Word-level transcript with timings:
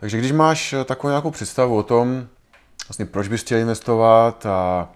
Takže 0.00 0.18
když 0.18 0.32
máš 0.32 0.72
eh, 0.72 0.84
takovou 0.84 1.10
nějakou 1.10 1.30
představu 1.30 1.76
o 1.76 1.82
tom, 1.82 2.28
vlastně 2.88 3.06
proč 3.06 3.28
bys 3.28 3.40
chtěl 3.40 3.58
investovat 3.58 4.46
a 4.46 4.88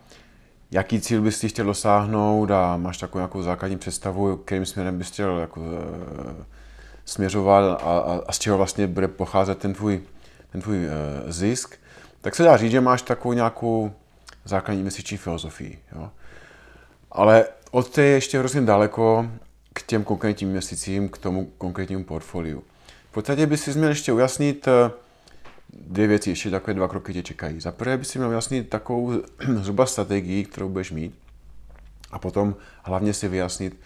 jaký 0.71 1.01
cíl 1.01 1.23
bys 1.23 1.45
chtěl 1.47 1.67
dosáhnout 1.67 2.51
a 2.51 2.77
máš 2.77 2.99
takovou 2.99 3.19
nějakou 3.19 3.43
základní 3.43 3.79
představu, 3.79 4.37
kterým 4.37 4.67
směrem 4.67 4.99
bys 4.99 5.09
chtěl 5.09 5.39
jako, 5.39 5.61
e, 5.61 6.45
směřovat 7.05 7.65
a, 7.65 7.75
a, 7.75 8.21
a 8.27 8.33
z 8.33 8.39
čeho 8.39 8.57
vlastně 8.57 8.87
bude 8.87 9.09
pocházet 9.09 9.59
ten 9.59 9.75
tvůj, 9.75 10.03
ten 10.53 10.61
tvůj 10.61 10.87
e, 10.87 10.89
zisk, 11.33 11.77
tak 12.21 12.35
se 12.35 12.43
dá 12.43 12.57
říct, 12.57 12.71
že 12.71 12.81
máš 12.81 13.03
takovou 13.03 13.33
nějakou 13.33 13.93
základní 14.45 14.81
investiční 14.81 15.17
filozofii. 15.17 15.79
Jo? 15.93 16.11
Ale 17.11 17.45
od 17.71 17.91
té 17.91 18.03
je 18.03 18.15
ještě 18.15 18.39
hrozně 18.39 18.61
daleko 18.61 19.31
k 19.73 19.83
těm 19.83 20.05
konkrétním 20.05 20.49
investicím, 20.49 21.09
k 21.09 21.19
tomu 21.19 21.45
konkrétnímu 21.59 22.05
portfoliu. 22.05 22.65
V 23.13 23.15
podstatě 23.15 23.47
by 23.47 23.57
si 23.57 23.71
měl 23.71 23.89
ještě 23.89 24.13
ujasnit 24.13 24.69
eh, 24.69 24.91
dvě 25.73 26.07
věci, 26.07 26.31
ještě 26.31 26.51
takové 26.51 26.75
dva 26.75 26.89
kroky 26.89 27.13
tě 27.13 27.23
čekají. 27.23 27.61
Za 27.61 27.73
prvé 27.73 27.97
by 27.99 28.05
si 28.05 28.19
měl 28.19 28.31
ujasnit 28.31 28.69
takovou 28.69 29.13
zhruba 29.61 29.87
strategii, 29.87 30.45
kterou 30.45 30.69
budeš 30.69 30.91
mít, 30.91 31.15
a 32.11 32.19
potom 32.19 32.57
hlavně 32.83 33.15
si 33.15 33.29
vyjasnit 33.29 33.81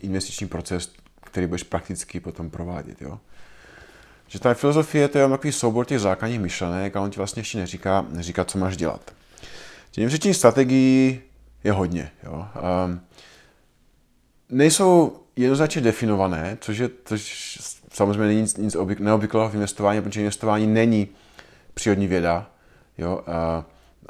investiční 0.00 0.48
proces, 0.48 0.92
který 1.20 1.46
budeš 1.46 1.62
prakticky 1.62 2.20
potom 2.20 2.50
provádět. 2.50 3.02
Jo? 3.02 3.18
Že 4.28 4.38
ta 4.38 4.54
filozofie 4.54 5.08
to 5.08 5.18
je 5.18 5.28
takový 5.28 5.52
soubor 5.52 5.86
těch 5.86 6.00
základních 6.00 6.40
myšlenek 6.40 6.96
a 6.96 7.00
on 7.00 7.10
ti 7.10 7.16
vlastně 7.16 7.40
ještě 7.40 7.58
neříká, 7.58 8.06
neříká 8.08 8.44
co 8.44 8.58
máš 8.58 8.76
dělat. 8.76 9.14
Těch 9.90 10.02
investiční 10.02 10.34
strategií 10.34 11.20
je 11.64 11.72
hodně. 11.72 12.10
Jo? 12.22 12.46
Um, 12.86 13.00
nejsou 14.48 15.18
jednoznačně 15.36 15.82
definované, 15.82 16.58
což 16.60 16.78
je 16.78 16.90
což 17.04 17.58
samozřejmě 17.92 18.26
není 18.26 18.40
nic, 18.40 18.56
nic 18.56 18.76
neobvyklého 18.98 19.48
v 19.48 19.54
investování, 19.54 20.02
protože 20.02 20.20
investování 20.20 20.66
není 20.66 21.08
přírodní 21.74 22.06
věda. 22.06 22.50
Jo? 22.98 23.20
A, 23.26 23.64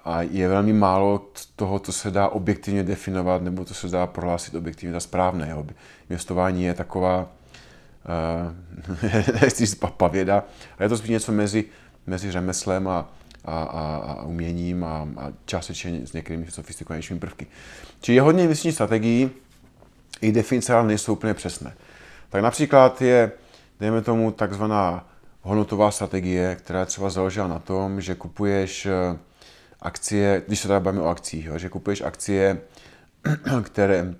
a 0.04 0.22
je 0.22 0.48
velmi 0.48 0.72
málo 0.72 1.30
toho, 1.56 1.78
co 1.78 1.92
se 1.92 2.10
dá 2.10 2.28
objektivně 2.28 2.82
definovat, 2.82 3.42
nebo 3.42 3.64
co 3.64 3.74
se 3.74 3.88
dá 3.88 4.06
prohlásit 4.06 4.54
objektivně 4.54 4.92
za 4.92 5.00
správné. 5.00 5.50
Jo? 5.50 5.66
Investování 6.10 6.64
je 6.64 6.74
taková, 6.74 7.28
uh, 9.02 9.02
nechci 9.42 9.66
říct 9.66 9.74
pavěda, 9.96 10.34
ale 10.78 10.84
je 10.84 10.88
to 10.88 10.96
spíš 10.96 11.10
něco 11.10 11.32
mezi, 11.32 11.64
mezi 12.06 12.32
řemeslem 12.32 12.88
a, 12.88 13.10
a, 13.44 13.62
a, 13.62 13.96
a 13.96 14.22
uměním 14.22 14.84
a, 14.84 15.08
a 15.16 15.32
částečně 15.44 16.06
s 16.06 16.12
některými 16.12 16.50
sofistikovanějšími 16.50 17.20
prvky. 17.20 17.46
Čili 18.00 18.16
je 18.16 18.22
hodně 18.22 18.42
investiční 18.42 18.72
strategií, 18.72 19.30
i 20.20 20.32
definice 20.32 20.74
ale 20.74 20.86
nejsou 20.86 21.12
úplně 21.12 21.34
přesné. 21.34 21.74
Tak 22.30 22.42
například 22.42 23.02
je, 23.02 23.32
dejme 23.82 24.02
tomu, 24.02 24.30
takzvaná 24.30 25.08
hodnotová 25.40 25.90
strategie, 25.90 26.54
která 26.54 26.80
je 26.80 26.86
třeba 26.86 27.10
založena 27.10 27.48
na 27.48 27.58
tom, 27.58 28.00
že 28.00 28.14
kupuješ 28.14 28.86
eh, 28.86 29.18
akcie, 29.80 30.42
když 30.46 30.60
se 30.60 30.68
tady 30.68 30.84
bavíme 30.84 31.02
o 31.02 31.08
akcích, 31.08 31.44
jo, 31.44 31.58
že 31.58 31.68
kupuješ 31.68 32.00
akcie, 32.00 32.60
které, 33.62 34.14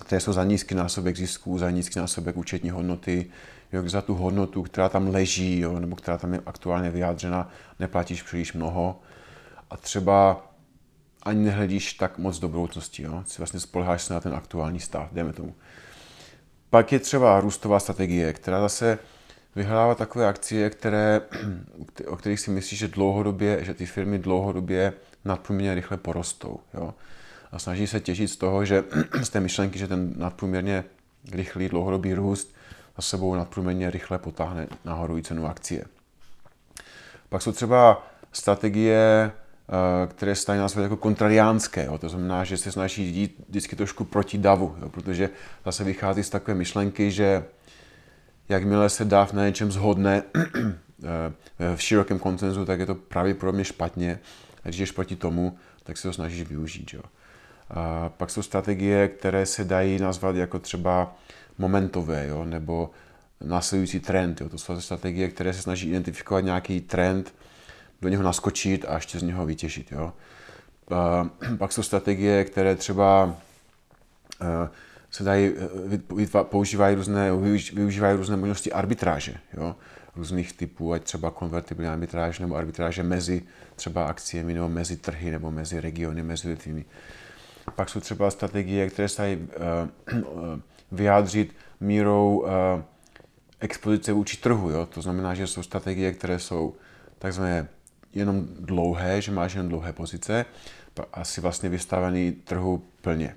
které 0.00 0.20
jsou 0.20 0.32
za 0.32 0.44
nízký 0.44 0.74
násobek 0.74 1.16
zisků, 1.16 1.58
za 1.58 1.70
nízký 1.70 1.98
násobek 1.98 2.36
účetní 2.36 2.70
hodnoty, 2.70 3.30
jo, 3.72 3.88
za 3.88 4.02
tu 4.02 4.14
hodnotu, 4.14 4.62
která 4.62 4.88
tam 4.88 5.08
leží, 5.08 5.60
jo, 5.60 5.80
nebo 5.80 5.96
která 5.96 6.18
tam 6.18 6.34
je 6.34 6.40
aktuálně 6.46 6.90
vyjádřena, 6.90 7.50
neplatíš 7.80 8.22
příliš 8.22 8.52
mnoho 8.52 9.00
a 9.70 9.76
třeba 9.76 10.48
ani 11.22 11.44
nehledíš 11.44 11.92
tak 11.92 12.18
moc 12.18 12.38
do 12.38 12.48
budoucnosti. 12.48 13.02
Jo? 13.02 13.22
Si 13.26 13.38
vlastně 13.38 13.60
spoleháš 13.60 14.02
se 14.02 14.14
na 14.14 14.20
ten 14.20 14.34
aktuální 14.34 14.80
stav, 14.80 15.12
jdeme 15.12 15.32
tomu. 15.32 15.54
Pak 16.70 16.92
je 16.92 16.98
třeba 16.98 17.40
růstová 17.40 17.80
strategie, 17.80 18.32
která 18.32 18.60
zase 18.60 18.98
vyhledává 19.56 19.94
takové 19.94 20.28
akcie, 20.28 20.70
které, 20.70 21.20
o 22.06 22.16
kterých 22.16 22.40
si 22.40 22.50
myslíš, 22.50 22.78
že 22.78 22.88
dlouhodobě, 22.88 23.64
že 23.64 23.74
ty 23.74 23.86
firmy 23.86 24.18
dlouhodobě 24.18 24.92
nadprůměrně 25.24 25.74
rychle 25.74 25.96
porostou. 25.96 26.60
Jo? 26.74 26.94
A 27.52 27.58
snaží 27.58 27.86
se 27.86 28.00
těžit 28.00 28.30
z 28.30 28.36
toho, 28.36 28.64
že 28.64 28.84
z 29.22 29.28
té 29.28 29.40
myšlenky, 29.40 29.78
že 29.78 29.88
ten 29.88 30.14
nadprůměrně 30.16 30.84
rychlý 31.32 31.68
dlouhodobý 31.68 32.14
růst 32.14 32.54
za 32.96 33.02
sebou 33.02 33.34
nadprůměrně 33.34 33.90
rychle 33.90 34.18
potáhne 34.18 34.66
nahoru 34.84 35.18
i 35.18 35.22
cenu 35.22 35.46
akcie. 35.46 35.84
Pak 37.28 37.42
jsou 37.42 37.52
třeba 37.52 38.06
strategie 38.32 39.32
které 40.06 40.34
se 40.34 40.46
dají 40.46 40.60
nazvat 40.60 40.82
jako 40.82 40.96
kontrariánské. 40.96 41.84
Jo. 41.84 41.98
To 41.98 42.08
znamená, 42.08 42.44
že 42.44 42.56
se 42.56 42.72
snaží 42.72 43.04
jít 43.04 43.44
vždycky 43.48 43.76
trošku 43.76 44.04
proti 44.04 44.38
davu, 44.38 44.76
jo, 44.80 44.88
protože 44.88 45.30
zase 45.64 45.84
vychází 45.84 46.22
z 46.22 46.30
takové 46.30 46.54
myšlenky, 46.54 47.10
že 47.10 47.44
jakmile 48.48 48.88
se 48.88 49.04
dáv 49.04 49.32
na 49.32 49.46
něčem 49.46 49.72
zhodne 49.72 50.22
eh, 50.34 51.76
v 51.76 51.82
širokém 51.82 52.18
koncenzu, 52.18 52.64
tak 52.64 52.80
je 52.80 52.86
to 52.86 52.94
pravděpodobně 52.94 53.64
špatně. 53.64 54.18
A 54.64 54.68
když 54.68 54.78
jdeš 54.78 54.90
proti 54.90 55.16
tomu, 55.16 55.58
tak 55.84 55.96
se 55.96 56.08
to 56.08 56.12
snažíš 56.12 56.48
využít. 56.48 56.94
Jo. 56.94 57.02
A 57.70 58.08
pak 58.08 58.30
jsou 58.30 58.42
strategie, 58.42 59.08
které 59.08 59.46
se 59.46 59.64
dají 59.64 59.98
nazvat 59.98 60.36
jako 60.36 60.58
třeba 60.58 61.16
momentové, 61.58 62.26
jo, 62.26 62.44
nebo 62.44 62.90
následující 63.40 64.00
trend. 64.00 64.40
Jo. 64.40 64.48
To 64.48 64.58
jsou 64.58 64.80
strategie, 64.80 65.28
které 65.28 65.52
se 65.52 65.62
snaží 65.62 65.88
identifikovat 65.88 66.40
nějaký 66.40 66.80
trend, 66.80 67.34
do 68.02 68.08
něho 68.08 68.22
naskočit 68.22 68.84
a 68.88 68.94
ještě 68.94 69.18
z 69.18 69.22
něho 69.22 69.46
vytěžit. 69.46 69.92
Jo. 69.92 70.12
Pak 71.58 71.72
jsou 71.72 71.82
strategie, 71.82 72.44
které 72.44 72.76
třeba 72.76 73.36
eh, 74.42 74.68
se 75.10 75.24
dají, 75.24 75.52
eh, 76.22 76.42
používají 76.42 76.96
různé, 76.96 77.30
využívají 77.72 78.16
různé 78.16 78.36
možnosti 78.36 78.72
arbitráže, 78.72 79.34
jo? 79.56 79.76
různých 80.16 80.52
typů, 80.52 80.92
ať 80.92 81.02
třeba 81.02 81.30
konvertibilní 81.30 81.88
arbitráž 81.88 82.38
nebo 82.38 82.56
arbitráže 82.56 83.02
mezi 83.02 83.42
třeba 83.76 84.04
akciemi 84.04 84.54
nebo 84.54 84.68
mezi 84.68 84.96
trhy 84.96 85.30
nebo 85.30 85.50
mezi 85.50 85.80
regiony, 85.80 86.22
mezi 86.22 86.48
lidmi. 86.48 86.84
Pak 87.76 87.88
jsou 87.88 88.00
třeba 88.00 88.30
strategie, 88.30 88.90
které 88.90 89.08
se 89.08 89.22
dají 89.22 89.36
uh, 89.36 90.20
vyjádřit 90.92 91.54
mírou 91.80 92.46
expozice 93.60 94.12
vůči 94.12 94.36
trhu. 94.36 94.70
Jo? 94.70 94.86
To 94.86 95.02
znamená, 95.02 95.34
že 95.34 95.46
jsou 95.46 95.62
strategie, 95.62 96.12
které 96.12 96.38
jsou 96.38 96.74
takzvané 97.18 97.68
jenom 98.14 98.46
dlouhé, 98.60 99.20
že 99.22 99.32
máš 99.32 99.54
jen 99.54 99.68
dlouhé 99.68 99.92
pozice, 99.92 100.44
asi 101.12 101.40
vlastně 101.40 101.68
vystavený 101.68 102.32
trhu 102.32 102.82
plně. 103.00 103.36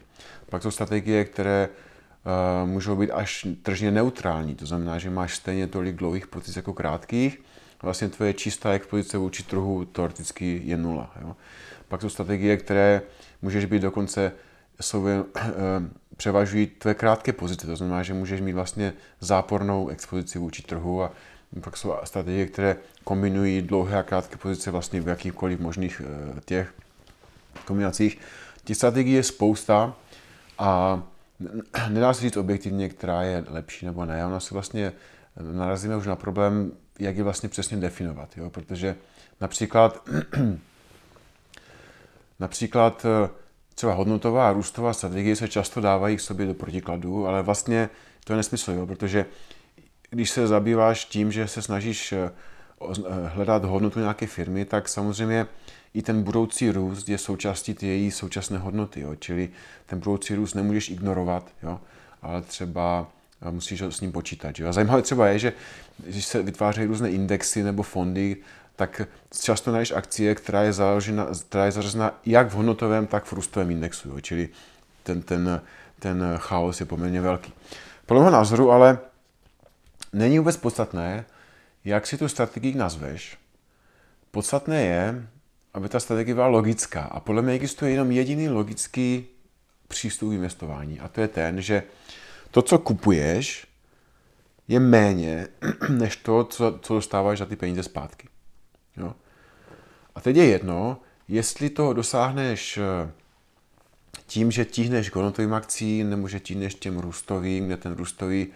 Pak 0.49 0.61
jsou 0.61 0.71
strategie, 0.71 1.25
které 1.25 1.69
uh, 1.69 2.69
můžou 2.69 2.95
být 2.95 3.11
až 3.11 3.47
tržně 3.61 3.91
neutrální, 3.91 4.55
to 4.55 4.65
znamená, 4.65 4.97
že 4.97 5.09
máš 5.09 5.35
stejně 5.35 5.67
tolik 5.67 5.95
dlouhých 5.95 6.27
pozic 6.27 6.55
jako 6.55 6.73
krátkých, 6.73 7.41
vlastně 7.81 8.09
tvoje 8.09 8.33
čistá 8.33 8.71
expozice 8.71 9.17
vůči 9.17 9.43
trhu 9.43 9.85
teoreticky 9.85 10.61
je 10.65 10.77
nula. 10.77 11.13
Jo? 11.21 11.35
Pak 11.87 12.01
jsou 12.01 12.09
strategie, 12.09 12.57
které 12.57 13.01
můžeš 13.41 13.65
být 13.65 13.81
dokonce 13.81 14.31
jsou, 14.81 15.01
uh, 15.01 15.07
převažují 16.17 16.67
tvé 16.67 16.93
krátké 16.93 17.33
pozice, 17.33 17.67
to 17.67 17.75
znamená, 17.75 18.03
že 18.03 18.13
můžeš 18.13 18.41
mít 18.41 18.53
vlastně 18.53 18.93
zápornou 19.19 19.87
expozici 19.87 20.39
vůči 20.39 20.63
trhu 20.63 21.03
a 21.03 21.11
pak 21.59 21.77
jsou 21.77 21.93
strategie, 22.03 22.45
které 22.45 22.77
kombinují 23.03 23.61
dlouhé 23.61 23.97
a 23.97 24.03
krátké 24.03 24.37
pozice 24.37 24.71
vlastně 24.71 25.01
v 25.01 25.07
jakýchkoliv 25.07 25.59
možných 25.59 26.01
eh, 26.05 26.41
těch 26.45 26.73
kombinacích. 27.65 28.17
Těch 28.63 28.77
strategií 28.77 29.13
je 29.13 29.23
spousta 29.23 29.95
a 30.57 31.01
nedá 31.89 32.13
se 32.13 32.21
říct 32.21 32.37
objektivně, 32.37 32.89
která 32.89 33.23
je 33.23 33.43
lepší 33.47 33.85
nebo 33.85 34.05
ne. 34.05 34.25
Ona 34.25 34.39
se 34.39 34.53
vlastně 34.53 34.93
eh, 35.37 35.53
narazíme 35.53 35.97
už 35.97 36.07
na 36.07 36.15
problém, 36.15 36.71
jak 36.99 37.17
je 37.17 37.23
vlastně 37.23 37.49
přesně 37.49 37.77
definovat. 37.77 38.37
Jo? 38.37 38.49
Protože 38.49 38.95
například, 39.41 40.09
například 42.39 43.05
eh, 43.05 43.29
třeba 43.75 43.93
hodnotová 43.93 44.49
a 44.49 44.53
růstová 44.53 44.93
strategie 44.93 45.35
se 45.35 45.47
často 45.47 45.81
dávají 45.81 46.17
k 46.17 46.21
sobě 46.21 46.45
do 46.45 46.53
protikladu, 46.53 47.27
ale 47.27 47.41
vlastně 47.41 47.89
to 48.23 48.33
je 48.33 48.37
nesmysl, 48.37 48.71
jo? 48.71 48.87
protože 48.87 49.25
když 50.11 50.29
se 50.29 50.47
zabýváš 50.47 51.05
tím, 51.05 51.31
že 51.31 51.47
se 51.47 51.61
snažíš 51.61 52.11
eh, 52.11 52.31
eh, 52.81 53.27
hledat 53.27 53.65
hodnotu 53.65 53.99
nějaké 53.99 54.27
firmy, 54.27 54.65
tak 54.65 54.89
samozřejmě 54.89 55.47
i 55.93 56.01
ten 56.01 56.23
budoucí 56.23 56.71
růst 56.71 57.09
je 57.09 57.17
součástí 57.17 57.75
její 57.81 58.11
současné 58.11 58.57
hodnoty. 58.57 59.01
Jo? 59.01 59.15
Čili 59.15 59.49
ten 59.85 59.99
budoucí 59.99 60.35
růst 60.35 60.53
nemůžeš 60.53 60.89
ignorovat, 60.89 61.49
jo? 61.63 61.79
ale 62.21 62.41
třeba 62.41 63.07
eh, 63.41 63.51
musíš 63.51 63.81
s 63.81 64.01
ním 64.01 64.11
počítat. 64.11 64.59
Jo? 64.59 64.69
A 64.69 64.73
zajímavé 64.73 65.01
třeba 65.01 65.27
je, 65.27 65.39
že 65.39 65.53
když 65.97 66.25
se 66.25 66.43
vytvářejí 66.43 66.87
různé 66.87 67.09
indexy 67.09 67.63
nebo 67.63 67.83
fondy, 67.83 68.37
tak 68.75 69.01
často 69.41 69.71
najdeš 69.71 69.91
akcie, 69.91 70.35
která 70.35 70.63
je, 70.63 70.73
založena, 70.73 71.27
která 71.49 71.65
je 71.65 71.71
zařazena 71.71 72.19
jak 72.25 72.49
v 72.49 72.53
hodnotovém, 72.53 73.07
tak 73.07 73.25
v 73.25 73.33
růstovém 73.33 73.71
indexu. 73.71 74.09
Jo? 74.09 74.19
Čili 74.19 74.49
ten, 75.03 75.21
ten, 75.21 75.61
ten 75.99 76.23
chaos 76.37 76.79
je 76.79 76.85
poměrně 76.85 77.21
velký. 77.21 77.53
Podle 78.05 78.23
mého 78.23 78.31
názoru 78.31 78.71
ale 78.71 78.99
není 80.13 80.39
vůbec 80.39 80.57
podstatné, 80.57 81.25
jak 81.85 82.07
si 82.07 82.17
tu 82.17 82.27
strategii 82.27 82.75
nazveš. 82.75 83.37
Podstatné 84.31 84.81
je, 84.81 85.27
aby 85.73 85.89
ta 85.89 85.99
strategie 85.99 86.35
byla 86.35 86.47
logická. 86.47 87.01
A 87.01 87.19
podle 87.19 87.41
mě 87.41 87.53
existuje 87.53 87.91
jenom 87.91 88.11
jediný 88.11 88.49
logický 88.49 89.25
přístup 89.87 90.29
k 90.29 90.33
investování. 90.33 90.99
A 90.99 91.07
to 91.07 91.21
je 91.21 91.27
ten, 91.27 91.61
že 91.61 91.83
to, 92.51 92.61
co 92.61 92.79
kupuješ, 92.79 93.67
je 94.67 94.79
méně 94.79 95.47
než 95.89 96.15
to, 96.15 96.43
co, 96.43 96.79
co 96.81 96.93
dostáváš 96.93 97.39
za 97.39 97.45
ty 97.45 97.55
peníze 97.55 97.83
zpátky. 97.83 98.27
Jo? 98.97 99.13
A 100.15 100.21
teď 100.21 100.35
je 100.35 100.45
jedno, 100.45 100.97
jestli 101.27 101.69
to 101.69 101.93
dosáhneš 101.93 102.77
eh, 102.77 103.11
tím, 104.27 104.51
že 104.51 104.65
tíhneš 104.65 105.09
k 105.09 105.15
hodnotovým 105.15 105.53
akcím, 105.53 106.09
nebo 106.09 106.27
že 106.27 106.39
tíhneš 106.39 106.75
těm 106.75 106.99
růstovým, 106.99 107.65
kde 107.65 107.77
ten 107.77 107.95
růstový, 107.95 108.47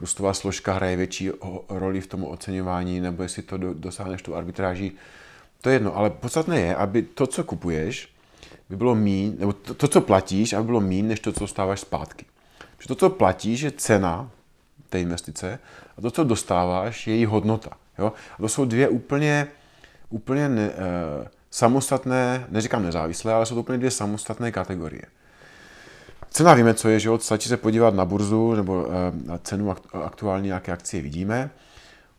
růstová 0.00 0.34
složka 0.34 0.72
hraje 0.72 0.96
větší 0.96 1.30
roli 1.68 2.00
v 2.00 2.06
tom 2.06 2.24
oceňování, 2.24 3.00
nebo 3.00 3.22
jestli 3.22 3.42
to 3.42 3.56
dosáhneš 3.58 4.22
tu 4.22 4.36
arbitráží, 4.36 4.92
to 5.60 5.68
je 5.68 5.74
jedno. 5.74 5.96
Ale 5.96 6.10
podstatné 6.10 6.60
je, 6.60 6.76
aby 6.76 7.02
to, 7.02 7.26
co 7.26 7.44
kupuješ, 7.44 8.08
by 8.68 8.76
bylo 8.76 8.94
mín, 8.94 9.36
nebo 9.38 9.52
to, 9.52 9.74
to, 9.74 9.88
co 9.88 10.00
platíš, 10.00 10.52
aby 10.52 10.66
bylo 10.66 10.80
mín, 10.80 11.08
než 11.08 11.20
to, 11.20 11.32
co 11.32 11.40
dostáváš 11.40 11.80
zpátky. 11.80 12.26
Protože 12.76 12.88
to, 12.88 12.94
co 12.94 13.10
platíš, 13.10 13.60
je 13.60 13.70
cena 13.70 14.30
té 14.88 15.00
investice 15.00 15.58
a 15.98 16.00
to, 16.00 16.10
co 16.10 16.24
dostáváš, 16.24 17.06
je 17.06 17.14
její 17.14 17.24
hodnota. 17.24 17.70
Jo? 17.98 18.12
A 18.38 18.42
to 18.42 18.48
jsou 18.48 18.64
dvě 18.64 18.88
úplně, 18.88 19.48
úplně 20.10 20.48
ne, 20.48 20.68
uh, 20.68 20.74
samostatné, 21.50 22.46
neříkám 22.48 22.82
nezávislé, 22.82 23.32
ale 23.32 23.46
jsou 23.46 23.54
to 23.54 23.60
úplně 23.60 23.78
dvě 23.78 23.90
samostatné 23.90 24.52
kategorie. 24.52 25.02
Cena 26.30 26.54
víme, 26.54 26.74
co 26.74 26.88
je, 26.88 27.00
že 27.00 27.10
stačí 27.18 27.48
se 27.48 27.56
podívat 27.56 27.94
na 27.94 28.04
burzu 28.04 28.54
nebo 28.54 28.82
uh, 28.82 28.86
na 29.24 29.38
cenu 29.38 29.76
aktuální 29.92 30.46
nějaké 30.46 30.72
akcie 30.72 31.02
vidíme. 31.02 31.50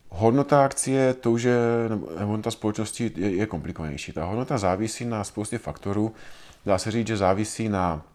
Hodnota 0.09 0.65
akcie, 0.65 1.13
to 1.13 1.31
už 1.31 1.43
je, 1.43 1.57
nebo 1.89 2.07
hodnota 2.19 2.51
společnosti 2.51 3.11
je, 3.15 3.35
je 3.35 3.45
komplikovanější. 3.45 4.11
Ta 4.11 4.25
hodnota 4.25 4.57
závisí 4.57 5.05
na 5.05 5.23
spoustě 5.23 5.57
faktorů. 5.57 6.13
Dá 6.65 6.77
se 6.77 6.91
říct, 6.91 7.07
že 7.07 7.17
závisí 7.17 7.69
na 7.69 8.05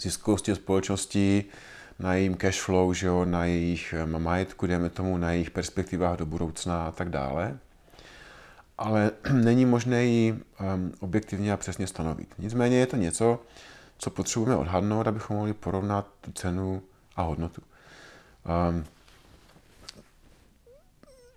ziskovosti 0.00 0.54
společnosti, 0.54 1.44
na 1.98 2.14
jejím 2.14 2.34
cash 2.34 2.60
flow, 2.60 2.92
že 2.92 3.06
jo, 3.06 3.24
na 3.24 3.44
jejich 3.44 3.94
eh, 3.98 4.06
majetku, 4.06 4.66
dejme 4.66 4.90
tomu, 4.90 5.18
na 5.18 5.32
jejich 5.32 5.50
perspektivách 5.50 6.16
do 6.16 6.26
budoucna 6.26 6.86
a 6.86 6.90
tak 6.90 7.08
dále. 7.08 7.58
Ale 8.78 9.10
není 9.32 9.66
možné 9.66 10.04
ji 10.04 10.32
um, 10.32 10.40
objektivně 11.00 11.52
a 11.52 11.56
přesně 11.56 11.86
stanovit. 11.86 12.34
Nicméně 12.38 12.76
je 12.76 12.86
to 12.86 12.96
něco, 12.96 13.38
co 14.02 14.10
potřebujeme 14.10 14.56
odhadnout, 14.56 15.06
abychom 15.06 15.36
mohli 15.36 15.54
porovnat 15.54 16.06
tu 16.20 16.32
cenu 16.32 16.82
a 17.16 17.22
hodnotu. 17.22 17.62
Um, 18.70 18.84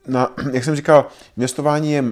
na, 0.08 0.34
jak 0.52 0.64
jsem 0.64 0.76
říkal, 0.76 1.08
investování 1.38 1.92
je, 1.92 2.04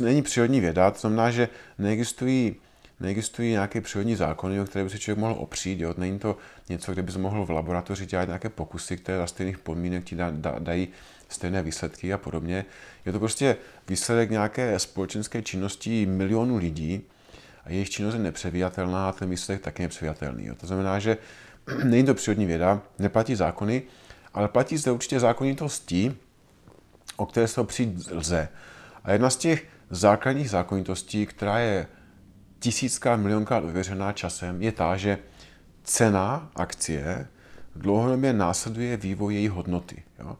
není 0.00 0.22
přírodní 0.22 0.60
věda, 0.60 0.90
to 0.90 0.98
znamená, 0.98 1.30
že 1.30 1.48
neexistují 1.78 2.56
neexistují 3.00 3.50
nějaké 3.50 3.80
přírodní 3.80 4.16
zákony, 4.16 4.60
o 4.60 4.64
které 4.64 4.84
by 4.84 4.90
se 4.90 4.98
člověk 4.98 5.18
mohl 5.18 5.36
opřít. 5.38 5.80
Jo? 5.80 5.94
Není 5.98 6.18
to 6.18 6.36
něco, 6.68 6.92
kde 6.92 7.02
by 7.02 7.12
se 7.12 7.18
mohl 7.18 7.46
v 7.46 7.50
laboratoři 7.50 8.06
dělat 8.06 8.24
nějaké 8.24 8.48
pokusy, 8.48 8.96
které 8.96 9.18
za 9.18 9.26
stejných 9.26 9.58
podmínek 9.58 10.04
ti 10.04 10.16
da, 10.16 10.30
da, 10.30 10.56
dají 10.58 10.88
stejné 11.28 11.62
výsledky 11.62 12.12
a 12.12 12.18
podobně. 12.18 12.64
Je 13.06 13.12
to 13.12 13.18
prostě 13.18 13.56
výsledek 13.88 14.30
nějaké 14.30 14.78
společenské 14.78 15.42
činnosti 15.42 16.06
milionů 16.06 16.56
lidí 16.56 17.04
a 17.68 17.72
jejich 17.72 17.90
činnost 17.90 18.14
je 18.14 18.20
nepřevíjatelná 18.20 19.08
a 19.08 19.12
ten 19.12 19.30
výsledek 19.30 19.62
taky 19.62 19.82
nepřevíjatelný. 19.82 20.50
To 20.56 20.66
znamená, 20.66 20.98
že 20.98 21.16
není 21.84 22.04
to 22.04 22.14
přírodní 22.14 22.46
věda, 22.46 22.82
neplatí 22.98 23.34
zákony, 23.34 23.82
ale 24.34 24.48
platí 24.48 24.76
zde 24.76 24.90
určitě 24.90 25.20
zákonitosti, 25.20 26.16
o 27.16 27.26
které 27.26 27.48
se 27.48 27.60
opřít 27.60 28.10
lze. 28.10 28.48
A 29.04 29.12
jedna 29.12 29.30
z 29.30 29.36
těch 29.36 29.66
základních 29.90 30.50
zákonitostí, 30.50 31.26
která 31.26 31.58
je 31.58 31.86
tisícká, 32.58 33.16
milionkrát 33.16 33.64
ověřená 33.64 34.12
časem, 34.12 34.62
je 34.62 34.72
ta, 34.72 34.96
že 34.96 35.18
cena 35.84 36.50
akcie 36.54 37.26
dlouhodobě 37.76 38.32
následuje 38.32 38.96
vývoj 38.96 39.34
její 39.34 39.48
hodnoty. 39.48 40.02
Jo? 40.18 40.36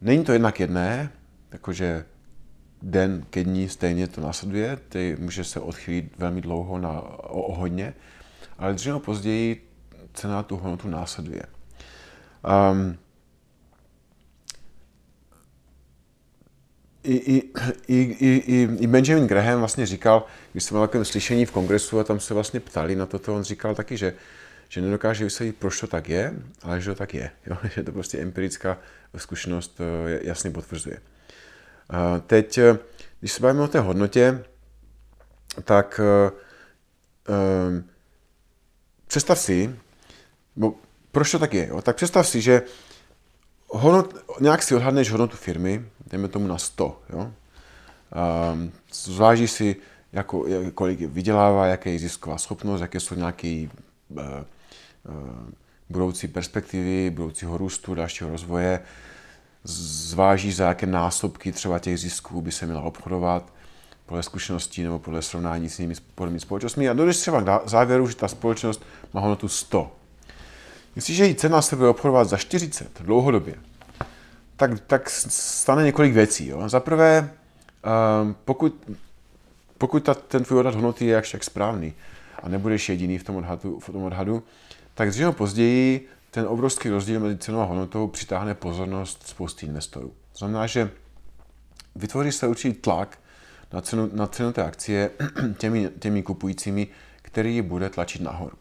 Není 0.00 0.24
to 0.24 0.32
jednak 0.32 0.60
jedné, 0.60 1.10
jakože 1.52 2.04
den 2.82 3.26
ke 3.30 3.44
dní 3.44 3.68
stejně 3.68 4.08
to 4.08 4.20
následuje, 4.20 4.78
ty 4.88 5.16
může 5.20 5.44
se 5.44 5.60
odchylit 5.60 6.12
velmi 6.18 6.40
dlouho 6.40 6.78
na, 6.78 7.00
o, 7.00 7.42
o 7.42 7.54
hodně, 7.54 7.94
ale 8.58 8.74
dříve 8.74 9.00
později 9.00 9.70
cena 10.14 10.42
tu 10.42 10.56
hodnotu 10.56 10.88
následuje. 10.88 11.42
Um, 12.72 12.98
i, 17.02 17.14
i, 17.14 17.50
i, 17.88 17.96
i, 18.28 18.68
i 18.80 18.86
Benjamin 18.86 19.26
Graham 19.26 19.58
vlastně 19.58 19.86
říkal, 19.86 20.26
když 20.52 20.64
jsem 20.64 20.76
měl 20.76 20.86
takové 20.86 21.04
slyšení 21.04 21.46
v 21.46 21.50
kongresu 21.50 22.00
a 22.00 22.04
tam 22.04 22.20
se 22.20 22.34
vlastně 22.34 22.60
ptali 22.60 22.96
na 22.96 23.06
toto, 23.06 23.36
on 23.36 23.42
říkal 23.42 23.74
taky, 23.74 23.96
že, 23.96 24.14
že 24.68 24.80
nedokáže 24.80 25.24
vysvětlit, 25.24 25.56
proč 25.58 25.80
to 25.80 25.86
tak 25.86 26.08
je, 26.08 26.34
ale 26.62 26.80
že 26.80 26.90
to 26.90 26.94
tak 26.94 27.14
je. 27.14 27.30
Jo? 27.46 27.56
Že 27.74 27.82
to 27.82 27.92
prostě 27.92 28.18
empirická 28.18 28.78
zkušenost 29.16 29.80
eh, 29.80 30.20
jasně 30.22 30.50
potvrzuje. 30.50 30.98
Teď, 32.26 32.58
eh, 32.58 32.78
když 33.20 33.32
se 33.32 33.42
bavíme 33.42 33.62
o 33.62 33.68
té 33.68 33.80
hodnotě, 33.80 34.44
tak 35.64 36.00
um, 37.28 37.84
představ 39.06 39.38
si, 39.38 39.74
bo, 40.56 40.74
proč 41.12 41.30
to 41.30 41.38
tak 41.38 41.54
je? 41.54 41.68
Jo? 41.68 41.82
Tak 41.82 41.96
představ 41.96 42.28
si, 42.28 42.40
že 42.40 42.62
hodnot, 43.68 44.14
nějak 44.40 44.62
si 44.62 44.74
odhadneš 44.74 45.10
hodnotu 45.10 45.36
firmy, 45.36 45.84
dejme 46.06 46.28
tomu 46.28 46.46
na 46.46 46.58
100, 46.58 47.02
jo? 47.10 47.32
Zvážíš 48.92 49.50
si, 49.50 49.76
jako, 50.12 50.46
kolik 50.74 51.00
vydělává, 51.00 51.66
jaká 51.66 51.90
je 51.90 51.98
zisková 51.98 52.38
schopnost, 52.38 52.80
jaké 52.80 53.00
jsou 53.00 53.14
nějaké 53.14 53.68
uh, 54.08 54.18
uh, 54.18 55.50
budoucí 55.90 56.28
perspektivy, 56.28 57.10
budoucího 57.10 57.58
růstu, 57.58 57.94
dalšího 57.94 58.30
rozvoje, 58.30 58.80
zvážíš, 59.64 60.56
za 60.56 60.68
jaké 60.68 60.86
násobky 60.86 61.52
třeba 61.52 61.78
těch 61.78 61.98
zisků 61.98 62.40
by 62.40 62.52
se 62.52 62.66
měla 62.66 62.82
obchodovat, 62.82 63.52
podle 64.10 64.22
zkušeností 64.22 64.82
nebo 64.82 64.98
podle 64.98 65.22
srovnání 65.22 65.68
s 65.68 65.78
jinými 65.78 65.94
podobnými 66.14 66.40
společnostmi 66.40 66.88
a 66.88 66.92
dojdeš 66.92 67.16
třeba 67.16 67.42
k 67.42 67.68
závěru, 67.68 68.08
že 68.08 68.16
ta 68.16 68.28
společnost 68.28 68.82
má 69.14 69.20
hodnotu 69.20 69.48
100. 69.48 69.92
Jestliže 70.96 71.24
její 71.24 71.34
cena 71.34 71.62
se 71.62 71.76
bude 71.76 71.88
obchodovat 71.88 72.28
za 72.28 72.36
40 72.36 73.02
dlouhodobě, 73.02 73.54
tak, 74.56 74.80
tak 74.80 75.10
stane 75.10 75.84
několik 75.84 76.12
věcí. 76.12 76.48
Jo. 76.48 76.68
Za 76.68 76.80
prvé, 76.80 77.30
um, 78.22 78.36
pokud, 78.44 78.74
pokud 79.78 80.04
ta, 80.04 80.14
ten 80.14 80.44
tvůj 80.44 80.58
odhad 80.58 80.74
hodnoty 80.74 81.06
je 81.06 81.14
jakž 81.14 81.32
tak 81.32 81.44
správný 81.44 81.94
a 82.42 82.48
nebudeš 82.48 82.88
jediný 82.88 83.18
v 83.18 83.24
tom 83.24 83.36
odhadu, 83.36 83.80
v 83.80 83.86
tom 83.86 84.02
odhadu 84.02 84.42
tak 84.94 85.10
dříve 85.10 85.32
později 85.32 86.08
ten 86.30 86.46
obrovský 86.48 86.88
rozdíl 86.88 87.20
mezi 87.20 87.38
cenou 87.38 87.60
a 87.60 87.64
hodnotou 87.64 88.06
přitáhne 88.06 88.54
pozornost 88.54 89.22
spousty 89.26 89.66
investorů. 89.66 90.08
To 90.08 90.38
znamená, 90.38 90.66
že 90.66 90.90
vytvoří 91.96 92.32
se 92.32 92.46
určitý 92.46 92.74
tlak 92.74 93.18
na 93.72 93.80
cenu, 93.80 94.10
na 94.12 94.26
cenu 94.26 94.52
té 94.52 94.64
akcie 94.64 95.10
těmi, 95.58 95.90
těmi 95.98 96.22
kupujícími, 96.22 96.88
který 97.22 97.54
ji 97.54 97.62
bude 97.62 97.88
tlačit 97.88 98.22
nahoru. 98.22 98.56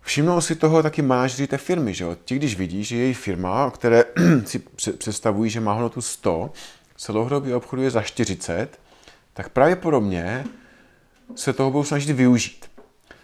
Všimnou 0.00 0.40
si 0.40 0.54
toho 0.54 0.82
taky 0.82 1.02
manažeři 1.02 1.46
té 1.46 1.58
firmy, 1.58 1.94
že 1.94 2.04
jo? 2.04 2.16
Ti, 2.24 2.36
když 2.36 2.56
vidí, 2.56 2.84
že 2.84 2.96
její 2.96 3.14
firma, 3.14 3.66
o 3.66 3.70
které 3.70 4.04
si 4.44 4.58
představují, 4.98 5.50
že 5.50 5.60
má 5.60 5.72
hodnotu 5.72 6.02
100, 6.02 6.52
se 6.96 7.12
dlouhodobě 7.12 7.56
obchoduje 7.56 7.90
za 7.90 8.02
40, 8.02 8.80
tak 9.32 9.48
pravděpodobně 9.48 10.44
se 11.36 11.52
toho 11.52 11.70
budou 11.70 11.84
snažit 11.84 12.12
využít. 12.12 12.71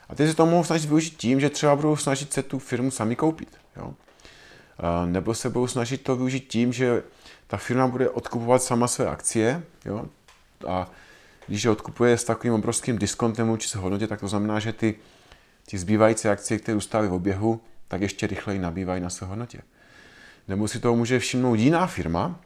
A 0.08 0.14
ty 0.14 0.28
se 0.28 0.34
to 0.34 0.46
mohou 0.46 0.64
snažit 0.64 0.86
využít 0.86 1.16
tím, 1.16 1.40
že 1.40 1.50
třeba 1.50 1.76
budou 1.76 1.96
snažit 1.96 2.32
se 2.32 2.42
tu 2.42 2.58
firmu 2.58 2.90
sami 2.90 3.16
koupit. 3.16 3.48
Jo? 3.76 3.94
Nebo 5.06 5.34
se 5.34 5.50
budou 5.50 5.66
snažit 5.66 6.02
to 6.02 6.16
využít 6.16 6.46
tím, 6.48 6.72
že 6.72 7.02
ta 7.46 7.56
firma 7.56 7.86
bude 7.86 8.10
odkupovat 8.10 8.62
sama 8.62 8.88
své 8.88 9.06
akcie. 9.06 9.62
Jo? 9.84 10.06
A 10.68 10.90
když 11.46 11.64
je 11.64 11.70
odkupuje 11.70 12.18
s 12.18 12.24
takovým 12.24 12.54
obrovským 12.54 12.98
diskontem 12.98 13.48
vůči 13.48 13.68
se 13.68 13.78
hodnotě, 13.78 14.06
tak 14.06 14.20
to 14.20 14.28
znamená, 14.28 14.58
že 14.58 14.72
ty 14.72 14.94
ty 15.70 15.78
zbývající 15.78 16.28
akcie, 16.28 16.58
které 16.58 16.76
zůstávají 16.76 17.10
v 17.10 17.14
oběhu, 17.14 17.60
tak 17.88 18.00
ještě 18.00 18.26
rychleji 18.26 18.58
nabývají 18.58 19.02
na 19.02 19.10
své 19.10 19.26
hodnotě. 19.26 19.60
Nebo 20.48 20.68
si 20.68 20.80
toho 20.80 20.96
může 20.96 21.18
všimnout 21.18 21.54
jiná 21.54 21.86
firma 21.86 22.40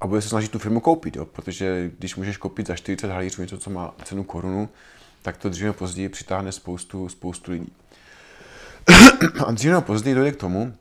a 0.00 0.06
bude 0.06 0.22
se 0.22 0.28
snažit 0.28 0.50
tu 0.50 0.58
firmu 0.58 0.80
koupit, 0.80 1.16
jo? 1.16 1.24
protože 1.24 1.90
když 1.98 2.16
můžeš 2.16 2.36
koupit 2.36 2.66
za 2.66 2.76
40 2.76 3.10
halířů 3.10 3.42
něco, 3.42 3.58
co 3.58 3.70
má 3.70 3.94
cenu 4.04 4.24
korunu, 4.24 4.68
tak 5.22 5.36
to 5.36 5.48
dříve 5.48 5.72
později 5.72 6.08
přitáhne 6.08 6.52
spoustu, 6.52 7.08
spoustu 7.08 7.52
lidí. 7.52 7.72
a 9.46 9.52
dříve 9.52 9.80
později 9.80 10.14
dojde 10.14 10.32
k 10.32 10.36
tomu, 10.36 10.74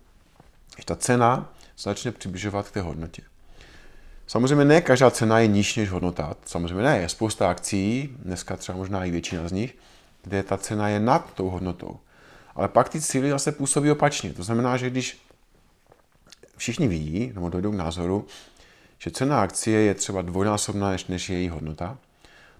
že 0.77 0.85
ta 0.85 0.95
cena 0.95 1.53
začne 1.77 2.11
přibližovat 2.11 2.69
k 2.69 2.71
té 2.71 2.81
hodnotě. 2.81 3.21
Samozřejmě 4.27 4.65
ne 4.65 4.81
každá 4.81 5.11
cena 5.11 5.39
je 5.39 5.47
nižší 5.47 5.79
než 5.79 5.89
hodnota. 5.89 6.35
Samozřejmě 6.45 6.83
ne, 6.83 6.97
je 6.99 7.09
spousta 7.09 7.49
akcí, 7.49 8.09
dneska 8.19 8.57
třeba 8.57 8.77
možná 8.77 9.05
i 9.05 9.11
většina 9.11 9.47
z 9.47 9.51
nich, 9.51 9.75
kde 10.23 10.43
ta 10.43 10.57
cena 10.57 10.89
je 10.89 10.99
nad 10.99 11.33
tou 11.33 11.49
hodnotou. 11.49 11.99
Ale 12.55 12.67
pak 12.67 12.89
ty 12.89 13.01
síly 13.01 13.29
zase 13.29 13.51
působí 13.51 13.91
opačně. 13.91 14.33
To 14.33 14.43
znamená, 14.43 14.77
že 14.77 14.89
když 14.89 15.21
všichni 16.57 16.87
vidí, 16.87 17.31
nebo 17.35 17.49
dojdou 17.49 17.71
k 17.71 17.75
názoru, 17.75 18.25
že 18.97 19.11
cena 19.11 19.41
akcie 19.41 19.79
je 19.79 19.93
třeba 19.93 20.21
dvojnásobná 20.21 20.89
než, 20.91 21.05
než 21.05 21.29
její 21.29 21.49
hodnota, 21.49 21.97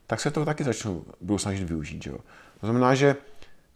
tak 0.08 0.20
se 0.20 0.32
to 0.32 0.46
taky 0.46 0.64
začnou, 0.64 1.06
budou 1.22 1.38
snažit 1.38 1.64
využít. 1.64 2.06
Jo? 2.06 2.18
To 2.60 2.68
znamená, 2.68 2.96
že 2.96 3.16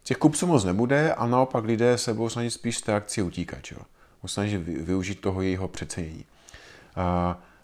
těch 0.02 0.16
kupců 0.16 0.46
moc 0.46 0.64
nebude 0.64 1.14
a 1.14 1.26
naopak 1.26 1.64
lidé 1.64 1.98
se 1.98 2.14
budou 2.14 2.28
snažit 2.28 2.50
spíš 2.50 2.76
z 2.76 2.82
té 2.82 2.94
akcie 2.94 3.24
utíkat. 3.24 3.58
Jo? 3.70 3.78
snažit 4.26 4.58
využít 4.58 5.20
toho 5.20 5.42
jejího 5.42 5.68
přecenění. 5.68 6.24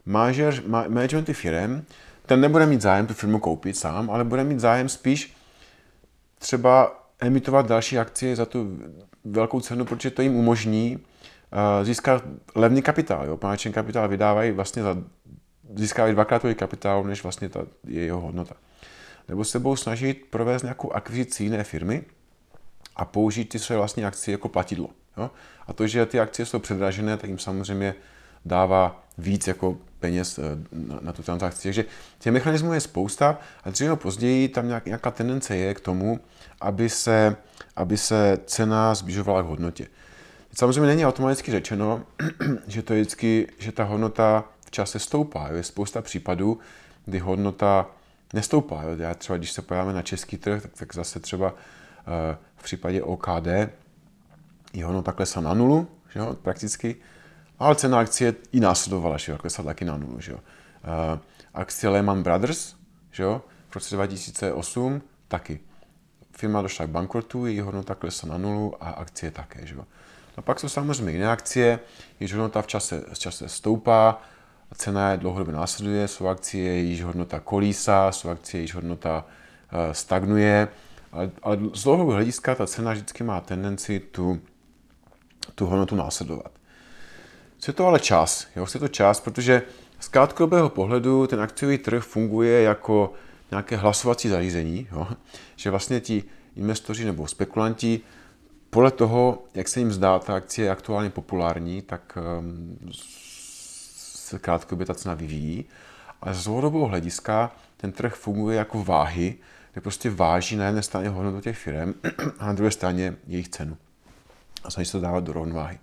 Mážer, 0.06 0.62
managementy 0.66 1.34
firm, 1.34 1.84
ten 2.26 2.40
nebude 2.40 2.66
mít 2.66 2.82
zájem 2.82 3.06
tu 3.06 3.14
firmu 3.14 3.38
koupit 3.38 3.76
sám, 3.76 4.10
ale 4.10 4.24
bude 4.24 4.44
mít 4.44 4.60
zájem 4.60 4.88
spíš 4.88 5.36
třeba 6.38 7.02
emitovat 7.20 7.66
další 7.66 7.98
akcie 7.98 8.36
za 8.36 8.46
tu 8.46 8.78
velkou 9.24 9.60
cenu, 9.60 9.84
protože 9.84 10.10
to 10.10 10.22
jim 10.22 10.36
umožní 10.36 10.98
získat 11.82 12.24
levný 12.54 12.82
kapitál. 12.82 13.26
Jo? 13.26 13.36
Panačen 13.36 13.72
kapitál 13.72 14.08
vydávají 14.08 14.50
vlastně 14.52 14.82
za, 14.82 14.96
získávají 15.74 16.14
dvakrát 16.14 16.42
tolik 16.42 16.58
kapitálu, 16.58 17.06
než 17.06 17.22
vlastně 17.22 17.48
ta 17.48 17.60
je 17.84 18.04
jeho 18.04 18.20
hodnota. 18.20 18.54
Nebo 19.28 19.44
se 19.44 19.58
budou 19.58 19.76
snažit 19.76 20.26
provést 20.30 20.62
nějakou 20.62 20.92
akvizici 20.92 21.42
jiné 21.42 21.64
firmy 21.64 22.02
a 22.96 23.04
použít 23.04 23.44
ty 23.44 23.58
své 23.58 23.76
vlastní 23.76 24.04
akcie 24.04 24.32
jako 24.32 24.48
platidlo. 24.48 24.90
Jo? 25.16 25.30
A 25.66 25.72
to, 25.72 25.86
že 25.86 26.06
ty 26.06 26.20
akcie 26.20 26.46
jsou 26.46 26.58
předražené, 26.58 27.16
tak 27.16 27.30
jim 27.30 27.38
samozřejmě 27.38 27.94
dává 28.44 29.04
víc 29.18 29.46
jako 29.46 29.76
peněz 30.00 30.38
eh, 30.38 30.42
na, 30.72 30.98
na 31.02 31.12
tu 31.12 31.22
transakci. 31.22 31.62
Takže 31.62 31.84
těch 32.18 32.32
mechanismů 32.32 32.72
je 32.72 32.80
spousta 32.80 33.38
a 33.64 33.70
dříve 33.70 33.96
později 33.96 34.48
tam 34.48 34.68
nějak, 34.68 34.86
nějaká 34.86 35.10
tendence 35.10 35.56
je 35.56 35.74
k 35.74 35.80
tomu, 35.80 36.20
aby 36.60 36.88
se, 36.88 37.36
aby 37.76 37.96
se 37.96 38.38
cena 38.46 38.94
zbližovala 38.94 39.42
k 39.42 39.46
hodnotě. 39.46 39.86
Samozřejmě 40.58 40.86
není 40.86 41.06
automaticky 41.06 41.50
řečeno, 41.50 42.02
že 42.66 42.82
to 42.82 42.94
je 42.94 43.00
vždycky, 43.00 43.48
že 43.58 43.72
ta 43.72 43.84
hodnota 43.84 44.44
v 44.68 44.70
čase 44.70 44.98
stoupá. 44.98 45.48
Je 45.48 45.62
spousta 45.62 46.02
případů, 46.02 46.58
kdy 47.04 47.18
hodnota 47.18 47.86
nestoupá. 48.34 48.82
Já 48.98 49.14
třeba, 49.14 49.36
když 49.36 49.52
se 49.52 49.62
podíváme 49.62 49.92
na 49.92 50.02
český 50.02 50.36
trh, 50.36 50.62
tak, 50.62 50.72
tak 50.72 50.94
zase 50.94 51.20
třeba 51.20 51.54
eh, 51.54 52.36
v 52.56 52.62
případě 52.62 53.02
OKD 53.02 53.46
je 54.72 54.84
hodnota 54.84 55.12
klesá 55.12 55.40
na 55.40 55.54
nulu, 55.54 55.88
že 56.12 56.20
jo, 56.20 56.36
prakticky, 56.42 56.96
ale 57.58 57.74
cena 57.74 57.98
akcie 57.98 58.34
i 58.52 58.60
následovala, 58.60 59.16
že 59.16 59.32
jo, 59.32 59.38
klesla 59.38 59.64
taky 59.64 59.84
na 59.84 59.96
nulu. 59.96 60.20
Že 60.20 60.32
jo. 60.32 60.38
Uh, 60.38 61.20
akcie 61.54 61.90
Lehman 61.90 62.22
Brothers 62.22 62.78
že 63.18 63.22
jo, 63.22 63.42
v 63.68 63.74
roce 63.74 63.94
2008 63.94 65.02
taky. 65.28 65.60
Firma 66.32 66.62
došla 66.62 66.86
k 66.86 66.90
bankrotu, 66.90 67.46
její 67.46 67.60
hodnota 67.60 67.94
klesla 67.94 68.28
na 68.28 68.38
nulu 68.38 68.74
a 68.80 68.90
akcie 68.90 69.30
také. 69.30 69.66
Že 69.66 69.74
jo. 69.74 69.84
A 70.36 70.42
pak 70.42 70.60
jsou 70.60 70.68
samozřejmě 70.68 71.12
jiné 71.12 71.30
akcie, 71.30 71.80
jejichž 72.20 72.32
hodnota 72.32 72.62
v 72.62 72.66
čase, 72.66 73.04
v 73.12 73.18
čase 73.18 73.48
stoupá, 73.48 74.22
cena 74.74 75.10
je 75.10 75.16
dlouhodobě 75.16 75.54
následuje, 75.54 76.08
jsou 76.08 76.26
akcie, 76.26 76.74
jejíž 76.74 77.02
hodnota 77.02 77.40
kolísá, 77.40 78.12
jsou 78.12 78.28
akcie, 78.28 78.60
jejíž 78.60 78.74
hodnota 78.74 79.24
uh, 79.72 79.92
stagnuje, 79.92 80.68
ale, 81.12 81.30
ale 81.42 81.58
z 81.74 81.82
dlouhodobého 81.82 82.14
hlediska 82.14 82.54
ta 82.54 82.66
cena 82.66 82.92
vždycky 82.92 83.24
má 83.24 83.40
tendenci 83.40 84.00
tu, 84.00 84.40
tu 85.54 85.66
hodnotu 85.66 85.96
následovat. 85.96 86.52
Chce 87.58 87.72
to 87.72 87.86
ale 87.86 88.00
čas. 88.00 88.46
Jo? 88.56 88.66
Chce 88.66 88.78
to 88.78 88.88
čas, 88.88 89.20
protože 89.20 89.62
z 90.00 90.08
krátkodobého 90.08 90.68
pohledu 90.68 91.26
ten 91.26 91.40
akciový 91.40 91.78
trh 91.78 92.04
funguje 92.04 92.62
jako 92.62 93.12
nějaké 93.50 93.76
hlasovací 93.76 94.28
zařízení, 94.28 94.88
jo? 94.92 95.08
že 95.56 95.70
vlastně 95.70 96.00
ti 96.00 96.24
investoři 96.56 97.04
nebo 97.04 97.26
spekulanti 97.26 98.00
podle 98.70 98.90
toho, 98.90 99.44
jak 99.54 99.68
se 99.68 99.80
jim 99.80 99.92
zdá, 99.92 100.18
ta 100.18 100.34
akcie 100.34 100.66
je 100.66 100.70
aktuálně 100.70 101.10
populární, 101.10 101.82
tak 101.82 102.18
um, 102.38 102.78
se 104.28 104.38
krátkodobě 104.38 104.86
ta 104.86 104.94
cena 104.94 105.14
vyvíjí. 105.14 105.64
Ale 106.20 106.34
z 106.34 106.44
dlouhodobého 106.44 106.86
hlediska 106.86 107.52
ten 107.76 107.92
trh 107.92 108.14
funguje 108.14 108.58
jako 108.58 108.84
váhy, 108.84 109.34
kde 109.72 109.80
prostě 109.80 110.10
váží 110.10 110.56
na 110.56 110.66
jedné 110.66 110.82
straně 110.82 111.08
hodnotu 111.08 111.40
těch 111.40 111.58
firm 111.58 111.94
a 112.38 112.46
na 112.46 112.52
druhé 112.52 112.70
straně 112.70 113.16
jejich 113.26 113.48
cenu. 113.48 113.76
A 114.64 114.70
snaží 114.70 114.86
se 114.86 114.92
to 114.92 115.00
dávat 115.00 115.24
do 115.24 115.32
rovnováhy. 115.32 115.78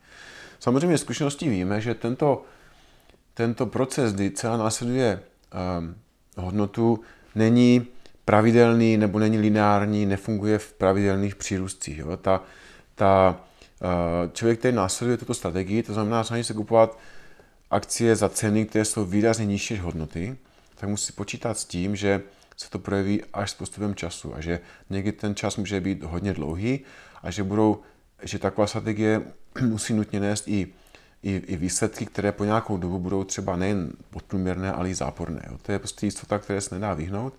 Samozřejmě 0.59 0.97
zkušeností 0.97 1.49
víme, 1.49 1.81
že 1.81 1.93
tento, 1.93 2.43
tento 3.33 3.65
proces, 3.65 4.13
kdy 4.13 4.31
cena 4.31 4.57
následuje 4.57 5.19
um, 5.79 5.95
hodnotu, 6.37 6.99
není 7.35 7.87
pravidelný 8.25 8.97
nebo 8.97 9.19
není 9.19 9.37
lineární, 9.37 10.05
nefunguje 10.05 10.57
v 10.57 10.73
pravidelných 10.73 11.35
přírůstcích. 11.35 12.01
Ta, 12.21 12.41
ta, 12.95 13.39
uh, 13.81 14.31
člověk, 14.31 14.59
který 14.59 14.75
následuje 14.75 15.17
tuto 15.17 15.33
strategii, 15.33 15.83
to 15.83 15.93
znamená 15.93 16.23
snaží 16.23 16.43
se 16.43 16.53
kupovat 16.53 16.97
akcie 17.75 18.15
za 18.15 18.29
ceny, 18.29 18.65
které 18.65 18.85
jsou 18.85 19.05
výrazně 19.05 19.45
nižší 19.45 19.73
než 19.73 19.83
hodnoty, 19.83 20.37
tak 20.75 20.89
musí 20.89 21.13
počítat 21.13 21.59
s 21.59 21.65
tím, 21.65 21.95
že 21.95 22.21
se 22.57 22.69
to 22.69 22.79
projeví 22.79 23.23
až 23.33 23.51
s 23.51 23.53
postupem 23.53 23.95
času 23.95 24.35
a 24.35 24.41
že 24.41 24.59
někdy 24.89 25.11
ten 25.11 25.35
čas 25.35 25.57
může 25.57 25.81
být 25.81 26.03
hodně 26.03 26.33
dlouhý 26.33 26.79
a 27.23 27.31
že 27.31 27.43
budou 27.43 27.81
že 28.23 28.39
taková 28.39 28.67
strategie 28.67 29.21
musí 29.61 29.93
nutně 29.93 30.19
nést 30.19 30.47
i, 30.47 30.67
i, 31.23 31.35
i 31.35 31.57
výsledky, 31.57 32.05
které 32.05 32.31
po 32.31 32.43
nějakou 32.43 32.77
dobu 32.77 32.99
budou 32.99 33.23
třeba 33.23 33.55
nejen 33.55 33.91
podprůměrné, 34.09 34.71
ale 34.71 34.89
i 34.89 34.95
záporné. 34.95 35.41
Jo. 35.51 35.57
To 35.61 35.71
je 35.71 35.79
prostě 35.79 36.05
jistota, 36.05 36.39
které 36.39 36.61
se 36.61 36.75
nedá 36.75 36.93
vyhnout, 36.93 37.33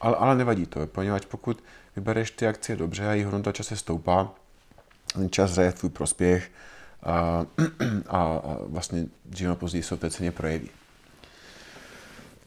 ale, 0.00 0.16
ale 0.16 0.36
nevadí 0.36 0.66
to, 0.66 0.86
poněvadž 0.86 1.24
pokud 1.24 1.64
vybereš 1.96 2.30
ty 2.30 2.46
akcie 2.46 2.76
dobře 2.76 3.08
a 3.08 3.12
jejich 3.12 3.26
hodnota 3.26 3.52
čase 3.52 3.76
stoupá, 3.76 4.30
ten 5.12 5.30
čas 5.30 5.52
hraje 5.52 5.72
tvůj 5.72 5.90
prospěch 5.90 6.50
a, 8.06 8.18
a, 8.18 8.56
vlastně 8.60 9.06
dříve 9.24 9.54
později 9.54 9.82
se 9.82 9.96
té 9.96 10.10
ceně 10.10 10.32
projeví. 10.32 10.70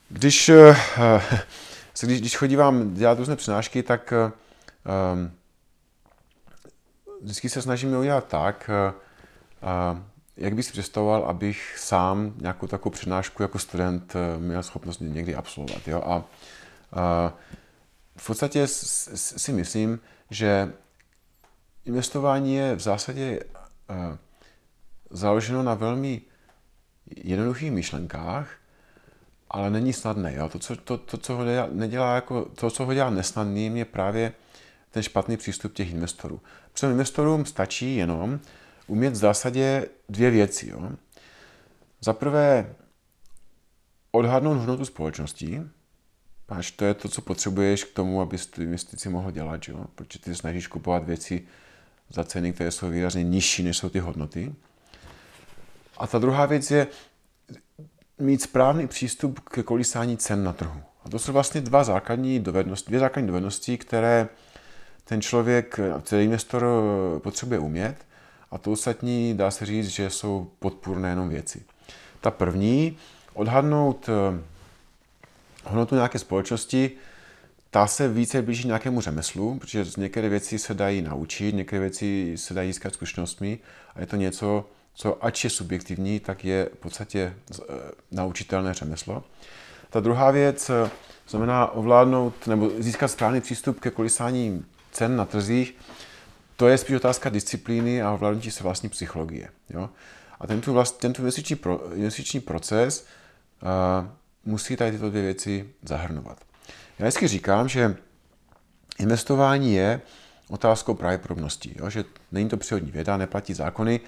Když, 0.09 0.49
eh, 0.49 0.75
když, 2.01 2.19
když 2.19 2.37
chodívám 2.37 2.93
dělat 2.93 3.17
různé 3.17 3.35
přinášky, 3.35 3.83
tak 3.83 4.13
um, 4.13 5.31
vždycky 7.21 7.49
se 7.49 7.61
snažíme 7.61 7.97
udělat 7.97 8.27
tak, 8.27 8.69
eh, 8.73 8.93
eh, 9.63 10.03
jak 10.37 10.55
bys 10.55 10.71
představoval, 10.71 11.25
abych 11.25 11.77
sám 11.77 12.33
nějakou 12.37 12.67
takovou 12.67 12.91
přednášku 12.91 13.43
jako 13.43 13.59
student 13.59 14.15
eh, 14.15 14.39
měl 14.39 14.63
schopnost 14.63 14.99
někdy 15.01 15.35
absolvovat. 15.35 15.87
Jo? 15.87 16.01
A, 16.05 16.23
a 16.99 17.33
v 18.17 18.27
podstatě 18.27 18.67
si 18.67 19.53
myslím, 19.53 19.99
že 20.29 20.73
investování 21.85 22.55
je 22.55 22.75
v 22.75 22.79
zásadě 22.79 23.39
založeno 25.09 25.63
na 25.63 25.73
velmi 25.73 26.21
jednoduchých 27.15 27.71
myšlenkách, 27.71 28.49
ale 29.49 29.69
není 29.69 29.93
snadné. 29.93 30.35
Jo? 30.35 30.49
To, 30.49 30.59
co, 30.59 30.75
to, 30.75 30.97
to, 30.97 31.17
co 31.17 31.35
ho 31.35 31.43
nedělá, 31.45 31.67
nedělá 31.71 32.15
jako, 32.15 32.45
to, 32.45 32.69
co 32.69 32.85
ho 32.85 32.93
dělá 32.93 33.09
nesnadným, 33.09 33.77
je 33.77 33.85
právě 33.85 34.33
ten 34.91 35.03
špatný 35.03 35.37
přístup 35.37 35.73
těch 35.73 35.91
investorů. 35.91 36.41
Protože 36.73 36.87
investorům 36.87 37.45
stačí 37.45 37.95
jenom 37.95 38.39
umět 38.87 39.09
v 39.09 39.15
zásadě 39.15 39.85
dvě 40.09 40.29
věci. 40.29 40.69
Jo. 40.69 40.91
Za 42.01 42.13
prvé 42.13 42.75
odhadnout 44.11 44.57
hodnotu 44.57 44.85
společnosti, 44.85 45.63
Páč, 46.49 46.71
to 46.71 46.85
je 46.85 46.93
to, 46.93 47.09
co 47.09 47.21
potřebuješ 47.21 47.83
k 47.83 47.93
tomu, 47.93 48.21
abys 48.21 48.45
tu 48.45 48.61
investici 48.61 49.09
mohl 49.09 49.31
dělat, 49.31 49.67
jo? 49.67 49.85
protože 49.95 50.19
ty 50.19 50.35
snažíš 50.35 50.67
kupovat 50.67 51.03
věci 51.03 51.47
za 52.09 52.23
ceny, 52.23 52.53
které 52.53 52.71
jsou 52.71 52.89
výrazně 52.89 53.23
nižší, 53.23 53.63
než 53.63 53.77
jsou 53.77 53.89
ty 53.89 53.99
hodnoty. 53.99 54.55
A 55.99 56.07
ta 56.07 56.19
druhá 56.19 56.45
věc 56.45 56.71
je 56.71 56.87
mít 58.19 58.41
správný 58.41 58.87
přístup 58.87 59.39
k 59.39 59.63
kolísání 59.63 60.17
cen 60.17 60.43
na 60.43 60.53
trhu. 60.53 60.81
A 61.05 61.09
to 61.09 61.19
jsou 61.19 61.33
vlastně 61.33 61.61
dva 61.61 61.83
základní 61.83 62.39
dovednosti, 62.39 62.87
dvě 62.87 62.99
základní 62.99 63.27
dovednosti, 63.27 63.77
které 63.77 64.27
ten 65.03 65.21
člověk, 65.21 65.79
ten 66.03 66.19
investor 66.19 66.65
potřebuje 67.23 67.59
umět 67.59 67.95
a 68.51 68.57
to 68.57 68.71
ostatní 68.71 69.37
dá 69.37 69.51
se 69.51 69.65
říct, 69.65 69.87
že 69.87 70.09
jsou 70.09 70.51
podpůrné 70.59 71.09
jenom 71.09 71.29
věci. 71.29 71.63
Ta 72.21 72.31
první, 72.31 72.97
odhadnout 73.33 74.09
eh, 74.09 74.41
hodnotu 75.63 75.95
nějaké 75.95 76.19
společnosti, 76.19 76.91
ta 77.71 77.87
se 77.87 78.07
více 78.07 78.41
blíží 78.41 78.67
nějakému 78.67 79.01
řemeslu, 79.01 79.59
protože 79.59 79.85
některé 79.97 80.29
věci 80.29 80.59
se 80.59 80.73
dají 80.73 81.01
naučit, 81.01 81.55
některé 81.55 81.79
věci 81.79 82.33
se 82.35 82.53
dají 82.53 82.69
získat 82.69 82.93
zkušenostmi 82.93 83.59
a 83.95 83.99
je 83.99 84.05
to 84.05 84.15
něco, 84.15 84.65
co 84.99 85.25
ač 85.25 85.43
je 85.43 85.49
subjektivní, 85.49 86.19
tak 86.19 86.45
je 86.45 86.69
v 86.73 86.77
podstatě 86.77 87.33
eh, 87.51 87.63
naučitelné 88.11 88.73
řemeslo. 88.73 89.23
Ta 89.89 89.99
druhá 89.99 90.31
věc 90.31 90.71
znamená 91.29 91.71
ovládnout 91.71 92.47
nebo 92.47 92.71
získat 92.77 93.07
správný 93.07 93.41
přístup 93.41 93.79
ke 93.79 93.91
kolisání 93.91 94.65
cen 94.91 95.15
na 95.15 95.25
trzích, 95.25 95.75
to 96.55 96.67
je 96.67 96.77
spíš 96.77 96.95
otázka 96.95 97.29
disciplíny 97.29 98.01
a 98.01 98.11
ovládnutí 98.11 98.51
se 98.51 98.63
vlastní 98.63 98.89
psychologie. 98.89 99.49
Jo? 99.69 99.89
A 100.39 100.47
tento, 100.47 100.73
vlast, 100.73 100.97
tento 100.97 101.21
investiční, 101.21 101.55
pro, 101.55 101.93
investiční 101.93 102.39
proces 102.39 103.05
uh, 103.61 104.07
musí 104.45 104.75
tady 104.75 104.91
tyto 104.91 105.09
dvě 105.09 105.21
věci 105.21 105.69
zahrnovat. 105.83 106.37
Já 106.99 107.05
vždycky 107.05 107.27
říkám, 107.27 107.69
že 107.69 107.95
investování 108.99 109.73
je 109.73 110.01
otázkou 110.49 110.93
pravděpodobností, 110.93 111.75
jo? 111.79 111.89
že 111.89 112.03
není 112.31 112.49
to 112.49 112.57
přírodní 112.57 112.91
věda, 112.91 113.17
neplatí 113.17 113.53
zákony, 113.53 113.99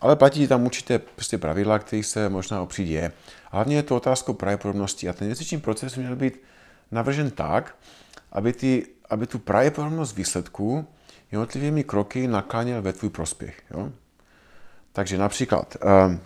ale 0.00 0.16
platí 0.16 0.48
tam 0.48 0.66
určité 0.66 0.98
prostě 0.98 1.38
pravidla, 1.38 1.78
které 1.78 2.02
se 2.02 2.28
možná 2.28 2.62
opřít 2.62 2.88
je. 2.88 3.12
Hlavně 3.50 3.76
je 3.76 3.82
to 3.82 3.96
otázkou 3.96 4.32
pravděpodobností 4.32 5.08
a 5.08 5.12
ten 5.12 5.24
investiční 5.24 5.60
proces 5.60 5.96
měl 5.96 6.16
být 6.16 6.42
navržen 6.90 7.30
tak, 7.30 7.76
aby 8.32 8.52
ty 8.52 8.86
aby 9.10 9.26
tu 9.26 9.38
pravděpodobnost 9.38 10.16
výsledků 10.16 10.86
jednotlivými 11.32 11.84
kroky 11.84 12.28
nakláněl 12.28 12.82
ve 12.82 12.92
tvůj 12.92 13.10
prospěch. 13.10 13.62
Jo? 13.70 13.92
Takže 14.92 15.18
například, 15.18 15.76
ehm, 15.80 16.20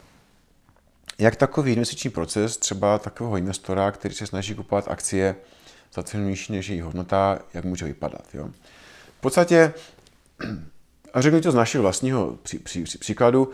jak 1.19 1.37
takový 1.37 1.73
investiční 1.73 2.11
proces 2.11 2.57
třeba 2.57 2.99
takového 2.99 3.37
investora, 3.37 3.91
který 3.91 4.14
se 4.14 4.26
snaží 4.26 4.55
kupovat 4.55 4.88
akcie 4.88 5.37
za 5.95 6.02
cenu 6.02 6.29
nižší 6.29 6.52
než 6.52 6.69
její 6.69 6.81
hodnota, 6.81 7.38
jak 7.55 7.64
může 7.64 7.85
vypadat. 7.85 8.26
Jo? 8.35 8.49
V 9.19 9.21
podstatě, 9.21 9.75
a 11.14 11.21
řeknu 11.21 11.40
to 11.40 11.52
z 11.52 11.54
našeho 11.54 11.83
vlastního 11.83 12.38
pří, 12.42 12.59
pří, 12.59 12.85
pří, 12.85 12.99
příkladu, 12.99 13.50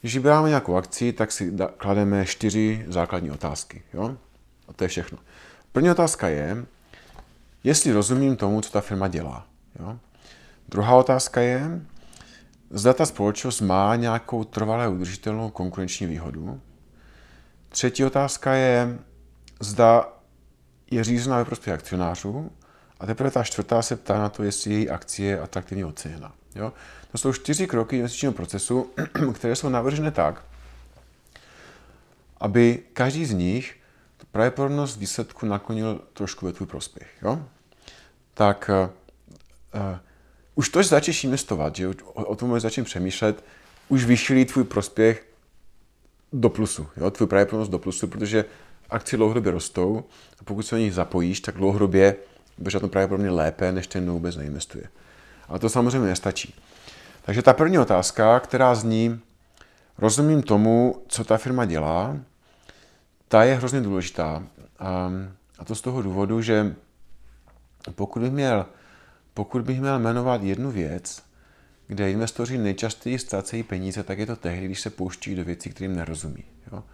když 0.00 0.14
vybíráme 0.14 0.48
nějakou 0.48 0.76
akci, 0.76 1.12
tak 1.12 1.32
si 1.32 1.50
da, 1.50 1.68
klademe 1.76 2.26
čtyři 2.26 2.84
základní 2.88 3.30
otázky. 3.30 3.82
Jo? 3.94 4.16
A 4.68 4.72
to 4.72 4.84
je 4.84 4.88
všechno. 4.88 5.18
První 5.72 5.90
otázka 5.90 6.28
je, 6.28 6.64
jestli 7.64 7.92
rozumím 7.92 8.36
tomu, 8.36 8.60
co 8.60 8.72
ta 8.72 8.80
firma 8.80 9.08
dělá. 9.08 9.46
Jo? 9.80 9.98
Druhá 10.68 10.96
otázka 10.96 11.40
je, 11.40 11.80
zda 12.70 12.92
ta 12.92 13.06
společnost 13.06 13.60
má 13.60 13.96
nějakou 13.96 14.44
trvalé 14.44 14.88
udržitelnou 14.88 15.50
konkurenční 15.50 16.06
výhodu. 16.06 16.60
Třetí 17.68 18.04
otázka 18.04 18.54
je, 18.54 18.98
zda 19.60 20.12
je 20.90 21.04
řízená 21.04 21.36
ve 21.36 21.44
prospěch 21.44 21.74
akcionářů. 21.74 22.50
A 23.00 23.06
teprve 23.06 23.30
ta 23.30 23.44
čtvrtá 23.44 23.82
se 23.82 23.96
ptá 23.96 24.18
na 24.18 24.28
to, 24.28 24.42
jestli 24.42 24.72
její 24.72 24.90
akcie 24.90 25.30
je 25.30 25.40
atraktivně 25.40 25.86
oceněna. 25.86 26.32
Jo? 26.54 26.72
To 27.12 27.18
jsou 27.18 27.32
čtyři 27.32 27.66
kroky 27.66 27.96
investičního 27.96 28.32
procesu, 28.32 28.90
které 29.34 29.56
jsou 29.56 29.68
navržené 29.68 30.10
tak, 30.10 30.44
aby 32.40 32.82
každý 32.92 33.26
z 33.26 33.32
nich 33.32 33.76
pravděpodobnost 34.32 34.96
výsledku 34.96 35.46
naklonil 35.46 36.00
trošku 36.12 36.46
ve 36.46 36.52
tvůj 36.52 36.66
prospěch. 36.66 37.08
Jo? 37.22 37.42
Tak 38.34 38.70
uh, 39.74 39.80
už 40.54 40.68
to, 40.68 40.82
že 40.82 40.88
začneš 40.88 41.24
investovat, 41.24 41.76
že 41.76 41.88
o, 41.88 41.92
o 42.24 42.36
tom 42.36 42.60
začneš 42.60 42.86
přemýšlet, 42.86 43.44
už 43.88 44.04
vyšilí 44.04 44.44
tvůj 44.44 44.64
prospěch 44.64 45.26
do 46.32 46.48
plusu, 46.48 46.88
jo? 46.96 47.10
tvůj 47.10 47.28
pravděpodobnost 47.28 47.68
do 47.68 47.78
plusu, 47.78 48.08
protože 48.08 48.44
akcie 48.90 49.16
dlouhodobě 49.18 49.52
rostou 49.52 50.04
a 50.40 50.44
pokud 50.44 50.62
se 50.62 50.74
na 50.74 50.78
nich 50.78 50.94
zapojíš, 50.94 51.40
tak 51.40 51.54
dlouhodobě 51.54 52.16
budeš 52.58 52.74
na 52.74 52.80
tom 52.80 52.90
pravděpodobně 52.90 53.30
lépe, 53.30 53.72
než 53.72 53.86
ten, 53.86 54.10
vůbec 54.10 54.36
neinvestuje. 54.36 54.84
Ale 55.50 55.58
to 55.58 55.68
samozřejmě 55.68 56.08
nestačí. 56.08 56.54
Takže 57.22 57.42
ta 57.42 57.52
první 57.52 57.78
otázka, 57.78 58.40
která 58.40 58.74
zní, 58.74 59.20
rozumím 59.98 60.42
tomu, 60.42 61.02
co 61.08 61.24
ta 61.24 61.38
firma 61.38 61.64
dělá, 61.64 62.16
ta 63.28 63.44
je 63.44 63.54
hrozně 63.54 63.80
důležitá. 63.80 64.42
A 65.58 65.64
to 65.64 65.74
z 65.74 65.80
toho 65.80 66.02
důvodu, 66.02 66.42
že 66.42 66.74
pokud 67.94 68.22
bych 68.22 68.32
měl, 68.32 68.66
pokud 69.34 69.62
bych 69.62 69.80
měl 69.80 69.98
jmenovat 69.98 70.42
jednu 70.42 70.70
věc, 70.70 71.22
kde 71.86 72.10
investoři 72.10 72.58
nejčastěji 72.58 73.18
ztrácejí 73.18 73.62
peníze, 73.62 74.02
tak 74.02 74.18
je 74.18 74.26
to 74.26 74.36
tehdy, 74.36 74.66
když 74.66 74.80
se 74.80 74.90
pouští 74.90 75.34
do 75.34 75.44
věcí, 75.44 75.70
kterým 75.70 75.96
nerozumí. 75.96 76.44
Jo? 76.72 76.84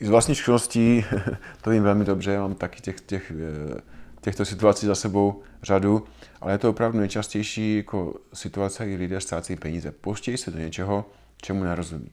Z 0.00 0.08
vlastní 0.08 0.34
zkušeností, 0.34 1.04
to 1.62 1.70
vím 1.70 1.82
velmi 1.82 2.04
dobře, 2.04 2.38
mám 2.38 2.54
taky 2.54 2.80
těch, 2.80 3.00
těch, 3.00 3.30
eh, 3.30 3.80
těchto 4.26 4.44
situací 4.44 4.86
za 4.86 4.94
sebou 4.94 5.42
řadu, 5.62 6.04
ale 6.40 6.52
je 6.52 6.58
to 6.58 6.70
opravdu 6.70 6.98
nejčastější 6.98 7.76
jako 7.76 8.14
situace, 8.34 8.86
kdy 8.86 8.96
lidé 8.96 9.20
ztrácejí 9.20 9.56
peníze. 9.56 9.90
Pouštějí 9.90 10.36
se 10.36 10.50
do 10.50 10.58
něčeho, 10.58 11.04
čemu 11.42 11.64
nerozumí. 11.64 12.10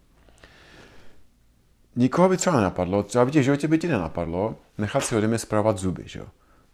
Nikoho 1.96 2.30
by 2.30 2.38
třeba 2.38 2.56
nenapadlo, 2.56 3.04
třeba 3.04 3.26
by 3.26 3.32
tě 3.32 3.40
v 3.40 3.44
životě 3.44 3.68
by 3.68 3.78
ti 3.78 3.88
nenapadlo, 3.88 4.56
nechat 4.78 5.04
si 5.04 5.16
ode 5.16 5.28
mě 5.28 5.40
zpravovat 5.40 5.78
zuby, 5.78 6.04
že 6.06 6.20
jo? 6.20 6.26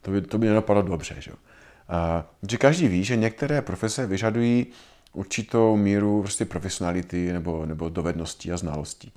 To 0.01 0.12
by, 0.12 0.22
to 0.22 0.38
by 0.38 0.48
nenapadlo 0.48 0.81
dobře, 0.81 1.15
že 1.19 1.31
jo? 1.31 1.38
A, 1.89 2.25
že 2.50 2.58
každý 2.58 2.88
ví, 2.88 3.03
že 3.03 3.15
některé 3.15 3.62
profese 3.62 4.08
vyžadují 4.08 4.67
určitou 5.13 5.77
míru 5.77 6.22
prostě 6.22 6.46
profesionality 6.46 7.34
nebo, 7.34 7.65
nebo 7.65 7.89
dovedností 7.89 8.51
a 8.51 8.58
znalostí. 8.58 9.12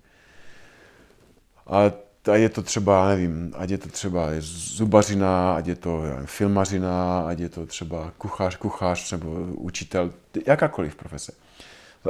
A 1.66 1.92
a 2.30 2.36
je 2.36 2.48
to 2.48 2.62
třeba, 2.62 3.08
nevím, 3.08 3.52
ať 3.56 3.70
je 3.70 3.78
to 3.78 3.88
třeba 3.88 4.28
zubařina, 4.40 5.54
ať 5.54 5.66
je 5.66 5.76
to 5.76 6.02
nevím, 6.02 6.26
filmařina, 6.26 7.20
ať 7.20 7.38
je 7.38 7.48
to 7.48 7.66
třeba 7.66 8.12
kuchař, 8.18 8.56
kuchař 8.56 9.12
nebo 9.12 9.30
učitel, 9.56 10.12
jakákoliv 10.46 10.96
profese. 10.96 11.32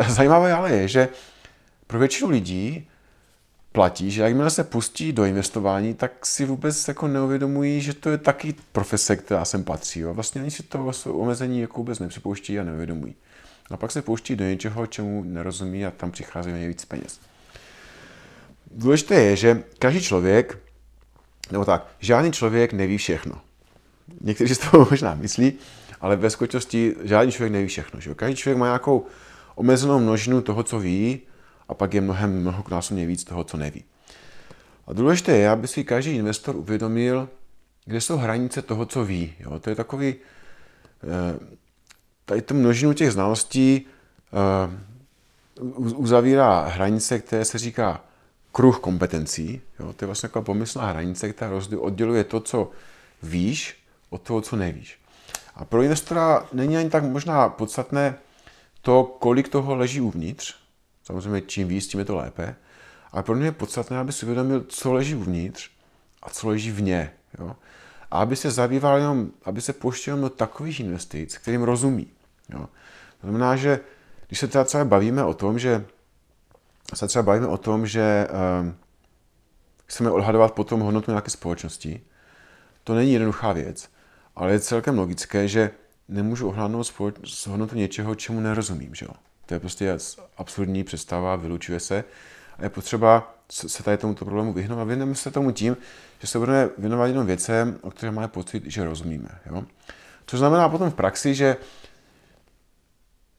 Zajímavé 0.08 0.52
ale 0.52 0.72
je, 0.72 0.88
že 0.88 1.08
pro 1.86 1.98
většinu 1.98 2.30
lidí 2.30 2.88
platí, 3.72 4.10
že 4.10 4.22
jakmile 4.22 4.50
se 4.50 4.64
pustí 4.64 5.12
do 5.12 5.24
investování, 5.24 5.94
tak 5.94 6.26
si 6.26 6.44
vůbec 6.44 6.88
jako 6.88 7.08
neuvědomují, 7.08 7.80
že 7.80 7.94
to 7.94 8.10
je 8.10 8.18
taky 8.18 8.54
profese, 8.72 9.16
která 9.16 9.44
sem 9.44 9.64
patří. 9.64 10.00
Jo. 10.00 10.14
Vlastně 10.14 10.40
oni 10.40 10.50
si 10.50 10.62
to 10.62 10.92
omezení 11.06 11.60
jako 11.60 11.76
vůbec 11.76 11.98
nepřipouští 11.98 12.58
a 12.58 12.64
neuvědomují. 12.64 13.14
A 13.70 13.76
pak 13.76 13.90
se 13.90 14.02
pouští 14.02 14.36
do 14.36 14.44
něčeho, 14.44 14.86
čemu 14.86 15.24
nerozumí 15.24 15.86
a 15.86 15.90
tam 15.90 16.10
přichází 16.10 16.52
nejvíc 16.52 16.84
peněz. 16.84 17.20
Důležité 18.74 19.14
je, 19.14 19.36
že 19.36 19.62
každý 19.78 20.00
člověk, 20.00 20.58
nebo 21.50 21.64
tak, 21.64 21.86
žádný 22.00 22.32
člověk 22.32 22.72
neví 22.72 22.98
všechno. 22.98 23.40
Někteří 24.20 24.54
si 24.54 24.70
to 24.70 24.86
možná 24.90 25.14
myslí, 25.14 25.52
ale 26.00 26.16
ve 26.16 26.30
skutečnosti 26.30 26.94
žádný 27.02 27.32
člověk 27.32 27.52
neví 27.52 27.68
všechno. 27.68 28.00
Že? 28.00 28.14
Každý 28.14 28.36
člověk 28.36 28.58
má 28.58 28.66
nějakou 28.66 29.06
omezenou 29.54 29.98
množinu 29.98 30.40
toho, 30.40 30.62
co 30.62 30.78
ví, 30.78 31.20
a 31.68 31.74
pak 31.74 31.94
je 31.94 32.00
mnohem 32.00 32.40
mnohonásobně 32.40 33.06
víc 33.06 33.24
toho, 33.24 33.44
co 33.44 33.56
neví. 33.56 33.84
A 34.86 34.92
důležité 34.92 35.36
je, 35.36 35.50
aby 35.50 35.68
si 35.68 35.84
každý 35.84 36.10
investor 36.10 36.56
uvědomil, 36.56 37.28
kde 37.84 38.00
jsou 38.00 38.16
hranice 38.16 38.62
toho, 38.62 38.86
co 38.86 39.04
ví. 39.04 39.34
Jo? 39.40 39.58
To 39.58 39.70
je 39.70 39.76
takový, 39.76 40.14
eh, 40.14 41.38
tady 42.24 42.42
tu 42.42 42.54
množinu 42.54 42.92
těch 42.92 43.12
znalostí 43.12 43.86
eh, 44.32 44.70
uzavírá 45.76 46.60
hranice, 46.66 47.18
které 47.18 47.44
se 47.44 47.58
říká 47.58 48.04
kruh 48.52 48.78
kompetencí. 48.78 49.60
Jo? 49.80 49.92
To 49.92 50.04
je 50.04 50.06
vlastně 50.06 50.28
taková 50.28 50.44
pomyslná 50.44 50.86
hranice, 50.86 51.32
která 51.32 51.50
odděluje 51.78 52.24
to, 52.24 52.40
co 52.40 52.70
víš, 53.22 53.84
od 54.10 54.22
toho, 54.22 54.40
co 54.40 54.56
nevíš. 54.56 54.98
A 55.54 55.64
pro 55.64 55.82
investora 55.82 56.46
není 56.52 56.76
ani 56.76 56.90
tak 56.90 57.04
možná 57.04 57.48
podstatné 57.48 58.18
to, 58.80 59.04
kolik 59.04 59.48
toho 59.48 59.74
leží 59.74 60.00
uvnitř, 60.00 60.62
Samozřejmě 61.04 61.40
čím 61.40 61.68
víc, 61.68 61.86
tím 61.86 62.00
je 62.00 62.06
to 62.06 62.16
lépe. 62.16 62.54
Ale 63.12 63.22
pro 63.22 63.34
mě 63.34 63.46
je 63.46 63.52
podstatné, 63.52 63.98
aby 63.98 64.12
si 64.12 64.26
uvědomil, 64.26 64.64
co 64.68 64.92
leží 64.92 65.14
uvnitř 65.14 65.70
a 66.22 66.30
co 66.30 66.48
leží 66.48 66.70
vně. 66.70 67.12
Jo? 67.38 67.56
A 68.10 68.18
aby 68.18 68.36
se 68.36 68.50
zabýval 68.50 68.98
jenom, 68.98 69.30
aby 69.44 69.60
se 69.60 69.72
pouštěl 69.72 70.20
do 70.20 70.30
takových 70.30 70.80
investic, 70.80 71.38
kterým 71.38 71.62
rozumí. 71.62 72.06
Jo? 72.48 72.68
To 73.20 73.26
znamená, 73.26 73.56
že 73.56 73.80
když 74.26 74.38
se 74.38 74.48
třeba, 74.48 74.64
třeba 74.64 74.84
bavíme 74.84 75.24
o 75.24 75.34
tom, 75.34 75.58
že 75.58 75.84
se 76.94 77.08
třeba 77.08 77.22
bavíme 77.22 77.46
o 77.46 77.56
tom, 77.56 77.86
že 77.86 78.28
um, 78.60 78.76
chceme 79.86 80.10
odhadovat 80.10 80.54
potom 80.54 80.80
hodnotu 80.80 81.10
nějaké 81.10 81.30
společnosti, 81.30 82.00
to 82.84 82.94
není 82.94 83.12
jednoduchá 83.12 83.52
věc, 83.52 83.88
ale 84.36 84.52
je 84.52 84.60
celkem 84.60 84.98
logické, 84.98 85.48
že 85.48 85.70
nemůžu 86.08 86.48
ohlednout 86.48 86.86
společ- 86.86 87.50
hodnotu 87.50 87.76
něčeho, 87.76 88.14
čemu 88.14 88.40
nerozumím. 88.40 88.94
Že 88.94 89.06
jo? 89.06 89.12
To 89.46 89.54
je 89.54 89.60
prostě 89.60 89.98
absurdní 90.36 90.84
představa, 90.84 91.36
vylučuje 91.36 91.80
se. 91.80 92.04
A 92.58 92.62
je 92.62 92.68
potřeba 92.68 93.34
se 93.48 93.82
tady 93.82 93.96
tomuto 93.96 94.24
problému 94.24 94.52
vyhnout 94.52 94.78
a 94.78 94.84
věnujeme 94.84 95.14
se 95.14 95.30
tomu 95.30 95.50
tím, 95.50 95.76
že 96.20 96.26
se 96.26 96.38
budeme 96.38 96.68
věnovat 96.78 97.06
jenom 97.06 97.26
věcem, 97.26 97.78
o 97.80 97.90
kterých 97.90 98.14
máme 98.14 98.28
pocit, 98.28 98.62
že 98.66 98.84
rozumíme. 98.84 99.28
Jo? 99.46 99.62
Což 100.26 100.38
znamená 100.38 100.68
potom 100.68 100.90
v 100.90 100.94
praxi, 100.94 101.34
že 101.34 101.56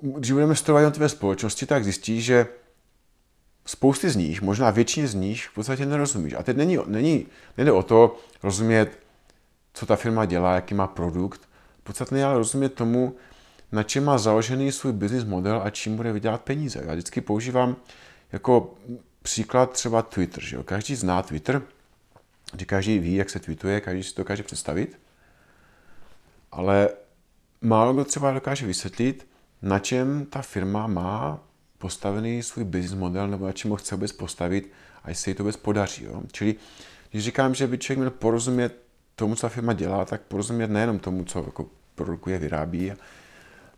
když 0.02 0.32
budeme 0.32 0.56
studovat 0.56 0.82
jednotlivé 0.82 1.10
společnosti, 1.10 1.66
tak 1.66 1.84
zjistí, 1.84 2.22
že 2.22 2.48
spousty 3.66 4.10
z 4.10 4.16
nich, 4.16 4.42
možná 4.42 4.70
většině 4.70 5.08
z 5.08 5.14
nich 5.14 5.48
v 5.48 5.54
podstatě 5.54 5.86
nerozumíš. 5.86 6.34
A 6.34 6.44
teď 6.44 6.58
není, 6.58 6.78
není, 6.86 7.26
nejde 7.58 7.72
o 7.72 7.84
to 7.84 8.20
rozumět, 8.44 9.00
co 9.74 9.86
ta 9.86 9.96
firma 9.96 10.26
dělá, 10.26 10.56
jaký 10.56 10.74
má 10.74 10.88
produkt. 10.88 11.42
Podstatně 11.84 12.20
je 12.20 12.26
ale 12.26 12.38
rozumět 12.38 12.70
tomu, 12.70 13.16
na 13.72 13.84
čem 13.84 14.04
má 14.04 14.18
založený 14.18 14.72
svůj 14.72 14.94
business 14.94 15.26
model 15.26 15.62
a 15.64 15.70
čím 15.70 15.96
bude 15.96 16.12
vydělat 16.12 16.42
peníze. 16.42 16.84
Já 16.86 16.94
vždycky 16.94 17.22
používám 17.22 17.76
jako 18.32 18.74
příklad 19.22 19.72
třeba 19.72 20.02
Twitter. 20.02 20.44
Že 20.44 20.56
jo? 20.56 20.64
Každý 20.64 20.96
zná 20.96 21.22
Twitter, 21.22 21.62
že 22.58 22.66
každý 22.66 23.00
ví, 23.00 23.16
jak 23.16 23.30
se 23.30 23.40
tweetuje, 23.40 23.82
každý 23.82 24.04
si 24.04 24.14
to 24.14 24.22
dokáže 24.22 24.44
představit, 24.44 25.00
ale 26.52 26.90
málo 27.62 27.94
kdo 27.94 28.06
třeba 28.06 28.32
dokáže 28.32 28.66
vysvětlit, 28.66 29.28
na 29.62 29.80
čem 29.80 30.26
ta 30.26 30.42
firma 30.42 30.88
má 30.88 31.40
postavený 31.84 32.44
svůj 32.44 32.64
business 32.64 33.00
model 33.00 33.28
nebo 33.28 33.46
na 33.46 33.52
čem 33.52 33.72
ho 33.72 33.78
chce 33.78 33.96
vůbec 33.96 34.12
postavit 34.12 34.72
a 35.04 35.10
jestli 35.10 35.32
se 35.32 35.36
to 35.36 35.44
vůbec 35.44 35.58
podaří. 35.58 36.04
Jo? 36.04 36.22
Čili 36.32 36.56
když 37.12 37.24
říkám, 37.24 37.56
že 37.56 37.68
by 37.68 37.78
člověk 37.78 37.98
měl 37.98 38.12
porozumět 38.12 38.76
tomu, 39.16 39.36
co 39.36 39.42
ta 39.42 39.50
firma 39.50 39.74
dělá, 39.74 40.06
tak 40.06 40.22
porozumět 40.22 40.68
nejenom 40.68 41.00
tomu, 41.00 41.24
co 41.24 41.40
jako 41.40 41.66
produkuje, 41.96 42.40
vyrábí, 42.40 42.94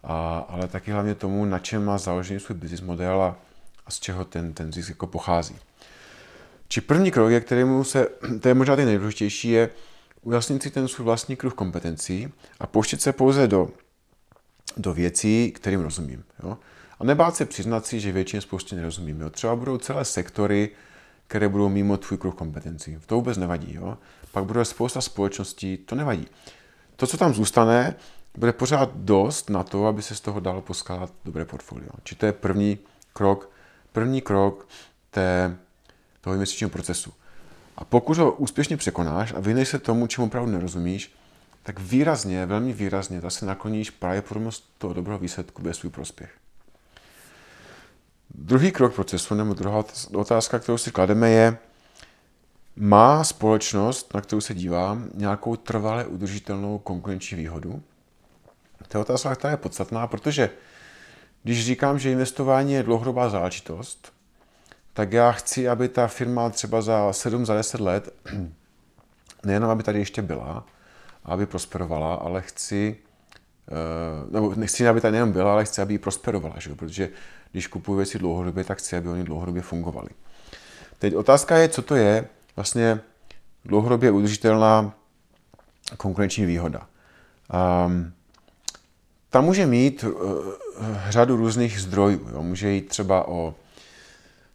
a, 0.04 0.38
ale 0.50 0.68
taky 0.68 0.91
hlavně 0.91 1.15
tomu, 1.15 1.46
na 1.46 1.60
čem 1.60 1.86
má 1.86 1.98
založený 1.98 2.39
svůj 2.39 2.58
business 2.58 2.82
model 2.82 3.22
a, 3.22 3.38
a 3.86 3.91
z 3.91 4.00
čeho 4.00 4.26
ten, 4.26 4.54
ten 4.54 4.74
zisk 4.74 4.89
jako 4.89 5.08
pochází. 5.08 5.56
Či 6.68 6.82
první 6.82 7.12
krok, 7.12 7.32
je, 7.32 7.41
kterému 7.41 7.84
se, 7.84 8.08
to 8.41 8.48
je 8.48 8.54
možná 8.54 8.76
ten 8.76 8.86
nejdůležitější, 8.86 9.50
je 9.50 9.70
ujasnit 10.22 10.63
si 10.63 10.70
ten 10.70 10.88
svůj 10.88 11.06
vlastní 11.06 11.36
kruh 11.36 11.54
kompetencí 11.54 12.34
a 12.60 12.68
pouštět 12.68 13.02
se 13.02 13.13
pouze 13.13 13.48
do, 13.48 13.70
do 14.78 14.94
věcí, 14.94 15.52
kterým 15.52 15.82
rozumím. 15.82 16.24
Jo? 16.44 16.58
A 17.00 17.04
nebát 17.04 17.36
se 17.36 17.46
přiznat 17.46 17.86
si, 17.86 18.00
že 18.00 18.12
většině 18.12 18.42
spoustě 18.42 18.76
nerozumíme. 18.76 19.24
Jo. 19.24 19.30
Třeba 19.30 19.56
budou 19.56 19.78
celé 19.78 20.06
sektory, 20.06 20.70
které 21.28 21.50
budou 21.50 21.70
mimo 21.70 21.98
tvůj 21.98 22.18
kruh 22.18 22.36
kompetencí. 22.36 22.98
To 23.06 23.16
vůbec 23.16 23.38
nevadí. 23.38 23.74
Jo. 23.74 23.98
Pak 24.32 24.46
bude 24.46 24.66
spousta 24.66 25.02
společností, 25.02 25.78
to 25.78 25.96
nevadí. 25.96 26.28
To, 26.96 27.08
co 27.08 27.18
tam 27.18 27.34
zůstane, 27.34 27.96
bude 28.38 28.54
pořád 28.54 28.92
dost 28.96 29.50
na 29.50 29.64
to, 29.64 29.88
aby 29.88 30.02
se 30.02 30.16
z 30.16 30.22
toho 30.22 30.40
dalo 30.40 30.62
poskládat 30.62 31.14
dobré 31.26 31.46
portfolio. 31.46 31.90
Či 32.04 32.16
to 32.16 32.26
je 32.26 32.32
první 32.32 32.80
krok, 33.14 33.50
první 33.92 34.22
krok 34.22 34.68
té, 35.12 35.58
toho 36.22 36.34
investičního 36.34 36.70
procesu. 36.70 37.14
A 37.78 37.86
pokud 37.86 38.18
ho 38.18 38.32
úspěšně 38.32 38.78
překonáš 38.78 39.34
a 39.34 39.40
vyhneš 39.40 39.68
se 39.70 39.80
tomu, 39.80 40.08
čemu 40.08 40.28
opravdu 40.28 40.52
nerozumíš, 40.52 41.14
tak 41.64 41.80
výrazně, 41.80 42.46
velmi 42.46 42.74
výrazně 42.74 43.22
zase 43.22 43.46
nakloníš 43.46 43.90
pravděpodobnost 43.90 44.70
toho 44.78 44.94
dobrého 44.94 45.20
výsledku 45.20 45.62
ve 45.62 45.74
svůj 45.74 45.92
prospěch. 45.92 46.32
Druhý 48.38 48.71
krok 48.71 48.95
procesu, 48.95 49.36
nebo 49.36 49.54
druhá 49.54 49.84
otázka, 50.13 50.60
kterou 50.60 50.78
si 50.78 50.91
klademe, 50.91 51.30
je, 51.30 51.58
má 52.76 53.24
společnost, 53.24 54.13
na 54.13 54.21
kterou 54.21 54.41
se 54.41 54.54
dívám, 54.54 55.10
nějakou 55.13 55.56
trvale 55.56 56.06
udržitelnou 56.06 56.78
konkurenční 56.78 57.38
výhodu? 57.38 57.84
To 58.88 58.98
je 58.98 59.02
otázka, 59.02 59.36
která 59.36 59.52
je 59.52 59.58
podstatná, 59.58 60.08
protože 60.08 60.50
když 61.43 61.65
říkám, 61.65 62.00
že 62.00 62.12
investování 62.12 62.74
je 62.74 62.84
dlouhodobá 62.84 63.30
záležitost, 63.30 64.13
tak 64.93 65.13
já 65.13 65.32
chci, 65.32 65.69
aby 65.69 65.89
ta 65.89 66.08
firma 66.08 66.50
třeba 66.50 66.82
za 66.82 67.13
7, 67.13 67.45
za 67.45 67.56
10 67.56 67.82
let, 67.82 68.13
nejenom 69.43 69.69
aby 69.69 69.84
tady 69.84 70.00
ještě 70.00 70.21
byla, 70.21 70.65
aby 71.24 71.45
prosperovala, 71.45 72.15
ale 72.15 72.41
chci, 72.41 72.98
eh, 73.67 74.32
nebo 74.32 74.56
nechci, 74.56 74.88
aby 74.88 75.02
tady 75.02 75.12
nejenom 75.12 75.32
byla, 75.32 75.52
ale 75.52 75.65
chci, 75.65 75.82
aby 75.82 75.93
ji 75.93 75.98
prosperovala, 75.98 76.56
že? 76.60 76.76
protože 76.76 77.10
když 77.56 77.68
kupuju 77.68 77.98
věci 77.98 78.20
dlouhodobě, 78.20 78.63
tak 78.63 78.78
chci, 78.78 78.98
aby 78.98 79.10
oni 79.10 79.24
dlouhodobě 79.24 79.62
fungovaly. 79.62 80.10
Teď 81.00 81.15
otázka 81.15 81.58
je, 81.58 81.70
co 81.70 81.82
to 81.82 81.96
je 81.96 82.28
vlastně 82.56 83.00
dlouhodobě 83.65 84.12
udržitelná 84.12 84.94
konkurenční 85.98 86.46
výhoda. 86.46 86.88
Um, 87.88 88.13
ta 89.30 89.41
může 89.41 89.65
mít 89.65 90.04
uh, 90.04 90.12
řadu 91.10 91.36
různých 91.36 91.82
zdrojů. 91.82 92.28
Jo. 92.32 92.44
Může 92.44 92.70
jít 92.70 92.88
třeba 92.88 93.28
o 93.28 93.56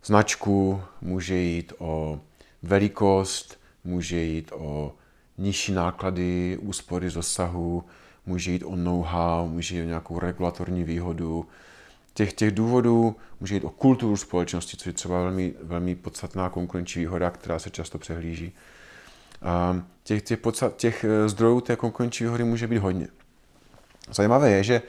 značku, 0.05 0.83
může 1.01 1.35
jít 1.35 1.73
o 1.79 2.21
velikost, 2.63 3.61
může 3.85 4.17
jít 4.17 4.53
o 4.55 4.93
nižší 5.39 5.73
náklady, 5.73 6.59
úspory 6.61 7.11
z 7.11 7.15
dosahu, 7.15 7.85
může 8.27 8.51
jít 8.51 8.65
o 8.65 8.77
know-how, 8.77 9.49
může 9.49 9.75
jít 9.77 9.83
o 9.83 9.87
nějakou 9.87 10.19
regulatorní 10.19 10.85
výhodu. 10.85 11.47
Těch, 12.15 12.33
těch 12.33 12.51
důvodů 12.51 13.17
může 13.41 13.55
jít 13.55 13.65
o 13.65 13.71
kulturu 13.71 14.17
společnosti, 14.17 14.77
což 14.77 14.87
je 14.87 14.93
třeba 14.93 15.23
velmi, 15.23 15.55
velmi 15.63 15.95
podstatná 15.95 16.49
konkurenční 16.49 17.01
výhoda, 17.01 17.31
která 17.31 17.59
se 17.59 17.71
často 17.71 17.99
přehlíží. 17.99 18.53
A 19.43 19.83
těch, 20.05 20.23
těch, 20.23 20.39
podstat, 20.39 20.77
těch 20.77 21.05
eh, 21.05 21.29
zdrojů 21.29 21.61
té 21.61 21.77
konkurenční 21.77 22.25
výhody 22.27 22.45
může 22.45 22.67
být 22.67 22.79
hodně. 22.79 23.09
Zajímavé 24.11 24.51
je, 24.51 24.65
že 24.65 24.83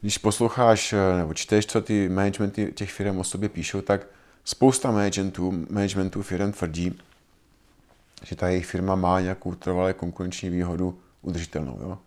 když 0.00 0.18
posloucháš 0.18 0.92
eh, 0.92 1.16
nebo 1.16 1.34
čteš, 1.34 1.66
co 1.66 1.80
ty 1.80 2.08
managementy 2.08 2.72
těch 2.72 2.92
firm 2.92 3.18
o 3.18 3.24
sobě 3.24 3.48
píšou, 3.48 3.80
tak 3.80 4.06
spousta 4.44 4.90
managementů, 4.90 5.66
managementů 5.70 6.22
firm 6.22 6.52
tvrdí, 6.52 6.98
že 8.22 8.36
ta 8.36 8.48
jejich 8.48 8.66
firma 8.66 8.94
má 8.94 9.20
nějakou 9.20 9.54
trvalé 9.54 9.92
konkurenční 9.92 10.50
výhodu 10.50 10.98
udržitelnou. 11.22 11.78
Jo? 11.82 11.98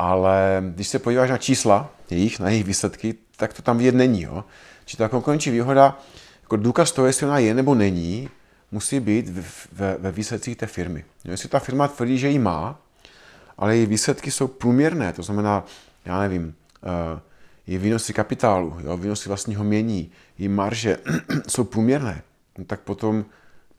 Ale 0.00 0.62
když 0.74 0.88
se 0.88 0.98
podíváš 0.98 1.30
na 1.30 1.38
čísla 1.38 1.90
jejich, 2.10 2.40
na 2.40 2.48
jejich 2.48 2.64
výsledky, 2.64 3.14
tak 3.36 3.52
to 3.52 3.62
tam 3.62 3.78
vidět 3.78 3.94
není. 3.94 4.22
Jo? 4.22 4.44
Či 4.84 4.96
ta 4.96 5.08
konkurenční 5.08 5.52
výhoda, 5.52 5.98
jako 6.42 6.56
důkaz 6.56 6.92
toho, 6.92 7.06
jestli 7.06 7.26
ona 7.26 7.38
je 7.38 7.54
nebo 7.54 7.74
není, 7.74 8.28
musí 8.72 9.00
být 9.00 9.28
ve, 9.72 9.96
ve 9.98 10.12
výsledcích 10.12 10.56
té 10.56 10.66
firmy. 10.66 11.04
Jo? 11.24 11.30
Jestli 11.30 11.48
ta 11.48 11.58
firma 11.58 11.88
tvrdí, 11.88 12.18
že 12.18 12.28
ji 12.28 12.38
má, 12.38 12.78
ale 13.58 13.76
její 13.76 13.86
výsledky 13.86 14.30
jsou 14.30 14.48
průměrné, 14.48 15.12
to 15.12 15.22
znamená, 15.22 15.64
já 16.04 16.20
nevím, 16.20 16.54
uh, 16.82 17.20
její 17.66 17.78
výnosy 17.78 18.12
kapitálu, 18.12 18.76
jo, 18.84 18.96
výnosy 18.96 19.28
vlastního 19.28 19.64
mění, 19.64 20.10
její 20.38 20.48
marže 20.48 20.96
jsou 21.48 21.64
průměrné, 21.64 22.22
no 22.58 22.64
tak 22.64 22.80
potom, 22.80 23.24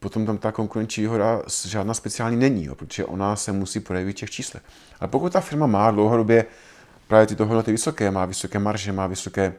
potom 0.02 0.26
tam 0.26 0.38
ta 0.38 0.52
konkurenční 0.52 1.02
výhoda 1.02 1.42
žádná 1.66 1.94
speciální 1.94 2.36
není, 2.36 2.64
jo, 2.64 2.74
protože 2.74 3.04
ona 3.04 3.36
se 3.36 3.52
musí 3.52 3.80
projevit 3.80 4.16
v 4.16 4.20
těch 4.20 4.30
číslech. 4.30 4.62
Ale 5.00 5.08
pokud 5.08 5.32
ta 5.32 5.40
firma 5.40 5.66
má 5.66 5.90
dlouhodobě 5.90 6.44
právě 7.08 7.26
tyto 7.26 7.46
hodnoty 7.46 7.72
vysoké, 7.72 8.10
má 8.10 8.24
vysoké 8.24 8.58
marže, 8.58 8.92
má 8.92 9.06
vysoké 9.06 9.54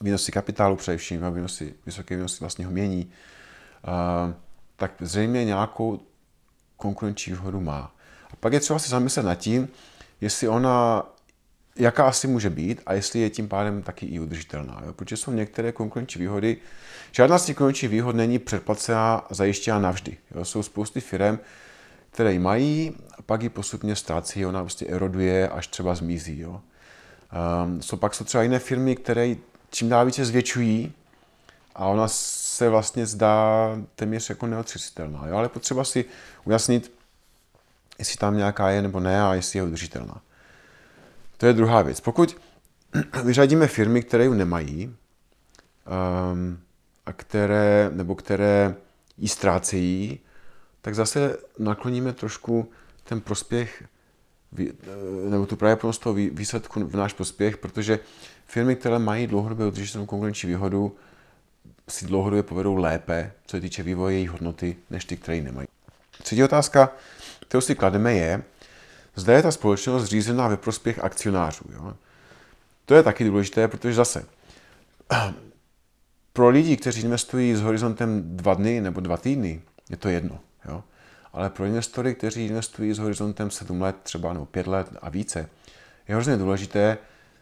výnosy 0.00 0.32
kapitálu 0.32 0.76
především, 0.76 1.20
má 1.20 1.30
výnosy, 1.30 1.74
vysoké 1.86 2.16
výnosy 2.16 2.36
vlastního 2.40 2.70
mění, 2.70 3.06
uh, 3.06 4.34
tak 4.76 4.92
zřejmě 5.00 5.44
nějakou 5.44 6.00
konkurenční 6.76 7.32
výhodu 7.32 7.60
má. 7.60 7.92
A 8.32 8.36
pak 8.40 8.52
je 8.52 8.60
třeba 8.60 8.78
si 8.78 8.90
zamyslet 8.90 9.26
nad 9.26 9.34
tím, 9.34 9.68
jestli 10.20 10.48
ona 10.48 11.02
jaká 11.76 12.08
asi 12.08 12.26
může 12.26 12.50
být 12.50 12.80
a 12.86 12.92
jestli 12.92 13.20
je 13.20 13.30
tím 13.30 13.48
pádem 13.48 13.82
taky 13.82 14.06
i 14.06 14.20
udržitelná. 14.20 14.82
Jo? 14.86 14.92
Protože 14.92 15.16
jsou 15.16 15.32
některé 15.32 15.72
konkurenční 15.72 16.20
výhody. 16.20 16.56
Žádná 17.12 17.38
z 17.38 17.44
těch 17.44 17.56
konkurenčních 17.56 17.90
výhod 17.90 18.16
není 18.16 18.38
předplacená 18.38 19.26
zajištěná 19.30 19.78
navždy. 19.78 20.16
Jo? 20.34 20.44
Jsou 20.44 20.62
spousty 20.62 21.00
firm, 21.00 21.38
které 22.10 22.32
ji 22.32 22.38
mají, 22.38 22.96
a 23.18 23.22
pak 23.22 23.42
ji 23.42 23.48
postupně 23.48 23.96
ztrácí, 23.96 24.46
ona 24.46 24.60
prostě 24.60 24.86
eroduje, 24.86 25.48
až 25.48 25.66
třeba 25.66 25.94
zmizí. 25.94 26.40
Jo? 26.40 26.60
Um, 27.64 27.82
jsou 27.82 27.96
pak 27.96 28.14
jsou 28.14 28.24
třeba 28.24 28.42
jiné 28.42 28.58
firmy, 28.58 28.96
které 28.96 29.34
čím 29.70 29.88
dál 29.88 30.06
více 30.06 30.24
zvětšují 30.24 30.92
a 31.74 31.86
ona 31.86 32.08
se 32.08 32.68
vlastně 32.68 33.06
zdá 33.06 33.68
téměř 33.94 34.28
jako 34.28 34.46
neotřesitelná. 34.46 35.26
Jo? 35.26 35.36
Ale 35.36 35.48
potřeba 35.48 35.84
si 35.84 36.04
ujasnit, 36.44 36.92
jestli 37.98 38.16
tam 38.16 38.36
nějaká 38.36 38.70
je 38.70 38.82
nebo 38.82 39.00
ne 39.00 39.22
a 39.22 39.34
jestli 39.34 39.58
je 39.58 39.62
udržitelná. 39.62 40.20
To 41.40 41.46
je 41.46 41.52
druhá 41.52 41.82
věc. 41.82 42.00
Pokud 42.00 42.36
vyřadíme 43.24 43.66
firmy, 43.66 44.02
které 44.02 44.24
ji 44.24 44.30
nemají, 44.30 44.86
um, 46.32 46.58
a 47.06 47.12
které, 47.12 47.90
nebo 47.92 48.14
které 48.14 48.74
ji 49.18 49.28
ztrácejí, 49.28 50.20
tak 50.80 50.94
zase 50.94 51.36
nakloníme 51.58 52.12
trošku 52.12 52.70
ten 53.04 53.20
prospěch 53.20 53.84
nebo 55.28 55.46
tu 55.46 55.56
pravděpodobnost 55.56 55.98
toho 55.98 56.14
výsledku 56.14 56.84
v 56.84 56.96
náš 56.96 57.12
prospěch, 57.12 57.56
protože 57.56 57.98
firmy, 58.46 58.76
které 58.76 58.98
mají 58.98 59.26
dlouhodobě 59.26 59.66
udržitelnou 59.66 60.06
konkurenční 60.06 60.48
výhodu, 60.48 60.96
si 61.88 62.06
dlouhodobě 62.06 62.42
povedou 62.42 62.76
lépe, 62.76 63.32
co 63.46 63.56
se 63.56 63.60
týče 63.60 63.82
vývoje 63.82 64.14
jejich 64.14 64.30
hodnoty, 64.30 64.76
než 64.90 65.04
ty, 65.04 65.16
které 65.16 65.36
ji 65.36 65.42
nemají. 65.42 65.68
Třetí 66.22 66.44
otázka, 66.44 66.92
kterou 67.40 67.60
si 67.60 67.74
klademe, 67.74 68.14
je, 68.14 68.42
zda 69.14 69.32
je 69.32 69.42
ta 69.42 69.50
společnost 69.50 70.02
zřízená 70.02 70.48
ve 70.48 70.56
prospěch 70.56 70.98
akcionářů. 71.04 71.64
Jo? 71.72 71.94
To 72.86 72.94
je 72.94 73.02
taky 73.02 73.24
důležité, 73.24 73.68
protože 73.68 73.94
zase 73.94 74.24
pro 76.32 76.48
lidi, 76.48 76.76
kteří 76.76 77.02
investují 77.02 77.54
s 77.54 77.60
horizontem 77.60 78.36
dva 78.36 78.54
dny 78.54 78.80
nebo 78.80 79.00
dva 79.00 79.16
týdny, 79.16 79.62
je 79.90 79.96
to 79.96 80.08
jedno. 80.08 80.40
Jo? 80.68 80.84
Ale 81.32 81.50
pro 81.50 81.64
investory, 81.64 82.14
kteří 82.14 82.46
investují 82.46 82.92
s 82.92 82.98
horizontem 82.98 83.50
sedm 83.50 83.82
let 83.82 83.96
třeba 84.02 84.32
nebo 84.32 84.46
pět 84.46 84.66
let 84.66 84.88
a 85.02 85.10
více, 85.10 85.48
je 86.08 86.14
hrozně 86.14 86.36
důležité, 86.36 86.98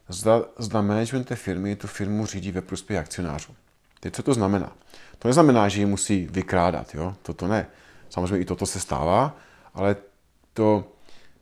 zda, 0.09 0.43
zda 0.59 0.83
management 0.83 1.25
té 1.25 1.37
firmy 1.37 1.77
tu 1.77 1.87
firmu 1.87 2.27
řídí 2.27 2.53
ve 2.53 2.61
prospěch 2.61 2.99
akcionářů. 2.99 3.55
Teď 4.01 4.15
co 4.15 4.23
to 4.23 4.35
znamená? 4.35 4.73
To 5.19 5.29
neznamená, 5.29 5.69
že 5.69 5.81
ji 5.81 5.87
musí 5.87 6.29
vykrádat, 6.31 6.95
jo? 6.95 7.17
Toto 7.23 7.47
ne. 7.47 7.67
Samozřejmě 8.11 8.39
i 8.39 8.45
toto 8.45 8.67
se 8.67 8.81
stává, 8.81 9.37
ale 9.75 9.97
to 10.53 10.93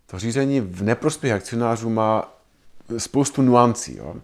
to 0.06 0.18
řízení 0.18 0.60
v 0.60 0.82
neprospěch 0.82 1.32
akcionářů 1.32 1.90
má 1.90 2.36
spoustu 2.98 3.42
nuancí. 3.42 3.96
Jo. 3.96 4.14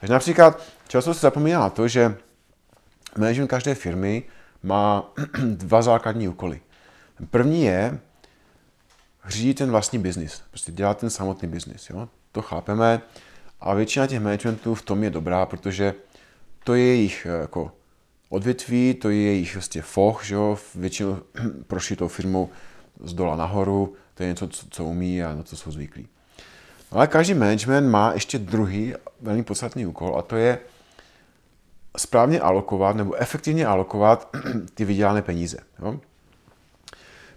Takže 0.00 0.12
například 0.12 0.62
často 0.88 1.14
se 1.14 1.20
zapomíná 1.20 1.60
na 1.60 1.70
to, 1.70 1.88
že 1.88 2.16
management 3.18 3.48
každé 3.48 3.74
firmy 3.74 4.22
má 4.62 5.12
dva 5.44 5.82
základní 5.82 6.28
úkoly. 6.28 6.60
První 7.30 7.62
je 7.64 7.98
řídit 9.28 9.54
ten 9.54 9.70
vlastní 9.70 9.98
biznis, 9.98 10.42
prostě 10.50 10.72
dělat 10.72 10.98
ten 10.98 11.10
samotný 11.10 11.48
biznis. 11.48 11.90
Jo. 11.90 12.08
To 12.32 12.42
chápeme 12.42 13.00
a 13.60 13.74
většina 13.74 14.06
těch 14.06 14.20
managementů 14.20 14.74
v 14.74 14.82
tom 14.82 15.04
je 15.04 15.10
dobrá, 15.10 15.46
protože 15.46 15.94
to 16.64 16.74
je 16.74 16.86
jejich 16.86 17.26
jako 17.40 17.72
odvětví, 18.28 18.94
to 18.94 19.10
je 19.10 19.16
jejich 19.16 19.54
vlastně 19.54 19.82
foch, 19.82 20.24
že 20.24 20.34
jo, 20.34 20.58
většinou 20.74 21.18
prošli 21.66 21.96
tou 21.96 22.08
firmou 22.08 22.50
z 23.00 23.12
dola 23.12 23.36
nahoru, 23.36 23.94
to 24.14 24.22
je 24.22 24.28
něco, 24.28 24.48
co, 24.48 24.66
co 24.70 24.84
umí 24.84 25.22
a 25.22 25.34
na 25.34 25.42
co 25.42 25.56
jsou 25.56 25.70
zvyklí. 25.70 26.08
Ale 26.90 27.06
každý 27.06 27.34
management 27.34 27.90
má 27.90 28.12
ještě 28.12 28.38
druhý 28.38 28.94
velmi 29.20 29.42
podstatný 29.44 29.86
úkol 29.86 30.18
a 30.18 30.22
to 30.22 30.36
je 30.36 30.58
správně 31.96 32.40
alokovat 32.40 32.96
nebo 32.96 33.14
efektivně 33.14 33.66
alokovat 33.66 34.36
ty 34.74 34.84
vydělané 34.84 35.22
peníze. 35.22 35.58
Jo? 35.78 36.00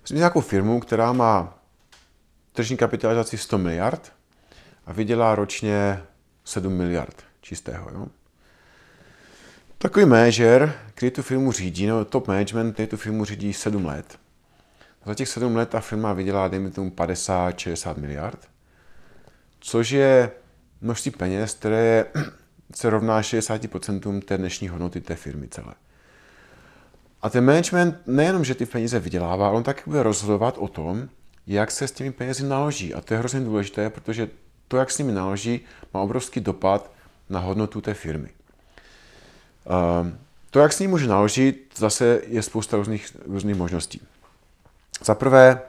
Myslím 0.01 0.17
nějakou 0.17 0.41
firmu, 0.41 0.79
která 0.79 1.13
má 1.13 1.59
tržní 2.53 2.77
kapitalizaci 2.77 3.38
100 3.38 3.57
miliard 3.57 4.13
a 4.85 4.93
vydělá 4.93 5.35
ročně 5.35 6.03
7 6.43 6.73
miliard 6.73 7.23
čistého. 7.41 7.91
Jo? 7.93 8.07
Takový 9.77 10.05
manažer, 10.05 10.73
který 10.95 11.11
tu 11.11 11.21
firmu 11.21 11.51
řídí, 11.51 11.85
no 11.85 12.05
top 12.05 12.27
management, 12.27 12.73
který 12.73 12.88
tu 12.88 12.97
firmu 12.97 13.25
řídí 13.25 13.53
7 13.53 13.85
let. 13.85 14.19
Za 15.05 15.13
těch 15.13 15.29
7 15.29 15.55
let 15.55 15.69
ta 15.69 15.79
firma 15.79 16.13
vydělá, 16.13 16.47
dejme 16.47 16.71
tomu, 16.71 16.89
50-60 16.89 17.97
miliard, 17.97 18.47
což 19.59 19.91
je 19.91 20.31
množství 20.81 21.11
peněz, 21.11 21.53
které 21.53 22.05
se 22.75 22.89
rovná 22.89 23.21
60% 23.21 24.21
té 24.21 24.37
dnešní 24.37 24.67
hodnoty 24.67 25.01
té 25.01 25.15
firmy 25.15 25.47
celé. 25.47 25.73
A 27.21 27.29
ten 27.29 27.45
management 27.45 27.95
nejenom, 28.07 28.45
že 28.45 28.55
ty 28.55 28.65
peníze 28.65 28.99
vydělává, 28.99 29.47
ale 29.47 29.57
on 29.57 29.63
taky 29.63 29.81
bude 29.85 30.03
rozhodovat 30.03 30.57
o 30.57 30.67
tom, 30.67 31.09
jak 31.47 31.71
se 31.71 31.87
s 31.87 31.91
těmi 31.91 32.11
penězi 32.11 32.43
naloží. 32.43 32.93
A 32.93 33.01
to 33.01 33.13
je 33.13 33.17
hrozně 33.17 33.39
důležité, 33.39 33.89
protože 33.89 34.29
to, 34.67 34.77
jak 34.77 34.91
s 34.91 34.97
nimi 34.97 35.11
naloží, 35.11 35.61
má 35.93 36.01
obrovský 36.01 36.39
dopad 36.39 36.91
na 37.29 37.39
hodnotu 37.39 37.81
té 37.81 37.93
firmy. 37.93 38.29
Ehm, 39.65 40.17
to, 40.51 40.59
jak 40.59 40.73
s 40.73 40.79
ním 40.79 40.89
může 40.89 41.07
naložit, 41.07 41.73
zase 41.75 42.21
je 42.27 42.41
spousta 42.41 42.77
různých, 42.77 43.17
různých 43.25 43.55
možností. 43.55 44.01
Za 45.03 45.15
prvé, 45.15 45.62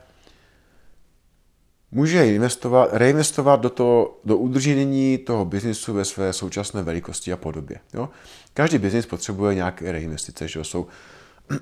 může 1.90 2.26
investovat, 2.26 2.88
reinvestovat 2.92 3.60
do, 3.60 3.70
to, 3.70 4.20
do 4.24 4.36
udržení 4.36 5.18
toho 5.18 5.44
biznisu 5.44 5.94
ve 5.94 6.04
své 6.04 6.32
současné 6.32 6.82
velikosti 6.82 7.32
a 7.32 7.36
podobě. 7.36 7.78
Jo? 7.94 8.08
Každý 8.54 8.78
biznis 8.78 9.06
potřebuje 9.06 9.54
nějaké 9.54 9.92
reinvestice, 9.92 10.48
že 10.48 10.64
jsou 10.64 10.86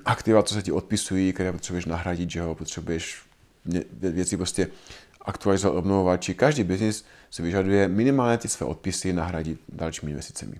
aktiva, 0.04 0.42
co 0.42 0.54
se 0.54 0.62
ti 0.62 0.72
odpisují, 0.72 1.32
které 1.32 1.52
potřebuješ 1.52 1.84
nahradit, 1.84 2.30
že 2.30 2.40
ho 2.40 2.54
potřebuješ 2.54 3.22
věci 4.00 4.36
prostě 4.36 4.68
aktualizovat, 5.22 5.78
obnovovat, 5.78 6.22
či 6.22 6.34
každý 6.34 6.64
biznis 6.64 7.04
si 7.30 7.42
vyžaduje 7.42 7.88
minimálně 7.88 8.38
ty 8.38 8.48
své 8.48 8.66
odpisy 8.66 9.12
nahradit 9.12 9.60
dalšími 9.68 10.10
investicemi. 10.10 10.56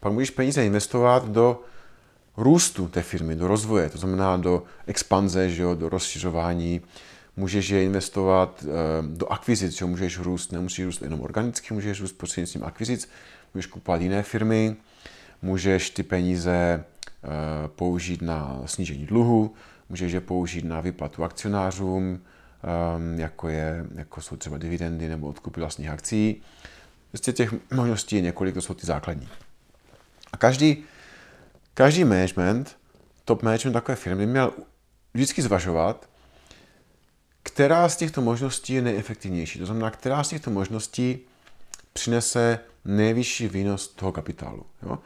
Pak 0.00 0.12
můžeš 0.12 0.30
peníze 0.30 0.64
investovat 0.64 1.28
do 1.28 1.60
růstu 2.36 2.88
té 2.88 3.02
firmy, 3.02 3.36
do 3.36 3.48
rozvoje, 3.48 3.88
to 3.88 3.98
znamená 3.98 4.36
do 4.36 4.62
expanze, 4.86 5.50
že 5.50 5.62
jo, 5.62 5.74
do 5.74 5.88
rozšiřování. 5.88 6.80
Můžeš 7.36 7.68
je 7.68 7.84
investovat 7.84 8.64
eh, 8.64 8.68
do 9.06 9.32
akvizic, 9.32 9.72
že 9.72 9.84
můžeš 9.84 10.18
růst, 10.18 10.52
nemusíš 10.52 10.84
růst 10.84 11.02
jenom 11.02 11.20
organicky, 11.20 11.74
můžeš 11.74 12.00
růst 12.00 12.12
prostřednictvím 12.12 12.64
akvizic, 12.64 13.08
můžeš 13.54 13.66
kupovat 13.66 14.00
jiné 14.00 14.22
firmy, 14.22 14.76
můžeš 15.42 15.90
ty 15.90 16.02
peníze 16.02 16.84
eh, 17.24 17.28
použít 17.68 18.22
na 18.22 18.62
snížení 18.66 19.06
dluhu, 19.06 19.54
můžeš 19.88 20.12
je 20.12 20.20
použít 20.20 20.64
na 20.64 20.80
vyplatu 20.80 21.24
akcionářům, 21.24 22.20
eh, 22.64 23.20
jako, 23.20 23.48
je, 23.48 23.86
jako 23.94 24.20
jsou 24.20 24.36
třeba 24.36 24.58
dividendy 24.58 25.08
nebo 25.08 25.28
odkupy 25.28 25.60
vlastních 25.60 25.88
akcí. 25.88 26.42
Prostě 27.10 27.32
těch 27.32 27.54
možností 27.72 28.16
je 28.16 28.22
několik, 28.22 28.54
to 28.54 28.60
jsou 28.60 28.74
ty 28.74 28.86
základní. 28.86 29.28
A 30.32 30.36
každý, 30.36 30.84
každý 31.74 32.04
management, 32.04 32.76
top 33.24 33.42
management 33.42 33.72
takové 33.72 33.96
firmy 33.96 34.26
měl 34.26 34.52
vždycky 35.14 35.42
zvažovat, 35.42 36.08
která 37.42 37.88
z 37.88 37.96
těchto 37.96 38.20
možností 38.20 38.72
je 38.72 38.82
nejefektivnější. 38.82 39.58
To 39.58 39.66
znamená, 39.66 39.90
která 39.90 40.24
z 40.24 40.28
těchto 40.28 40.50
možností 40.50 41.18
přinese 41.92 42.58
nejvyšší 42.84 43.48
výnos 43.48 43.88
toho 43.88 44.12
kapitálu. 44.12 44.66
Jo? 44.82 44.98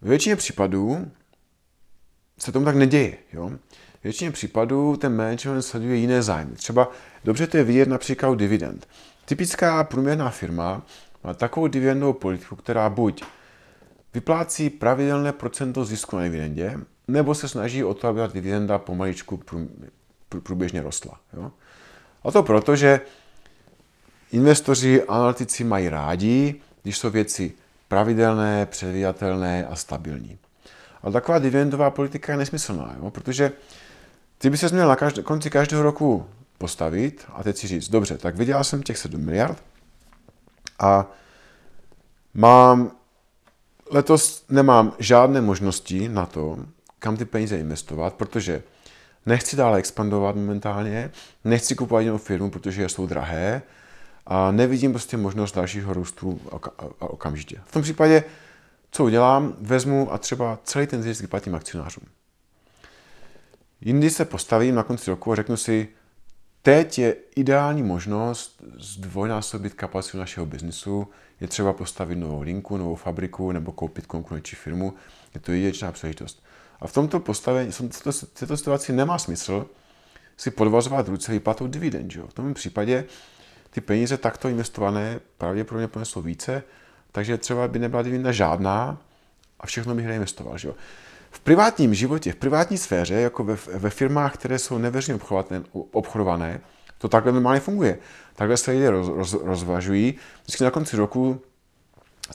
V 0.00 0.08
většině 0.08 0.36
případů 0.36 1.10
se 2.38 2.52
tomu 2.52 2.64
tak 2.64 2.76
neděje. 2.76 3.16
Jo? 3.32 3.50
V 4.00 4.04
většině 4.04 4.30
případů 4.30 4.96
ten 4.96 5.16
management 5.16 5.62
sleduje 5.62 5.96
jiné 5.96 6.22
zájmy. 6.22 6.56
Třeba 6.56 6.90
dobře 7.24 7.46
to 7.46 7.56
je 7.56 7.64
vidět 7.64 7.88
například 7.88 8.38
dividend. 8.38 8.88
Typická 9.24 9.84
průměrná 9.84 10.30
firma 10.30 10.82
má 11.24 11.34
takovou 11.34 11.66
dividendovou 11.66 12.12
politiku, 12.12 12.56
která 12.56 12.90
buď 12.90 13.24
vyplácí 14.14 14.70
pravidelné 14.70 15.32
procento 15.32 15.84
zisku 15.84 16.16
na 16.16 16.22
dividendě, 16.22 16.78
nebo 17.08 17.34
se 17.34 17.48
snaží 17.48 17.84
o 17.84 17.94
to, 17.94 18.08
aby 18.08 18.20
ta 18.20 18.26
dividenda 18.26 18.78
pomaličku 18.78 19.40
průběžně 20.42 20.82
rostla. 20.82 21.20
Jo? 21.32 21.50
A 22.24 22.30
to 22.30 22.42
proto, 22.42 22.76
že 22.76 23.00
investoři, 24.32 25.02
analytici 25.02 25.64
mají 25.64 25.88
rádi, 25.88 26.60
když 26.82 26.98
jsou 26.98 27.10
věci 27.10 27.52
pravidelné, 27.88 28.66
předvídatelné 28.66 29.66
a 29.66 29.76
stabilní. 29.76 30.38
Ale 31.02 31.12
taková 31.12 31.38
dividendová 31.38 31.90
politika 31.90 32.32
je 32.32 32.38
nesmyslná, 32.38 32.96
jo? 32.98 33.10
protože 33.10 33.52
ty 34.38 34.50
by 34.50 34.56
se 34.56 34.68
měl 34.68 34.88
na 34.88 34.96
každé, 34.96 35.22
konci 35.22 35.50
každého 35.50 35.82
roku 35.82 36.26
postavit 36.58 37.26
a 37.32 37.42
teď 37.42 37.56
si 37.56 37.66
říct, 37.68 37.88
dobře, 37.88 38.18
tak 38.18 38.36
vydělal 38.36 38.64
jsem 38.64 38.82
těch 38.82 38.98
7 38.98 39.20
miliard 39.20 39.62
a 40.78 41.06
mám 42.34 42.90
letos 43.90 44.44
nemám 44.48 44.92
žádné 44.98 45.40
možnosti 45.40 46.08
na 46.08 46.26
to, 46.26 46.58
kam 46.98 47.16
ty 47.16 47.24
peníze 47.24 47.58
investovat, 47.58 48.14
protože 48.14 48.62
nechci 49.26 49.56
dále 49.56 49.78
expandovat 49.78 50.36
momentálně, 50.36 51.10
nechci 51.44 51.74
kupovat 51.74 52.02
jinou 52.02 52.18
firmu, 52.18 52.50
protože 52.50 52.88
jsou 52.88 53.06
drahé 53.06 53.62
a 54.26 54.50
nevidím 54.50 54.92
prostě 54.92 55.16
možnost 55.16 55.56
dalšího 55.56 55.92
růstu 55.92 56.40
okamžitě. 56.98 57.60
V 57.64 57.72
tom 57.72 57.82
případě, 57.82 58.24
co 58.90 59.04
udělám, 59.04 59.56
vezmu 59.60 60.12
a 60.12 60.18
třeba 60.18 60.58
celý 60.64 60.86
ten 60.86 61.02
zisk 61.02 61.20
vyplatím 61.20 61.54
akcionářům. 61.54 62.04
Jindy 63.80 64.10
se 64.10 64.24
postavím 64.24 64.74
na 64.74 64.82
konci 64.82 65.10
roku 65.10 65.32
a 65.32 65.36
řeknu 65.36 65.56
si, 65.56 65.88
teď 66.62 66.98
je 66.98 67.16
ideální 67.36 67.82
možnost 67.82 68.62
zdvojnásobit 68.78 69.74
kapacitu 69.74 70.18
našeho 70.18 70.46
biznisu, 70.46 71.08
je 71.40 71.48
třeba 71.48 71.72
postavit 71.72 72.16
novou 72.16 72.40
linku, 72.40 72.76
novou 72.76 72.94
fabriku 72.94 73.52
nebo 73.52 73.72
koupit 73.72 74.06
konkurenční 74.06 74.56
firmu. 74.56 74.94
Je 75.34 75.40
to 75.40 75.52
jedinečná 75.52 75.92
příležitost. 75.92 76.42
A 76.80 76.86
v 76.86 76.92
tomto 76.92 77.20
postavení, 77.20 77.72
v 77.72 77.80
této 78.32 78.56
situaci 78.56 78.92
nemá 78.92 79.18
smysl 79.18 79.66
si 80.36 80.50
podvazovat 80.50 81.08
ruce 81.08 81.32
výplatou 81.32 81.66
dividend. 81.66 82.10
Že? 82.10 82.22
V 82.22 82.34
tom 82.34 82.54
případě 82.54 83.04
ty 83.70 83.80
peníze 83.80 84.16
takto 84.16 84.48
investované 84.48 85.20
pravděpodobně 85.38 85.88
ponesou 85.88 86.22
více, 86.22 86.62
takže 87.12 87.38
třeba 87.38 87.68
by 87.68 87.78
nebyla 87.78 88.02
dividenda 88.02 88.32
žádná 88.32 89.02
a 89.60 89.66
všechno 89.66 89.94
bych 89.94 90.06
reinvestoval. 90.06 90.58
Že? 90.58 90.72
V 91.30 91.40
privátním 91.40 91.94
životě, 91.94 92.32
v 92.32 92.36
privátní 92.36 92.78
sféře, 92.78 93.14
jako 93.14 93.44
ve, 93.44 93.56
ve 93.74 93.90
firmách, 93.90 94.34
které 94.34 94.58
jsou 94.58 94.78
neveřejně 94.78 95.20
obchodované, 95.72 96.60
to 96.98 97.08
takhle 97.08 97.32
normálně 97.32 97.60
funguje. 97.60 97.98
Takhle 98.34 98.56
se 98.56 98.70
lidé 98.70 98.90
roz, 98.90 99.08
roz, 99.08 99.32
rozvažují. 99.44 100.14
Vždycky 100.42 100.64
na 100.64 100.70
konci 100.70 100.96
roku 100.96 101.40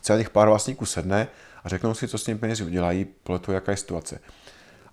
celých 0.02 0.30
pár 0.30 0.48
vlastníků 0.48 0.86
sedne 0.86 1.28
a 1.64 1.70
řeknou 1.70 1.94
si, 1.94 2.08
co 2.08 2.18
s 2.18 2.24
těmi 2.24 2.40
penězi 2.40 2.64
udělají 2.64 3.06
podle 3.24 3.40
toho, 3.40 3.56
jaká 3.56 3.72
je 3.72 3.78
situace. 3.78 4.20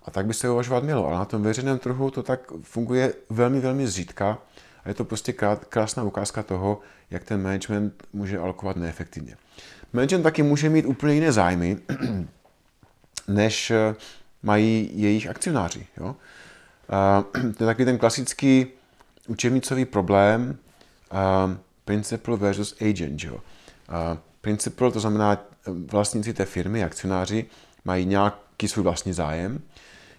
A 0.05 0.11
tak 0.11 0.25
by 0.25 0.33
se 0.33 0.49
uvažovat 0.49 0.83
mělo. 0.83 1.07
Ale 1.07 1.17
na 1.17 1.25
tom 1.25 1.43
veřejném 1.43 1.79
trhu 1.79 2.11
to 2.11 2.23
tak 2.23 2.51
funguje 2.61 3.13
velmi, 3.29 3.59
velmi 3.59 3.87
zřídka. 3.87 4.37
A 4.83 4.89
je 4.89 4.93
to 4.93 5.05
prostě 5.05 5.33
krásná 5.69 6.03
ukázka 6.03 6.43
toho, 6.43 6.79
jak 7.09 7.23
ten 7.23 7.43
management 7.43 8.03
může 8.13 8.39
alokovat 8.39 8.75
neefektivně. 8.75 9.35
Management 9.93 10.23
taky 10.23 10.43
může 10.43 10.69
mít 10.69 10.85
úplně 10.85 11.13
jiné 11.13 11.31
zájmy, 11.31 11.77
než 13.27 13.71
mají 14.43 14.89
jejich 14.93 15.27
akcionáři. 15.27 15.87
Jo? 15.97 16.15
To 17.57 17.63
je 17.63 17.65
taky 17.65 17.85
ten 17.85 17.97
klasický 17.97 18.67
učebnicový 19.27 19.85
problém 19.85 20.57
principal 21.85 22.37
versus 22.37 22.75
agent. 22.81 23.23
Jo? 23.23 23.39
Principal, 24.41 24.91
to 24.91 24.99
znamená 24.99 25.45
vlastníci 25.91 26.33
té 26.33 26.45
firmy, 26.45 26.83
akcionáři, 26.83 27.45
mají 27.85 28.05
nějaký 28.05 28.67
svůj 28.67 28.83
vlastní 28.83 29.13
zájem. 29.13 29.61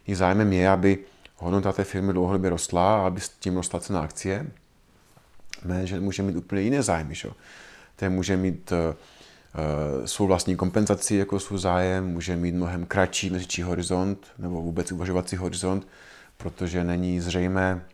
Jejich 0.07 0.19
zájmem 0.19 0.53
je, 0.53 0.69
aby 0.69 0.99
hodnota 1.37 1.73
té 1.73 1.85
firmy 1.85 2.13
dlouhodobě 2.13 2.51
rostla 2.51 2.97
a 2.97 3.07
aby 3.07 3.21
s 3.21 3.29
tím 3.29 3.57
rostla 3.57 3.81
cena 3.81 4.01
akcie. 4.01 4.47
Manager 5.65 6.01
může 6.01 6.23
mít 6.23 6.37
úplně 6.37 6.63
jiné 6.63 6.83
zájmy. 6.83 7.15
Že? 7.15 7.29
Ten 7.97 8.13
může 8.13 8.37
mít 8.37 8.73
uh, 8.73 8.79
svou 10.05 10.27
vlastní 10.27 10.57
kompenzaci 10.57 11.17
jako 11.17 11.41
svůj 11.41 11.59
zájem, 11.59 12.07
může 12.07 12.37
mít 12.37 12.55
mnohem 12.55 12.87
kratší 12.87 13.31
měsíční 13.31 13.63
horizont 13.63 14.27
nebo 14.39 14.63
vůbec 14.63 14.93
uvažovací 14.93 15.37
horizont, 15.37 15.89
protože 16.37 16.85
není 16.85 17.21
zřejmé, 17.21 17.85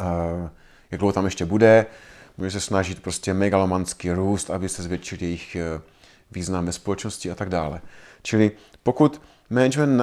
uh, 0.00 0.48
jak 0.90 0.98
dlouho 0.98 1.12
tam 1.12 1.24
ještě 1.24 1.44
bude. 1.44 1.86
Může 2.38 2.50
se 2.50 2.60
snažit 2.60 3.02
prostě 3.02 3.34
megalomanský 3.34 4.10
růst, 4.10 4.50
aby 4.50 4.68
se 4.68 4.82
zvětšil 4.82 5.18
jejich 5.20 5.56
uh, 5.76 5.82
význam 6.30 6.66
ve 6.66 6.72
společnosti 6.72 7.30
a 7.30 7.34
tak 7.34 7.48
dále. 7.48 7.80
Čili 8.22 8.50
pokud 8.82 9.22
management 9.50 10.02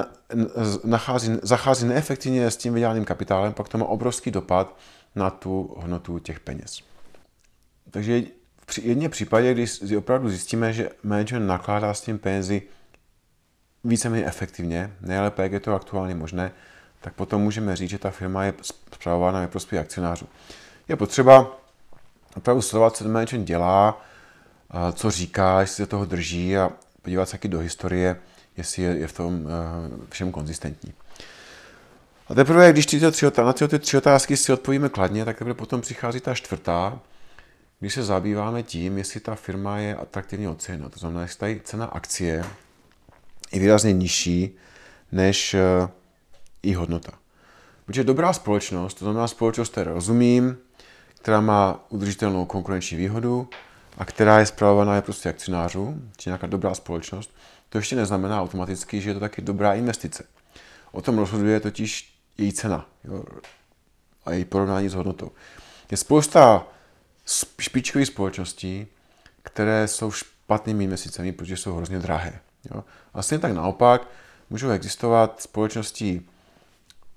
nachází, 0.84 1.32
zachází 1.42 1.86
neefektivně 1.86 2.50
s 2.50 2.56
tím 2.56 2.74
vydělaným 2.74 3.04
kapitálem, 3.04 3.52
pak 3.52 3.68
to 3.68 3.78
má 3.78 3.86
obrovský 3.86 4.30
dopad 4.30 4.76
na 5.14 5.30
tu 5.30 5.74
hodnotu 5.76 6.18
těch 6.18 6.40
peněz. 6.40 6.80
Takže 7.90 8.22
v 8.66 8.78
jedné 8.78 9.08
případě, 9.08 9.54
když 9.54 9.92
opravdu 9.98 10.28
zjistíme, 10.28 10.72
že 10.72 10.90
management 11.02 11.46
nakládá 11.46 11.94
s 11.94 12.00
tím 12.00 12.18
penězi 12.18 12.62
víceméně 13.84 14.26
efektivně, 14.26 14.92
nejlépe, 15.00 15.42
jak 15.42 15.52
je 15.52 15.60
to 15.60 15.74
aktuálně 15.74 16.14
možné, 16.14 16.52
tak 17.00 17.14
potom 17.14 17.42
můžeme 17.42 17.76
říct, 17.76 17.90
že 17.90 17.98
ta 17.98 18.10
firma 18.10 18.44
je 18.44 18.54
zpravována 18.62 19.40
ve 19.40 19.48
prospěch 19.48 19.80
akcionářů. 19.80 20.26
Je 20.88 20.96
potřeba 20.96 21.60
opravdu 22.36 22.62
sledovat, 22.62 22.96
co 22.96 23.04
ten 23.04 23.12
management 23.12 23.44
dělá, 23.44 24.04
co 24.92 25.10
říká, 25.10 25.60
jestli 25.60 25.76
se 25.76 25.86
toho 25.86 26.04
drží 26.04 26.56
a 26.56 26.70
podívat 27.02 27.26
se 27.26 27.32
taky 27.32 27.48
do 27.48 27.58
historie, 27.58 28.16
jestli 28.56 28.82
je, 28.82 29.06
v 29.06 29.12
tom 29.12 29.48
všem 30.10 30.32
konzistentní. 30.32 30.92
A 32.28 32.34
teprve, 32.34 32.72
když 32.72 32.86
tyto 32.86 33.10
tři, 33.10 33.26
na 33.38 33.52
tyto 33.52 33.78
tři 33.78 33.96
otázky 33.96 34.36
si 34.36 34.52
odpovíme 34.52 34.88
kladně, 34.88 35.24
tak 35.24 35.38
teprve 35.38 35.54
potom 35.54 35.80
přichází 35.80 36.20
ta 36.20 36.34
čtvrtá, 36.34 36.98
když 37.80 37.94
se 37.94 38.02
zabýváme 38.02 38.62
tím, 38.62 38.98
jestli 38.98 39.20
ta 39.20 39.34
firma 39.34 39.78
je 39.78 39.96
atraktivně 39.96 40.48
oceněna. 40.48 40.88
To 40.88 40.98
znamená, 40.98 41.22
jestli 41.22 41.38
tady 41.38 41.60
cena 41.64 41.86
akcie 41.86 42.44
je 43.52 43.60
výrazně 43.60 43.92
nižší 43.92 44.56
než 45.12 45.56
i 46.62 46.74
hodnota. 46.74 47.12
Protože 47.86 48.04
dobrá 48.04 48.32
společnost, 48.32 48.94
to 48.94 49.04
znamená 49.04 49.28
společnost, 49.28 49.68
které 49.68 49.92
rozumím, 49.92 50.58
která 51.14 51.40
má 51.40 51.84
udržitelnou 51.88 52.46
konkurenční 52.46 52.96
výhodu 52.96 53.48
a 53.98 54.04
která 54.04 54.38
je 54.38 54.46
zpravovaná 54.46 54.94
je 54.94 55.02
prostě 55.02 55.28
akcionářů, 55.28 56.02
či 56.16 56.28
nějaká 56.28 56.46
dobrá 56.46 56.74
společnost, 56.74 57.30
to 57.68 57.78
ještě 57.78 57.96
neznamená 57.96 58.42
automaticky, 58.42 59.00
že 59.00 59.10
je 59.10 59.14
to 59.14 59.20
taky 59.20 59.42
dobrá 59.42 59.74
investice. 59.74 60.24
O 60.92 61.02
tom 61.02 61.18
rozhoduje 61.18 61.60
totiž 61.60 62.18
její 62.38 62.52
cena 62.52 62.86
jo, 63.04 63.24
a 64.24 64.32
její 64.32 64.44
porovnání 64.44 64.88
s 64.88 64.94
hodnotou. 64.94 65.30
Je 65.90 65.96
spousta 65.96 66.66
špičkových 67.60 68.06
společností, 68.06 68.86
které 69.42 69.88
jsou 69.88 70.10
špatnými 70.10 70.84
investicemi, 70.84 71.32
protože 71.32 71.56
jsou 71.56 71.74
hrozně 71.74 71.98
drahé. 71.98 72.40
Jo. 72.74 72.84
A 73.14 73.22
stejně 73.22 73.40
tak 73.40 73.52
naopak 73.52 74.08
můžou 74.50 74.70
existovat 74.70 75.42
společnosti 75.42 76.22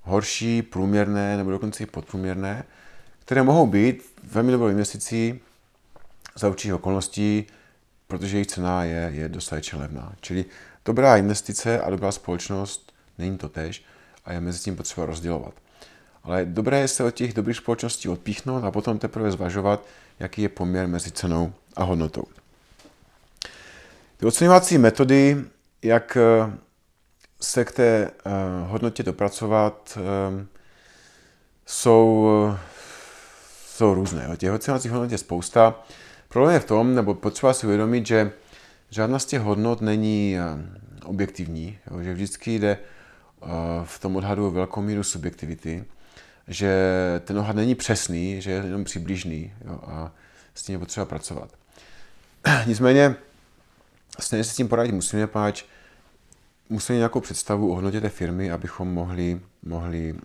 horší, 0.01 0.61
průměrné 0.61 1.37
nebo 1.37 1.51
dokonce 1.51 1.83
i 1.83 1.85
podprůměrné, 1.85 2.63
které 3.19 3.43
mohou 3.43 3.67
být 3.67 4.19
velmi 4.23 4.51
dobrou 4.51 4.67
investicí 4.67 5.39
za 6.35 6.49
určitých 6.49 6.73
okolností, 6.73 7.45
protože 8.07 8.37
jejich 8.37 8.47
cena 8.47 8.83
je, 8.83 9.11
je 9.13 9.29
dostatečně 9.29 9.79
levná. 9.79 10.15
Čili 10.21 10.45
dobrá 10.85 11.17
investice 11.17 11.81
a 11.81 11.89
dobrá 11.89 12.11
společnost 12.11 12.93
není 13.17 13.37
to 13.37 13.49
tež 13.49 13.83
a 14.25 14.33
je 14.33 14.41
mezi 14.41 14.59
tím 14.59 14.75
potřeba 14.75 15.05
rozdělovat. 15.05 15.53
Ale 16.23 16.45
dobré 16.45 16.79
je 16.79 16.87
se 16.87 17.03
od 17.03 17.11
těch 17.11 17.33
dobrých 17.33 17.57
společností 17.57 18.09
odpíchnout 18.09 18.63
a 18.63 18.71
potom 18.71 18.99
teprve 18.99 19.31
zvažovat, 19.31 19.85
jaký 20.19 20.41
je 20.41 20.49
poměr 20.49 20.87
mezi 20.87 21.11
cenou 21.11 21.53
a 21.75 21.83
hodnotou. 21.83 22.23
Ty 24.17 24.25
oceňovací 24.25 24.77
metody, 24.77 25.43
jak 25.83 26.17
eh, 26.17 26.51
se 27.41 27.65
k 27.65 27.71
té 27.71 28.11
uh, 28.25 28.31
hodnotě 28.71 29.03
dopracovat, 29.03 29.97
um, 30.29 30.47
jsou, 31.65 32.27
jsou 33.67 33.93
různé. 33.93 34.29
Těch 34.37 34.51
oceňovacích 34.51 34.91
hodnot 34.91 35.11
je 35.11 35.17
spousta. 35.17 35.83
Problém 36.29 36.53
je 36.53 36.59
v 36.59 36.65
tom, 36.65 36.95
nebo 36.95 37.13
potřeba 37.13 37.53
si 37.53 37.65
uvědomit, 37.65 38.07
že 38.07 38.31
žádná 38.89 39.19
z 39.19 39.25
těch 39.25 39.41
hodnot 39.41 39.81
není 39.81 40.37
objektivní, 41.03 41.77
že 42.01 42.13
vždycky 42.13 42.59
jde 42.59 42.77
v 43.83 43.99
tom 43.99 44.15
odhadu 44.15 44.51
velkou 44.51 44.81
míru 44.81 45.03
subjektivity, 45.03 45.85
že 46.49 46.71
ten 47.25 47.39
odhad 47.39 47.55
není 47.55 47.75
přesný, 47.75 48.41
že 48.41 48.51
je 48.51 48.57
jenom 48.57 48.83
přibližný 48.83 49.53
jo, 49.65 49.79
a 49.83 50.11
s 50.53 50.63
tím 50.63 50.73
je 50.73 50.79
potřeba 50.79 51.05
pracovat. 51.05 51.49
Nicméně, 52.65 53.15
stejně 54.19 54.43
se 54.43 54.51
s 54.51 54.55
tím 54.55 54.67
poradit 54.67 54.91
musíme, 54.91 55.27
páč, 55.27 55.63
musíme 56.69 56.97
nějakou 56.97 57.19
představu 57.19 57.71
o 57.71 57.75
hodnotě 57.75 58.01
té 58.01 58.09
firmy, 58.09 58.51
abychom 58.51 58.93
mohli, 58.93 59.41
mohli 59.63 60.13
uh, 60.13 60.19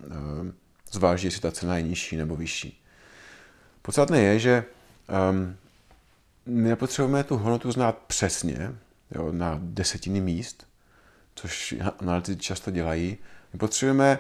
zvážit, 0.93 1.25
jestli 1.25 1.41
ta 1.41 1.51
cena 1.53 1.77
je 1.77 1.83
nižší 1.83 2.17
nebo 2.17 2.37
vyšší. 2.37 2.83
Podstatné 3.83 4.21
je, 4.21 4.39
že 4.39 4.65
um, 5.31 5.57
my 6.47 6.69
nepotřebujeme 6.69 7.25
tu 7.25 7.37
hodnotu 7.37 7.73
znát 7.73 7.99
přesně, 8.07 8.75
jo, 9.11 9.33
na 9.33 9.59
desetiny 9.63 10.21
míst, 10.21 10.67
což 11.35 11.75
analytici 11.99 12.41
často 12.41 12.71
dělají. 12.71 13.19
My 13.53 13.59
potřebujeme 13.59 14.19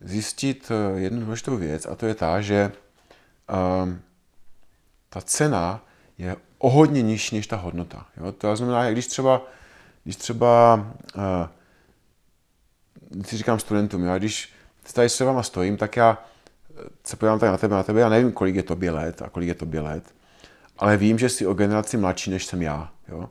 zjistit 0.00 0.70
eh, 0.70 1.00
jednu 1.00 1.20
důležitou 1.20 1.56
věc, 1.56 1.86
a 1.86 1.94
to 1.94 2.06
je 2.06 2.14
ta, 2.14 2.40
že 2.40 2.72
um, 3.82 4.00
ta 5.08 5.20
cena 5.20 5.84
je 6.18 6.36
o 6.58 6.70
hodně 6.70 7.02
nižší 7.02 7.36
než 7.36 7.46
ta 7.46 7.56
hodnota. 7.56 8.06
Jo? 8.16 8.32
To 8.32 8.56
znamená, 8.56 8.90
když 8.90 9.06
třeba 9.06 9.42
když 10.04 10.16
třeba, 10.16 10.86
uh, 11.16 11.46
si 13.24 13.36
říkám 13.36 13.58
studentům, 13.58 14.04
já 14.04 14.18
když 14.18 14.52
tady 14.92 15.08
s 15.08 15.20
váma 15.20 15.42
stojím, 15.42 15.76
tak 15.76 15.96
já 15.96 16.18
se 17.04 17.16
podívám 17.16 17.38
tak 17.38 17.50
na 17.50 17.56
tebe, 17.56 17.74
na 17.74 17.82
tebe, 17.82 18.00
já 18.00 18.08
nevím, 18.08 18.32
kolik 18.32 18.54
je 18.54 18.62
tobě 18.62 18.90
let 18.90 19.22
a 19.22 19.28
kolik 19.28 19.48
je 19.48 19.54
tobě 19.54 19.80
let, 19.80 20.04
ale 20.78 20.96
vím, 20.96 21.18
že 21.18 21.28
jsi 21.28 21.46
o 21.46 21.54
generaci 21.54 21.96
mladší, 21.96 22.30
než 22.30 22.46
jsem 22.46 22.62
já. 22.62 22.90
Jo? 23.08 23.30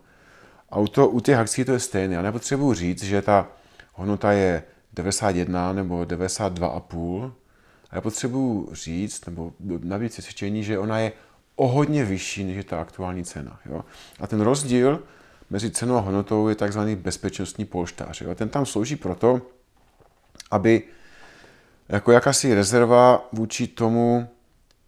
A 0.70 0.80
u, 0.80 0.88
to, 0.88 1.10
u 1.10 1.20
těch 1.20 1.38
akcí 1.38 1.66
to 1.66 1.72
je 1.72 1.80
stejné. 1.80 2.16
Já 2.16 2.22
nepotřebuji 2.22 2.74
říct, 2.74 3.04
že 3.04 3.22
ta 3.22 3.48
hodnota 3.94 4.32
je 4.32 4.64
91 4.98 5.74
nebo 5.74 6.02
92,5. 6.02 7.32
A 7.90 7.96
já 7.96 8.02
potřebuji 8.02 8.70
říct, 8.72 9.26
nebo 9.26 9.54
navíc 9.84 10.12
přesvědčení, 10.12 10.64
že 10.64 10.80
ona 10.80 11.00
je 11.00 11.12
o 11.56 11.68
hodně 11.68 12.06
vyšší, 12.06 12.44
než 12.44 12.58
je 12.58 12.64
ta 12.64 12.82
aktuální 12.82 13.24
cena. 13.24 13.60
Jo? 13.66 13.86
A 14.20 14.28
ten 14.28 14.42
rozdíl 14.42 15.04
mezi 15.50 15.72
cenou 15.72 15.96
a 15.96 16.00
hodnotou 16.00 16.48
je 16.48 16.56
tzv. 16.56 16.80
bezpečnostní 16.80 17.66
polštář. 17.66 18.22
Jo? 18.22 18.36
Ten 18.36 18.50
tam 18.50 18.66
slouží 18.66 18.96
proto, 18.96 19.42
aby 20.52 20.84
jako 21.90 22.12
jakási 22.12 22.54
rezerva 22.54 23.30
vůči 23.32 23.68
tomu, 23.68 24.28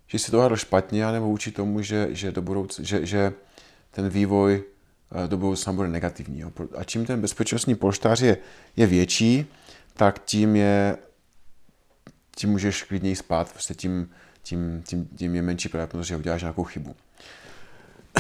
že 0.07 0.19
si 0.19 0.31
to 0.31 0.39
hádal 0.39 0.57
špatně, 0.57 1.11
nebo 1.11 1.25
vůči 1.25 1.51
tomu, 1.51 1.81
že, 1.81 2.07
že, 2.11 2.31
do 2.31 2.41
budouc, 2.41 2.79
že, 2.79 3.05
že 3.05 3.33
ten 3.91 4.09
vývoj 4.09 4.63
eh, 5.11 5.27
do 5.27 5.37
budoucna 5.37 5.73
bude 5.73 5.87
negativní. 5.87 6.39
Jo? 6.39 6.51
A 6.77 6.83
čím 6.83 7.05
ten 7.05 7.21
bezpečnostní 7.21 7.75
polštář 7.75 8.21
je, 8.21 8.37
je 8.75 8.87
větší, 8.87 9.45
tak 9.99 10.19
tím 10.19 10.55
je 10.55 10.97
tím 12.35 12.49
můžeš 12.49 12.83
klidněji 12.83 13.15
spát, 13.15 13.51
prostě 13.51 13.73
tím, 13.73 14.09
tím, 14.43 14.83
tím, 14.85 15.05
tím 15.05 15.35
je 15.35 15.41
menší 15.41 15.69
pravděpodobnost, 15.69 16.07
že 16.07 16.15
uděláš 16.15 16.41
nějakou 16.41 16.63
chybu. 16.63 16.95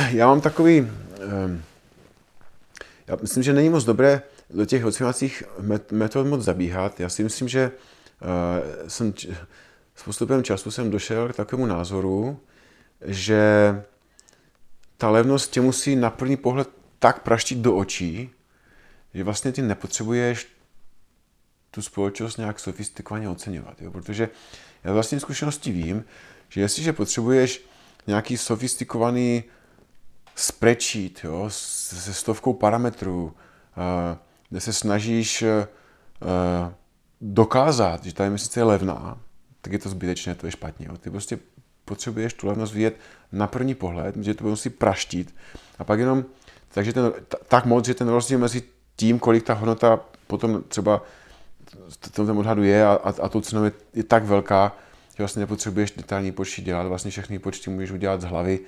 Já 0.09 0.27
mám 0.27 0.41
takový, 0.41 0.81
um, 0.81 1.63
já 3.07 3.17
myslím, 3.21 3.43
že 3.43 3.53
není 3.53 3.69
moc 3.69 3.83
dobré 3.83 4.21
do 4.49 4.65
těch 4.65 4.85
oceňovacích 4.85 5.43
metod 5.91 6.27
moc 6.27 6.41
zabíhat. 6.41 6.99
Já 6.99 7.09
si 7.09 7.23
myslím, 7.23 7.47
že 7.47 7.71
uh, 8.21 8.87
jsem 8.87 9.13
s 9.95 10.03
postupem 10.03 10.43
času 10.43 10.71
jsem 10.71 10.91
došel 10.91 11.29
k 11.29 11.35
takovému 11.35 11.65
názoru, 11.65 12.39
že 13.01 13.41
ta 14.97 15.09
levnost 15.09 15.51
tě 15.51 15.61
musí 15.61 15.95
na 15.95 16.09
první 16.09 16.37
pohled 16.37 16.69
tak 16.99 17.21
praštit 17.23 17.57
do 17.57 17.75
očí, 17.75 18.29
že 19.13 19.23
vlastně 19.23 19.51
ty 19.51 19.61
nepotřebuješ 19.61 20.58
tu 21.71 21.81
společnost 21.81 22.37
nějak 22.37 22.59
sofistikovaně 22.59 23.29
oceňovat. 23.29 23.81
Jo? 23.81 23.91
Protože 23.91 24.29
já 24.83 24.93
vlastně 24.93 25.19
zkušenosti 25.19 25.71
vím, 25.71 26.05
že 26.49 26.61
jestliže 26.61 26.93
potřebuješ 26.93 27.65
nějaký 28.07 28.37
sofistikovaný 28.37 29.43
spreadsheet 30.35 31.23
jo, 31.23 31.45
se 31.49 32.13
stovkou 32.13 32.53
parametrů, 32.53 33.35
kde 34.49 34.61
se 34.61 34.73
snažíš 34.73 35.43
dokázat, 37.21 38.05
že 38.05 38.13
ta 38.13 38.25
investice 38.25 38.59
je 38.59 38.63
levná, 38.63 39.21
tak 39.61 39.73
je 39.73 39.79
to 39.79 39.89
zbytečné, 39.89 40.35
to 40.35 40.45
je 40.45 40.51
špatně. 40.51 40.87
Jo. 40.89 40.97
Ty 40.97 41.09
prostě 41.09 41.39
potřebuješ 41.85 42.33
tu 42.33 42.47
levnost 42.47 42.73
vidět 42.73 42.97
na 43.31 43.47
první 43.47 43.75
pohled, 43.75 44.15
že 44.15 44.33
to 44.33 44.43
musí 44.43 44.69
praštit 44.69 45.35
a 45.79 45.83
pak 45.83 45.99
jenom 45.99 46.25
takže 46.73 46.93
ten, 46.93 47.11
tak 47.47 47.65
moc, 47.65 47.85
že 47.85 47.93
ten 47.93 48.07
rozdíl 48.07 48.39
mezi 48.39 48.63
tím, 48.95 49.19
kolik 49.19 49.43
ta 49.43 49.53
hodnota 49.53 49.99
potom 50.27 50.63
třeba 50.67 51.03
v 51.89 52.11
tom 52.11 52.37
odhadu 52.37 52.63
je 52.63 52.85
a, 52.85 52.91
a, 52.91 53.13
a 53.21 53.29
tou 53.29 53.41
cenou 53.41 53.63
je, 53.63 53.71
je 53.93 54.03
tak 54.03 54.23
velká, 54.23 54.75
že 55.09 55.23
vlastně 55.23 55.39
nepotřebuješ 55.39 55.91
detailní 55.91 56.31
počty 56.31 56.61
dělat, 56.61 56.87
vlastně 56.87 57.11
všechny 57.11 57.39
počty 57.39 57.69
můžeš 57.69 57.91
udělat 57.91 58.21
z 58.21 58.23
hlavy 58.23 58.59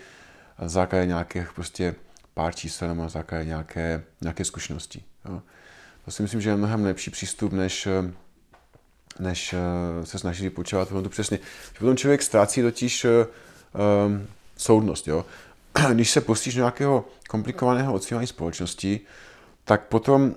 na 0.62 0.68
základě 0.68 1.06
nějakých 1.06 1.54
prostě 1.54 1.96
pár 2.34 2.56
čísel 2.56 2.88
nebo 2.88 3.02
na 3.02 3.10
základě 3.10 3.46
nějaké, 3.46 4.04
nějaké 4.22 4.46
zkušenosti. 4.46 5.04
Jo. 5.26 5.42
To 6.06 6.12
si 6.12 6.22
myslím, 6.22 6.42
že 6.42 6.50
je 6.50 6.56
mnohem 6.56 6.84
lepší 6.84 7.12
přístup, 7.12 7.54
než, 7.54 7.88
než 9.20 9.54
eh, 9.54 10.06
se 10.06 10.20
snažit 10.20 10.44
vypočítat 10.44 10.90
to 10.90 11.10
přesně. 11.10 11.38
Že 11.74 11.80
potom 11.80 11.98
člověk 11.98 12.22
ztrácí 12.22 12.62
totiž 12.62 13.06
um, 13.06 14.28
soudnost. 14.58 15.08
Jo. 15.08 15.26
Když 15.94 16.12
se 16.12 16.22
postíš 16.22 16.56
nějakého 16.56 17.06
komplikovaného 17.30 17.94
oceňování 17.94 18.28
společnosti, 18.28 19.00
tak 19.64 19.88
potom 19.88 20.36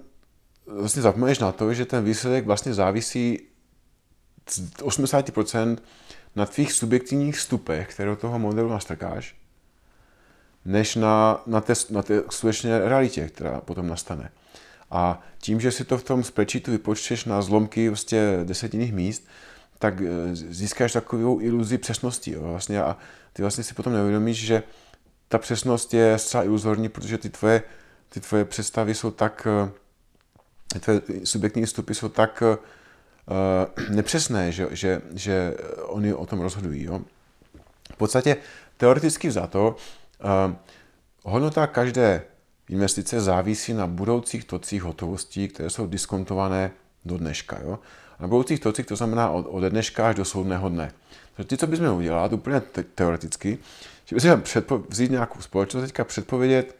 vlastně 0.67 1.03
zapomeneš 1.03 1.39
na 1.39 1.53
to, 1.53 1.75
že 1.75 1.85
ten 1.85 2.05
výsledek 2.05 2.47
vlastně 2.47 2.75
závisí 2.75 3.41
80% 4.47 5.79
na 6.37 6.47
tvých 6.47 6.73
subjektivních 6.73 7.37
vstupech, 7.37 7.89
které 7.89 8.11
do 8.11 8.17
toho 8.17 8.39
modelu 8.39 8.69
nastrkáš, 8.69 9.37
než 10.65 10.97
na, 10.97 11.43
na, 11.47 11.61
té, 11.61 11.73
na 11.91 12.03
té 12.03 12.23
skutečné 12.31 12.79
realitě, 12.79 13.29
která 13.29 13.61
potom 13.61 13.89
nastane. 13.89 14.31
A 14.91 15.23
tím, 15.39 15.61
že 15.61 15.73
si 15.73 15.85
to 15.85 15.99
v 15.99 16.05
tom 16.05 16.25
spreadsheetu 16.25 16.71
vypočteš 16.71 17.25
na 17.25 17.43
zlomky 17.43 17.89
vlastně 17.89 18.39
desetinných 18.45 18.93
míst, 18.93 19.27
tak 19.79 20.01
eh, 20.01 20.35
získáš 20.35 20.93
takovou 20.93 21.41
iluzi 21.41 21.79
přesnosti. 21.79 22.31
Jo, 22.31 22.43
vlastně, 22.43 22.83
a 22.83 22.97
ty 23.33 23.43
vlastně 23.43 23.65
si 23.65 23.75
potom 23.75 23.93
neuvědomíš, 23.93 24.47
že 24.47 24.63
ta 25.29 25.39
přesnost 25.39 25.95
je 25.95 26.19
zcela 26.19 26.45
iluzorní, 26.45 26.89
protože 26.89 27.19
ty 27.19 27.31
tvoje 27.31 27.63
ty 28.15 28.21
tvoje 28.21 28.45
představy 28.45 28.95
jsou 28.95 29.11
tak, 29.11 29.47
ty 30.73 30.81
tvoje 30.81 31.01
subjektivní 31.25 31.67
vstupy 31.67 31.93
jsou 31.95 32.09
tak 32.09 32.43
uh, 32.43 33.95
nepřesné, 33.95 34.53
že, 34.53 34.69
že, 34.71 35.03
že 35.15 35.55
oni 35.83 36.15
o 36.15 36.27
tom 36.27 36.41
rozhodují. 36.41 36.85
Jo? 36.85 37.01
V 37.93 37.97
podstatě 37.97 38.37
teoreticky 38.77 39.29
vzato, 39.29 39.77
uh, 40.25 40.55
hodnota 41.23 41.67
každé 41.67 42.23
investice 42.69 43.21
závisí 43.21 43.75
na 43.75 43.87
budoucích 43.87 44.45
tocích 44.45 44.83
hotovostí, 44.83 45.49
které 45.49 45.71
jsou 45.71 45.87
diskontované 45.87 46.71
do 47.05 47.19
dneška. 47.19 47.59
Jo? 47.63 47.79
Na 48.21 48.29
budoucích 48.29 48.61
tocích 48.61 48.87
to 48.87 48.97
znamená 48.97 49.31
od, 49.31 49.47
od 49.49 49.65
dneška 49.65 50.09
až 50.09 50.15
do 50.15 50.25
soudného 50.25 50.69
dne. 50.69 50.93
Takže 51.37 51.49
ty, 51.49 51.57
co 51.57 51.67
bychom 51.67 51.97
udělat, 51.97 52.33
úplně 52.33 52.61
te- 52.61 52.83
teoreticky, 52.83 53.59
že 54.05 54.17
bychom 54.17 54.43
vzít 54.89 55.11
nějakou 55.11 55.41
společnost, 55.41 55.85
teďka 55.85 56.05
předpovědět 56.05 56.77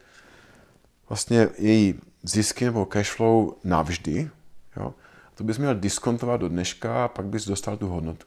vlastně 1.09 1.47
její 1.57 1.99
zisky 2.29 2.65
nebo 2.65 2.85
cash 2.85 3.11
flow 3.11 3.53
navždy, 3.63 4.29
jo? 4.77 4.93
to 5.35 5.43
bys 5.43 5.57
měl 5.57 5.75
diskontovat 5.75 6.41
do 6.41 6.49
dneška 6.49 7.05
a 7.05 7.07
pak 7.07 7.25
bys 7.25 7.45
dostal 7.45 7.77
tu 7.77 7.87
hodnotu. 7.87 8.25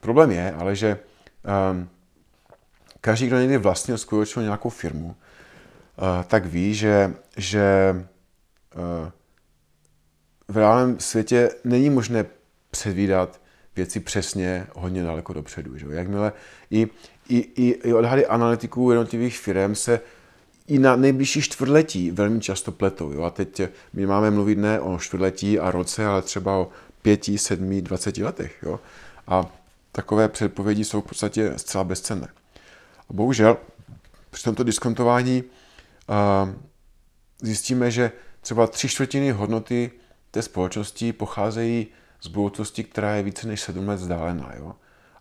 Problém 0.00 0.30
je 0.30 0.52
ale, 0.52 0.76
že 0.76 0.98
um, 1.72 1.88
každý, 3.00 3.26
kdo 3.26 3.38
někdy 3.38 3.58
vlastnil 3.58 3.98
skutečně 3.98 4.42
nějakou 4.42 4.68
firmu, 4.68 5.06
uh, 5.06 5.14
tak 6.26 6.46
ví, 6.46 6.74
že, 6.74 7.14
že 7.36 7.94
uh, 8.76 9.10
v 10.48 10.56
reálném 10.56 11.00
světě 11.00 11.50
není 11.64 11.90
možné 11.90 12.24
předvídat 12.70 13.40
věci 13.76 14.00
přesně 14.00 14.66
hodně 14.74 15.02
daleko 15.02 15.32
dopředu. 15.32 15.78
Že? 15.78 15.86
Jakmile 15.90 16.32
i, 16.70 16.88
i, 17.28 17.38
i, 17.38 17.80
i 17.88 17.92
odhady 17.92 18.26
analytiků 18.26 18.90
jednotlivých 18.90 19.38
firm 19.38 19.74
se 19.74 20.00
i 20.66 20.78
na 20.78 20.96
nejbližší 20.96 21.42
čtvrtletí 21.42 22.10
velmi 22.10 22.40
často 22.40 22.72
pletou. 22.72 23.12
Jo? 23.12 23.22
A 23.22 23.30
teď 23.30 23.60
my 23.92 24.06
máme 24.06 24.30
mluvit 24.30 24.58
ne 24.58 24.80
o 24.80 24.98
čtvrtletí 24.98 25.58
a 25.58 25.70
roce, 25.70 26.06
ale 26.06 26.22
třeba 26.22 26.56
o 26.56 26.68
pěti, 27.02 27.38
sedmi, 27.38 27.82
dvaceti 27.82 28.24
letech. 28.24 28.62
Jo? 28.62 28.80
A 29.26 29.46
takové 29.92 30.28
předpovědi 30.28 30.84
jsou 30.84 31.00
v 31.00 31.04
podstatě 31.04 31.52
zcela 31.56 31.84
bezcenné. 31.84 32.28
A 33.10 33.12
bohužel 33.12 33.56
při 34.30 34.44
tomto 34.44 34.64
diskontování 34.64 35.44
uh, 35.44 36.54
zjistíme, 37.42 37.90
že 37.90 38.12
třeba 38.40 38.66
tři 38.66 38.88
čtvrtiny 38.88 39.30
hodnoty 39.30 39.90
té 40.30 40.42
společnosti 40.42 41.12
pocházejí 41.12 41.86
z 42.20 42.26
budoucnosti, 42.26 42.84
která 42.84 43.14
je 43.14 43.22
více 43.22 43.48
než 43.48 43.60
7 43.60 43.88
let 43.88 43.96
vzdálená. 43.96 44.52
Jo? 44.56 44.72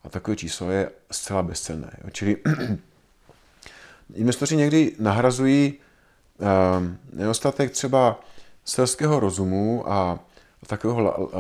A 0.04 0.10
takové 0.10 0.38
číslo 0.38 0.72
je 0.72 0.92
zcela 1.12 1.44
bezcenné. 1.44 1.92
Jo? 2.04 2.10
Čili 2.12 2.38
investoři 4.14 4.56
někdy 4.56 4.96
nahrazují 5.00 5.74
uh, 5.74 6.48
nedostatek 7.14 7.72
třeba 7.72 8.20
selského 8.66 9.20
rozumu 9.20 9.92
a 9.92 10.20
takového 10.68 11.18
uh, 11.18 11.32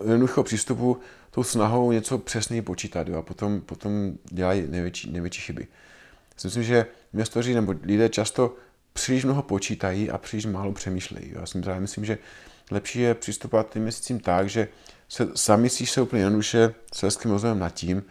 jednoduchého 0.00 0.44
přístupu 0.44 1.00
tou 1.30 1.42
snahou 1.42 1.92
něco 1.92 2.18
přesněji 2.18 2.62
počítat 2.62 3.08
jo? 3.08 3.18
a 3.18 3.22
potom, 3.22 3.60
potom 3.60 4.12
dělají 4.24 4.64
největší, 4.68 5.12
největší 5.12 5.40
chyby. 5.40 5.66
Myslím, 6.44 6.62
že 6.62 6.86
investoři 7.12 7.54
nebo 7.54 7.74
lidé 7.82 8.08
často 8.08 8.54
příliš 8.92 9.24
mnoho 9.24 9.42
počítají 9.42 10.10
a 10.10 10.18
příliš 10.18 10.46
málo 10.46 10.72
přemýšlejí. 10.72 11.32
Já 11.34 11.46
si 11.46 11.58
myslím, 11.78 12.04
že 12.04 12.18
lepší 12.70 13.00
je 13.00 13.14
přistupovat 13.14 13.72
tím 13.72 13.82
měsícím 13.82 14.20
tak, 14.20 14.48
že 14.48 14.68
se 15.08 15.28
zamyslíš 15.34 15.90
se 15.90 16.00
úplně 16.00 16.22
jednoduše 16.22 16.74
selským 16.92 17.30
rozumem 17.30 17.58
nad 17.58 17.74
tím, 17.74 18.02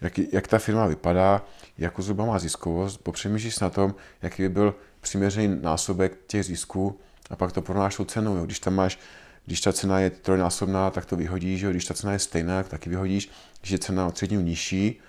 jak, 0.00 0.18
jak 0.18 0.48
ta 0.48 0.58
firma 0.58 0.86
vypadá, 0.86 1.44
jakou 1.78 2.02
zhruba 2.02 2.24
má 2.24 2.38
ziskovost, 2.38 2.96
popřemýšlíš 2.96 3.58
na 3.58 3.70
tom, 3.70 3.94
jaký 4.22 4.42
by 4.42 4.48
byl 4.48 4.74
přiměřený 5.00 5.58
násobek 5.62 6.18
těch 6.26 6.44
zisků 6.44 7.00
a 7.30 7.36
pak 7.36 7.52
to 7.52 7.62
porovnáš 7.62 7.96
tou 7.96 8.04
cenou. 8.04 8.36
Jo. 8.36 8.44
Když 8.44 8.60
tam 8.60 8.74
máš, 8.74 8.98
když 9.46 9.60
ta 9.60 9.72
cena 9.72 10.00
je 10.00 10.10
trojnásobná, 10.10 10.90
tak 10.90 11.04
to 11.04 11.16
vyhodíš, 11.16 11.60
jo. 11.60 11.70
když 11.70 11.84
ta 11.84 11.94
cena 11.94 12.12
je 12.12 12.18
stejná, 12.18 12.62
tak 12.62 12.68
taky 12.68 12.90
vyhodíš, 12.90 13.30
když 13.60 13.72
je 13.72 13.78
cena 13.78 14.06
o 14.06 14.10
třetinu 14.10 14.40
nižší, 14.40 15.00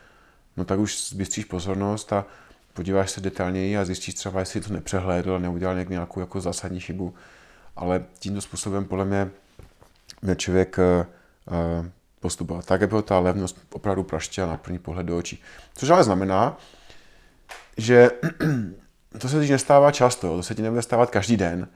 no 0.58 0.66
tak 0.66 0.80
už 0.80 1.10
zbystříš 1.10 1.46
pozornost 1.46 2.14
a 2.14 2.26
podíváš 2.74 3.12
se 3.12 3.22
detailněji 3.22 3.78
a 3.78 3.86
zjistíš 3.86 4.14
třeba, 4.14 4.40
jestli 4.40 4.62
to 4.62 4.74
nepřehlédl 4.74 5.36
a 5.36 5.40
neudělal 5.40 5.84
nějakou 5.84 6.20
jako 6.20 6.42
zásadní 6.42 6.80
chybu. 6.80 7.14
Ale 7.76 8.06
tímto 8.20 8.42
způsobem 8.42 8.86
podle 8.86 9.06
mě, 9.06 9.32
člověk 10.36 10.78
uh, 10.78 11.86
postupoval. 12.26 12.64
Tak, 12.64 12.90
byla 12.90 13.02
ta 13.02 13.20
levnost 13.20 13.58
opravdu 13.74 14.04
praštěla 14.04 14.48
na 14.48 14.58
první 14.58 14.80
pohled 14.80 15.06
do 15.06 15.18
očí. 15.18 15.42
Což 15.76 15.90
ale 15.90 16.04
znamená, 16.04 16.58
že 17.78 18.10
to 19.20 19.30
se 19.30 19.40
teď 19.40 19.52
nestává 19.52 19.92
často, 19.92 20.38
to 20.38 20.44
se 20.44 20.56
ti 20.56 20.62
nebude 20.62 20.82
stávat 20.82 21.12
každý 21.12 21.38
den. 21.38 21.68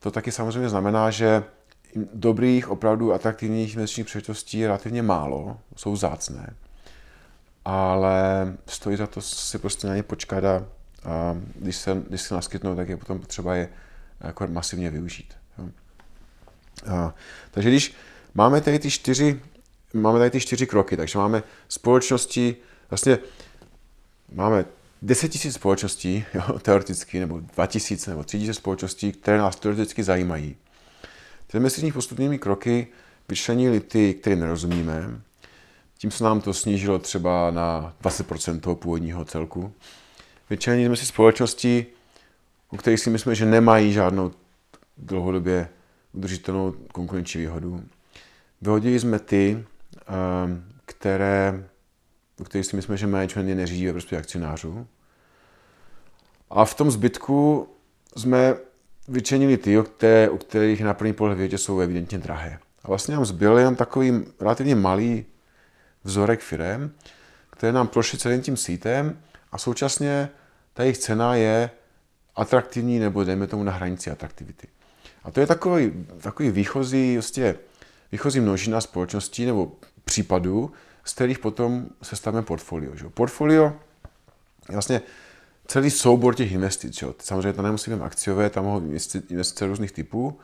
To 0.00 0.10
taky 0.10 0.32
samozřejmě 0.32 0.68
znamená, 0.68 1.10
že 1.10 1.44
dobrých, 2.14 2.68
opravdu 2.68 3.14
atraktivních 3.14 3.74
investičních 3.74 4.06
příležitostí 4.06 4.58
je 4.58 4.66
relativně 4.66 5.02
málo, 5.02 5.56
jsou 5.76 5.96
zácné 5.96 6.54
ale 7.64 8.52
stojí 8.66 8.96
za 8.96 9.06
to 9.06 9.20
si 9.20 9.58
prostě 9.58 9.86
na 9.86 9.96
ně 9.96 10.02
počkat 10.02 10.44
a, 10.44 10.56
a 11.04 11.36
když, 11.54 11.76
se, 11.76 12.02
když 12.08 12.20
se 12.20 12.34
naskytnou, 12.34 12.76
tak 12.76 12.88
je 12.88 12.96
potom 12.96 13.18
potřeba 13.18 13.54
je 13.54 13.68
jako 14.20 14.46
masivně 14.46 14.90
využít. 14.90 15.34
A, 16.86 17.14
takže 17.50 17.68
když 17.68 17.94
máme 18.34 18.60
tady 18.60 18.78
ty 18.78 18.90
čtyři, 18.90 19.40
máme 19.94 20.18
tady 20.18 20.30
ty 20.30 20.40
čtyři 20.40 20.66
kroky, 20.66 20.96
takže 20.96 21.18
máme 21.18 21.42
společnosti, 21.68 22.56
vlastně 22.90 23.18
máme 24.32 24.64
10 25.02 25.28
tisíc 25.28 25.54
společností, 25.54 26.24
jo, 26.34 26.58
teoreticky, 26.58 27.20
nebo 27.20 27.40
2 27.40 27.66
tisíce, 27.66 28.10
nebo 28.10 28.24
3 28.24 28.38
tisíce 28.38 28.54
společností, 28.54 29.12
které 29.12 29.38
nás 29.38 29.56
teoreticky 29.56 30.02
zajímají. 30.02 30.56
Těmi 31.46 31.70
z 31.70 31.92
postupnými 31.92 32.38
kroky 32.38 32.86
vyčlenili 33.28 33.80
ty, 33.80 34.14
které 34.14 34.36
nerozumíme, 34.36 35.20
tím 35.98 36.10
se 36.10 36.24
nám 36.24 36.40
to 36.40 36.54
snížilo 36.54 36.98
třeba 36.98 37.50
na 37.50 37.94
20% 38.02 38.60
toho 38.60 38.76
původního 38.76 39.24
celku. 39.24 39.72
Vyčlenili 40.50 40.86
jsme 40.86 40.96
si 40.96 41.06
společnosti, 41.06 41.86
u 42.70 42.76
kterých 42.76 43.00
si 43.00 43.10
myslíme, 43.10 43.34
že 43.34 43.46
nemají 43.46 43.92
žádnou 43.92 44.32
dlouhodobě 44.98 45.68
udržitelnou 46.12 46.74
konkurenční 46.92 47.40
výhodu. 47.40 47.84
Vyhodili 48.62 49.00
jsme 49.00 49.18
ty, 49.18 49.64
ehm, 50.06 50.64
které, 50.86 51.64
u 52.40 52.44
kterých 52.44 52.66
si 52.66 52.76
myslíme, 52.76 52.96
že 52.96 53.06
management 53.06 53.48
je 53.48 53.54
neřídí 53.54 53.86
ve 53.86 53.92
prospěch 53.92 54.20
akcionářů. 54.20 54.86
A 56.50 56.64
v 56.64 56.74
tom 56.74 56.90
zbytku 56.90 57.68
jsme 58.16 58.54
vyčenili 59.08 59.56
ty, 59.56 59.78
které, 59.96 60.28
u 60.30 60.38
kterých 60.38 60.80
na 60.80 60.94
první 60.94 61.12
pohled 61.12 61.38
větě 61.38 61.58
jsou 61.58 61.80
evidentně 61.80 62.18
drahé. 62.18 62.58
A 62.82 62.88
vlastně 62.88 63.14
nám 63.14 63.24
zbyl 63.24 63.58
jen 63.58 63.76
takový 63.76 64.24
relativně 64.40 64.74
malý 64.74 65.24
vzorek 66.04 66.40
firm, 66.40 66.90
které 67.50 67.72
nám 67.72 67.88
prošly 67.88 68.18
celým 68.18 68.42
tím 68.42 68.56
sítem 68.56 69.18
a 69.52 69.58
současně 69.58 70.28
ta 70.72 70.82
jejich 70.82 70.98
cena 70.98 71.34
je 71.34 71.70
atraktivní 72.36 72.98
nebo 72.98 73.24
dejme 73.24 73.46
tomu 73.46 73.62
na 73.62 73.72
hranici 73.72 74.10
atraktivity. 74.10 74.68
A 75.24 75.30
to 75.30 75.40
je 75.40 75.46
takový, 75.46 76.06
takový 76.20 76.50
výchozí, 76.50 77.14
vlastně, 77.14 77.54
výchozí 78.14 78.40
množina 78.40 78.80
společností 78.80 79.46
nebo 79.46 79.72
případů, 80.04 80.72
z 81.04 81.12
kterých 81.12 81.38
potom 81.38 81.86
se 82.02 82.16
stavíme 82.16 82.42
portfolio. 82.42 82.96
Že? 82.96 83.08
Portfolio 83.08 83.64
je 84.68 84.72
vlastně 84.72 85.02
celý 85.66 85.90
soubor 85.90 86.34
těch 86.34 86.52
investic. 86.52 86.98
Že? 86.98 87.06
Samozřejmě 87.18 87.52
to 87.52 87.62
nemusí 87.62 87.90
být 87.90 88.02
akciové, 88.02 88.50
tam 88.50 88.64
mohou 88.64 88.80
investice 89.28 89.66
různých 89.66 89.92
typů 89.92 90.38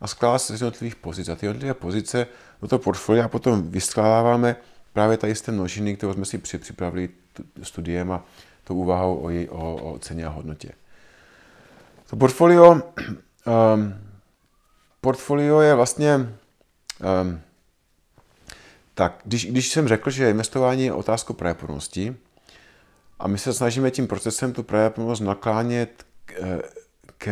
a 0.00 0.06
skládá 0.06 0.38
se 0.38 0.56
z 0.56 0.60
jednotlivých 0.60 0.96
pozic. 0.96 1.28
A 1.28 1.36
ty 1.36 1.46
jednotlivé 1.46 1.74
pozice 1.74 2.26
do 2.62 2.68
toho 2.68 2.78
portfolia 2.78 3.28
potom 3.28 3.62
vyskládáváme 3.62 4.56
právě 4.92 5.16
tady 5.16 5.34
z 5.34 5.42
té 5.42 5.52
množiny, 5.52 5.96
kterou 5.96 6.12
jsme 6.12 6.24
si 6.24 6.38
připravili 6.38 7.08
studiem 7.62 8.12
a 8.12 8.24
tou 8.64 8.74
úvahou 8.74 9.16
o, 9.16 9.30
jej, 9.30 9.48
o, 9.50 9.92
o 9.92 9.98
ceně 9.98 10.26
a 10.26 10.28
hodnotě. 10.28 10.70
To 12.10 12.16
portfolio, 12.16 12.70
um, 12.70 13.94
portfolio 15.00 15.60
je 15.60 15.74
vlastně 15.74 16.34
um, 17.00 17.40
tak, 18.94 19.20
když, 19.24 19.46
když 19.46 19.68
jsem 19.68 19.88
řekl, 19.88 20.10
že 20.10 20.30
investování 20.30 20.84
je 20.84 20.92
otázkou 20.92 21.32
pravděpodobnosti 21.32 22.16
a 23.18 23.28
my 23.28 23.38
se 23.38 23.52
snažíme 23.52 23.90
tím 23.90 24.06
procesem 24.06 24.52
tu 24.52 24.62
pravděpodobnost 24.62 25.20
naklánět 25.20 26.06
k, 26.24 26.62
k, 27.18 27.28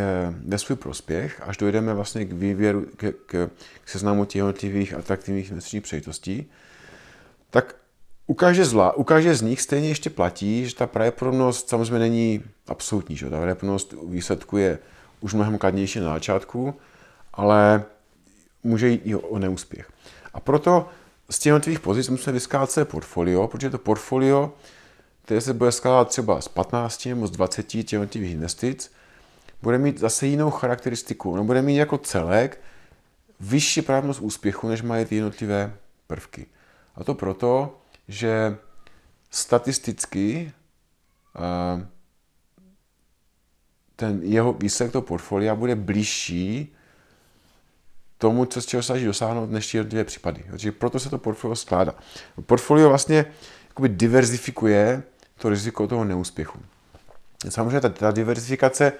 ve 0.47 0.59
svůj 0.59 0.77
prospěch, 0.77 1.41
až 1.45 1.57
dojdeme 1.57 1.95
vlastně 1.95 2.25
k 2.25 2.33
výběru, 2.33 2.87
k, 2.97 3.13
k, 3.27 3.51
k 3.85 3.89
seznamu 3.89 4.25
těch 4.25 4.37
jednotlivých 4.37 4.95
atraktivních 4.95 5.51
investičních 5.51 5.83
příležitostí, 5.83 6.51
tak 7.51 7.77
u 8.27 8.35
každé, 8.35 8.65
zla, 8.65 8.97
u 8.97 9.05
každé 9.05 9.35
z 9.35 9.43
nich 9.43 9.61
stejně 9.61 9.89
ještě 9.89 10.11
platí, 10.11 10.69
že 10.69 10.75
ta 10.75 10.87
pravděpodobnost 10.87 11.69
samozřejmě 11.69 11.99
není 11.99 12.43
absolutní. 12.67 13.17
Že? 13.17 13.31
Ta 13.31 13.37
pravděpodobnost 13.37 13.95
výsledku 14.07 14.57
je 14.57 14.79
už 15.21 15.35
mnohem 15.35 15.59
kladnější 15.59 16.01
na 16.01 16.13
začátku, 16.13 16.75
ale 17.33 17.85
může 18.63 18.89
jít 18.89 19.03
i 19.05 19.15
o 19.15 19.39
neúspěch. 19.39 19.93
A 20.35 20.41
proto 20.41 20.89
z 21.31 21.39
těch 21.39 21.47
jednotlivých 21.47 21.81
pozic 21.81 22.09
musíme 22.09 22.33
vyskládat 22.33 22.71
své 22.71 22.85
portfolio, 22.85 23.49
protože 23.49 23.71
to 23.71 23.79
portfolio, 23.79 24.53
které 25.25 25.41
se 25.41 25.55
bude 25.55 25.73
skládat 25.73 26.09
třeba 26.09 26.41
z 26.41 26.49
15 26.49 27.07
nebo 27.07 27.27
z 27.27 27.31
20 27.31 27.63
těch 27.63 27.93
jednotlivých 27.93 28.33
investic, 28.33 28.93
bude 29.63 29.79
mít 29.79 29.99
zase 29.99 30.27
jinou 30.27 30.51
charakteristiku. 30.51 31.37
No 31.37 31.45
bude 31.45 31.63
mít 31.63 31.77
jako 31.77 31.99
celek 31.99 32.61
vyšší 33.41 33.83
právnost 33.83 34.21
úspěchu, 34.21 34.69
než 34.69 34.83
mají 34.83 35.05
ty 35.05 35.15
jednotlivé 35.15 35.77
prvky. 36.07 36.47
A 36.95 37.05
to 37.05 37.15
proto, 37.15 37.79
že 38.09 38.57
statisticky 39.31 40.53
ten 43.97 44.21
jeho 44.23 44.53
výsledek 44.53 44.93
toho 44.93 45.03
portfolia 45.03 45.55
bude 45.55 45.77
blížší 45.77 46.75
tomu, 48.23 48.45
co 48.45 48.63
z 48.63 48.67
čeho 48.67 48.83
snaží 48.83 49.05
dosáhnout, 49.05 49.51
ty 49.51 49.77
jednotlivé 49.77 50.05
případy. 50.05 50.45
Takže 50.51 50.73
proto 50.73 50.99
se 50.99 51.11
to 51.11 51.19
portfolio 51.19 51.57
skládá. 51.57 51.95
Portfolio 52.47 52.89
vlastně 52.89 53.27
jakoby 53.69 53.89
diverzifikuje 53.89 55.03
to 55.39 55.49
riziko 55.49 55.87
toho 55.87 56.05
neúspěchu. 56.05 56.59
Samozřejmě 57.49 57.81
ta, 57.81 57.89
ta 57.89 58.11
diversifikace 58.11 58.93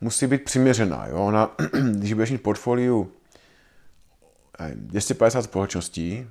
musí 0.00 0.26
být 0.26 0.44
přiměřená. 0.44 1.06
Jo? 1.06 1.16
Ona, 1.16 1.56
když 1.92 2.12
budeš 2.12 2.30
mít 2.30 2.42
portfoliu 2.42 3.12
250 4.74 5.42
společností, 5.42 6.26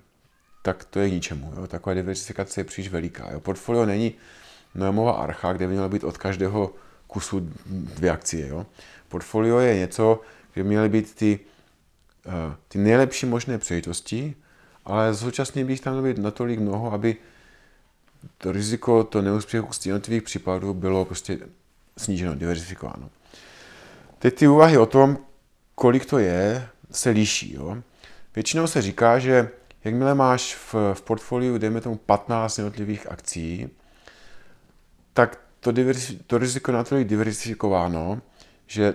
tak 0.63 0.83
to 0.83 0.99
je 0.99 1.09
k 1.09 1.13
ničemu. 1.13 1.53
Jo? 1.57 1.67
Taková 1.67 1.93
diversifikace 1.93 2.59
je 2.59 2.65
příliš 2.65 2.89
veliká. 2.89 3.31
Jo? 3.31 3.39
Portfolio 3.39 3.85
není 3.85 4.13
Noemova 4.75 5.11
archa, 5.11 5.53
kde 5.53 5.67
by 5.67 5.73
mělo 5.73 5.89
být 5.89 6.03
od 6.03 6.17
každého 6.17 6.73
kusu 7.07 7.49
dvě 7.65 8.11
akcie. 8.11 8.47
Jo? 8.47 8.65
Portfolio 9.07 9.59
je 9.59 9.75
něco, 9.75 10.21
kde 10.53 10.63
měly 10.63 10.89
být 10.89 11.15
ty, 11.15 11.39
ty 12.67 12.79
nejlepší 12.79 13.25
možné 13.25 13.57
příležitosti, 13.57 14.35
ale 14.85 15.15
současně 15.15 15.65
bych 15.65 15.81
tam 15.81 15.93
měl 15.93 16.03
být 16.03 16.17
natolik 16.17 16.59
mnoho, 16.59 16.93
aby 16.93 17.17
to 18.37 18.51
riziko, 18.51 19.03
to 19.03 19.21
neúspěchu 19.21 19.73
z 19.73 19.85
jednotlivých 19.85 20.23
případů 20.23 20.73
bylo 20.73 21.05
prostě 21.05 21.39
sníženo, 21.97 22.35
diversifikováno. 22.35 23.09
Teď 24.19 24.35
ty 24.35 24.47
úvahy 24.47 24.77
o 24.77 24.85
tom, 24.85 25.17
kolik 25.75 26.05
to 26.05 26.17
je, 26.17 26.67
se 26.91 27.09
liší. 27.09 27.53
Jo? 27.53 27.77
Většinou 28.35 28.67
se 28.67 28.81
říká, 28.81 29.19
že 29.19 29.49
jakmile 29.83 30.15
máš 30.15 30.55
v, 30.55 30.75
v 30.93 31.01
portfoliu, 31.01 31.57
dejme 31.57 31.81
tomu 31.81 31.95
15 31.95 32.57
jednotlivých 32.57 33.11
akcí, 33.11 33.69
tak 35.13 35.39
to, 35.59 35.71
diverzi, 35.71 36.19
to 36.27 36.37
riziko 36.37 36.71
natolik 36.71 37.07
diversifikováno, 37.07 38.21
že 38.67 38.93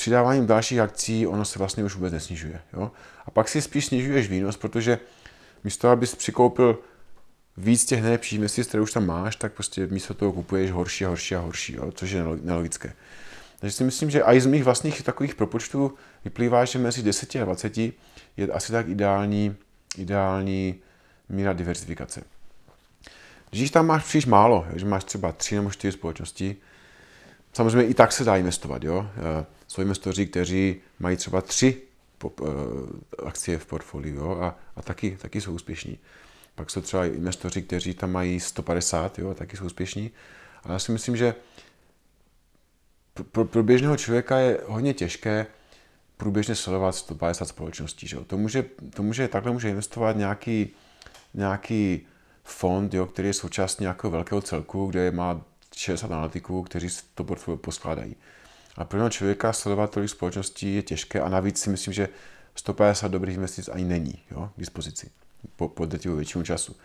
přidáváním 0.00 0.46
dalších 0.46 0.80
akcí 0.80 1.26
ono 1.26 1.44
se 1.44 1.58
vlastně 1.58 1.84
už 1.84 1.94
vůbec 1.94 2.12
nesnižuje. 2.12 2.60
Jo? 2.72 2.90
A 3.26 3.30
pak 3.30 3.48
si 3.48 3.62
spíš 3.62 3.86
snižuješ 3.86 4.28
výnos, 4.28 4.56
protože 4.56 4.98
místo, 5.64 5.88
abys 5.88 6.14
přikoupil 6.14 6.78
víc 7.56 7.84
těch 7.84 8.02
nejlepších 8.02 8.36
investic, 8.36 8.68
které 8.68 8.80
už 8.80 8.92
tam 8.92 9.06
máš, 9.06 9.36
tak 9.36 9.52
prostě 9.52 9.86
místo 9.86 10.14
toho 10.14 10.32
kupuješ 10.32 10.70
horší 10.70 11.04
a 11.04 11.08
horší 11.08 11.34
a 11.34 11.38
horší, 11.38 11.74
jo? 11.74 11.92
což 11.92 12.10
je 12.10 12.24
nelogické. 12.42 12.92
Takže 13.58 13.76
si 13.76 13.84
myslím, 13.84 14.10
že 14.10 14.22
i 14.22 14.40
z 14.40 14.46
mých 14.46 14.64
vlastních 14.64 15.02
takových 15.02 15.34
propočtů 15.34 15.94
vyplývá, 16.24 16.64
že 16.64 16.78
mezi 16.78 17.02
10 17.02 17.36
a 17.36 17.44
20 17.44 17.78
je 17.78 17.92
asi 18.52 18.72
tak 18.72 18.88
ideální, 18.88 19.56
ideální 19.98 20.74
míra 21.28 21.52
diversifikace. 21.52 22.22
Když 23.50 23.70
tam 23.70 23.86
máš 23.86 24.04
příliš 24.04 24.26
málo, 24.26 24.66
že 24.74 24.86
máš 24.86 25.04
třeba 25.04 25.32
3 25.32 25.54
nebo 25.54 25.70
4 25.70 25.92
společnosti, 25.92 26.56
samozřejmě 27.52 27.84
i 27.84 27.94
tak 27.94 28.12
se 28.12 28.24
dá 28.24 28.36
investovat. 28.36 28.84
Jo? 28.84 29.06
Jsou 29.70 29.82
investoři, 29.82 30.26
kteří 30.26 30.80
mají 30.98 31.16
třeba 31.16 31.40
3 31.40 31.82
eh, 32.24 32.30
akcie 33.26 33.58
v 33.58 33.66
portfoliu 33.66 34.14
jo? 34.14 34.38
A, 34.40 34.58
a 34.76 34.82
taky, 34.82 35.18
taky 35.22 35.40
jsou 35.40 35.52
úspěšní. 35.52 35.98
Pak 36.54 36.70
jsou 36.70 36.80
třeba 36.80 37.04
investoři, 37.06 37.62
kteří 37.62 37.94
tam 37.94 38.12
mají 38.12 38.40
150, 38.40 39.18
jo? 39.18 39.30
a 39.30 39.34
taky 39.34 39.56
jsou 39.56 39.64
úspěšní. 39.64 40.10
Ale 40.64 40.72
já 40.72 40.78
si 40.78 40.92
myslím, 40.92 41.16
že 41.16 41.34
pro, 43.32 43.44
pro 43.44 43.62
běžného 43.62 43.96
člověka 43.96 44.38
je 44.38 44.60
hodně 44.66 44.94
těžké 44.94 45.46
průběžně 46.16 46.54
sledovat 46.54 46.92
150 46.92 47.44
společností. 47.44 48.08
Že? 48.08 48.16
To, 48.16 48.38
může, 48.38 48.64
to 48.94 49.02
může, 49.02 49.28
takhle 49.28 49.52
může 49.52 49.70
investovat 49.70 50.16
nějaký, 50.16 50.70
nějaký 51.34 52.06
fond, 52.44 52.94
jo, 52.94 53.06
který 53.06 53.28
je 53.28 53.34
součástí 53.34 53.82
nějakého 53.82 54.10
velkého 54.10 54.40
celku, 54.40 54.86
kde 54.86 55.10
má 55.10 55.42
60 55.76 56.10
analytiků, 56.10 56.62
kteří 56.62 56.88
to 57.14 57.24
portfolio 57.24 57.56
poskládají. 57.56 58.16
A 58.76 58.84
pro 58.84 59.10
člověka 59.10 59.52
sledovat 59.52 59.90
tolik 59.90 60.10
společností 60.10 60.74
je 60.74 60.82
těžké 60.82 61.20
a 61.20 61.28
navíc 61.28 61.58
si 61.58 61.70
myslím, 61.70 61.94
že 61.94 62.08
150 62.54 63.08
dobrých 63.08 63.34
investic 63.34 63.68
ani 63.68 63.84
není 63.84 64.18
jo, 64.30 64.50
k 64.56 64.58
dispozici 64.58 65.10
po, 65.56 65.68
po 65.68 65.86
většinu 65.86 66.44
času. 66.44 66.76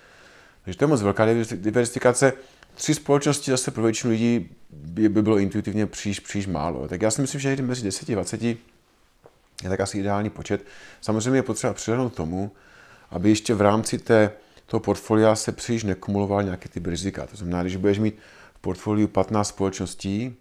Takže 0.64 0.78
to 0.78 0.84
je 0.84 0.88
moc 0.88 1.02
velká 1.02 1.26
diversifikace. 1.56 2.34
Tři 2.76 2.94
společnosti 2.96 3.52
zase 3.52 3.72
pro 3.72 3.84
většinu 3.84 4.12
lidí 4.12 4.50
by, 4.70 5.10
by 5.10 5.22
bylo 5.22 5.38
intuitivně 5.38 5.86
příliš, 5.86 6.20
příliš 6.20 6.48
málo. 6.48 6.88
Tak 6.88 7.02
já 7.02 7.12
si 7.12 7.22
myslím, 7.22 7.42
že 7.42 7.56
mezi 7.62 7.84
10 7.84 8.10
a 8.10 8.14
20 8.14 8.44
je 8.44 8.58
tak 9.70 9.80
asi 9.80 10.00
ideální 10.00 10.30
počet. 10.30 10.66
Samozřejmě 11.02 11.40
je 11.40 11.44
potřeba 11.44 11.74
přihlednout 11.74 12.14
tomu, 12.14 12.52
aby 13.10 13.30
ještě 13.30 13.54
v 13.54 13.62
rámci 13.62 13.98
té, 13.98 14.32
toho 14.66 14.82
portfolia 14.82 15.36
se 15.36 15.52
příliš 15.52 15.84
nekumuloval 15.84 16.44
nějaký 16.44 16.70
typ 16.70 16.86
rizika. 16.86 17.26
To 17.26 17.38
znamená, 17.38 17.62
když 17.62 17.76
budeš 17.76 18.00
mít 18.00 18.16
v 18.56 18.60
portfoliu 18.60 19.08
15 19.08 19.48
společností 19.48 20.36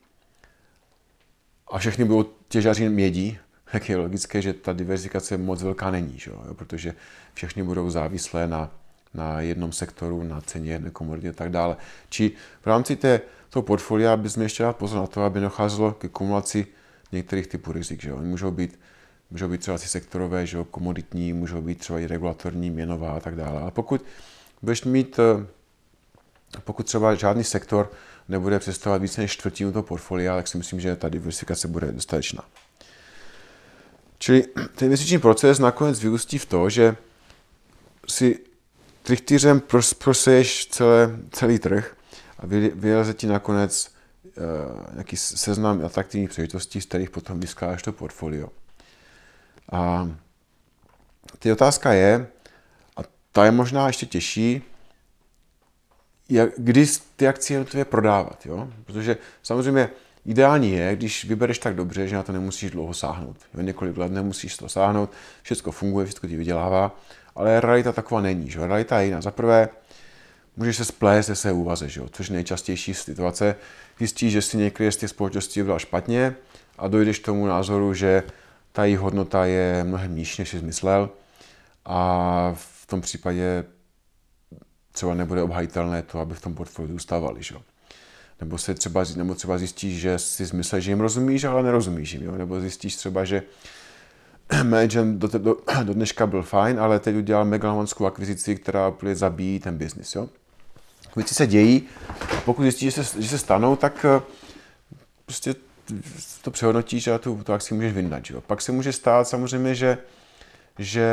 a 1.74 1.78
všechny 1.78 2.04
budou 2.04 2.30
těžaři 2.48 2.88
mědí, 2.88 3.38
tak 3.72 3.88
je 3.88 3.96
logické, 3.96 4.42
že 4.42 4.52
ta 4.52 4.72
diversifikace 4.72 5.36
moc 5.36 5.62
velká 5.62 5.90
není, 5.90 6.18
že 6.18 6.30
jo? 6.30 6.54
protože 6.54 6.94
všechny 7.34 7.62
budou 7.62 7.90
závislé 7.90 8.46
na, 8.48 8.70
na 9.14 9.40
jednom 9.40 9.72
sektoru, 9.72 10.22
na 10.22 10.40
ceně 10.40 10.72
jedné 10.72 10.90
komodity 10.90 11.28
a 11.28 11.32
tak 11.32 11.50
dále. 11.50 11.76
Či 12.08 12.32
v 12.62 12.66
rámci 12.66 12.96
té, 12.96 13.20
toho 13.50 13.62
portfolia 13.62 14.16
bychom 14.16 14.42
ještě 14.42 14.62
dát 14.62 14.76
pozor 14.76 15.00
na 15.00 15.06
to, 15.06 15.22
aby 15.22 15.40
docházelo 15.40 15.92
ke 15.92 16.08
kumulaci 16.08 16.66
některých 17.12 17.46
typů 17.46 17.72
rizik. 17.72 18.02
Že 18.02 18.10
jo? 18.10 18.16
Můžou 18.16 18.50
být 18.50 18.78
můžou 19.30 19.48
být 19.48 19.60
třeba 19.60 19.78
si 19.78 19.88
sektorové, 19.88 20.46
že 20.46 20.56
jo, 20.56 20.64
komoditní, 20.64 21.32
můžou 21.32 21.60
být 21.60 21.78
třeba 21.78 21.98
i 21.98 22.06
regulatorní, 22.06 22.70
měnová 22.70 23.12
a 23.12 23.20
tak 23.20 23.36
dále. 23.36 23.60
Ale 23.60 23.70
pokud 23.70 24.04
budeš 24.62 24.84
mít, 24.84 25.18
eh, 25.18 25.46
pokud 26.64 26.86
třeba 26.86 27.14
žádný 27.14 27.44
sektor 27.44 27.90
nebude 28.28 28.58
představovat 28.58 29.02
více 29.02 29.20
než 29.20 29.32
čtvrtinu 29.32 29.72
toho 29.72 29.82
portfolia, 29.82 30.36
tak 30.36 30.48
si 30.48 30.58
myslím, 30.58 30.80
že 30.80 30.96
ta 30.96 31.08
diversifikace 31.08 31.68
bude 31.68 31.92
dostatečná. 31.92 32.44
Čili 34.18 34.42
ten 34.74 34.86
investiční 34.86 35.18
proces 35.18 35.58
nakonec 35.58 36.00
vyústí 36.00 36.38
v 36.38 36.46
to, 36.46 36.70
že 36.70 36.96
si 38.08 38.38
trichtýřem 39.02 39.62
proseješ 39.98 40.66
celé, 40.66 41.10
celý 41.30 41.58
trh 41.58 41.96
a 42.38 42.46
vyleze 42.74 43.14
ti 43.14 43.26
nakonec 43.26 43.90
uh, 44.24 44.92
nějaký 44.92 45.16
seznam 45.16 45.84
atraktivních 45.84 46.30
příležitostí, 46.30 46.80
z 46.80 46.86
kterých 46.86 47.10
potom 47.10 47.40
vyskládáš 47.40 47.82
to 47.82 47.92
portfolio. 47.92 48.48
A 49.72 50.10
ty 51.38 51.52
otázka 51.52 51.92
je, 51.92 52.26
a 52.96 53.00
ta 53.32 53.44
je 53.44 53.50
možná 53.50 53.86
ještě 53.86 54.06
těžší, 54.06 54.62
jak, 56.34 56.50
kdy 56.56 56.86
ty 57.16 57.28
akcie 57.28 57.54
jednotlivě 57.54 57.84
prodávat. 57.84 58.46
Jo? 58.46 58.68
Protože 58.84 59.16
samozřejmě 59.42 59.90
ideální 60.26 60.72
je, 60.72 60.96
když 60.96 61.24
vybereš 61.24 61.58
tak 61.58 61.74
dobře, 61.74 62.08
že 62.08 62.16
na 62.16 62.22
to 62.22 62.32
nemusíš 62.32 62.70
dlouho 62.70 62.94
sáhnout. 62.94 63.36
Jo? 63.54 63.60
Několik 63.62 63.96
let 63.96 64.12
nemusíš 64.12 64.56
to 64.56 64.68
sáhnout, 64.68 65.10
všechno 65.42 65.72
funguje, 65.72 66.06
všechno 66.06 66.28
ti 66.28 66.36
vydělává, 66.36 66.98
ale 67.34 67.60
realita 67.60 67.92
taková 67.92 68.20
není. 68.20 68.50
Že? 68.50 68.66
Realita 68.66 69.00
je 69.00 69.06
jiná. 69.06 69.20
Za 69.20 69.30
prvé, 69.30 69.68
můžeš 70.56 70.76
se 70.76 70.84
splést 70.84 71.30
své 71.34 71.52
úvaze, 71.52 71.88
že? 71.88 72.00
což 72.10 72.28
je 72.28 72.34
nejčastější 72.34 72.94
situace. 72.94 73.56
Zjistíš, 73.98 74.32
že 74.32 74.42
si 74.42 74.56
některé 74.56 74.92
z 74.92 74.96
těch 74.96 75.10
společností 75.10 75.60
vybral 75.60 75.78
špatně 75.78 76.34
a 76.78 76.88
dojdeš 76.88 77.18
k 77.18 77.24
tomu 77.24 77.46
názoru, 77.46 77.94
že 77.94 78.22
ta 78.72 78.84
její 78.84 78.96
hodnota 78.96 79.44
je 79.44 79.84
mnohem 79.84 80.16
nižší, 80.16 80.42
než 80.42 80.48
jsi 80.48 80.60
myslel 80.62 81.10
a 81.84 82.54
v 82.56 82.86
tom 82.86 83.00
případě 83.00 83.64
třeba 84.94 85.14
nebude 85.14 85.42
obhajitelné 85.42 86.02
to, 86.02 86.18
aby 86.18 86.34
v 86.34 86.40
tom 86.40 86.54
portfoliu 86.54 86.92
zůstávali. 86.92 87.42
Že? 87.42 87.54
Nebo, 88.40 88.58
se 88.58 88.74
třeba, 88.74 89.04
nebo 89.16 89.34
třeba 89.34 89.58
zjistíš, 89.58 90.00
že 90.00 90.18
si 90.18 90.56
myslíš, 90.56 90.84
že 90.84 90.90
jim 90.90 91.00
rozumíš, 91.00 91.44
ale 91.44 91.62
nerozumíš 91.62 92.12
jim. 92.12 92.22
Jo? 92.22 92.32
Nebo 92.32 92.60
zjistíš 92.60 92.96
třeba, 92.96 93.24
že 93.24 93.42
management 94.62 95.18
do, 95.18 95.38
do, 95.38 95.56
do 95.82 95.94
dneška 95.94 96.26
byl 96.26 96.42
fajn, 96.42 96.80
ale 96.80 96.98
teď 96.98 97.16
udělal 97.16 97.44
megalomonskou 97.44 98.06
akvizici, 98.06 98.56
která 98.56 98.88
úplně 98.88 99.16
zabíjí 99.16 99.60
ten 99.60 99.76
biznis. 99.76 100.14
Jo? 100.14 100.28
Věci 101.16 101.34
se 101.34 101.46
dějí 101.46 101.88
pokud 102.44 102.62
zjistíš, 102.62 102.94
že 102.94 103.04
se, 103.04 103.22
že 103.22 103.28
se 103.28 103.38
stanou, 103.38 103.76
tak 103.76 104.04
eh, 104.04 104.22
prostě 105.24 105.54
to 106.42 106.50
přehodnotíš 106.50 107.08
a 107.08 107.18
tu, 107.18 107.42
tu 107.44 107.52
akci 107.52 107.74
můžeš 107.74 107.92
vyndat. 107.92 108.30
Jo? 108.30 108.40
Pak 108.40 108.62
se 108.62 108.72
může 108.72 108.92
stát 108.92 109.28
samozřejmě, 109.28 109.74
že, 109.74 109.98
že, 110.78 111.06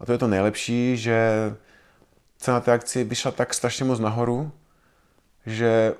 a 0.00 0.06
to 0.06 0.12
je 0.12 0.18
to 0.18 0.28
nejlepší, 0.28 0.96
že 0.96 1.30
cena 2.38 2.60
té 2.60 2.72
akcie 2.72 3.04
vyšla 3.04 3.30
tak 3.30 3.54
strašně 3.54 3.84
moc 3.84 4.00
nahoru, 4.00 4.52
že 5.46 5.94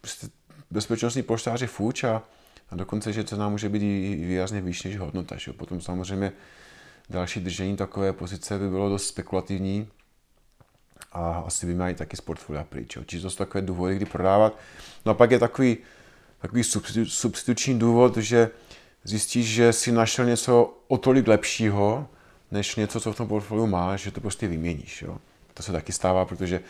prostě 0.00 0.28
bezpečnostní 0.70 1.22
poštář 1.22 1.60
je 1.60 1.66
fuč 1.66 2.04
a, 2.04 2.22
a 2.70 2.76
dokonce, 2.76 3.12
že 3.12 3.24
cena 3.24 3.48
může 3.48 3.68
být 3.68 3.82
i 3.82 4.24
výrazně 4.26 4.60
vyšší 4.60 4.88
než 4.88 4.98
hodnota. 4.98 5.36
Že? 5.36 5.52
Potom 5.52 5.80
samozřejmě 5.80 6.32
další 7.08 7.40
držení 7.40 7.76
takové 7.76 8.12
pozice 8.12 8.58
by 8.58 8.68
bylo 8.68 8.88
dost 8.88 9.06
spekulativní 9.06 9.88
a 11.12 11.42
asi 11.46 11.66
by 11.66 11.74
měli 11.74 11.94
taky 11.94 12.16
z 12.16 12.20
portfolia 12.20 12.64
pryč. 12.64 12.98
Čiže 13.06 13.22
to 13.22 13.30
jsou 13.30 13.36
takové 13.36 13.62
důvody, 13.62 13.96
kdy 13.96 14.04
prodávat. 14.04 14.58
No 15.06 15.12
a 15.12 15.14
pak 15.14 15.30
je 15.30 15.38
takový 15.38 15.78
takový 16.40 16.64
substituční 17.04 17.78
důvod, 17.78 18.16
že 18.16 18.50
zjistíš, 19.04 19.46
že 19.46 19.72
si 19.72 19.92
našel 19.92 20.24
něco 20.24 20.78
o 20.88 20.98
tolik 20.98 21.28
lepšího, 21.28 22.08
než 22.50 22.76
něco, 22.76 23.00
co 23.00 23.12
v 23.12 23.16
tom 23.16 23.28
portfoliu 23.28 23.66
máš, 23.66 24.02
že 24.02 24.10
to 24.10 24.20
prostě 24.20 24.48
vyměníš. 24.48 25.02
Jo? 25.02 25.18
To 25.54 25.62
se 25.62 25.72
taky 25.72 25.92
stává, 25.92 26.24
protože 26.24 26.60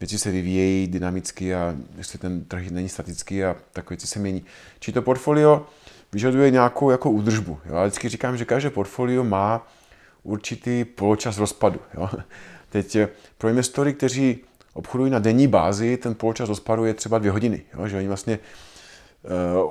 věci 0.00 0.18
se 0.18 0.30
vyvíjejí 0.30 0.86
dynamicky 0.86 1.54
a 1.54 1.74
jestli 1.96 2.18
ten 2.18 2.44
trh 2.44 2.70
není 2.70 2.88
statický 2.88 3.44
a 3.44 3.56
tak 3.72 3.90
věci 3.90 4.06
se 4.06 4.18
mění. 4.18 4.44
Či 4.78 4.92
to 4.92 5.02
portfolio 5.02 5.66
vyžaduje 6.12 6.50
nějakou 6.50 6.90
jako 6.90 7.10
údržbu. 7.10 7.58
Jo? 7.64 7.74
Já 7.74 7.82
vždycky 7.82 8.08
říkám, 8.08 8.36
že 8.36 8.44
každé 8.44 8.70
portfolio 8.70 9.24
má 9.24 9.66
určitý 10.22 10.84
poločas 10.84 11.38
rozpadu. 11.38 11.80
Jo? 11.94 12.10
Teď 12.70 12.96
eh, 12.96 13.08
pro 13.38 13.48
investory, 13.48 13.94
kteří 13.94 14.38
obchodují 14.72 15.10
na 15.10 15.18
denní 15.18 15.48
bázi, 15.48 15.96
ten 15.96 16.14
poločas 16.14 16.48
rozpadu 16.48 16.84
je 16.84 16.94
třeba 16.94 17.18
dvě 17.18 17.30
hodiny. 17.30 17.62
Jo? 17.78 17.88
Že 17.88 17.96
oni 17.96 18.08
vlastně 18.08 18.38
uh, 19.62 19.70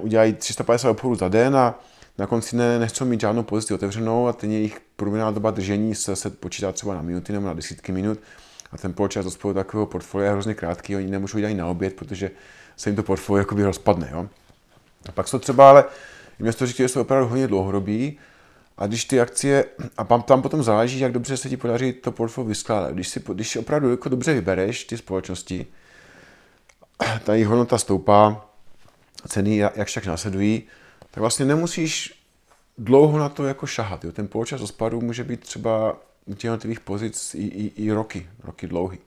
udělají 0.00 0.32
350 0.32 0.90
obchodů 0.90 1.14
za 1.14 1.28
den 1.28 1.56
a 1.56 1.80
na 2.18 2.26
konci 2.26 2.56
ne, 2.56 2.78
nechcou 2.78 3.04
mít 3.04 3.20
žádnou 3.20 3.42
pozici 3.42 3.74
otevřenou 3.74 4.28
a 4.28 4.32
ten 4.32 4.52
jejich 4.52 4.80
průměrná 4.96 5.30
doba 5.30 5.50
držení 5.50 5.94
se, 5.94 6.16
se 6.16 6.30
počítá 6.30 6.72
třeba 6.72 6.94
na 6.94 7.02
minuty 7.02 7.32
nebo 7.32 7.46
na 7.46 7.54
desítky 7.54 7.92
minut 7.92 8.18
a 8.72 8.78
ten 8.78 8.92
poločas 8.92 9.24
rozpadu 9.24 9.54
takového 9.54 9.86
portfolia 9.86 10.26
je 10.26 10.32
hrozně 10.32 10.54
krátký, 10.54 10.96
oni 10.96 11.06
nemůžou 11.06 11.38
jít 11.38 11.44
ani 11.44 11.54
na 11.54 11.66
oběd, 11.66 11.94
protože 11.94 12.30
se 12.76 12.88
jim 12.88 12.96
to 12.96 13.02
portfolio 13.02 13.38
jakoby 13.38 13.64
rozpadne. 13.64 14.08
Jo? 14.12 14.28
A 15.08 15.12
pak 15.12 15.28
jsou 15.28 15.38
třeba 15.38 15.70
ale 15.70 15.84
investoři, 16.38 16.74
kteří 16.74 16.88
jsou 16.88 17.00
opravdu 17.00 17.28
hodně 17.28 17.46
dlouhodobí, 17.46 18.18
a 18.78 18.86
když 18.86 19.04
ty 19.04 19.20
akcie, 19.20 19.64
a 19.96 20.04
tam 20.04 20.42
potom 20.42 20.62
záleží, 20.62 21.00
jak 21.00 21.12
dobře 21.12 21.36
se 21.36 21.48
ti 21.48 21.56
podaří 21.56 21.92
to 21.92 22.12
portfolio 22.12 22.48
vyskládat. 22.48 22.94
Když 22.94 23.08
si, 23.08 23.22
když 23.32 23.48
si 23.48 23.58
opravdu 23.58 23.90
jako 23.90 24.08
dobře 24.08 24.34
vybereš 24.34 24.84
ty 24.84 24.98
společnosti, 24.98 25.66
ta 27.24 27.32
jejich 27.32 27.48
hodnota 27.48 27.78
stoupá, 27.78 28.46
ceny 29.28 29.56
jak 29.56 29.86
však 29.86 30.06
následují, 30.06 30.62
tak 31.12 31.20
vlastně 31.20 31.44
nemusíš 31.44 32.22
dlouho 32.78 33.18
na 33.18 33.28
to 33.28 33.44
jako 33.44 33.66
šahat. 33.66 34.04
Jo. 34.04 34.12
Ten 34.12 34.28
poločas 34.28 34.60
rozpadu 34.60 35.00
může 35.00 35.24
být 35.24 35.40
třeba 35.40 35.96
u 36.26 36.34
těch 36.34 36.44
jednotlivých 36.44 36.80
pozic 36.80 37.34
i, 37.34 37.42
i, 37.42 37.84
i 37.84 37.92
roky, 37.92 38.28
roky 38.44 38.66
dlouhý. 38.66 38.98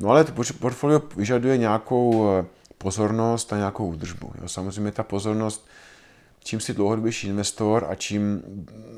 No 0.00 0.10
ale 0.10 0.24
to 0.24 0.42
portfolio 0.58 1.02
vyžaduje 1.16 1.56
nějakou 1.56 2.28
eh, 2.30 2.44
pozornost 2.78 3.52
a 3.52 3.56
nějakou 3.56 3.86
údržbu. 3.86 4.32
Jo. 4.40 4.48
Samozřejmě 4.48 4.92
ta 4.92 5.02
pozornost 5.02 5.68
čím 6.46 6.60
jsi 6.60 6.74
dlouhodobější 6.74 7.28
investor 7.28 7.86
a 7.90 7.94
čím 7.94 8.42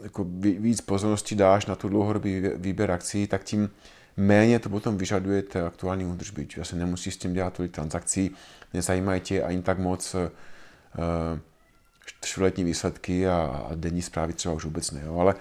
jako 0.03 0.25
víc 0.41 0.81
pozornosti 0.81 1.35
dáš 1.35 1.67
na 1.67 1.75
tu 1.75 1.89
dlouhodobý 1.89 2.43
výběr 2.57 2.91
akcí, 2.91 3.27
tak 3.27 3.45
tím 3.45 3.71
méně 4.17 4.59
to 4.59 4.69
potom 4.69 4.97
vyžaduje 4.97 5.43
té 5.43 5.63
aktuální 5.63 6.05
údržby. 6.05 6.47
Čiže 6.47 6.65
se 6.65 6.77
nemusíš 6.77 7.15
s 7.15 7.17
tím 7.17 7.33
dělat 7.33 7.53
tolik 7.53 7.73
transakcí, 7.73 8.31
nezajímají 8.75 9.21
tě 9.21 9.43
ani 9.43 9.63
tak 9.63 9.79
moc 9.79 10.15
uh, 10.15 10.21
čtvrtletní 12.09 12.65
výsledky 12.65 13.29
a, 13.29 13.67
denní 13.75 14.03
zprávy 14.03 14.33
třeba 14.33 14.55
už 14.55 14.65
vůbec 14.65 14.91
ne. 14.91 15.03
Jo. 15.07 15.19
Ale 15.19 15.35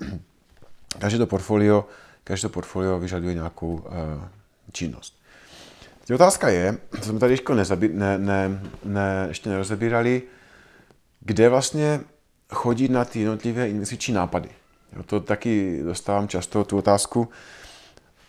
každé 0.98 1.18
to 1.18 1.26
portfolio, 1.26 1.84
každé 2.24 2.48
to 2.48 2.52
portfolio 2.52 2.98
vyžaduje 2.98 3.34
nějakou 3.34 3.74
uh, 3.74 3.82
činnost. 4.72 5.16
Teď 6.00 6.14
otázka 6.14 6.48
je, 6.48 6.78
co 7.00 7.08
jsme 7.08 7.18
tady 7.18 7.32
ještě 7.32 7.54
nezabí, 7.54 7.88
ne, 7.92 8.18
ne, 8.18 8.60
ne, 8.84 9.24
ještě 9.28 9.50
nerozebírali, 9.50 10.22
kde 11.20 11.48
vlastně 11.48 12.00
chodit 12.50 12.90
na 12.90 13.04
ty 13.04 13.20
jednotlivé 13.20 13.68
investiční 13.68 14.14
nápady. 14.14 14.48
Jo, 14.96 15.02
to 15.02 15.20
taky 15.20 15.82
dostávám 15.84 16.28
často 16.28 16.64
tu 16.64 16.78
otázku. 16.78 17.28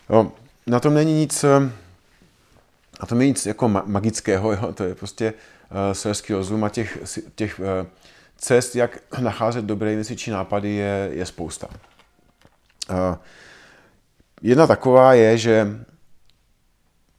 Jo, 0.09 0.31
na 0.67 0.79
tom 0.79 0.93
není 0.93 1.13
nic, 1.13 1.45
na 2.99 3.05
tom 3.07 3.17
není 3.17 3.29
nic 3.29 3.45
jako 3.45 3.67
magického, 3.67 4.51
jo, 4.51 4.73
to 4.73 4.83
je 4.83 4.95
prostě 4.95 5.33
selský 5.93 6.33
rozum 6.33 6.63
a 6.63 6.69
těch, 6.69 6.97
těch 7.35 7.59
uh, 7.59 7.65
cest, 8.37 8.75
jak 8.75 8.99
nacházet 9.19 9.65
dobré 9.65 9.93
investiční 9.93 10.33
nápady, 10.33 10.69
je, 10.69 11.09
je 11.11 11.25
spousta. 11.25 11.67
Uh, 12.89 13.15
jedna 14.41 14.67
taková 14.67 15.13
je, 15.13 15.37
že 15.37 15.67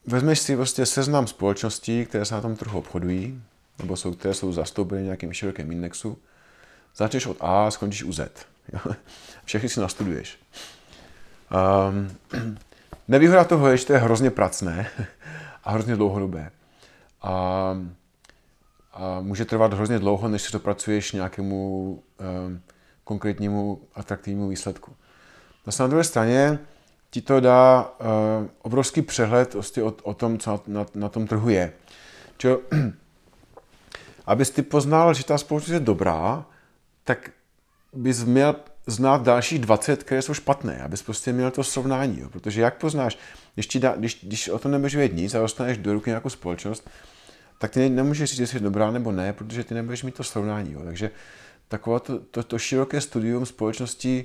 vezmeš 0.07 0.39
si 0.39 0.57
prostě 0.57 0.87
seznam 0.87 1.27
společností, 1.27 2.07
které 2.07 2.25
se 2.25 2.35
na 2.35 2.41
tom 2.41 2.57
trhu 2.57 2.79
obchodují, 2.79 3.43
nebo 3.79 3.97
jsou, 3.97 4.13
které 4.13 4.35
jsou 4.35 4.53
zastoupeny 4.53 5.03
v 5.03 5.05
nějakém 5.05 5.33
širokém 5.33 5.73
indexu. 5.73 6.19
Začneš 6.97 7.27
od 7.27 7.37
A 7.41 7.67
a 7.67 7.71
skončíš 7.71 8.05
u 8.05 8.13
Z. 8.13 8.47
Všechny 9.45 9.69
si 9.69 9.81
nastuduješ. 9.81 10.39
Um, 11.91 12.11
nevýhoda 13.09 13.45
toho 13.45 13.69
je, 13.69 13.77
že 13.77 13.87
to 13.87 13.93
je 13.93 13.99
hrozně 13.99 14.31
pracné 14.31 14.91
a 15.65 15.73
hrozně 15.73 15.97
dlouhodobé. 15.97 16.51
A, 17.23 17.77
a 18.99 19.21
může 19.21 19.45
trvat 19.45 19.75
hrozně 19.75 19.99
dlouho, 19.99 20.29
než 20.29 20.43
se 20.43 20.53
dopracuješ 20.53 21.13
nějakému 21.13 21.91
um, 22.47 22.61
konkrétnímu 23.05 23.81
atraktivnímu 23.95 24.49
výsledku. 24.49 24.93
Zase 25.67 25.83
na 25.83 25.87
druhé 25.87 26.05
straně 26.05 26.59
ti 27.11 27.21
to 27.21 27.41
dá 27.41 27.93
uh, 28.01 28.47
obrovský 28.63 29.03
přehled 29.03 29.51
prostě 29.51 29.83
o, 29.83 29.95
o 30.03 30.15
tom, 30.15 30.39
co 30.39 30.51
na, 30.51 30.81
na, 30.81 30.87
na 30.95 31.09
tom 31.09 31.27
trhu 31.27 31.49
je. 31.49 31.73
Čo, 32.37 32.61
abys 34.27 34.51
ty 34.51 34.63
poznal, 34.63 35.15
že 35.15 35.25
ta 35.25 35.39
společnost 35.39 35.73
je 35.73 35.81
dobrá, 35.81 36.47
tak 37.05 37.31
bys 37.93 38.25
měl 38.25 38.55
znát 38.87 39.23
dalších 39.23 39.59
20, 39.59 40.03
které 40.03 40.23
jsou 40.23 40.35
špatné, 40.35 40.83
abys 40.83 41.03
prostě 41.03 41.33
měl 41.33 41.51
to 41.51 41.65
srovnání. 41.65 42.21
Jo. 42.21 42.29
Protože 42.29 42.61
jak 42.61 42.77
poznáš, 42.77 43.19
když, 43.55 43.67
ti 43.67 43.79
dá, 43.79 43.97
když, 43.97 44.25
když 44.25 44.49
o 44.49 44.59
tom 44.59 44.73
nebudeš 44.73 44.97
vědět 44.97 45.17
nic 45.17 45.35
a 45.35 45.41
dostaneš 45.41 45.79
do 45.79 45.93
ruky 45.93 46.11
nějakou 46.11 46.29
společnost, 46.29 46.91
tak 47.59 47.71
ty 47.71 47.91
nemůžeš 47.91 48.31
říct, 48.31 48.39
jestli 48.39 48.57
je 48.57 48.63
dobrá 48.63 48.91
nebo 48.91 49.13
ne, 49.13 49.33
protože 49.33 49.65
ty 49.65 49.75
nebudeš 49.75 50.03
mít 50.03 50.15
to 50.15 50.25
srovnání. 50.25 50.73
Jo. 50.73 50.81
Takže 50.85 51.11
takové 51.69 52.01
to, 52.01 52.19
to, 52.19 52.43
to 52.43 52.59
široké 52.59 53.01
studium 53.01 53.47
společnosti 53.47 54.25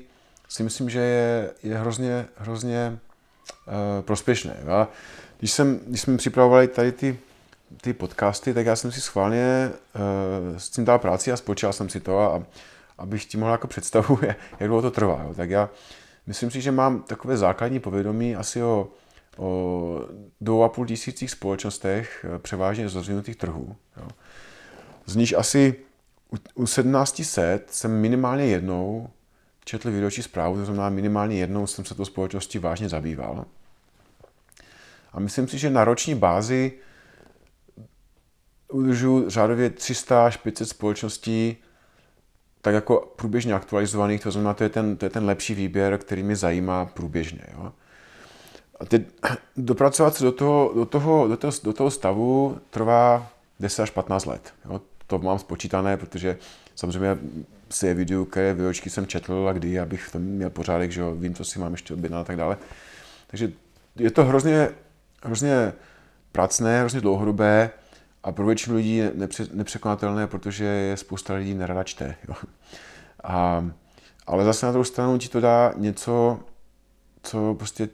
si 0.50 0.64
myslím, 0.64 0.90
že 0.90 1.00
je, 1.00 1.52
je 1.64 1.78
hrozně, 1.78 2.26
hrozně 2.38 3.00
uh, 3.68 3.74
prospěšné. 4.02 4.58
Jo. 4.66 4.72
A 4.72 4.88
když, 5.40 5.52
jsem, 5.52 5.80
když 5.88 6.02
jsme 6.02 6.18
připravovali 6.18 6.68
tady 6.68 6.92
ty 6.92 7.18
ty 7.82 7.94
podcasty, 7.94 8.54
tak 8.54 8.66
já 8.66 8.76
jsem 8.76 8.92
si 8.92 9.02
schválně 9.02 9.72
uh, 9.72 10.58
s 10.58 10.70
tím 10.70 10.86
dal 10.86 11.00
práci 11.00 11.32
a 11.32 11.38
spočítal 11.38 11.74
jsem 11.74 11.90
si 11.90 12.00
to, 12.00 12.20
a, 12.20 12.44
abych 12.98 13.26
ti 13.26 13.38
mohl 13.38 13.52
jako 13.52 13.68
představu, 13.68 14.20
jak 14.60 14.70
dlouho 14.70 14.82
to 14.82 14.92
trvá. 14.92 15.22
Jo. 15.24 15.34
Tak 15.34 15.50
já 15.50 15.70
myslím 16.28 16.52
si, 16.52 16.62
že 16.62 16.72
mám 16.72 17.02
takové 17.02 17.38
základní 17.38 17.80
povědomí 17.80 18.36
asi 18.36 18.64
o, 18.64 18.88
o 19.38 20.08
dvou 20.42 20.64
a 20.64 20.70
půl 20.70 20.86
tisících 20.86 21.32
společnostech, 21.32 22.26
eh, 22.36 22.40
převážně 22.40 22.90
z 22.90 22.96
rozvinutých 22.96 23.36
trhů. 23.36 23.76
Jo. 23.98 24.08
Z 25.06 25.16
nich 25.16 25.38
asi 25.38 25.76
u, 26.34 26.62
u 26.62 26.66
1700 26.66 27.72
jsem 27.72 28.02
minimálně 28.02 28.46
jednou 28.46 29.10
četl 29.66 29.92
výročí 29.92 30.24
zprávu, 30.24 30.56
to 30.56 30.66
znamená 30.66 30.90
minimálně 30.90 31.38
jednou 31.38 31.68
jsem 31.68 31.86
se 31.86 31.96
tou 31.96 32.06
společností 32.06 32.60
vážně 32.60 32.90
zabýval. 32.90 33.46
A 35.14 35.20
myslím 35.20 35.48
si, 35.48 35.58
že 35.58 35.70
na 35.70 35.84
roční 35.84 36.16
bázi 36.16 36.72
udržuju 38.72 39.30
řádově 39.30 39.70
300 39.70 40.26
až 40.26 40.38
500 40.38 40.70
společností 40.70 41.58
tak 42.62 42.74
jako 42.74 43.14
průběžně 43.16 43.54
aktualizovaných, 43.54 44.22
to 44.22 44.32
znamená, 44.32 44.54
to 44.54 44.64
je 44.64 44.70
ten, 44.70 44.98
to 44.98 45.06
je 45.06 45.10
ten 45.10 45.26
lepší 45.26 45.54
výběr, 45.54 45.98
který 45.98 46.24
mě 46.24 46.36
zajímá 46.36 46.86
průběžně. 46.86 47.44
Jo. 47.54 47.74
A 48.84 48.86
teď 48.86 49.02
dopracovat 49.58 50.16
se 50.16 50.24
do 50.24 50.32
toho, 50.32 50.72
do 50.76 50.86
toho, 50.86 51.28
do 51.28 51.38
toho, 51.38 51.54
do 51.64 51.74
toho 51.74 51.92
stavu 51.92 52.58
trvá 52.70 53.28
10 53.60 53.84
až 53.84 53.90
15 53.90 54.26
let. 54.26 54.54
Jo. 54.66 54.82
To 55.08 55.20
mám 55.20 55.40
spočítané, 55.40 55.98
protože 55.98 56.38
samozřejmě 56.76 57.18
si 57.70 57.88
je 57.88 57.94
video, 57.94 58.26
které 58.26 58.54
výročky 58.54 58.90
jsem 58.90 59.08
četl 59.08 59.48
a 59.50 59.54
kdy, 59.54 59.80
abych 59.80 60.10
tam 60.12 60.22
měl 60.22 60.50
pořádek, 60.50 60.92
že 60.92 61.02
jo, 61.02 61.16
vím, 61.16 61.36
co 61.36 61.46
si 61.46 61.60
mám 61.60 61.72
ještě 61.72 61.94
objednat 61.94 62.22
a 62.22 62.24
tak 62.24 62.38
dále. 62.38 62.58
Takže 63.28 63.52
je 63.96 64.12
to 64.12 64.26
hrozně, 64.26 64.70
hrozně 65.24 65.74
pracné, 66.32 66.80
hrozně 66.80 67.02
dlouhodobé 67.02 67.70
a 68.24 68.32
pro 68.32 68.46
většinu 68.46 68.76
lidí 68.76 69.02
nepřekonatelné, 69.54 70.28
protože 70.28 70.66
je 70.66 70.98
spousta 70.98 71.34
lidí 71.34 71.54
nerada 71.54 71.84
čte. 71.84 72.16
Jo. 72.28 72.36
A, 73.24 73.66
ale 74.28 74.44
zase 74.46 74.66
na 74.66 74.72
druhou 74.72 74.84
stranu 74.84 75.18
ti 75.18 75.30
to 75.30 75.42
dá 75.42 75.74
něco, 75.78 76.40
co 77.24 77.56
prostě 77.58 77.90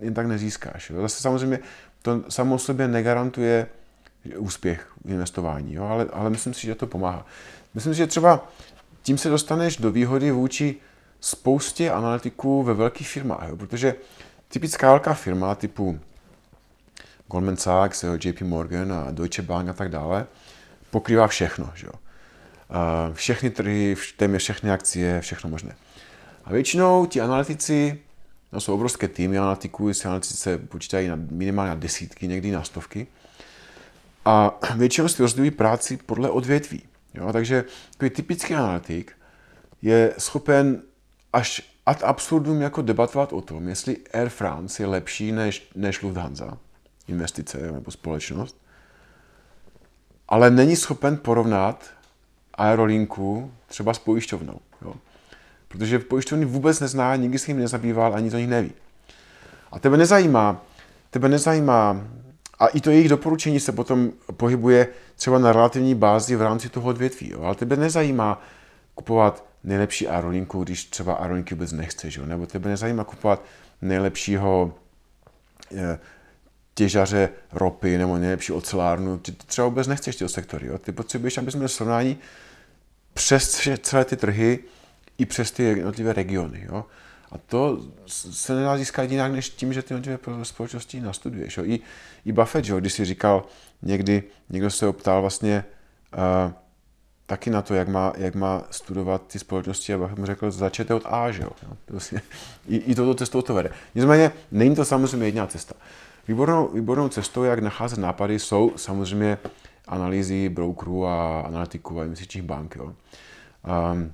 jen 0.00 0.14
tak 0.14 0.26
nezískáš. 0.26 0.90
Jo. 0.90 1.02
Zase 1.02 1.22
samozřejmě 1.22 1.58
to 2.02 2.24
samo 2.28 2.58
sobě 2.58 2.88
negarantuje 2.88 3.66
úspěch 4.36 4.86
investování, 5.04 5.74
jo, 5.74 5.84
ale, 5.84 6.06
ale 6.12 6.30
myslím 6.30 6.54
si, 6.54 6.66
že 6.66 6.74
to 6.74 6.86
pomáhá. 6.86 7.26
Myslím 7.74 7.94
si, 7.94 7.98
že 7.98 8.06
třeba 8.06 8.48
tím 9.02 9.18
se 9.18 9.28
dostaneš 9.28 9.76
do 9.76 9.90
výhody 9.90 10.30
vůči 10.30 10.76
spoustě 11.20 11.90
analytiků 11.90 12.62
ve 12.62 12.74
velkých 12.74 13.08
firmách, 13.08 13.48
jo, 13.48 13.56
protože 13.56 13.94
typická 14.48 14.90
velká 14.90 15.14
firma 15.14 15.54
typu 15.54 16.00
Goldman 17.26 17.56
Sachs, 17.56 18.04
JP 18.24 18.40
Morgan 18.42 18.92
a 18.92 19.10
Deutsche 19.10 19.42
Bank 19.42 19.68
a 19.68 19.72
tak 19.72 19.88
dále, 19.88 20.26
pokrývá 20.90 21.26
všechno. 21.26 21.72
Že 21.74 21.86
jo? 21.86 21.92
Všechny 23.12 23.50
trhy, 23.50 23.96
téměř 24.16 24.42
všechny 24.42 24.70
akcie, 24.70 25.20
všechno 25.20 25.50
možné. 25.50 25.76
A 26.44 26.52
většinou 26.52 27.06
ti 27.06 27.20
analytici, 27.20 27.98
no 28.52 28.60
jsou 28.60 28.74
obrovské 28.74 29.08
týmy 29.08 29.38
analytiků, 29.38 29.94
si 29.94 30.08
analytici 30.08 30.36
se 30.36 30.58
počítají 30.58 31.08
na 31.08 31.18
minimálně 31.30 31.68
na 31.68 31.74
desítky, 31.74 32.28
někdy 32.28 32.50
na 32.50 32.64
stovky. 32.64 33.06
A 34.24 34.58
většinou 34.76 35.08
si 35.08 35.22
rozdělují 35.22 35.50
práci 35.50 35.96
podle 35.96 36.30
odvětví. 36.30 36.82
Jo? 37.14 37.32
Takže 37.32 37.64
takový 37.90 38.10
typický 38.10 38.54
analytik 38.54 39.12
je 39.82 40.14
schopen 40.18 40.82
až 41.32 41.72
ad 41.86 42.02
absurdum 42.02 42.60
jako 42.60 42.82
debatovat 42.82 43.32
o 43.32 43.40
tom, 43.40 43.68
jestli 43.68 43.96
Air 44.12 44.28
France 44.28 44.82
je 44.82 44.86
lepší 44.86 45.32
než, 45.32 45.70
než 45.74 46.02
Lufthansa, 46.02 46.58
investice 47.08 47.72
nebo 47.72 47.90
společnost, 47.90 48.60
ale 50.28 50.50
není 50.50 50.76
schopen 50.76 51.16
porovnat 51.16 51.90
aerolinku 52.54 53.52
třeba 53.66 53.94
s 53.94 53.98
pojišťovnou. 53.98 54.60
Protože 55.68 55.98
pojišťovny 55.98 56.44
vůbec 56.44 56.80
nezná, 56.80 57.16
nikdy 57.16 57.38
se 57.38 57.50
jim 57.50 57.58
nezabýval, 57.58 58.14
ani 58.14 58.30
to 58.30 58.38
nich 58.38 58.48
neví. 58.48 58.72
A 59.72 59.78
tebe 59.78 59.96
nezajímá, 59.96 60.64
tebe 61.10 61.28
nezajímá, 61.28 62.04
a 62.58 62.66
i 62.66 62.80
to 62.80 62.90
jejich 62.90 63.08
doporučení 63.08 63.60
se 63.60 63.72
potom 63.72 64.12
pohybuje 64.36 64.88
třeba 65.16 65.38
na 65.38 65.52
relativní 65.52 65.94
bázi 65.94 66.36
v 66.36 66.42
rámci 66.42 66.68
toho 66.68 66.88
odvětví. 66.88 67.30
Jo? 67.30 67.42
Ale 67.42 67.54
tebe 67.54 67.76
nezajímá 67.76 68.42
kupovat 68.94 69.44
nejlepší 69.64 70.08
aerolinku, 70.08 70.64
když 70.64 70.84
třeba 70.84 71.14
aerolinky 71.14 71.54
vůbec 71.54 71.72
nechceš, 71.72 72.16
jo? 72.16 72.26
nebo 72.26 72.46
tebe 72.46 72.70
nezajímá 72.70 73.04
kupovat 73.04 73.44
nejlepšího 73.82 74.74
eh, 75.76 75.98
těžaře 76.74 77.28
ropy 77.52 77.98
nebo 77.98 78.18
nejlepší 78.18 78.52
ocelárnu, 78.52 79.18
ty 79.18 79.32
třeba 79.32 79.68
vůbec 79.68 79.86
nechceš 79.86 80.16
ty 80.16 80.28
sektory. 80.28 80.66
Jo? 80.66 80.78
Ty 80.78 80.92
potřebuješ, 80.92 81.38
abys 81.38 81.54
měl 81.54 81.68
srovnání 81.68 82.18
přes 83.14 83.68
celé 83.80 84.04
ty 84.04 84.16
trhy 84.16 84.58
i 85.18 85.26
přes 85.26 85.50
ty 85.50 85.62
jednotlivé 85.62 86.12
regiony. 86.12 86.66
Jo? 86.72 86.84
A 87.32 87.38
to 87.38 87.80
se 88.06 88.54
nedá 88.54 88.76
získat 88.76 89.10
jinak, 89.10 89.32
než 89.32 89.48
tím, 89.50 89.72
že 89.72 89.82
ty 89.82 89.94
jednotlivé 89.94 90.44
společnosti 90.44 91.00
nastuduješ. 91.00 91.56
Jo? 91.56 91.64
I, 91.64 91.80
I 92.24 92.32
Buffett, 92.32 92.68
jo? 92.68 92.80
když 92.80 92.92
si 92.92 93.04
říkal 93.04 93.44
někdy, 93.82 94.22
někdo 94.50 94.70
se 94.70 94.86
optal 94.86 95.20
vlastně 95.20 95.64
uh, 96.46 96.52
taky 97.26 97.50
na 97.50 97.62
to, 97.62 97.74
jak 97.74 97.88
má, 97.88 98.12
jak 98.16 98.34
má 98.34 98.62
studovat 98.70 99.26
ty 99.26 99.38
společnosti 99.38 99.94
a 99.94 99.98
Buffett 99.98 100.18
mu 100.18 100.26
řekl, 100.26 100.50
začněte 100.50 100.94
od 100.94 101.02
A, 101.06 101.30
že 101.30 101.42
jo? 101.42 101.50
To 101.84 101.92
vlastně, 101.92 102.22
i, 102.68 102.76
I 102.76 102.94
toto 102.94 103.14
cestou 103.14 103.42
to 103.42 103.54
vede. 103.54 103.70
Nicméně 103.94 104.32
není 104.52 104.74
to 104.74 104.84
samozřejmě 104.84 105.26
jediná 105.26 105.46
cesta. 105.46 105.74
Výbornou, 106.28 106.68
výbornou 106.68 107.08
cestou, 107.08 107.44
jak 107.44 107.58
nacházet 107.58 107.98
nápady, 107.98 108.38
jsou 108.38 108.72
samozřejmě 108.76 109.38
analýzy 109.86 110.48
brokerů 110.48 111.06
a 111.06 111.40
analytiků 111.40 112.00
a 112.00 112.04
investičních 112.04 112.44
bank. 112.44 112.76
Jo. 112.76 112.84
Um, 112.84 114.12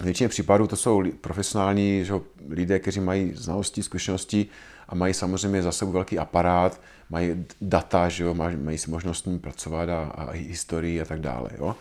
většině 0.00 0.28
případů 0.28 0.66
to 0.66 0.76
jsou 0.76 1.02
profesionální 1.20 2.04
že, 2.04 2.14
lidé, 2.48 2.78
kteří 2.78 3.00
mají 3.00 3.32
znalosti, 3.34 3.82
zkušenosti 3.82 4.46
a 4.88 4.94
mají 4.94 5.14
samozřejmě 5.14 5.62
za 5.62 5.72
sebou 5.72 5.92
velký 5.92 6.18
aparát, 6.18 6.80
mají 7.10 7.46
data, 7.60 8.08
že 8.08 8.24
jo, 8.24 8.34
mají, 8.34 8.78
si 8.78 8.90
možnost 8.90 9.18
s 9.18 9.24
ním 9.24 9.38
pracovat 9.38 9.88
a, 9.88 10.02
a 10.02 10.30
historii 10.30 11.00
a 11.00 11.04
tak 11.04 11.20
dále. 11.20 11.50
Jo. 11.58 11.76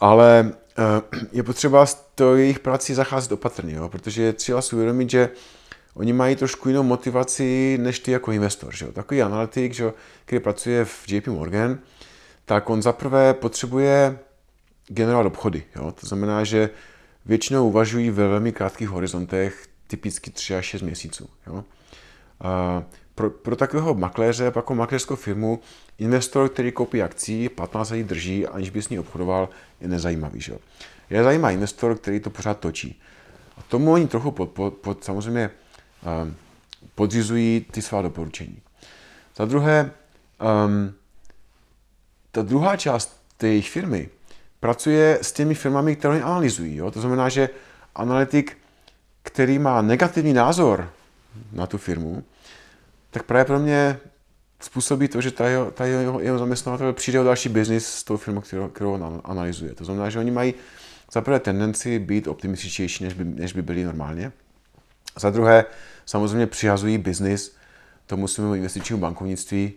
Ale 0.00 0.52
uh, 0.78 1.18
je 1.32 1.42
potřeba 1.42 1.86
s 1.86 2.06
to 2.14 2.36
jejich 2.36 2.58
prací 2.58 2.94
zacházet 2.94 3.32
opatrně, 3.32 3.74
jo, 3.74 3.88
protože 3.88 4.22
je 4.22 4.32
třeba 4.32 4.62
si 4.62 4.76
uvědomit, 4.76 5.10
že 5.10 5.30
oni 5.94 6.12
mají 6.12 6.36
trošku 6.36 6.68
jinou 6.68 6.82
motivaci 6.82 7.78
než 7.80 8.00
ty 8.00 8.10
jako 8.10 8.32
investor. 8.32 8.76
Že 8.76 8.84
jo. 8.84 8.92
Takový 8.92 9.22
analytik, 9.22 9.74
že 9.74 9.84
jo, 9.84 9.94
který 10.24 10.40
pracuje 10.40 10.84
v 10.84 11.04
JP 11.08 11.26
Morgan, 11.26 11.78
tak 12.44 12.70
on 12.70 12.82
zaprvé 12.82 13.34
potřebuje 13.34 14.18
generovat 14.88 15.26
obchody. 15.26 15.64
Jo. 15.76 15.92
To 16.00 16.06
znamená, 16.06 16.44
že 16.44 16.70
většinou 17.26 17.68
uvažují 17.68 18.10
ve 18.10 18.28
velmi 18.28 18.52
krátkých 18.52 18.88
horizontech, 18.88 19.66
typicky 19.86 20.30
3 20.30 20.56
až 20.56 20.66
6 20.66 20.82
měsíců. 20.82 21.28
Jo. 21.46 21.64
A 22.40 22.82
pro, 23.14 23.30
pro 23.30 23.56
takového 23.56 23.94
makléře, 23.94 24.52
jako 24.56 24.74
makléřskou 24.74 25.16
firmu, 25.16 25.60
investor, 25.98 26.48
který 26.48 26.72
koupí 26.72 27.02
akcí, 27.02 27.48
15 27.48 27.90
let 27.90 28.06
drží, 28.06 28.46
aniž 28.46 28.70
by 28.70 28.82
s 28.82 28.88
ní 28.88 28.98
obchodoval, 28.98 29.48
je 29.80 29.88
nezajímavý. 29.88 30.40
Že? 30.40 30.58
Je 31.10 31.24
zajímá 31.24 31.50
investor, 31.50 31.98
který 31.98 32.20
to 32.20 32.30
pořád 32.30 32.58
točí. 32.60 33.00
A 33.58 33.62
tomu 33.62 33.92
oni 33.92 34.08
trochu 34.08 34.30
pod, 34.30 34.50
pod, 34.50 34.74
pod 34.74 35.04
samozřejmě 35.04 35.50
um, 36.22 36.36
podřizují 36.94 37.66
ty 37.70 37.82
svá 37.82 38.02
doporučení. 38.02 38.62
Za 39.36 39.44
druhé, 39.44 39.90
um, 40.66 40.94
ta 42.32 42.42
druhá 42.42 42.76
část 42.76 43.22
té 43.36 43.48
jejich 43.48 43.70
firmy 43.70 44.08
pracuje 44.66 45.18
s 45.22 45.32
těmi 45.32 45.54
firmami, 45.54 45.96
které 45.96 46.14
oni 46.14 46.22
analyzují. 46.22 46.76
Jo? 46.76 46.90
To 46.90 47.00
znamená, 47.00 47.28
že 47.28 47.48
analytik, 47.94 48.58
který 49.22 49.58
má 49.58 49.82
negativní 49.82 50.32
názor 50.32 50.90
na 51.52 51.66
tu 51.66 51.78
firmu, 51.78 52.24
tak 53.10 53.22
právě 53.22 53.44
pro 53.44 53.58
mě 53.58 53.98
způsobí 54.60 55.08
to, 55.08 55.20
že 55.20 55.30
ta 55.30 55.48
jeho, 55.48 55.70
ta 55.70 55.86
jeho, 55.86 56.20
jeho 56.20 56.38
zaměstnavatel 56.38 56.92
přijde 56.92 57.20
o 57.20 57.24
další 57.24 57.48
biznis 57.48 57.86
s 57.86 58.04
tou 58.04 58.16
firmou, 58.16 58.40
kterou, 58.40 58.68
kterou 58.68 58.92
on 58.92 59.20
analyzuje. 59.24 59.74
To 59.74 59.84
znamená, 59.84 60.10
že 60.10 60.18
oni 60.18 60.30
mají 60.30 60.54
za 61.12 61.20
prvé 61.20 61.40
tendenci 61.40 61.98
být 61.98 62.26
optimističtější, 62.26 63.04
než 63.04 63.14
by, 63.14 63.24
než 63.24 63.52
by 63.52 63.62
byli 63.62 63.84
normálně. 63.84 64.32
Za 65.18 65.30
druhé, 65.30 65.64
samozřejmě 66.06 66.46
přihazují 66.46 66.98
biznis 66.98 67.56
tomu 68.06 68.28
svému 68.28 68.54
investičnímu 68.54 69.00
bankovnictví, 69.00 69.72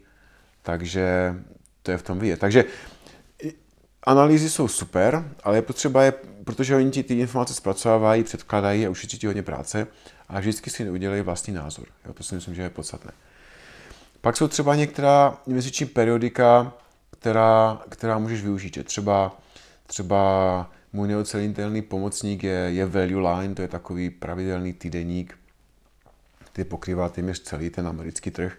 takže 0.64 1.36
to 1.84 1.92
je 1.92 1.98
v 1.98 2.04
tom 2.04 2.20
vidět. 2.20 2.40
Takže 2.40 2.66
analýzy 4.04 4.50
jsou 4.50 4.68
super, 4.68 5.34
ale 5.44 5.58
je 5.58 5.62
potřeba 5.62 6.04
je, 6.04 6.14
protože 6.44 6.76
oni 6.76 6.92
ti 6.92 7.04
ty 7.04 7.20
informace 7.20 7.54
zpracovávají, 7.54 8.24
předkládají 8.24 8.86
a 8.86 8.90
ušetří 8.90 9.18
ti 9.18 9.28
hodně 9.28 9.44
práce 9.44 9.88
a 10.30 10.40
vždycky 10.40 10.70
si 10.70 10.90
udělají 10.90 11.22
vlastní 11.22 11.54
názor. 11.54 11.86
Jo, 12.06 12.14
to 12.14 12.24
si 12.24 12.36
myslím, 12.36 12.56
že 12.56 12.62
je 12.62 12.70
podstatné. 12.70 13.12
Pak 14.22 14.38
jsou 14.38 14.48
třeba 14.48 14.76
některá 14.76 15.38
investiční 15.48 15.86
periodika, 15.86 16.74
která, 17.20 17.82
která 17.90 18.18
můžeš 18.18 18.42
využít. 18.42 18.78
Je 18.78 18.84
třeba, 18.84 19.38
třeba 19.88 20.72
můj 20.94 21.08
neocenitelný 21.08 21.82
pomocník 21.82 22.44
je, 22.44 22.52
je 22.52 22.86
Value 22.86 23.30
Line, 23.30 23.56
to 23.56 23.62
je 23.62 23.68
takový 23.68 24.10
pravidelný 24.10 24.74
týdeník, 24.74 25.38
který 26.52 26.70
pokrývá 26.70 27.10
téměř 27.10 27.42
celý 27.42 27.70
ten 27.70 27.88
americký 27.88 28.32
trh. 28.32 28.54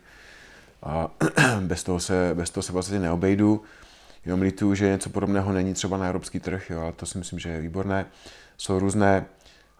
A 0.82 1.10
bez 1.60 1.84
toho 1.84 2.00
se, 2.00 2.30
bez 2.34 2.50
toho 2.50 2.62
se 2.62 2.72
vlastně 2.72 2.98
neobejdu. 2.98 3.62
Jenom 4.24 4.40
lituju, 4.40 4.74
že 4.74 4.88
něco 4.88 5.10
podobného 5.10 5.52
není 5.52 5.74
třeba 5.74 5.96
na 5.96 6.06
evropský 6.06 6.40
trh, 6.40 6.70
jo, 6.70 6.80
ale 6.80 6.92
to 6.92 7.06
si 7.06 7.18
myslím, 7.18 7.38
že 7.38 7.48
je 7.48 7.60
výborné. 7.60 8.06
Jsou 8.56 8.78
různé, 8.78 9.26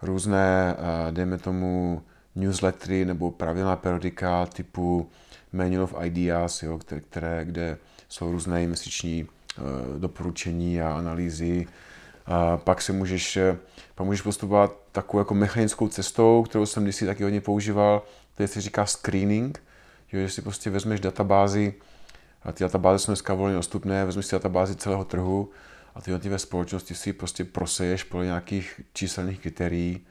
různé 0.01 0.75
eh, 0.77 1.11
dejme 1.11 1.37
tomu, 1.37 2.01
newslettery 2.35 3.05
nebo 3.05 3.31
pravidelná 3.31 3.75
periodika 3.75 4.45
typu 4.45 5.09
Manual 5.53 5.83
of 5.83 5.95
Ideas, 6.03 6.63
jo, 6.63 6.77
které, 6.77 7.01
které, 7.01 7.45
kde 7.45 7.77
jsou 8.09 8.31
různé 8.31 8.67
měsíční 8.67 9.23
uh, 9.23 9.99
doporučení 9.99 10.81
a 10.81 10.93
analýzy. 10.93 11.67
A 12.25 12.57
pak 12.57 12.81
se 12.81 12.93
můžeš, 12.93 13.37
eh, 13.37 13.57
pak 13.95 14.05
můžeš 14.05 14.21
postupovat 14.21 14.77
takovou 14.91 15.21
jako 15.21 15.33
mechanickou 15.33 15.87
cestou, 15.87 16.43
kterou 16.43 16.65
jsem 16.65 16.83
kdysi 16.83 17.05
taky 17.05 17.23
hodně 17.23 17.41
používal, 17.41 18.03
který 18.33 18.47
se 18.47 18.61
říká 18.61 18.85
screening, 18.85 19.63
že 20.07 20.29
si 20.29 20.41
prostě 20.41 20.69
vezmeš 20.69 20.99
databázy, 20.99 21.73
a 22.43 22.51
ty 22.51 22.63
databáze 22.63 22.99
jsou 22.99 23.11
dneska 23.11 23.33
volně 23.33 23.55
dostupné, 23.55 24.05
vezmeš 24.05 24.25
si 24.25 24.35
databázi 24.35 24.75
celého 24.75 25.05
trhu 25.05 25.49
a 25.95 26.01
ty 26.01 26.11
jednotlivé 26.11 26.39
společnosti 26.39 26.95
si 26.95 27.13
prostě 27.13 27.45
proseješ 27.45 28.03
podle 28.03 28.25
nějakých 28.25 28.81
číselných 28.93 29.39
kritérií 29.39 30.05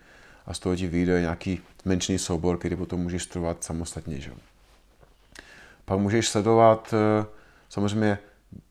a 0.46 0.54
z 0.54 0.58
toho 0.58 0.76
ti 0.76 0.86
vyjde 0.86 1.20
nějaký 1.20 1.60
menší 1.84 2.18
soubor, 2.18 2.58
který 2.58 2.76
potom 2.76 3.00
můžeš 3.00 3.22
studovat 3.22 3.64
samostatně. 3.64 4.20
Že? 4.20 4.30
Pak 5.84 5.98
můžeš 5.98 6.28
sledovat 6.28 6.94
eh, 6.94 7.26
samozřejmě 7.68 8.18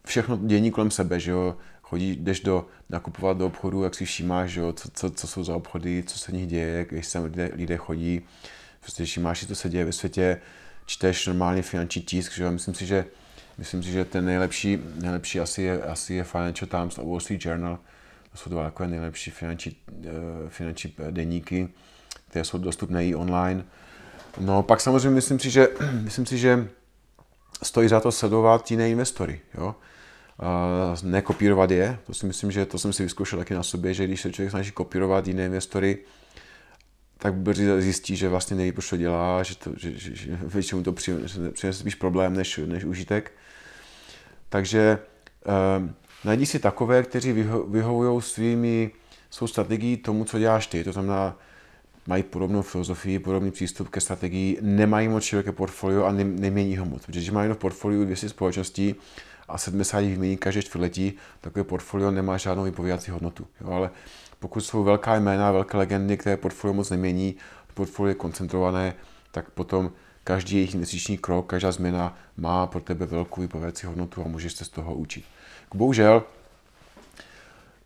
všechno 0.06 0.38
dění 0.38 0.72
kolem 0.72 0.92
sebe, 0.92 1.20
že 1.20 1.32
jo? 1.32 1.58
Chodí, 1.82 2.16
jdeš 2.16 2.40
do, 2.40 2.66
nakupovat 2.90 3.38
do 3.38 3.46
obchodu, 3.46 3.84
jak 3.84 3.96
si 3.96 4.06
všímáš, 4.06 4.50
že 4.50 4.62
jo? 4.62 4.74
Co, 4.74 4.90
co, 4.94 5.12
co, 5.12 5.28
jsou 5.28 5.44
za 5.44 5.56
obchody, 5.56 6.04
co 6.08 6.20
se 6.20 6.32
v 6.32 6.36
nich 6.36 6.48
děje, 6.48 6.88
jak 6.92 7.06
se 7.06 7.20
lidé, 7.20 7.52
lidé 7.54 7.78
chodí, 7.78 8.22
prostě 8.80 9.06
všímáš 9.06 9.48
co 9.48 9.56
se 9.56 9.70
děje 9.70 9.86
ve 9.86 9.92
světě, 9.92 10.42
čteš 10.86 11.28
normálně 11.28 11.62
finanční 11.62 12.02
tisk, 12.02 12.34
že 12.34 12.44
jo? 12.44 12.52
Myslím 12.52 12.74
si, 12.74 12.86
že 12.86 13.06
Myslím 13.60 13.84
si, 13.84 13.92
že 13.92 14.06
ten 14.06 14.26
nejlepší, 14.26 14.80
nejlepší 14.96 15.40
asi, 15.40 15.62
je, 15.62 15.82
asi 15.82 16.14
je 16.14 16.24
Financial 16.24 16.68
Times 16.68 16.98
a 16.98 17.04
Wall 17.04 17.20
Street 17.20 17.46
Journal. 17.46 17.80
To 18.32 18.38
jsou 18.38 18.50
dva 18.50 18.64
takové 18.64 18.90
nejlepší 18.90 19.32
finanční, 19.32 19.76
eh, 20.06 20.10
finanční 20.50 20.94
deníky, 21.12 21.70
které 22.30 22.46
jsou 22.46 22.58
dostupné 22.58 23.06
i 23.08 23.16
online. 23.16 23.64
No 24.40 24.64
pak 24.64 24.82
samozřejmě 24.82 25.10
myslím 25.10 25.40
si, 25.40 25.50
že, 25.50 25.68
myslím 26.04 26.26
si, 26.26 26.38
že 26.38 26.70
stojí 27.64 27.90
za 27.90 28.00
to 28.00 28.12
sledovat 28.12 28.72
jiné 28.72 28.90
investory. 28.90 29.40
Jo? 29.58 29.76
nekopírovat 31.04 31.72
je, 31.72 32.00
to 32.06 32.14
si 32.14 32.26
myslím, 32.26 32.52
že 32.52 32.66
to 32.66 32.80
jsem 32.80 32.94
si 32.94 33.04
vyzkoušel 33.04 33.40
taky 33.40 33.54
na 33.54 33.64
sobě, 33.64 33.94
že 33.94 34.08
když 34.08 34.22
se 34.22 34.32
člověk 34.32 34.52
snaží 34.52 34.72
kopírovat 34.72 35.28
jiné 35.28 35.46
investory, 35.46 35.98
tak 37.22 37.34
zjistí, 37.80 38.16
že 38.16 38.30
vlastně 38.30 38.58
neví, 38.58 38.72
proč 38.72 38.90
to 38.90 38.98
dělá, 38.98 39.44
že, 39.44 39.56
to, 39.56 39.72
že, 39.78 39.92
že, 39.98 40.16
že 40.16 40.40
většinou 40.42 40.84
to 40.84 40.94
přinese 40.94 41.74
spíš 41.74 41.96
problém 41.96 42.34
než, 42.34 42.60
než 42.66 42.84
užitek. 42.84 43.32
Takže 44.50 45.00
eh, 45.46 45.94
najdi 46.26 46.46
si 46.46 46.60
takové, 46.60 47.04
kteří 47.04 47.32
vyho, 47.32 47.64
vyhovují 47.64 48.22
svými, 48.22 48.92
svou 49.30 49.48
strategií 49.48 49.98
tomu, 49.98 50.26
co 50.26 50.40
děláš 50.40 50.68
ty. 50.68 50.84
To 50.84 50.92
znamená, 50.92 51.38
mají 52.08 52.24
podobnou 52.24 52.62
filozofii, 52.62 53.20
podobný 53.20 53.52
přístup 53.52 53.90
ke 53.90 54.02
strategii, 54.02 54.58
nemají 54.62 55.08
moc 55.08 55.24
široké 55.24 55.52
portfolio 55.52 56.04
a 56.06 56.12
nemění 56.12 56.78
ho 56.78 56.86
moc. 56.86 57.06
Protože 57.06 57.20
když 57.20 57.32
mají 57.32 57.52
v 57.52 57.58
portfoliu 57.58 58.06
200 58.06 58.30
společností 58.30 58.96
a 59.48 59.58
70 59.58 60.00
jich 60.00 60.12
vymění 60.12 60.38
každé 60.38 60.62
čtvrtletí, 60.62 61.14
takové 61.42 61.64
portfolio 61.64 62.12
nemá 62.12 62.38
žádnou 62.38 62.64
vypovídací 62.64 63.12
hodnotu. 63.12 63.48
Jo, 63.62 63.72
ale 63.72 63.90
pokud 64.40 64.62
jsou 64.62 64.84
velká 64.84 65.16
jména, 65.16 65.52
velké 65.52 65.78
legendy, 65.78 66.18
které 66.18 66.38
portfolio 66.38 66.74
moc 66.74 66.90
nemění, 66.90 67.36
portfolio 67.74 68.10
je 68.10 68.16
koncentrované, 68.16 68.94
tak 69.32 69.50
potom 69.50 69.92
každý 70.24 70.56
jejich 70.56 70.76
měsíční 70.76 71.18
krok, 71.18 71.50
každá 71.50 71.72
změna 71.72 72.18
má 72.38 72.68
pro 72.68 72.82
tebe 72.82 73.06
velkou 73.06 73.42
vypovědací 73.42 73.88
hodnotu 73.88 74.22
a 74.22 74.28
můžeš 74.28 74.54
se 74.54 74.66
z 74.66 74.70
toho 74.70 74.96
učit. 74.96 75.26
Bohužel 75.74 76.24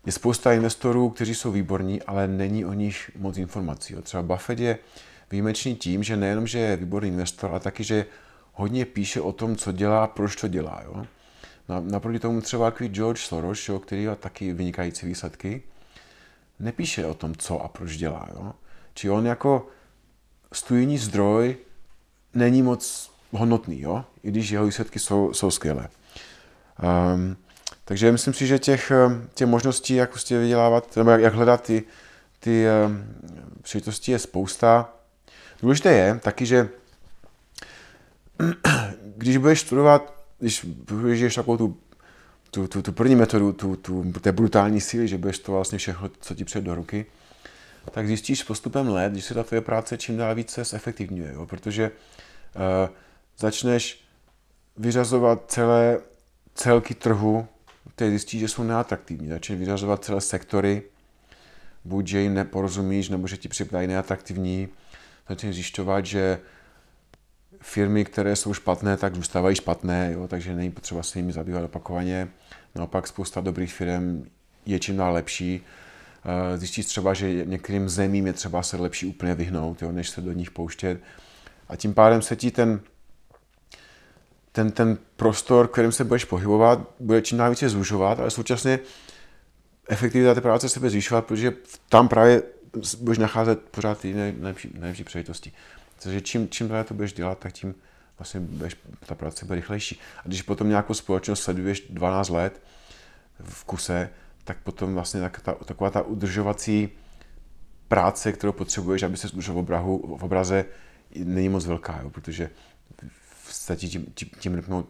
je 0.06 0.12
spousta 0.12 0.52
investorů, 0.52 1.10
kteří 1.10 1.34
jsou 1.34 1.52
výborní, 1.52 2.02
ale 2.02 2.28
není 2.28 2.64
o 2.64 2.72
nich 2.72 3.10
moc 3.16 3.38
informací. 3.38 3.94
Třeba 4.02 4.22
Buffett 4.22 4.60
je 4.60 4.78
výjimečný 5.30 5.74
tím, 5.74 6.02
že 6.02 6.16
nejenom, 6.16 6.46
že 6.46 6.58
je 6.58 6.76
výborný 6.76 7.08
investor, 7.08 7.50
ale 7.50 7.60
taky, 7.60 7.84
že 7.84 8.06
hodně 8.52 8.84
píše 8.84 9.20
o 9.20 9.32
tom, 9.32 9.56
co 9.56 9.72
dělá, 9.72 10.06
proč 10.06 10.36
to 10.36 10.48
dělá. 10.48 10.82
Jo? 10.84 11.06
Naproti 11.80 12.18
tomu 12.18 12.40
třeba 12.40 12.70
takový 12.70 12.88
George 12.88 13.20
Soros, 13.20 13.68
jo, 13.68 13.78
který 13.78 14.06
má 14.06 14.14
taky 14.14 14.52
vynikající 14.52 15.06
výsledky, 15.06 15.62
nepíše 16.58 17.06
o 17.06 17.14
tom, 17.14 17.34
co 17.34 17.60
a 17.60 17.68
proč 17.68 17.96
dělá. 17.96 18.28
Jo? 18.34 18.52
Či 18.94 19.10
on 19.10 19.26
jako 19.26 19.66
studijní 20.52 20.98
zdroj 20.98 21.56
není 22.34 22.62
moc 22.62 23.10
hodnotný, 23.30 23.80
jo? 23.80 24.04
i 24.22 24.30
když 24.30 24.50
jeho 24.50 24.66
výsledky 24.66 24.98
jsou, 24.98 25.32
jsou 25.32 25.50
skvělé. 25.50 25.88
Um, 27.14 27.36
takže 27.84 28.12
myslím 28.12 28.34
si, 28.34 28.46
že 28.46 28.58
těch, 28.58 28.90
ehm, 28.90 29.28
těch 29.34 29.48
možností, 29.48 29.94
jak 29.94 30.10
prostě 30.10 30.38
vydělávat, 30.38 30.96
nebo 30.96 31.10
jak, 31.10 31.20
jak 31.20 31.34
hledat 31.34 31.62
ty, 31.62 31.82
ty 32.40 32.66
um, 32.86 33.04
příležitosti 33.62 34.12
je 34.12 34.18
spousta. 34.18 34.92
Důležité 35.62 35.92
je 35.92 36.20
taky, 36.22 36.46
že 36.46 36.68
když 39.16 39.36
budeš 39.36 39.60
studovat, 39.60 40.14
když 40.38 40.66
využiješ 40.90 41.34
takovou 41.34 41.56
tu, 41.56 41.76
tu, 42.54 42.68
tu, 42.68 42.82
tu 42.82 42.92
první 42.92 43.16
metodu, 43.16 43.52
tu, 43.52 43.76
tu, 43.76 44.12
té 44.20 44.32
brutální 44.32 44.80
síly, 44.80 45.08
že 45.08 45.18
budeš 45.18 45.38
to 45.38 45.52
vlastně 45.52 45.78
všechno, 45.78 46.10
co 46.20 46.34
ti 46.34 46.44
přijde 46.44 46.66
do 46.66 46.74
ruky, 46.74 47.06
tak 47.90 48.06
zjistíš 48.06 48.42
postupem 48.42 48.88
let, 48.88 49.14
že 49.14 49.22
se 49.22 49.34
ta 49.34 49.42
tvoje 49.42 49.60
práce 49.60 49.98
čím 49.98 50.16
dál 50.16 50.34
více 50.34 50.64
zefektivňuje, 50.64 51.32
jo? 51.32 51.46
protože 51.46 51.90
uh, 51.90 52.62
začneš 53.38 54.04
vyřazovat 54.76 55.44
celé 55.48 55.98
celky 56.54 56.94
trhu, 56.94 57.46
které 57.94 58.10
zjistíš, 58.10 58.40
že 58.40 58.48
jsou 58.48 58.62
neatraktivní. 58.62 59.28
Začneš 59.28 59.58
vyřazovat 59.58 60.04
celé 60.04 60.20
sektory, 60.20 60.82
buď 61.84 62.06
že 62.06 62.20
jim 62.20 62.34
neporozumíš, 62.34 63.08
nebo 63.08 63.26
že 63.26 63.36
ti 63.36 63.48
připadají 63.48 63.88
neatraktivní. 63.88 64.68
Začneš 65.28 65.54
zjišťovat, 65.54 66.06
že 66.06 66.40
firmy, 67.60 68.04
které 68.04 68.36
jsou 68.36 68.54
špatné, 68.54 68.96
tak 68.96 69.14
zůstávají 69.14 69.56
špatné, 69.56 70.10
jo? 70.12 70.28
takže 70.28 70.54
není 70.54 70.70
potřeba 70.70 71.02
se 71.02 71.18
jimi 71.18 71.32
zabývat 71.32 71.64
opakovaně. 71.64 72.28
Naopak 72.74 73.06
spousta 73.06 73.40
dobrých 73.40 73.74
firm 73.74 74.24
je 74.66 74.80
čím 74.80 74.96
dál 74.96 75.12
lepší 75.12 75.64
Eh, 76.26 76.58
zjistíš 76.58 76.86
třeba, 76.86 77.14
že 77.14 77.44
některým 77.44 77.88
zemím 77.88 78.26
je 78.26 78.32
třeba 78.32 78.62
se 78.62 78.76
lepší 78.76 79.06
úplně 79.06 79.34
vyhnout, 79.34 79.82
jo, 79.82 79.92
než 79.92 80.10
se 80.10 80.20
do 80.20 80.32
nich 80.32 80.50
pouštět. 80.50 81.00
A 81.68 81.76
tím 81.76 81.94
pádem 81.94 82.22
se 82.22 82.36
ti 82.36 82.50
ten, 82.50 82.80
ten, 84.52 84.72
ten 84.72 84.98
prostor, 85.16 85.68
kterým 85.68 85.92
se 85.92 86.04
budeš 86.04 86.24
pohybovat, 86.24 86.80
bude 87.00 87.22
čím 87.22 87.38
dál 87.38 87.50
více 87.50 87.68
zúžovat, 87.68 88.20
ale 88.20 88.30
současně 88.30 88.78
efektivita 89.88 90.34
té 90.34 90.40
práce 90.40 90.68
se 90.68 90.80
bude 90.80 90.90
zvyšovat, 90.90 91.26
protože 91.26 91.52
tam 91.88 92.08
právě 92.08 92.42
budeš 93.00 93.18
nacházet 93.18 93.60
pořád 93.60 93.98
ty 93.98 94.14
nejlepší, 94.14 94.70
nejlepší 94.74 95.04
příležitosti. 95.04 95.52
Takže 96.02 96.20
čím, 96.20 96.48
čím 96.48 96.68
dále 96.68 96.84
to 96.84 96.94
budeš 96.94 97.12
dělat, 97.12 97.38
tak 97.38 97.52
tím 97.52 97.74
vlastně 98.18 98.40
budeš, 98.40 98.76
ta 99.06 99.14
práce 99.14 99.44
bude 99.44 99.56
rychlejší. 99.56 100.00
A 100.24 100.28
když 100.28 100.42
potom 100.42 100.68
nějakou 100.68 100.94
společnost 100.94 101.42
sleduješ 101.42 101.86
12 101.90 102.28
let 102.28 102.62
v 103.40 103.64
kuse, 103.64 104.10
tak 104.44 104.58
potom 104.58 104.94
vlastně 104.94 105.20
tak, 105.20 105.40
ta, 105.40 105.54
taková 105.54 105.90
ta 105.90 106.02
udržovací 106.02 106.88
práce, 107.88 108.32
kterou 108.32 108.52
potřebuješ, 108.52 109.02
aby 109.02 109.16
se 109.16 109.28
udržel 109.28 109.54
v, 109.54 109.58
obrahu, 109.58 110.16
v 110.18 110.24
obraze, 110.24 110.64
není 111.14 111.48
moc 111.48 111.66
velká, 111.66 112.00
jo, 112.02 112.10
protože 112.10 112.50
stačí 113.48 113.88
tím, 113.88 114.06
tím, 114.14 114.30
tím 114.38 114.54
rypnout 114.54 114.88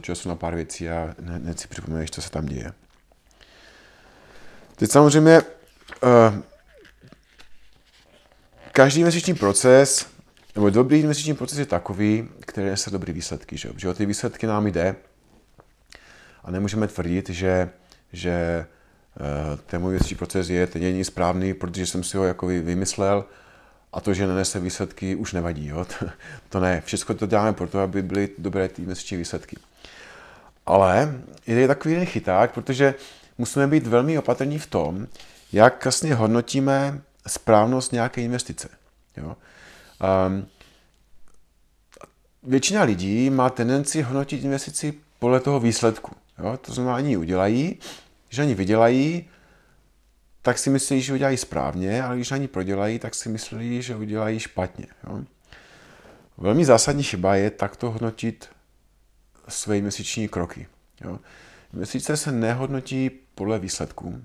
času 0.00 0.28
na 0.28 0.36
pár 0.36 0.54
věcí 0.54 0.88
a 0.88 1.14
hned 1.24 1.60
si 1.60 1.68
připomeneš, 1.68 2.10
co 2.10 2.22
se 2.22 2.30
tam 2.30 2.46
děje. 2.46 2.72
Teď 4.76 4.90
samozřejmě 4.90 5.40
uh, 5.40 6.38
každý 8.72 9.00
investiční 9.00 9.34
proces, 9.34 10.06
nebo 10.54 10.70
dobrý 10.70 11.00
investiční 11.00 11.34
proces 11.34 11.58
je 11.58 11.66
takový, 11.66 12.28
který 12.40 12.76
se 12.76 12.90
dobrý 12.90 13.12
výsledky. 13.12 13.56
Že, 13.56 13.70
že 13.76 13.88
o 13.88 13.94
ty 13.94 14.06
výsledky 14.06 14.46
nám 14.46 14.66
jde 14.66 14.96
a 16.44 16.50
nemůžeme 16.50 16.88
tvrdit, 16.88 17.28
že, 17.28 17.70
že 18.12 18.66
Eh, 19.20 19.58
ten 19.66 19.82
můj 19.82 19.90
větší 19.90 20.14
proces 20.14 20.50
je, 20.50 20.66
ten 20.66 20.82
není 20.82 21.04
správný, 21.04 21.54
protože 21.54 21.86
jsem 21.86 22.04
si 22.04 22.16
ho 22.16 22.24
jako 22.24 22.46
vymyslel 22.46 23.24
a 23.92 24.00
to, 24.00 24.14
že 24.14 24.26
nenese 24.26 24.60
výsledky, 24.60 25.14
už 25.14 25.32
nevadí. 25.32 25.66
Jo? 25.66 25.86
To, 26.48 26.60
ne. 26.60 26.82
Všechno 26.84 27.14
to 27.14 27.26
děláme 27.26 27.52
proto, 27.52 27.80
aby 27.80 28.02
byly 28.02 28.28
dobré 28.38 28.68
ty 28.68 28.82
měsíční 28.82 29.16
výsledky. 29.16 29.56
Ale 30.66 31.14
je 31.46 31.68
takový 31.68 31.94
jeden 31.94 32.06
chyták, 32.06 32.52
protože 32.52 32.94
musíme 33.38 33.66
být 33.66 33.86
velmi 33.86 34.18
opatrní 34.18 34.58
v 34.58 34.66
tom, 34.66 35.06
jak 35.52 35.84
vlastně 35.84 36.14
hodnotíme 36.14 37.00
správnost 37.26 37.92
nějaké 37.92 38.20
investice. 38.20 38.68
Jo? 39.16 39.36
Um, 40.02 40.46
většina 42.42 42.82
lidí 42.82 43.30
má 43.30 43.50
tendenci 43.50 44.02
hodnotit 44.02 44.44
investici 44.44 44.94
podle 45.18 45.40
toho 45.40 45.60
výsledku. 45.60 46.16
Jo? 46.38 46.56
To 46.56 46.72
znamená, 46.72 46.96
oni 46.96 47.08
ji 47.08 47.16
udělají 47.16 47.78
když 48.32 48.38
ani 48.38 48.54
vydělají, 48.54 49.28
tak 50.42 50.58
si 50.58 50.70
myslí, 50.70 51.02
že 51.02 51.12
udělají 51.12 51.36
správně, 51.36 52.02
ale 52.02 52.16
když 52.16 52.32
ani 52.32 52.48
prodělají, 52.48 52.98
tak 52.98 53.14
si 53.14 53.28
myslí, 53.28 53.82
že 53.82 53.96
udělají 53.96 54.38
špatně. 54.38 54.86
Jo? 55.08 55.24
Velmi 56.38 56.64
zásadní 56.64 57.02
chyba 57.02 57.34
je 57.36 57.50
takto 57.50 57.90
hodnotit 57.90 58.48
své 59.48 59.80
měsíční 59.80 60.28
kroky. 60.28 60.66
Jo? 61.00 61.18
Měsíce 61.72 62.16
se 62.16 62.32
nehodnotí 62.32 63.10
podle 63.34 63.58
výsledků, 63.58 64.24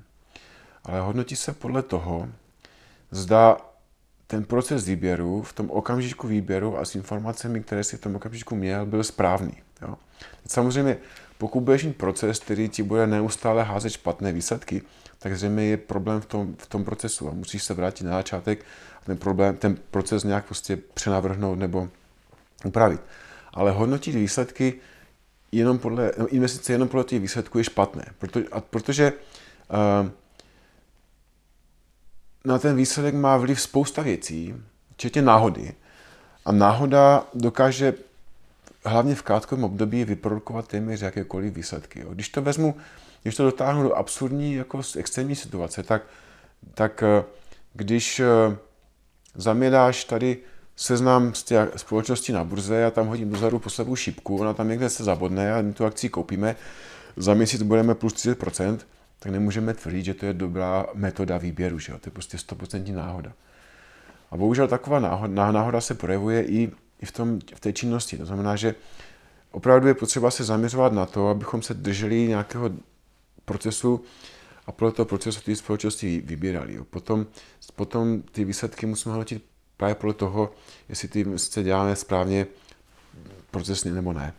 ale 0.83 1.01
hodnotí 1.01 1.35
se 1.35 1.53
podle 1.53 1.83
toho, 1.83 2.29
zda 3.11 3.57
ten 4.27 4.43
proces 4.43 4.85
výběru 4.85 5.41
v 5.41 5.53
tom 5.53 5.71
okamžiku 5.71 6.27
výběru 6.27 6.77
a 6.77 6.85
s 6.85 6.95
informacemi, 6.95 7.61
které 7.61 7.83
si 7.83 7.97
v 7.97 8.01
tom 8.01 8.15
okamžiku 8.15 8.55
měl, 8.55 8.85
byl 8.85 9.03
správný. 9.03 9.53
Jo? 9.81 9.95
Samozřejmě 10.47 10.97
pokud 11.37 11.61
budeš 11.61 11.83
mít 11.83 11.97
proces, 11.97 12.39
který 12.39 12.69
ti 12.69 12.83
bude 12.83 13.07
neustále 13.07 13.63
házet 13.63 13.89
špatné 13.89 14.33
výsledky, 14.33 14.81
tak 15.19 15.37
zřejmě 15.37 15.63
je 15.63 15.77
problém 15.77 16.21
v 16.21 16.25
tom, 16.25 16.55
v 16.57 16.67
tom 16.67 16.83
procesu 16.83 17.29
a 17.29 17.33
musíš 17.33 17.63
se 17.63 17.73
vrátit 17.73 18.03
na 18.03 18.11
začátek 18.11 18.65
a 19.01 19.05
ten, 19.05 19.17
problém, 19.17 19.57
ten 19.57 19.77
proces 19.91 20.23
nějak 20.23 20.45
prostě 20.45 20.77
přenavrhnout 20.93 21.59
nebo 21.59 21.89
upravit. 22.65 23.01
Ale 23.53 23.71
hodnotit 23.71 24.15
výsledky 24.15 24.73
jenom 25.51 25.79
podle, 25.79 26.11
investice 26.27 26.73
jenom 26.73 26.87
podle 26.87 27.03
těch 27.03 27.21
výsledků 27.21 27.57
je 27.57 27.63
špatné, 27.63 28.05
proto, 28.17 28.39
a 28.51 28.61
protože 28.61 29.13
uh, 30.03 30.09
na 32.47 32.59
ten 32.59 32.75
výsledek 32.75 33.15
má 33.15 33.37
vliv 33.37 33.61
spousta 33.61 34.01
věcí, 34.01 34.55
včetně 34.93 35.21
náhody. 35.21 35.73
A 36.45 36.51
náhoda 36.51 37.25
dokáže 37.33 37.93
hlavně 38.85 39.15
v 39.15 39.21
krátkém 39.21 39.63
období 39.63 40.05
vyprodukovat 40.05 40.67
téměř 40.67 41.01
jakékoliv 41.01 41.53
výsledky. 41.53 42.05
Když 42.11 42.29
to 42.29 42.41
vezmu, 42.41 42.75
když 43.23 43.35
to 43.35 43.43
dotáhnu 43.43 43.83
do 43.83 43.93
absurdní, 43.93 44.53
jako 44.53 44.81
extrémní 44.97 45.35
situace, 45.35 45.83
tak, 45.83 46.01
tak 46.73 47.03
eh, 47.03 47.23
když 47.73 48.19
eh, 48.19 48.57
zamědáš 49.35 50.03
tady 50.03 50.37
seznam 50.75 51.33
z 51.33 51.43
té 51.43 51.71
společnosti 51.75 52.33
na 52.33 52.43
burze, 52.43 52.75
já 52.75 52.91
tam 52.91 53.07
hodím 53.07 53.29
dozadu 53.29 53.59
poslední 53.59 53.95
šipku, 53.95 54.37
ona 54.37 54.53
tam 54.53 54.69
někde 54.69 54.89
se 54.89 55.03
zabodne 55.03 55.53
a 55.53 55.61
my 55.61 55.73
tu 55.73 55.85
akci 55.85 56.09
koupíme, 56.09 56.55
za 57.17 57.33
měsíc 57.33 57.61
budeme 57.61 57.95
plus 57.95 58.13
30%, 58.13 58.77
tak 59.19 59.31
nemůžeme 59.31 59.73
tvrdit, 59.73 60.05
že 60.05 60.13
to 60.13 60.25
je 60.25 60.33
dobrá 60.33 60.85
metoda 60.93 61.37
výběru, 61.37 61.79
že 61.79 61.91
jo? 61.91 61.99
to 61.99 62.07
je 62.07 62.11
prostě 62.11 62.37
100% 62.37 62.95
náhoda. 62.95 63.33
A 64.31 64.37
bohužel 64.37 64.67
taková 64.67 64.99
náhoda, 64.99 65.51
náhoda 65.51 65.81
se 65.81 65.95
projevuje 65.95 66.45
i 66.45 66.71
i 66.99 67.05
v, 67.05 67.11
tom, 67.11 67.39
v 67.55 67.59
té 67.59 67.73
činnosti. 67.73 68.17
To 68.17 68.25
znamená, 68.25 68.55
že 68.55 68.75
opravdu 69.51 69.87
je 69.87 69.93
potřeba 69.93 70.31
se 70.31 70.43
zaměřovat 70.43 70.93
na 70.93 71.05
to, 71.05 71.27
abychom 71.27 71.61
se 71.61 71.73
drželi 71.73 72.27
nějakého 72.27 72.69
procesu 73.45 74.03
a 74.65 74.71
podle 74.71 74.91
toho 74.91 75.05
procesu 75.05 75.41
ty 75.41 75.55
společnosti 75.55 76.21
vybírali. 76.25 76.73
Jo. 76.73 76.83
Potom, 76.83 77.25
potom 77.75 78.21
ty 78.21 78.45
výsledky 78.45 78.85
musíme 78.85 79.13
hodnotit 79.13 79.43
právě 79.77 79.95
podle 79.95 80.13
toho, 80.13 80.53
jestli 80.89 81.07
ty 81.07 81.25
se 81.35 81.63
děláme 81.63 81.95
správně 81.95 82.47
procesně 83.51 83.91
nebo 83.91 84.13
ne. 84.13 84.33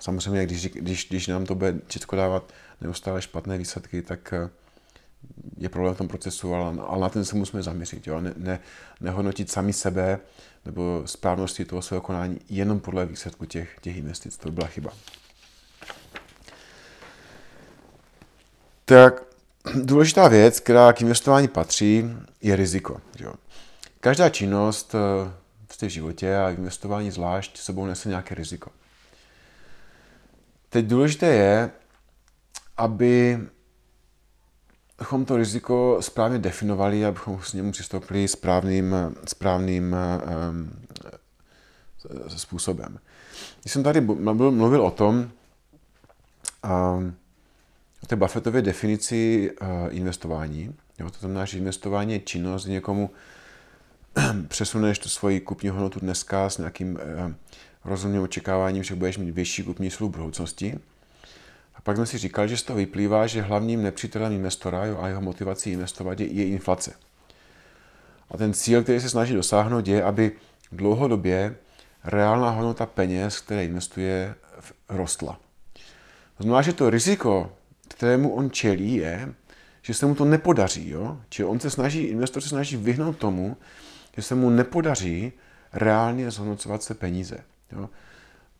Samozřejmě, 0.00 0.46
když, 0.46 0.66
když, 0.68 1.08
když 1.08 1.26
nám 1.26 1.46
to 1.46 1.54
bude 1.54 1.80
všechno 1.88 2.18
dávat 2.18 2.52
neustále 2.80 3.22
špatné 3.22 3.58
výsledky, 3.58 4.02
tak, 4.02 4.34
je 5.58 5.68
problém 5.68 5.94
v 5.94 5.98
tom 5.98 6.08
procesu, 6.08 6.54
ale, 6.54 6.80
ale 6.86 7.00
na 7.00 7.08
ten 7.08 7.24
se 7.24 7.36
musíme 7.36 7.62
zaměřit. 7.62 8.06
Jo? 8.06 8.20
Ne, 8.20 8.32
ne, 8.36 8.60
nehodnotit 9.00 9.50
sami 9.50 9.72
sebe 9.72 10.18
nebo 10.64 11.02
správnosti 11.06 11.64
toho 11.64 11.82
svého 11.82 12.00
konání 12.00 12.40
jenom 12.48 12.80
podle 12.80 13.06
výsledku 13.06 13.44
těch, 13.44 13.76
těch 13.80 13.96
investic. 13.96 14.36
To 14.36 14.48
by 14.48 14.54
byla 14.54 14.66
chyba. 14.66 14.92
Tak 18.84 19.22
důležitá 19.74 20.28
věc, 20.28 20.60
která 20.60 20.92
k 20.92 21.00
investování 21.00 21.48
patří, 21.48 22.04
je 22.42 22.56
riziko. 22.56 23.00
Jo? 23.20 23.34
Každá 24.00 24.28
činnost 24.28 24.94
eh, 24.94 25.32
v 25.68 25.76
té 25.76 25.88
životě 25.88 26.36
a 26.36 26.50
investování 26.50 27.10
zvlášť 27.10 27.58
sebou 27.58 27.86
nese 27.86 28.08
nějaké 28.08 28.34
riziko. 28.34 28.70
Teď 30.68 30.86
důležité 30.86 31.26
je, 31.26 31.70
abychom 32.76 33.48
to 35.24 35.36
riziko 35.36 35.98
správně 36.00 36.38
definovali, 36.38 37.04
abychom 37.04 37.42
s 37.42 37.52
němu 37.52 37.72
přistoupili 37.72 38.28
správným, 38.28 38.94
správným 39.28 39.96
um, 40.50 40.70
způsobem. 42.36 42.98
Když 43.60 43.72
jsem 43.72 43.82
tady 43.82 44.00
mluvil 44.00 44.82
o 44.82 44.90
tom, 44.90 45.30
um, 46.64 47.14
o 48.02 48.06
té 48.06 48.16
Buffettově 48.16 48.62
definici 48.62 49.50
uh, 49.60 49.68
investování, 49.90 50.74
jo, 50.98 51.10
to 51.10 51.18
znamená, 51.18 51.44
že 51.44 51.58
investování 51.58 52.12
je 52.12 52.20
činnost, 52.20 52.66
někomu 52.66 53.10
přesuneš 54.48 54.98
tu 54.98 55.08
svoji 55.08 55.40
kupní 55.40 55.68
hodnotu 55.68 56.00
dneska 56.00 56.50
s 56.50 56.58
nějakým 56.58 56.94
uh, 56.94 57.32
rozumným 57.84 58.22
očekáváním, 58.22 58.82
že 58.82 58.94
budeš 58.94 59.18
mít 59.18 59.30
větší 59.30 59.62
kupní 59.62 59.90
sílu 59.90 60.08
v 60.08 60.12
budoucnosti, 60.12 60.78
a 61.76 61.80
pak 61.82 61.96
jsme 61.96 62.06
si 62.06 62.18
říkali, 62.18 62.48
že 62.48 62.56
z 62.56 62.62
toho 62.62 62.76
vyplývá, 62.76 63.26
že 63.26 63.42
hlavním 63.42 63.82
nepřítelem 63.82 64.32
investora 64.32 64.80
a 65.00 65.08
jeho 65.08 65.20
motivací 65.20 65.70
investovat 65.70 66.20
je, 66.20 66.26
je 66.32 66.46
inflace. 66.46 66.92
A 68.30 68.36
ten 68.36 68.52
cíl, 68.52 68.82
který 68.82 69.00
se 69.00 69.10
snaží 69.10 69.34
dosáhnout, 69.34 69.88
je, 69.88 70.02
aby 70.02 70.32
dlouhodobě 70.72 71.56
reálná 72.04 72.50
hodnota 72.50 72.86
peněz, 72.86 73.40
které 73.40 73.64
investuje, 73.64 74.34
rostla. 74.88 75.40
To 76.36 76.42
znamená, 76.42 76.62
že 76.62 76.72
to 76.72 76.90
riziko, 76.90 77.52
kterému 77.88 78.34
on 78.34 78.50
čelí, 78.50 78.94
je, 78.94 79.34
že 79.82 79.94
se 79.94 80.06
mu 80.06 80.14
to 80.14 80.24
nepodaří. 80.24 80.90
Jo? 80.90 81.20
Čili 81.28 81.48
on 81.48 81.60
se 81.60 81.70
snaží, 81.70 82.02
investor 82.02 82.42
se 82.42 82.48
snaží 82.48 82.76
vyhnout 82.76 83.16
tomu, 83.16 83.56
že 84.16 84.22
se 84.22 84.34
mu 84.34 84.50
nepodaří 84.50 85.32
reálně 85.72 86.30
zhodnocovat 86.30 86.82
se 86.82 86.94
peníze. 86.94 87.38
Jo? 87.72 87.88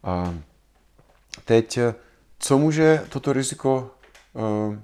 A 0.02 0.34
teď 1.44 1.78
co 2.38 2.58
může 2.58 3.04
toto 3.08 3.32
riziko 3.32 3.90
uh, 4.32 4.76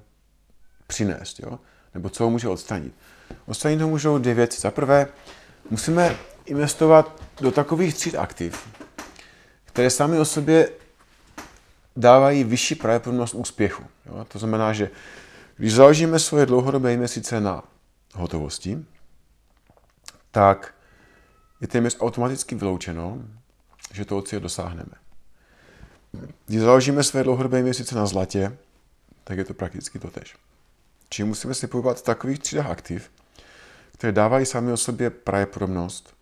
přinést, 0.87 1.39
jo? 1.39 1.59
nebo 1.93 2.09
co 2.09 2.23
ho 2.23 2.29
může 2.29 2.47
odstranit. 2.47 2.93
Odstranit 3.45 3.81
ho 3.81 3.87
můžou 3.87 4.17
dvě 4.17 4.33
věci. 4.33 4.61
Za 4.61 4.71
prvé, 4.71 5.07
musíme 5.69 6.17
investovat 6.45 7.21
do 7.41 7.51
takových 7.51 7.93
tříd 7.95 8.15
aktiv, 8.15 8.67
které 9.65 9.89
sami 9.89 10.19
o 10.19 10.25
sobě 10.25 10.69
dávají 11.95 12.43
vyšší 12.43 12.75
pravděpodobnost 12.75 13.33
úspěchu. 13.33 13.83
Jo? 14.05 14.25
To 14.27 14.39
znamená, 14.39 14.73
že 14.73 14.89
když 15.57 15.73
založíme 15.73 16.19
svoje 16.19 16.45
dlouhodobé 16.45 16.93
investice 16.93 17.41
na 17.41 17.63
hotovosti, 18.13 18.85
tak 20.31 20.73
je 21.61 21.67
téměř 21.67 21.97
automaticky 21.99 22.55
vyloučeno, 22.55 23.17
že 23.93 24.05
toho 24.05 24.21
cíle 24.21 24.39
dosáhneme. 24.39 25.02
Když 26.45 26.61
založíme 26.61 27.03
své 27.03 27.23
dlouhodobé 27.23 27.59
investice 27.59 27.95
na 27.95 28.05
zlatě, 28.05 28.57
tak 29.23 29.37
je 29.37 29.43
to 29.43 29.53
prakticky 29.53 29.99
to 29.99 30.11
tež. 30.11 30.35
Čili 31.09 31.27
musíme 31.27 31.53
si 31.53 31.67
pohybovat 31.67 31.99
v 31.99 32.03
takových 32.03 32.39
třídách 32.39 32.69
aktiv, 32.69 33.11
které 33.91 34.13
dávají 34.13 34.45
sami 34.45 34.71
o 34.71 34.77
sobě 34.77 35.09
pravděpodobnost 35.09 36.13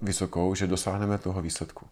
vysokou, 0.00 0.54
že 0.54 0.66
dosáhneme 0.66 1.18
toho 1.18 1.42
výsledku. 1.42 1.86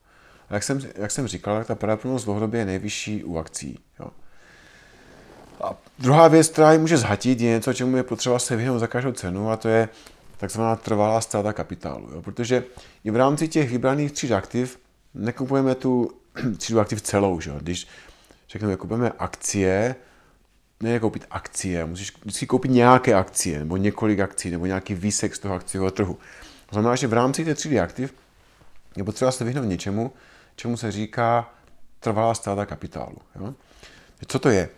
A 0.48 0.54
jak 0.54 0.62
jsem, 0.62 0.80
jak 0.94 1.10
jsem 1.10 1.26
říkal, 1.26 1.58
tak 1.58 1.66
ta 1.66 1.74
pravděpodobnost 1.74 2.24
dlouhodobě 2.24 2.60
je 2.60 2.66
nejvyšší 2.66 3.24
u 3.24 3.38
akcí. 3.38 3.78
Jo. 4.00 4.10
A 5.60 5.74
druhá 5.98 6.28
věc, 6.28 6.48
která 6.48 6.72
ji 6.72 6.78
může 6.78 6.96
zhatit, 6.96 7.40
je 7.40 7.50
něco, 7.50 7.74
čemu 7.74 7.96
je 7.96 8.02
potřeba 8.02 8.38
se 8.38 8.56
vyhnout 8.56 8.78
za 8.78 8.86
každou 8.86 9.12
cenu, 9.12 9.50
a 9.50 9.56
to 9.56 9.68
je 9.68 9.88
takzvaná 10.36 10.76
trvalá 10.76 11.20
ztráta 11.20 11.52
kapitálu. 11.52 12.10
Jo. 12.12 12.22
Protože 12.22 12.64
i 13.04 13.10
v 13.10 13.16
rámci 13.16 13.48
těch 13.48 13.70
vybraných 13.70 14.12
tříd 14.12 14.32
aktiv 14.32 14.78
nekupujeme 15.14 15.74
tu 15.74 16.21
třídu 16.56 16.80
aktiv 16.80 17.02
celou, 17.02 17.40
že? 17.40 17.52
Když 17.60 17.86
řekneme, 18.48 18.76
kupujeme 18.76 19.12
akcie, 19.18 19.94
ne 20.80 21.00
koupit 21.00 21.26
akcie, 21.30 21.86
musíš 21.86 22.12
vždycky 22.22 22.46
koupit 22.46 22.70
nějaké 22.70 23.14
akcie, 23.14 23.58
nebo 23.58 23.76
několik 23.76 24.20
akcí, 24.20 24.50
nebo 24.50 24.66
nějaký 24.66 24.94
výsek 24.94 25.36
z 25.36 25.38
toho 25.38 25.54
akciového 25.54 25.90
trhu. 25.90 26.14
To 26.66 26.74
znamená, 26.74 26.96
že 26.96 27.06
v 27.06 27.12
rámci 27.12 27.44
té 27.44 27.54
třídy 27.54 27.80
aktiv 27.80 28.14
je 28.96 29.04
potřeba 29.04 29.32
se 29.32 29.44
vyhnout 29.44 29.64
něčemu, 29.64 30.12
čemu 30.56 30.76
se 30.76 30.92
říká 30.92 31.54
trvalá 32.00 32.34
ztráta 32.34 32.66
kapitálu. 32.66 33.16
Jo? 33.40 33.54
Co 34.26 34.38
to 34.38 34.48
je? 34.48 34.68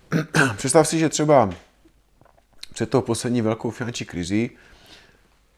Představ 0.56 0.88
si, 0.88 0.98
že 0.98 1.08
třeba 1.08 1.50
před 2.72 2.90
tou 2.90 3.00
poslední 3.00 3.42
velkou 3.42 3.70
finanční 3.70 4.06
krizi 4.06 4.50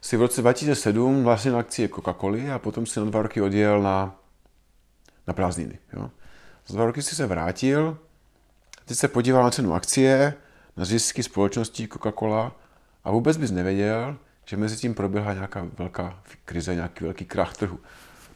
si 0.00 0.16
v 0.16 0.20
roce 0.20 0.40
2007 0.40 1.24
vlastnil 1.24 1.58
akcie 1.58 1.88
Coca-Coly 1.88 2.54
a 2.54 2.58
potom 2.58 2.86
si 2.86 3.00
na 3.00 3.06
dva 3.06 3.22
roky 3.22 3.42
odjel 3.42 3.82
na 3.82 4.14
na 5.26 5.34
prázdniny. 5.34 5.78
Jo. 5.92 6.10
Za 6.66 6.74
dva 6.74 6.86
roky 6.86 7.02
si 7.02 7.14
se 7.14 7.26
vrátil, 7.26 7.98
teď 8.84 8.98
se 8.98 9.08
podíval 9.08 9.42
na 9.42 9.50
cenu 9.50 9.74
akcie, 9.74 10.34
na 10.76 10.84
zisky 10.84 11.22
společnosti 11.22 11.86
Coca-Cola 11.86 12.52
a 13.04 13.10
vůbec 13.10 13.36
bys 13.36 13.50
nevěděl, 13.50 14.16
že 14.44 14.56
mezi 14.56 14.76
tím 14.76 14.94
proběhla 14.94 15.34
nějaká 15.34 15.68
velká 15.78 16.22
krize, 16.44 16.74
nějaký 16.74 17.04
velký 17.04 17.24
krach 17.24 17.56
trhu. 17.56 17.78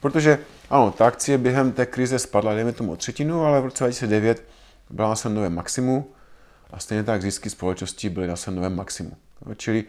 Protože 0.01 0.39
ano, 0.71 0.91
ta 0.91 1.07
akcie 1.07 1.39
během 1.39 1.73
té 1.73 1.87
krize 1.87 2.19
spadla, 2.19 2.55
dejme 2.55 2.73
tomu 2.73 2.93
o 2.93 2.97
třetinu, 2.97 3.45
ale 3.45 3.61
v 3.61 3.65
roce 3.65 3.85
2009 3.85 4.45
byla 4.91 5.09
na 5.09 5.17
svém 5.17 5.35
novém 5.35 5.55
maximu 5.55 6.11
a 6.71 6.79
stejně 6.79 7.05
tak 7.05 7.23
zisky 7.23 7.51
společnosti 7.51 8.09
byly 8.09 8.27
na 8.27 8.37
svém 8.37 8.57
novém 8.57 8.77
maximu. 8.77 9.17
Čili 9.57 9.85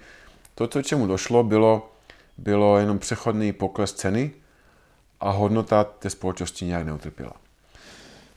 to, 0.56 0.68
co 0.68 0.82
čemu 0.82 1.08
došlo, 1.08 1.43
bylo, 1.43 1.91
bylo 2.38 2.78
jenom 2.78 2.99
přechodný 2.99 3.54
pokles 3.54 3.93
ceny, 3.93 4.32
a 5.22 5.32
hodnota 5.32 5.84
té 5.84 6.09
společnosti 6.09 6.65
nějak 6.65 6.86
neutrpěla. 6.86 7.34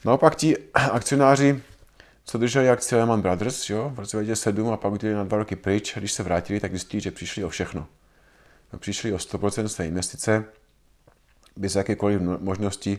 Naopak 0.05 0.35
ti 0.35 0.57
akcionáři, 0.74 1.62
co 2.24 2.39
drželi 2.39 2.70
akcie 2.70 2.99
Lehman 2.99 3.20
Brothers 3.20 3.70
jo, 3.70 3.91
v 3.95 3.99
roce 3.99 4.16
2007 4.16 4.72
a 4.72 4.76
pak 4.76 4.93
udělali 4.93 5.16
na 5.16 5.24
dva 5.24 5.39
roky 5.39 5.57
pryč, 5.57 5.95
když 5.97 6.12
se 6.12 6.22
vrátili, 6.22 6.61
tak 6.61 6.70
zjistili, 6.70 7.01
že 7.01 7.11
přišli 7.11 7.45
o 7.45 7.49
všechno. 7.49 7.87
No, 8.72 8.78
přišli 8.78 9.12
o 9.12 9.16
100% 9.16 9.64
své 9.64 9.87
investice, 9.87 10.45
bez 11.57 11.74
jakékoliv 11.74 12.20
možnosti 12.20 12.99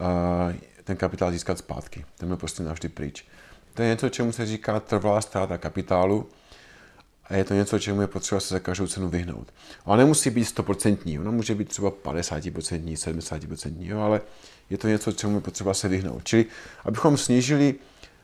uh, 0.00 0.52
ten 0.84 0.96
kapitál 0.96 1.32
získat 1.32 1.58
zpátky. 1.58 2.04
Ten 2.18 2.28
byl 2.28 2.36
prostě 2.36 2.62
navždy 2.62 2.88
pryč. 2.88 3.26
To 3.74 3.82
je 3.82 3.88
něco, 3.88 4.08
čemu 4.08 4.32
se 4.32 4.46
říká 4.46 4.80
trvalá 4.80 5.20
ztráta 5.20 5.58
kapitálu, 5.58 6.28
a 7.24 7.36
je 7.36 7.44
to 7.44 7.54
něco, 7.54 7.78
čemu 7.78 8.00
je 8.00 8.06
potřeba 8.06 8.40
se 8.40 8.54
za 8.54 8.60
každou 8.60 8.86
cenu 8.86 9.08
vyhnout. 9.08 9.54
Ale 9.84 9.98
nemusí 9.98 10.30
být 10.30 10.44
100%, 10.44 11.20
ona 11.20 11.30
může 11.30 11.54
být 11.54 11.68
třeba 11.68 11.90
50%, 11.90 12.94
70%, 12.94 13.74
jo, 13.78 14.00
ale 14.00 14.20
je 14.70 14.78
to 14.78 14.88
něco, 14.88 15.12
čemu 15.12 15.34
je 15.34 15.40
potřeba 15.40 15.74
se 15.74 15.88
vyhnout. 15.88 16.24
Čili 16.24 16.46
abychom 16.84 17.16
snížili, 17.16 17.74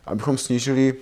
abychom 0.04 0.38
snížili 0.38 0.94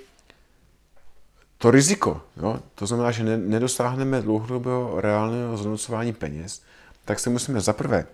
to 1.59 1.70
riziko, 1.70 2.22
jo, 2.36 2.61
to 2.74 2.86
znamená, 2.86 3.11
že 3.11 3.24
nedosáhneme 3.36 4.22
dlouhodobého 4.22 5.01
reálného 5.01 5.57
zhodnocování 5.57 6.12
peněz, 6.12 6.62
tak 7.05 7.20
se 7.20 7.30
musíme 7.30 7.61
zaprvé 7.61 8.07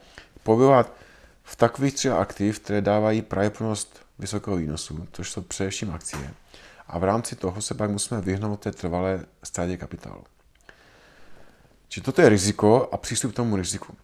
pohybovat 0.42 0.92
v 1.44 1.56
takových 1.56 1.94
třeba 1.94 2.16
aktiv, 2.16 2.58
které 2.58 2.80
dávají 2.80 3.22
pravděpodobnost 3.22 4.00
vysokého 4.18 4.56
výnosu, 4.56 5.06
což 5.12 5.30
jsou 5.30 5.40
především 5.40 5.90
akcie 5.90 6.34
a 6.92 6.98
v 6.98 7.04
rámci 7.04 7.36
toho 7.36 7.62
se 7.62 7.74
pak 7.74 7.90
musíme 7.90 8.20
vyhnout 8.20 8.60
té 8.60 8.72
trvalé 8.72 9.24
stádě 9.42 9.76
kapitálu. 9.76 10.24
Či 11.88 12.00
toto 12.00 12.22
je 12.22 12.28
riziko 12.28 12.88
a 12.92 12.96
přístup 12.96 13.32
k 13.32 13.36
tomu 13.36 13.56
riziku. 13.56 13.94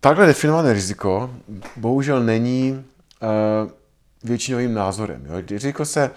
Takhle 0.00 0.26
definované 0.26 0.72
riziko 0.72 1.34
bohužel 1.76 2.22
není 2.22 2.72
uh, 2.72 3.70
většinovým 4.24 4.74
názorem. 4.74 5.26
Jo. 5.26 5.42
Riziko 5.50 5.84
se 5.84 6.10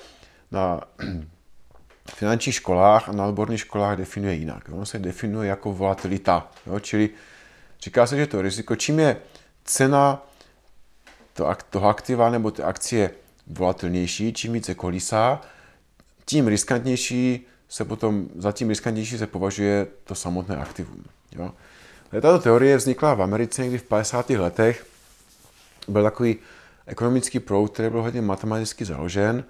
na 0.52 0.82
finančních 2.16 2.56
školách 2.56 3.10
a 3.10 3.12
na 3.12 3.26
odborných 3.26 3.60
školách 3.60 3.98
definuje 3.98 4.34
jinak. 4.34 4.70
Ono 4.72 4.86
se 4.86 5.00
definuje 5.00 5.50
jako 5.50 5.74
volatilita. 5.74 6.52
Jo. 6.68 6.80
Čili 6.80 7.10
říká 7.82 8.08
se, 8.08 8.18
že 8.18 8.28
to 8.28 8.42
riziko, 8.42 8.76
čím 8.76 9.00
je 9.00 9.18
cena 9.64 10.26
toho 11.70 11.88
aktiva 11.88 12.30
nebo 12.30 12.52
té 12.52 12.64
akcie 12.64 13.12
volatilnější, 13.48 14.34
čím 14.34 14.54
více 14.54 14.76
kolísá, 14.76 15.42
tím 16.26 16.48
riskantnější 16.48 17.46
se 17.70 17.86
potom, 17.86 18.28
za 18.36 18.52
tím 18.52 18.70
riskantnější 18.70 19.18
se 19.18 19.28
považuje 19.28 19.88
to 20.04 20.16
samotné 20.16 20.58
aktivum. 20.58 21.04
Jo? 21.32 21.52
Tato 22.12 22.40
teorie 22.40 22.78
vznikla 22.78 23.14
v 23.14 23.22
Americe 23.22 23.62
někdy 23.62 23.78
v 23.78 23.84
50. 23.84 24.30
letech. 24.30 24.88
Byl 25.88 26.04
takový 26.04 26.38
ekonomický 26.86 27.40
proud, 27.40 27.74
který 27.74 27.90
byl 27.90 28.02
hodně 28.02 28.22
matematicky 28.22 28.86
založen. 28.86 29.44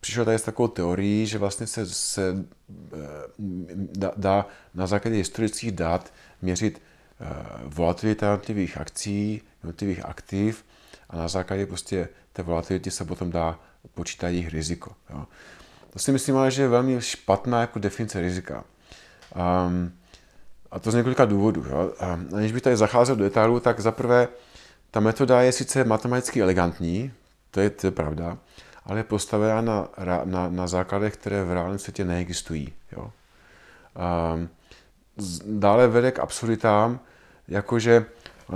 přišel 0.00 0.24
tady 0.24 0.38
s 0.38 0.42
takovou 0.42 0.68
teorií, 0.68 1.26
že 1.26 1.38
vlastně 1.38 1.66
se, 1.66 1.86
se 1.86 2.44
dá, 3.76 4.12
dá 4.16 4.46
na 4.74 4.86
základě 4.86 5.16
historických 5.16 5.72
dat 5.72 6.12
měřit 6.42 6.82
volatilita 7.64 8.26
jednotlivých 8.26 8.78
akcí, 8.78 9.42
jednotlivých 9.62 10.04
aktiv 10.04 10.64
a 11.10 11.16
na 11.16 11.28
základě 11.28 11.66
prostě 11.66 12.08
té 12.32 12.42
volatility 12.42 12.90
se 12.90 13.04
potom 13.04 13.30
dá 13.30 13.58
počítat 13.94 14.28
jejich 14.28 14.48
riziko. 14.48 14.92
Jo. 15.10 15.26
To 15.90 15.98
si 15.98 16.12
myslím 16.12 16.36
ale, 16.36 16.50
že 16.50 16.62
je 16.62 16.68
velmi 16.68 17.00
špatná 17.00 17.60
jako 17.60 17.78
definice 17.78 18.20
rizika. 18.20 18.64
Um, 19.66 19.92
a 20.70 20.78
to 20.78 20.90
z 20.90 20.94
několika 20.94 21.24
důvodů. 21.24 21.64
Jo. 21.70 21.92
Um, 22.14 22.28
aniž 22.36 22.52
bych 22.52 22.62
tady 22.62 22.76
zacházel 22.76 23.16
do 23.16 23.24
detailů, 23.24 23.60
tak 23.60 23.80
zaprvé 23.80 24.28
ta 24.90 25.00
metoda 25.00 25.42
je 25.42 25.52
sice 25.52 25.84
matematicky 25.84 26.42
elegantní, 26.42 27.12
to 27.50 27.60
je, 27.60 27.70
to 27.70 27.86
je 27.86 27.90
pravda, 27.90 28.38
ale 28.84 28.98
je 28.98 29.04
postavená 29.04 29.60
na, 29.60 29.88
na, 30.24 30.48
na 30.48 30.66
základech, 30.66 31.14
které 31.16 31.44
v 31.44 31.52
reálném 31.52 31.78
světě 31.78 32.04
neexistují. 32.04 32.72
Jo. 32.92 33.12
Um, 34.34 34.48
dále 35.46 35.88
vede 35.88 36.12
k 36.12 36.18
absurditám, 36.18 37.00
jakože 37.48 38.06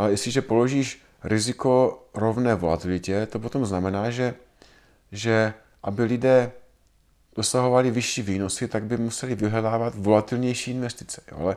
jestliže 0.06 0.42
položíš 0.42 1.02
riziko 1.24 2.03
rovné 2.14 2.54
volatilitě, 2.54 3.26
to 3.26 3.38
potom 3.38 3.66
znamená, 3.66 4.10
že, 4.10 4.34
že 5.12 5.54
aby 5.82 6.02
lidé 6.02 6.52
dosahovali 7.36 7.90
vyšší 7.90 8.22
výnosy, 8.22 8.68
tak 8.68 8.84
by 8.84 8.96
museli 8.96 9.34
vyhledávat 9.34 9.94
volatilnější 9.96 10.70
investice. 10.70 11.22
Jo? 11.32 11.38
Ale 11.40 11.56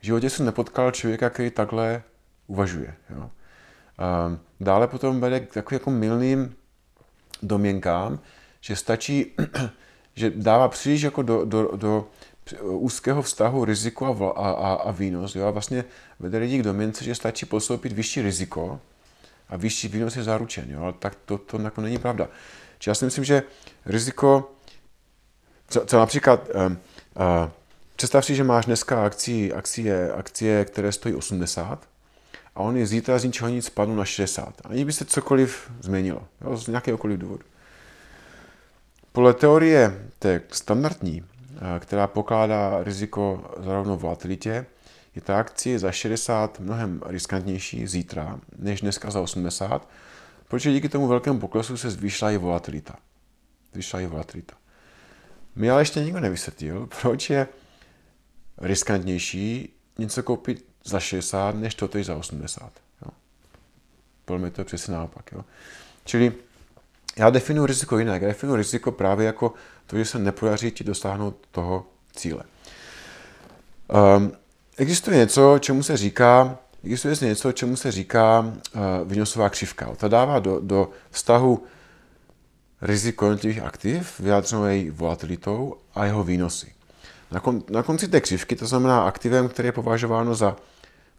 v 0.00 0.04
životě 0.04 0.30
jsem 0.30 0.46
nepotkal 0.46 0.90
člověka, 0.90 1.30
který 1.30 1.50
takhle 1.50 2.02
uvažuje. 2.46 2.94
Jo? 3.10 3.30
A 3.98 4.36
dále 4.60 4.88
potom 4.88 5.20
vede 5.20 5.40
k 5.40 5.54
takovým 5.54 5.76
jako 5.76 5.90
milným 5.90 6.54
doměnkám, 7.42 8.18
že 8.60 8.76
stačí, 8.76 9.26
že 10.14 10.30
dává 10.30 10.68
příliš 10.68 11.02
jako 11.02 11.22
do, 11.22 11.44
do, 11.44 11.70
do 11.76 12.08
úzkého 12.62 13.22
vztahu 13.22 13.64
riziko 13.64 14.32
a, 14.36 14.50
a, 14.50 14.72
a 14.74 14.90
výnos. 14.90 15.34
Jo? 15.34 15.46
A 15.46 15.50
vlastně 15.50 15.84
vede 16.20 16.38
lidi 16.38 16.58
k 16.58 16.62
domněnce, 16.62 17.04
že 17.04 17.14
stačí 17.14 17.46
postoupit 17.46 17.92
vyšší 17.92 18.22
riziko 18.22 18.80
a 19.50 19.56
vyšší 19.56 19.88
výnos 19.88 20.16
je 20.16 20.22
zaručen. 20.22 20.70
Jo? 20.70 20.94
Tak 20.98 21.14
to, 21.24 21.38
to 21.38 21.60
jako 21.60 21.80
není 21.80 21.98
pravda. 21.98 22.28
Či 22.78 22.90
já 22.90 22.94
si 22.94 23.04
myslím, 23.04 23.24
že 23.24 23.42
riziko, 23.86 24.52
co, 25.68 25.86
co 25.86 25.98
například, 25.98 26.48
uh, 26.48 26.62
uh, 26.62 26.72
představ 27.96 28.24
si, 28.24 28.34
že 28.34 28.44
máš 28.44 28.66
dneska 28.66 29.04
akcie, 29.04 29.54
akcie, 29.54 30.12
akcie, 30.12 30.64
které 30.64 30.92
stojí 30.92 31.14
80 31.14 31.88
a 32.54 32.60
oni 32.60 32.86
zítra 32.86 33.18
z 33.18 33.24
ničeho 33.24 33.50
nic 33.50 33.66
spadnou 33.66 33.94
na 33.94 34.04
60. 34.04 34.54
Ani 34.64 34.84
by 34.84 34.92
se 34.92 35.04
cokoliv 35.04 35.70
změnilo, 35.80 36.24
jo? 36.40 36.56
z 36.56 36.66
nějakéhokoliv 36.66 37.18
důvodu. 37.18 37.44
Podle 39.12 39.34
teorie 39.34 40.08
té 40.18 40.40
standardní, 40.52 41.24
která 41.78 42.06
pokládá 42.06 42.82
riziko 42.82 43.50
za 43.58 43.72
rovnou 43.72 43.96
volatilitě, 43.96 44.66
je 45.14 45.22
ta 45.22 45.38
akcie 45.38 45.78
za 45.78 45.92
60 45.92 46.60
mnohem 46.60 47.00
riskantnější 47.06 47.86
zítra, 47.86 48.40
než 48.58 48.80
dneska 48.80 49.10
za 49.10 49.20
80, 49.20 49.88
protože 50.48 50.72
díky 50.72 50.88
tomu 50.88 51.06
velkému 51.06 51.40
poklesu 51.40 51.76
se 51.76 51.90
zvýšila 51.90 52.30
i 52.30 52.36
volatilita. 52.36 52.96
Zvýšila 53.72 54.02
i 54.02 54.06
volatilita. 54.06 54.54
Mi 55.56 55.70
ale 55.70 55.80
ještě 55.80 56.00
nikdo 56.00 56.20
nevysvětlil, 56.20 56.88
proč 57.00 57.30
je 57.30 57.48
riskantnější 58.58 59.72
něco 59.98 60.22
koupit 60.22 60.64
za 60.84 61.00
60, 61.00 61.54
než 61.54 61.74
to 61.74 61.88
za 62.02 62.16
80. 62.16 62.72
Jo. 63.06 63.12
Podle 64.24 64.40
mě 64.40 64.50
to 64.50 64.60
je 64.60 64.64
přesně 64.64 64.94
naopak. 64.94 65.32
Jo. 65.32 65.44
Čili 66.04 66.32
já 67.16 67.30
definuji 67.30 67.66
riziko 67.66 67.98
jinak. 67.98 68.22
Já 68.22 68.28
definuji 68.28 68.56
riziko 68.56 68.92
právě 68.92 69.26
jako 69.26 69.54
to, 69.86 69.98
že 69.98 70.04
se 70.04 70.18
nepodaří 70.18 70.70
ti 70.70 70.84
dosáhnout 70.84 71.46
toho 71.50 71.86
cíle. 72.12 72.42
Um, 74.16 74.32
existuje 74.80 75.16
něco, 75.16 75.58
čemu 75.58 75.82
se 75.82 75.96
říká, 75.96 76.58
existuje 76.84 77.28
něco, 77.28 77.52
čemu 77.52 77.76
se 77.76 77.92
říká 77.92 78.40
uh, 78.40 78.80
výnosová 79.04 79.48
křivka. 79.50 79.94
Ta 79.96 80.08
dává 80.08 80.38
do, 80.38 80.60
do 80.60 80.90
vztahu 81.10 81.64
riziko 82.82 83.24
jednotlivých 83.24 83.62
aktiv, 83.62 84.20
vyjádřenou 84.20 84.64
její 84.64 84.90
volatilitou 84.90 85.74
a 85.94 86.04
jeho 86.04 86.24
výnosy. 86.24 86.72
Na, 87.30 87.40
kon, 87.40 87.62
na 87.70 87.82
konci 87.82 88.08
té 88.08 88.20
křivky, 88.20 88.56
to 88.56 88.66
znamená 88.66 89.02
aktivem, 89.02 89.48
které 89.48 89.68
je 89.68 89.72
považováno 89.72 90.34
za 90.34 90.56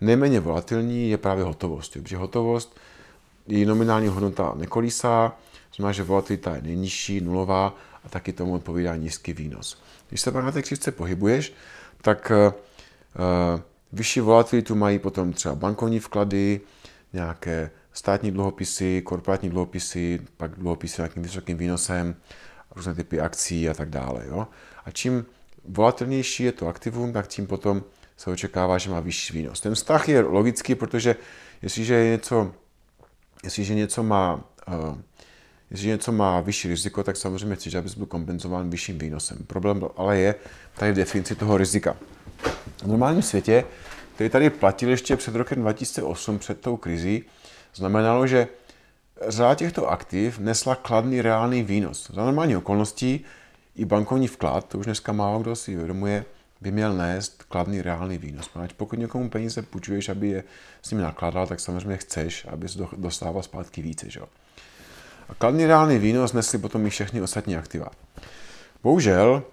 nejméně 0.01 0.39
volatilní, 0.39 1.09
je 1.09 1.17
právě 1.17 1.43
hotovost. 1.43 1.93
Protože 1.93 2.17
hotovost, 2.17 2.79
její 3.47 3.65
nominální 3.65 4.07
hodnota 4.07 4.53
nekolísá, 4.55 5.35
znamená, 5.75 5.91
že 5.91 6.03
volatilita 6.03 6.55
je 6.55 6.61
nejnižší, 6.61 7.21
nulová 7.21 7.75
a 8.05 8.09
taky 8.09 8.33
tomu 8.33 8.53
odpovídá 8.53 8.95
nízký 8.95 9.33
výnos. 9.33 9.81
Když 10.09 10.21
se 10.21 10.31
pak 10.31 10.45
na 10.45 10.51
té 10.51 10.61
křivce 10.61 10.91
pohybuješ, 10.91 11.53
tak 12.01 12.31
uh, 12.31 12.53
vyšší 13.91 14.19
volatilitu 14.19 14.75
mají 14.75 14.99
potom 14.99 15.33
třeba 15.33 15.55
bankovní 15.55 15.99
vklady, 15.99 16.61
nějaké 17.13 17.71
státní 17.93 18.31
dluhopisy, 18.31 19.01
korporátní 19.01 19.49
dluhopisy, 19.49 20.19
pak 20.37 20.51
dluhopisy 20.55 20.93
s 20.93 20.97
nějakým 20.97 21.23
vysokým 21.23 21.57
výnosem, 21.57 22.15
různé 22.75 22.93
typy 22.93 23.19
akcí 23.19 23.69
a 23.69 23.73
tak 23.73 23.89
dále. 23.89 24.23
Jo? 24.27 24.47
A 24.85 24.91
čím 24.91 25.25
volatilnější 25.65 26.43
je 26.43 26.51
to 26.51 26.67
aktivum, 26.67 27.13
tak 27.13 27.27
tím 27.27 27.47
potom 27.47 27.83
se 28.17 28.29
očekává, 28.29 28.77
že 28.77 28.89
má 28.89 28.99
vyšší 28.99 29.33
výnos. 29.33 29.61
Ten 29.61 29.75
vztah 29.75 30.09
je 30.09 30.21
logický, 30.21 30.75
protože 30.75 31.15
jestliže 31.61 32.03
něco, 32.03 32.51
jestliže 33.43 33.75
něco 33.75 34.03
má 34.03 34.35
uh, 34.67 34.97
Jestliže 35.71 35.89
něco 35.89 36.11
má 36.11 36.41
vyšší 36.41 36.67
riziko, 36.67 37.03
tak 37.03 37.17
samozřejmě 37.17 37.55
chceš, 37.55 37.75
aby 37.75 37.89
byl 37.97 38.05
kompenzován 38.05 38.69
vyšším 38.69 38.99
výnosem. 38.99 39.37
Problém 39.47 39.83
ale 39.97 40.19
je 40.19 40.35
tady 40.75 40.91
v 40.91 40.95
definici 40.95 41.35
toho 41.35 41.57
rizika. 41.57 41.97
V 42.83 42.87
normálním 42.87 43.21
světě, 43.21 43.65
který 44.15 44.29
tady 44.29 44.49
platil 44.49 44.89
ještě 44.89 45.15
před 45.15 45.35
rokem 45.35 45.61
2008, 45.61 46.39
před 46.39 46.61
tou 46.61 46.77
krizí, 46.77 47.23
znamenalo, 47.75 48.27
že 48.27 48.47
řada 49.27 49.55
těchto 49.55 49.87
aktiv 49.87 50.39
nesla 50.39 50.75
kladný 50.75 51.21
reálný 51.21 51.63
výnos. 51.63 52.11
Za 52.13 52.25
normální 52.25 52.55
okolností 52.55 53.25
i 53.75 53.85
bankovní 53.85 54.27
vklad, 54.27 54.67
to 54.67 54.77
už 54.77 54.85
dneska 54.85 55.11
málo 55.11 55.39
kdo 55.39 55.55
si 55.55 55.75
uvědomuje, 55.75 56.25
by 56.61 56.71
měl 56.71 56.93
nést 56.93 57.43
kladný 57.43 57.81
reálný 57.81 58.17
výnos. 58.17 58.49
Pokud 58.77 58.99
někomu 58.99 59.29
peníze 59.29 59.61
půjčuješ, 59.61 60.09
aby 60.09 60.29
je 60.29 60.43
s 60.81 60.91
nimi 60.91 61.03
nakládal, 61.03 61.47
tak 61.47 61.59
samozřejmě 61.59 61.97
chceš, 61.97 62.45
aby 62.49 62.67
dostával 62.97 63.43
zpátky 63.43 63.81
více. 63.81 64.09
Že? 64.09 64.21
A 65.31 65.35
kladný 65.35 65.65
reálný 65.65 65.97
výnos 65.97 66.33
nesli 66.33 66.59
potom 66.59 66.85
i 66.85 66.89
všechny 66.89 67.21
ostatní 67.21 67.55
aktiva. 67.55 67.87
Bohužel, 68.83 69.43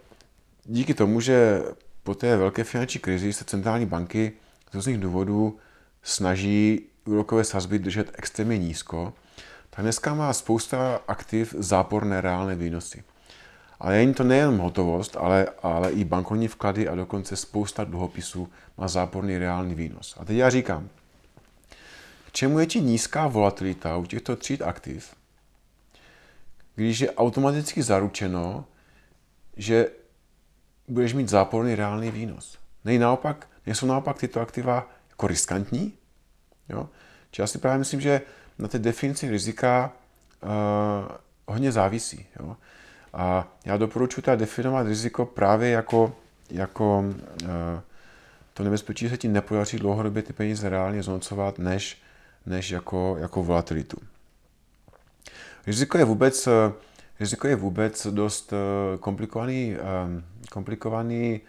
díky 0.64 0.94
tomu, 0.94 1.20
že 1.20 1.62
po 2.02 2.14
té 2.14 2.36
velké 2.36 2.64
finanční 2.64 3.00
krizi 3.00 3.32
se 3.32 3.44
centrální 3.44 3.86
banky 3.86 4.32
z 4.70 4.74
různých 4.74 4.98
důvodů 4.98 5.58
snaží 6.02 6.82
úrokové 7.04 7.44
sazby 7.44 7.78
držet 7.78 8.10
extrémně 8.14 8.58
nízko, 8.58 9.12
tak 9.70 9.82
dneska 9.82 10.14
má 10.14 10.32
spousta 10.32 11.00
aktiv 11.08 11.54
záporné 11.58 12.20
reálné 12.20 12.54
výnosy. 12.54 13.04
Ale 13.80 13.96
není 13.96 14.14
to 14.14 14.24
nejen 14.24 14.58
hotovost, 14.58 15.16
ale, 15.16 15.46
ale 15.62 15.90
i 15.90 16.04
bankovní 16.04 16.48
vklady 16.48 16.88
a 16.88 16.94
dokonce 16.94 17.36
spousta 17.36 17.84
dluhopisů 17.84 18.48
má 18.78 18.88
záporný 18.88 19.38
reálný 19.38 19.74
výnos. 19.74 20.16
A 20.20 20.24
teď 20.24 20.36
já 20.36 20.50
říkám, 20.50 20.88
k 22.26 22.32
čemu 22.32 22.58
je 22.58 22.66
ti 22.66 22.80
nízká 22.80 23.26
volatilita 23.26 23.96
u 23.96 24.06
těchto 24.06 24.36
tříd 24.36 24.62
aktiv, 24.62 25.14
když 26.84 27.00
je 27.00 27.10
automaticky 27.10 27.82
zaručeno, 27.82 28.64
že 29.56 29.86
budeš 30.88 31.14
mít 31.14 31.28
záporný 31.28 31.74
reálný 31.74 32.10
výnos. 32.10 32.58
Nej 32.84 32.98
naopak, 32.98 33.46
nejsou 33.66 33.86
naopak 33.86 34.18
tyto 34.18 34.40
aktiva 34.40 34.90
jako 35.10 35.26
riskantní? 35.26 35.92
Jo? 36.68 36.88
Či 37.30 37.40
já 37.40 37.46
si 37.46 37.58
právě 37.58 37.78
myslím, 37.78 38.00
že 38.00 38.20
na 38.58 38.68
té 38.68 38.78
definici 38.78 39.30
rizika 39.30 39.92
uh, 40.42 40.48
hodně 41.46 41.72
závisí. 41.72 42.26
Jo? 42.40 42.56
A 43.12 43.48
já 43.64 43.76
doporučuji 43.76 44.22
teda 44.22 44.36
definovat 44.36 44.86
riziko 44.86 45.26
právě 45.26 45.70
jako, 45.70 46.16
jako 46.50 46.98
uh, 46.98 47.48
to 48.54 48.64
nebezpečí, 48.64 49.04
že 49.04 49.10
se 49.10 49.16
ti 49.16 49.28
nepodaří 49.28 49.78
dlouhodobě 49.78 50.22
ty 50.22 50.32
peníze 50.32 50.68
reálně 50.68 51.02
znocovat, 51.02 51.58
než, 51.58 52.02
než 52.46 52.70
jako, 52.70 53.16
jako 53.20 53.42
volatilitu. 53.42 53.96
Riziko 55.68 55.98
je 55.98 56.04
vůbec, 56.04 56.46
eh, 56.46 56.72
riziko 57.20 57.48
je 57.48 57.56
vůbec 57.56 58.06
dost 58.06 58.52
eh, 58.52 58.98
komplikovaný, 58.98 59.76
eh, 59.76 60.22
komplikovaný 60.50 61.40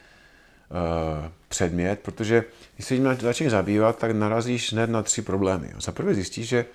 předmět, 1.47 1.99
protože 1.99 2.43
když 2.75 2.87
se 2.87 2.95
tím 2.95 3.15
začneš 3.19 3.51
zabývat, 3.51 3.97
tak 3.97 4.11
narazíš 4.11 4.73
hned 4.73 4.89
na 4.89 5.03
tři 5.03 5.21
problémy. 5.21 5.73
Za 5.79 5.91
prvé 5.91 6.13
zjistíš, 6.13 6.47
že 6.47 6.65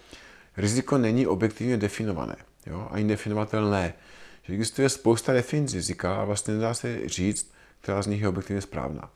riziko 0.56 0.98
není 0.98 1.26
objektivně 1.26 1.76
definované, 1.76 2.36
jo? 2.66 2.88
ani 2.90 3.08
definovatelné. 3.08 3.94
Že 4.42 4.54
existuje 4.54 4.88
spousta 4.88 5.32
definic 5.32 5.74
rizika 5.74 6.16
a 6.16 6.24
vlastně 6.24 6.54
nedá 6.54 6.74
se 6.74 7.08
říct, 7.08 7.52
která 7.80 8.02
z 8.02 8.06
nich 8.06 8.20
je 8.20 8.28
objektivně 8.28 8.60
správná. 8.60 9.10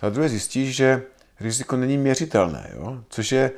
Za 0.00 0.10
druhé 0.10 0.28
zjistíš, 0.28 0.76
že 0.76 1.02
riziko 1.40 1.76
není 1.76 1.98
měřitelné, 1.98 2.70
jo? 2.74 3.04
což 3.08 3.32
je 3.32 3.50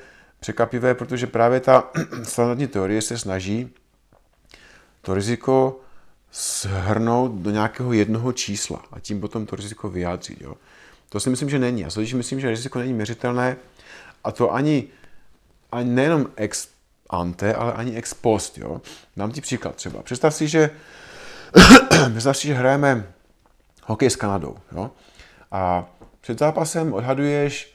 překvapivé, 0.45 0.95
protože 0.95 1.27
právě 1.27 1.61
ta 1.61 1.91
standardní 2.23 2.67
teorie 2.67 3.03
se 3.03 3.19
snaží 3.19 3.71
to 5.01 5.15
riziko 5.15 5.81
shrnout 6.33 7.33
do 7.33 7.51
nějakého 7.51 7.93
jednoho 7.93 8.33
čísla 8.33 8.85
a 8.93 9.01
tím 9.01 9.21
potom 9.21 9.47
to 9.47 9.57
riziko 9.57 9.89
vyjádřit. 9.89 10.41
Jo. 10.41 10.55
To 11.09 11.21
si 11.21 11.31
myslím, 11.31 11.51
že 11.51 11.59
není. 11.59 11.81
Já 11.81 11.91
si 11.91 12.15
myslím, 12.15 12.41
že 12.41 12.49
riziko 12.49 12.79
není 12.79 12.93
měřitelné 12.93 13.57
a 14.25 14.33
to 14.33 14.55
ani, 14.55 14.89
ani 15.73 15.91
nejenom 15.91 16.27
ex 16.37 16.69
ante, 17.11 17.55
ale 17.55 17.73
ani 17.73 17.97
ex 17.97 18.15
post. 18.15 18.59
Jo. 18.59 18.81
Dám 19.17 19.33
ti 19.33 19.41
příklad 19.41 19.75
třeba. 19.75 20.03
Představ 20.03 20.35
si, 20.35 20.49
že, 20.49 20.71
představ 22.13 22.37
si, 22.37 22.49
že 22.49 22.55
hrajeme 22.55 23.07
hokej 23.85 24.11
s 24.11 24.17
Kanadou. 24.17 24.57
Jo. 24.73 24.91
A 25.53 25.89
před 26.21 26.39
zápasem 26.39 26.93
odhaduješ 26.93 27.74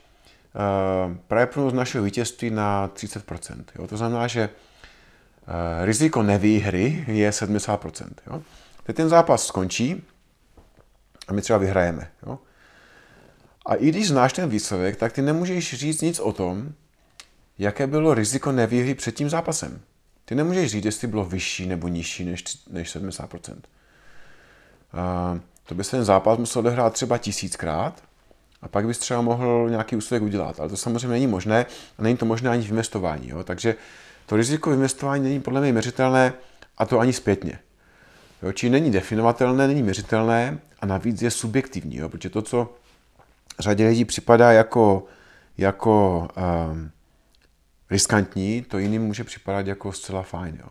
pravděpodobnost 1.28 1.74
našeho 1.74 2.04
vítězství 2.04 2.50
na 2.50 2.88
30%. 2.88 3.64
Jo. 3.80 3.88
To 3.88 3.98
znamená, 3.98 4.28
že 4.28 4.50
uh, 4.50 5.54
riziko 5.86 6.24
nevýhry 6.24 7.06
je 7.08 7.30
70%. 7.30 8.08
Jo. 8.28 8.42
Teď 8.84 8.96
ten 8.96 9.10
zápas 9.10 9.46
skončí 9.46 10.04
a 11.28 11.34
my 11.34 11.42
třeba 11.42 11.60
vyhrajeme. 11.60 12.12
Jo. 12.26 12.40
A 13.66 13.76
i 13.76 13.90
když 13.90 14.08
znáš 14.08 14.34
ten 14.34 14.50
výsledek, 14.50 14.96
tak 14.96 15.14
ty 15.14 15.22
nemůžeš 15.22 15.74
říct 15.74 16.02
nic 16.02 16.20
o 16.20 16.34
tom, 16.34 16.74
jaké 17.58 17.88
bylo 17.88 18.14
riziko 18.14 18.52
nevýhry 18.52 18.96
před 18.96 19.16
tím 19.16 19.30
zápasem. 19.30 19.82
Ty 20.26 20.36
nemůžeš 20.36 20.72
říct, 20.72 20.86
jestli 20.86 21.08
bylo 21.08 21.26
vyšší 21.26 21.68
nebo 21.68 21.88
nižší 21.88 22.26
než, 22.26 22.44
než 22.70 22.96
70%. 22.96 23.54
Uh, 24.94 25.40
to 25.66 25.76
by 25.76 25.84
se 25.84 25.92
ten 25.92 26.06
zápas 26.06 26.40
musel 26.40 26.60
odehrát 26.60 26.94
třeba 26.94 27.18
tisíckrát 27.18 28.04
a 28.62 28.68
pak 28.68 28.88
bys 28.88 28.98
třeba 28.98 29.22
mohl 29.22 29.70
nějaký 29.70 29.96
úsledek 29.96 30.24
udělat. 30.24 30.60
Ale 30.60 30.70
to 30.70 30.78
samozřejmě 30.78 31.08
není 31.08 31.28
možné 31.28 31.66
a 31.98 32.02
není 32.02 32.18
to 32.18 32.26
možné 32.26 32.50
ani 32.50 32.64
v 32.64 32.70
investování. 32.70 33.30
Jo? 33.30 33.44
Takže 33.44 33.76
to 34.26 34.36
riziko 34.36 34.72
investování 34.72 35.24
není 35.24 35.40
podle 35.40 35.62
mě 35.62 35.72
měřitelné 35.72 36.34
a 36.78 36.86
to 36.86 37.00
ani 37.00 37.14
zpětně. 37.14 37.60
Jo? 38.44 38.52
Či 38.52 38.70
není 38.70 38.92
definovatelné, 38.92 39.68
není 39.68 39.84
měřitelné 39.84 40.60
a 40.80 40.86
navíc 40.86 41.22
je 41.22 41.32
subjektivní, 41.32 41.96
jo? 41.96 42.10
protože 42.10 42.30
to, 42.30 42.42
co 42.42 42.76
řadě 43.60 43.88
lidí 43.88 44.06
připadá 44.06 44.52
jako, 44.52 45.06
jako 45.58 46.28
um, 46.72 46.92
riskantní, 47.90 48.62
to 48.62 48.78
jiným 48.78 49.02
může 49.02 49.24
připadat 49.24 49.68
jako 49.68 49.92
zcela 49.92 50.24
fajn. 50.24 50.58
Jo? 50.60 50.68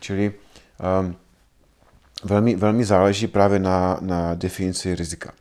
Čili 0.00 0.34
um, 1.00 1.16
velmi, 2.24 2.56
velmi 2.56 2.84
záleží 2.84 3.26
právě 3.26 3.58
na, 3.58 3.98
na 4.00 4.34
definici 4.34 4.94
rizika. 4.94 5.32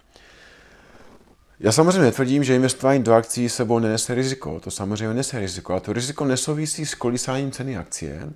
Já 1.59 1.71
samozřejmě 1.71 2.01
netvrdím, 2.01 2.43
že 2.43 2.55
investování 2.55 3.03
do 3.03 3.13
akcí 3.13 3.49
sebou 3.49 3.79
nenese 3.79 4.15
riziko. 4.15 4.59
To 4.59 4.71
samozřejmě 4.71 5.13
nese 5.13 5.39
riziko. 5.39 5.73
A 5.73 5.79
to 5.79 5.93
riziko 5.93 6.25
nesouvisí 6.25 6.85
s 6.85 6.95
kolísáním 6.95 7.51
ceny 7.51 7.77
akcie. 7.77 8.29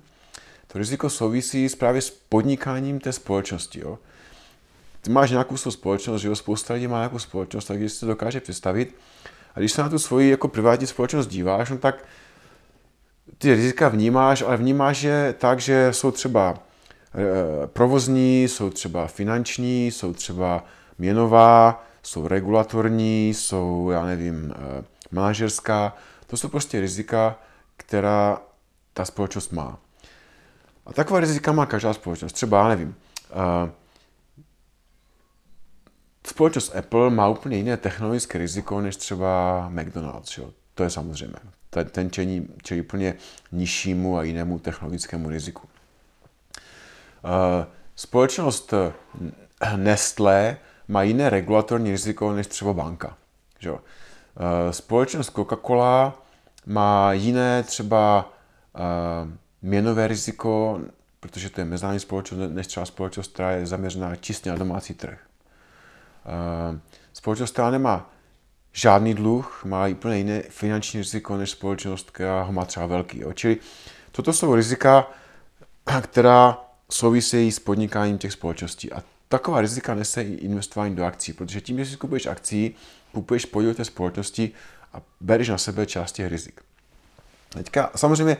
To 0.66 0.78
riziko 0.78 1.10
souvisí 1.10 1.68
s 1.68 1.74
právě 1.74 2.02
s 2.02 2.10
podnikáním 2.10 3.00
té 3.00 3.12
společnosti. 3.12 3.80
Jo. 3.80 3.98
Ty 5.00 5.10
máš 5.10 5.30
nějakou 5.30 5.56
svou 5.56 5.70
společnost, 5.70 6.22
že 6.22 6.28
jo, 6.28 6.36
spousta 6.36 6.74
lidí 6.74 6.86
má 6.86 6.96
nějakou 6.96 7.18
společnost, 7.18 7.64
tak 7.64 7.78
když 7.78 7.92
si 7.92 8.00
to 8.00 8.06
dokáže 8.06 8.40
představit. 8.40 8.96
A 9.54 9.58
když 9.58 9.72
se 9.72 9.82
na 9.82 9.88
tu 9.88 9.98
svoji 9.98 10.30
jako 10.30 10.48
privátní 10.48 10.86
společnost 10.86 11.26
díváš, 11.26 11.70
no 11.70 11.78
tak 11.78 12.04
ty 13.38 13.54
rizika 13.54 13.88
vnímáš, 13.88 14.42
ale 14.42 14.56
vnímáš 14.56 15.02
je 15.02 15.34
tak, 15.38 15.60
že 15.60 15.88
jsou 15.92 16.10
třeba 16.10 16.58
Eh, 17.14 17.66
provozní, 17.66 18.42
jsou 18.42 18.70
třeba 18.70 19.06
finanční, 19.06 19.86
jsou 19.86 20.12
třeba 20.12 20.64
měnová, 20.98 21.86
jsou 22.02 22.28
regulatorní, 22.28 23.28
jsou, 23.28 23.90
já 23.90 24.04
nevím, 24.04 24.54
eh, 24.56 24.84
manažerská. 25.10 25.96
To 26.26 26.36
jsou 26.36 26.48
prostě 26.48 26.80
rizika, 26.80 27.38
která 27.76 28.42
ta 28.92 29.04
společnost 29.04 29.52
má. 29.52 29.78
A 30.86 30.92
taková 30.92 31.20
rizika 31.20 31.52
má 31.52 31.66
každá 31.66 31.92
společnost. 31.92 32.32
Třeba, 32.32 32.58
já 32.58 32.68
nevím, 32.68 32.94
eh, 33.30 33.70
společnost 36.26 36.76
Apple 36.76 37.10
má 37.10 37.28
úplně 37.28 37.56
jiné 37.56 37.76
technologické 37.76 38.38
riziko 38.38 38.80
než 38.80 38.96
třeba 38.96 39.68
McDonald's. 39.68 40.38
Jo? 40.38 40.50
To 40.74 40.82
je 40.82 40.90
samozřejmé. 40.90 41.38
Ten 41.90 42.10
čelí, 42.10 42.48
čelí 42.62 42.80
úplně 42.80 43.14
nižšímu 43.52 44.18
a 44.18 44.22
jinému 44.22 44.58
technologickému 44.58 45.28
riziku. 45.28 45.68
Eh, 47.24 47.66
společnost 47.96 48.74
Nestlé 49.76 50.56
má 50.90 51.02
jiné 51.02 51.30
regulatorní 51.30 51.90
riziko 51.90 52.32
než 52.32 52.46
třeba 52.46 52.72
banka. 52.72 53.16
Že? 53.58 53.70
Eh, 53.70 54.72
společnost 54.72 55.36
Coca-Cola 55.36 56.12
má 56.66 57.12
jiné 57.12 57.62
třeba 57.62 58.32
měnové 59.62 60.08
riziko, 60.08 60.80
protože 61.20 61.50
to 61.50 61.60
je 61.60 61.64
mezinárodní 61.64 62.00
společnost, 62.00 62.50
než 62.50 62.66
třeba 62.66 62.86
společnost, 62.86 63.32
která 63.32 63.50
je 63.50 63.66
zaměřená 63.66 64.16
čistě 64.16 64.50
na 64.50 64.56
domácí 64.56 64.94
trh. 64.94 65.18
Společnost, 67.12 67.50
která 67.50 67.70
nemá 67.70 68.10
žádný 68.72 69.14
dluh, 69.14 69.62
má 69.64 69.86
úplně 69.86 70.16
jiné 70.16 70.42
finanční 70.42 71.00
riziko 71.00 71.36
než 71.36 71.50
společnost, 71.50 72.10
která 72.10 72.42
ho 72.42 72.52
má 72.52 72.64
třeba 72.64 72.86
velký. 72.86 73.20
Jo. 73.20 73.32
Čili 73.32 73.56
toto 74.12 74.32
jsou 74.32 74.54
rizika, 74.54 75.10
která 76.00 76.58
souvisejí 76.90 77.52
s 77.52 77.58
podnikáním 77.58 78.18
těch 78.18 78.32
společností. 78.32 78.92
A 78.92 79.02
taková 79.30 79.60
rizika 79.60 79.94
nese 79.94 80.22
i 80.22 80.34
investování 80.34 80.96
do 80.96 81.04
akcí, 81.04 81.32
protože 81.32 81.60
tím, 81.60 81.78
že 81.78 81.86
si 81.86 81.96
kupuješ 81.96 82.26
akcí, 82.26 82.74
kupuješ 83.12 83.44
podíl 83.44 83.74
té 83.74 83.84
společnosti 83.84 84.50
a 84.92 85.02
bereš 85.20 85.48
na 85.48 85.58
sebe 85.58 85.86
část 85.86 86.12
těch 86.12 86.28
rizik. 86.28 86.60
Teďka 87.48 87.90
samozřejmě 87.96 88.36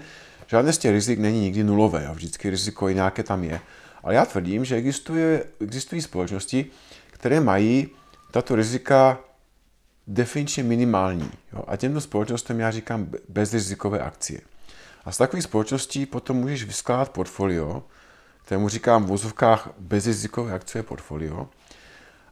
žádné 0.47 0.73
z 0.73 0.79
těch 0.79 0.91
rizik 0.91 1.19
není 1.19 1.41
nikdy 1.41 1.65
nulové, 1.65 2.05
jo? 2.05 2.15
vždycky 2.15 2.51
riziko 2.51 2.89
i 2.89 2.95
nějaké 2.95 3.23
tam 3.23 3.45
je. 3.45 3.61
Ale 4.03 4.15
já 4.15 4.25
tvrdím, 4.25 4.65
že 4.65 4.77
existuje, 4.77 5.45
existují 5.61 6.03
společnosti, 6.03 6.67
které 7.11 7.41
mají 7.41 7.89
tato 8.31 8.55
rizika 8.55 9.19
definičně 10.07 10.62
minimální. 10.62 11.31
Jo? 11.53 11.65
A 11.67 11.77
těmto 11.77 12.01
společnostem 12.01 12.61
já 12.61 12.71
říkám 12.71 13.11
bezrizikové 13.29 14.01
akcie. 14.01 14.41
A 15.05 15.12
z 15.12 15.17
takových 15.17 15.45
společností 15.45 16.07
potom 16.07 16.37
můžeš 16.37 16.65
vyskládat 16.65 17.11
portfolio, 17.12 17.83
kterému 18.45 18.69
říkám 18.69 19.05
v 19.05 19.09
vozovkách 19.09 19.71
bezrizikové 19.79 20.53
akcie 20.53 20.83
portfolio. 20.83 21.49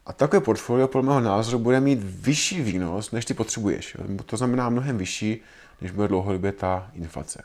A 0.05 0.13
takové 0.13 0.41
portfolio, 0.41 0.87
podle 0.87 1.07
mého 1.07 1.19
názoru, 1.19 1.59
bude 1.59 1.79
mít 1.79 1.99
vyšší 2.03 2.61
výnos, 2.61 3.11
než 3.11 3.25
ty 3.25 3.33
potřebuješ. 3.33 3.97
To 4.25 4.37
znamená 4.37 4.69
mnohem 4.69 4.97
vyšší, 4.97 5.41
než 5.81 5.91
bude 5.91 6.07
dlouhodobě 6.07 6.51
ta 6.51 6.91
inflace. 6.93 7.43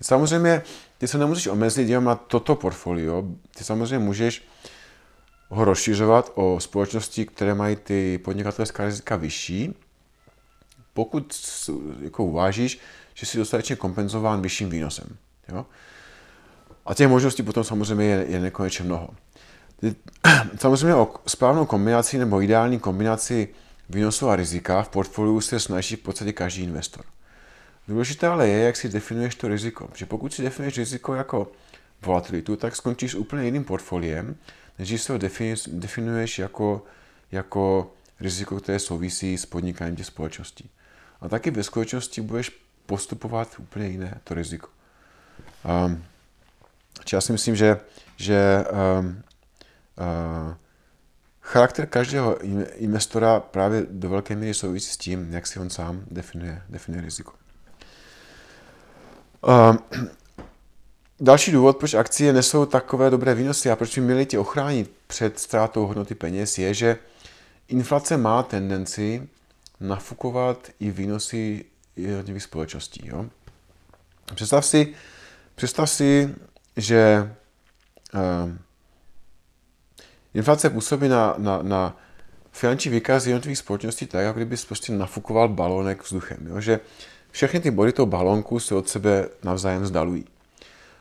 Samozřejmě, 0.00 0.62
ty 0.98 1.08
se 1.08 1.18
nemusíš 1.18 1.46
omezit 1.46 1.88
jenom 1.88 2.04
na 2.04 2.14
toto 2.14 2.56
portfolio, 2.56 3.24
ty 3.56 3.64
samozřejmě 3.64 3.98
můžeš 3.98 4.44
ho 5.48 5.64
rozšiřovat 5.64 6.32
o 6.34 6.60
společnosti, 6.60 7.26
které 7.26 7.54
mají 7.54 7.76
ty 7.76 8.18
podnikatelská 8.18 8.84
rizika 8.84 9.16
vyšší, 9.16 9.74
pokud 10.94 11.34
jako 12.00 12.24
uvážíš, 12.24 12.78
že 13.14 13.26
jsi 13.26 13.38
dostatečně 13.38 13.76
kompenzován 13.76 14.42
vyšším 14.42 14.70
výnosem. 14.70 15.16
Jo? 15.48 15.66
A 16.86 16.94
těch 16.94 17.08
možností 17.08 17.42
potom 17.42 17.64
samozřejmě 17.64 18.04
je, 18.04 18.26
je 18.28 18.40
nekonečně 18.40 18.84
mnoho. 18.84 19.08
Samozřejmě 20.60 20.94
o 20.94 21.14
správnou 21.26 21.66
kombinaci 21.66 22.18
nebo 22.18 22.42
ideální 22.42 22.78
kombinaci 22.78 23.48
výnosu 23.88 24.28
a 24.28 24.36
rizika 24.36 24.82
v 24.82 24.88
portfoliu 24.88 25.40
se 25.40 25.60
snaží 25.60 25.96
v 25.96 25.98
podstatě 25.98 26.32
každý 26.32 26.62
investor. 26.62 27.04
Důležité 27.88 28.26
ale 28.26 28.48
je, 28.48 28.64
jak 28.64 28.76
si 28.76 28.88
definuješ 28.88 29.34
to 29.34 29.48
riziko. 29.48 29.88
Že 29.94 30.06
pokud 30.06 30.34
si 30.34 30.42
definuješ 30.42 30.78
riziko 30.78 31.14
jako 31.14 31.52
volatilitu, 32.02 32.56
tak 32.56 32.76
skončíš 32.76 33.14
úplně 33.14 33.44
jiným 33.44 33.64
portfoliem, 33.64 34.36
než 34.78 34.88
když 34.88 35.02
se 35.02 35.12
ho 35.12 35.18
definuješ 35.66 36.38
jako, 36.38 36.84
jako 37.32 37.92
riziko, 38.20 38.60
které 38.60 38.78
souvisí 38.78 39.38
s 39.38 39.46
podnikáním 39.46 39.96
těch 39.96 40.06
společností. 40.06 40.70
A 41.20 41.28
taky 41.28 41.50
ve 41.50 41.62
skutečnosti 41.62 42.20
budeš 42.20 42.50
postupovat 42.86 43.56
úplně 43.58 43.88
jiné 43.88 44.20
to 44.24 44.34
riziko. 44.34 44.68
Um, 45.86 46.04
já 47.12 47.20
si 47.20 47.32
myslím, 47.32 47.56
že, 47.56 47.80
že 48.16 48.64
um, 49.00 49.22
uh, 49.98 50.54
charakter 51.40 51.86
každého 51.86 52.38
investora 52.74 53.40
právě 53.40 53.86
do 53.90 54.08
velké 54.08 54.36
míry 54.36 54.54
souvisí 54.54 54.92
s 54.92 54.96
tím, 54.96 55.32
jak 55.32 55.46
si 55.46 55.58
on 55.58 55.70
sám 55.70 56.04
definuje, 56.10 56.62
definuje 56.68 57.02
riziko. 57.02 57.32
Um, 59.70 59.78
další 61.20 61.52
důvod, 61.52 61.76
proč 61.76 61.94
akcie 61.94 62.32
nesou 62.32 62.66
takové 62.66 63.10
dobré 63.10 63.34
výnosy 63.34 63.70
a 63.70 63.76
proč 63.76 63.98
by 63.98 64.04
měli 64.04 64.26
tě 64.26 64.38
ochránit 64.38 64.92
před 65.06 65.38
ztrátou 65.38 65.86
hodnoty 65.86 66.14
peněz, 66.14 66.58
je, 66.58 66.74
že 66.74 66.98
inflace 67.68 68.16
má 68.16 68.42
tendenci 68.42 69.28
nafukovat 69.80 70.68
i 70.80 70.90
výnosy 70.90 71.64
jednotlivých 71.96 72.42
společností. 72.42 73.06
Jo? 73.06 73.26
Představ 74.34 74.66
si, 74.66 74.94
představ 75.54 75.90
si 75.90 76.34
že 76.76 77.32
uh, 78.14 78.50
inflace 80.34 80.70
působí 80.70 81.08
na, 81.08 81.34
na, 81.38 81.62
na 81.62 81.96
finanční 82.52 82.90
výkaz 82.90 83.26
jednotlivých 83.26 83.58
společností 83.58 84.06
tak, 84.06 84.24
jako 84.24 84.38
kdyby 84.38 84.56
prostě 84.56 84.92
nafukoval 84.92 85.48
balonek 85.48 86.04
vzduchem. 86.04 86.46
Jo? 86.46 86.60
Že 86.60 86.80
všechny 87.30 87.60
ty 87.60 87.70
body 87.70 87.92
toho 87.92 88.06
balonku 88.06 88.60
se 88.60 88.74
od 88.74 88.88
sebe 88.88 89.28
navzájem 89.44 89.86
zdalují. 89.86 90.24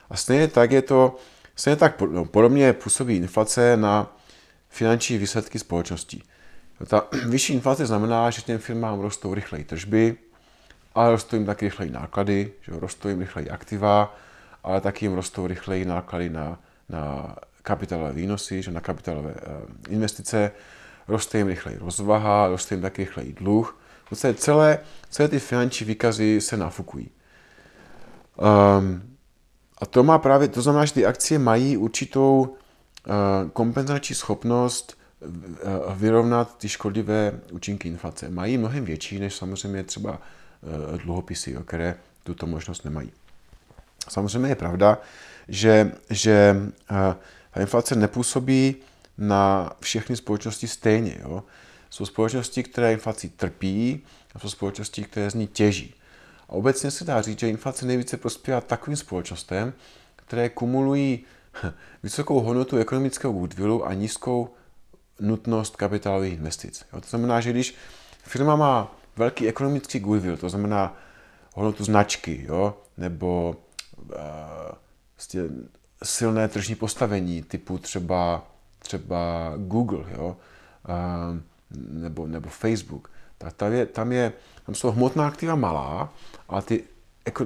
A 0.09 0.17
stejně 0.17 0.47
tak 0.47 0.71
je 0.71 0.81
to 0.81 1.15
Stejně 1.61 1.75
tak 1.75 2.01
no, 2.01 2.25
podobně 2.25 2.73
působí 2.73 3.15
inflace 3.15 3.77
na 3.77 4.15
finanční 4.69 5.17
výsledky 5.17 5.59
společností. 5.59 6.23
Ta 6.87 7.07
vyšší 7.27 7.53
inflace 7.53 7.85
znamená, 7.85 8.29
že 8.29 8.41
těm 8.41 8.59
firmám 8.59 8.99
rostou 8.99 9.33
rychleji 9.33 9.63
tržby, 9.63 10.17
ale 10.95 11.11
rostou 11.11 11.35
jim 11.35 11.45
taky 11.45 11.65
rychleji 11.65 11.91
náklady, 11.91 12.51
že 12.61 12.71
rostou 12.79 13.09
jim 13.09 13.19
rychleji 13.19 13.49
aktiva, 13.49 14.15
ale 14.63 14.81
taky 14.81 15.05
jim 15.05 15.13
rostou 15.13 15.47
rychleji 15.47 15.85
náklady 15.85 16.29
na, 16.29 16.59
na 16.89 17.35
kapitálové 17.61 18.11
výnosy, 18.11 18.61
že 18.61 18.71
na 18.71 18.81
kapitálové 18.81 19.31
uh, 19.33 19.37
investice, 19.89 20.51
roste 21.07 21.37
jim 21.37 21.47
rychleji 21.47 21.77
rozvaha, 21.77 22.47
roste 22.47 22.75
jim 22.75 22.81
taky 22.81 23.01
rychleji 23.01 23.33
dluh. 23.33 23.77
V 24.11 24.33
celé, 24.33 24.79
celé 25.09 25.29
ty 25.29 25.39
finanční 25.39 25.85
výkazy 25.85 26.41
se 26.41 26.57
nafukují. 26.57 27.09
Um, 28.37 29.01
a 29.77 29.85
to 29.85 30.03
má 30.03 30.19
právě, 30.19 30.47
to 30.47 30.61
znamená, 30.61 30.85
že 30.85 30.93
ty 30.93 31.05
akcie 31.05 31.39
mají 31.39 31.77
určitou 31.77 32.39
uh, 32.41 33.49
kompenzační 33.53 34.15
schopnost 34.15 34.97
uh, 35.21 35.95
vyrovnat 35.95 36.57
ty 36.57 36.69
škodlivé 36.69 37.39
účinky 37.51 37.87
inflace. 37.87 38.29
Mají 38.29 38.57
mnohem 38.57 38.85
větší 38.85 39.19
než 39.19 39.35
samozřejmě 39.35 39.83
třeba 39.83 40.11
uh, 40.11 40.97
dluhopisy, 40.97 41.51
jo, 41.51 41.63
které 41.63 41.95
tuto 42.23 42.47
možnost 42.47 42.85
nemají. 42.85 43.11
Samozřejmě 44.09 44.49
je 44.49 44.55
pravda, 44.55 44.97
že, 45.47 45.91
že 46.09 46.55
ta 47.53 47.59
inflace 47.59 47.95
nepůsobí 47.95 48.75
na 49.17 49.71
všechny 49.79 50.15
společnosti 50.15 50.67
stejně. 50.67 51.17
Jo. 51.21 51.43
Jsou 51.89 52.05
společnosti, 52.05 52.63
které 52.63 52.93
inflací 52.93 53.29
trpí 53.29 54.03
a 54.35 54.39
jsou 54.39 54.49
společnosti, 54.49 55.03
které 55.03 55.31
z 55.31 55.33
ní 55.33 55.47
těží. 55.47 55.95
A 56.49 56.51
obecně 56.51 56.91
se 56.91 57.05
dá 57.05 57.21
říct, 57.21 57.39
že 57.39 57.49
inflace 57.49 57.85
nejvíce 57.85 58.17
prospívá 58.17 58.61
takovým 58.61 58.97
společnostem, 58.97 59.73
které 60.15 60.49
kumulují 60.49 61.25
vysokou 62.03 62.39
hodnotu 62.39 62.77
ekonomického 62.77 63.33
goodwillu 63.33 63.85
a 63.85 63.93
nízkou 63.93 64.49
nutnost 65.19 65.75
kapitálových 65.75 66.33
investic. 66.33 66.85
Jo, 66.93 67.01
to 67.01 67.07
znamená, 67.09 67.41
že 67.41 67.51
když 67.51 67.75
firma 68.23 68.55
má 68.55 68.95
velký 69.17 69.47
ekonomický 69.47 69.99
goodwill, 69.99 70.37
to 70.37 70.49
znamená 70.49 70.97
hodnotu 71.53 71.83
značky, 71.83 72.45
jo, 72.47 72.77
nebo 72.97 73.55
uh, 74.11 75.51
silné 76.03 76.47
tržní 76.47 76.75
postavení 76.75 77.43
typu 77.43 77.77
třeba, 77.77 78.47
třeba 78.79 79.53
Google, 79.57 80.05
jo, 80.17 80.37
uh, 80.89 81.37
nebo, 81.89 82.27
nebo 82.27 82.49
Facebook, 82.49 83.11
tak 83.37 83.53
tam 83.53 83.73
je, 83.73 83.85
tam 83.85 84.11
je, 84.11 84.33
tam 84.65 84.75
jsou 84.75 84.91
hmotná 84.91 85.27
aktiva 85.27 85.55
malá, 85.55 86.13
ale 86.49 86.61
ty, 86.61 86.83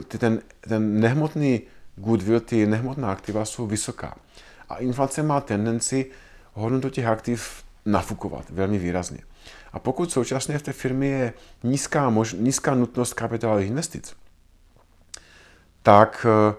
ty, 0.08 0.18
ten, 0.18 0.42
ten 0.62 1.00
nehmotný 1.00 1.62
goodwill, 1.96 2.40
ty 2.40 2.68
nehmotná 2.68 3.12
aktiva 3.12 3.46
jsou 3.46 3.68
vysoká. 3.68 4.16
A 4.70 4.78
inflace 4.78 5.24
má 5.24 5.42
tendenci 5.42 6.12
hodnotu 6.54 6.90
těch 6.90 7.06
aktiv 7.06 7.64
nafukovat 7.86 8.50
velmi 8.50 8.78
výrazně. 8.78 9.20
A 9.74 9.80
pokud 9.80 10.12
současně 10.12 10.58
v 10.58 10.62
té 10.62 10.74
firmě 10.74 11.08
je 11.08 11.34
nízká, 11.64 12.10
mož, 12.10 12.34
nízká 12.34 12.76
nutnost 12.76 13.14
kapitálových 13.14 13.68
investic, 13.68 14.16
tak 15.86 16.26
eh, 16.30 16.56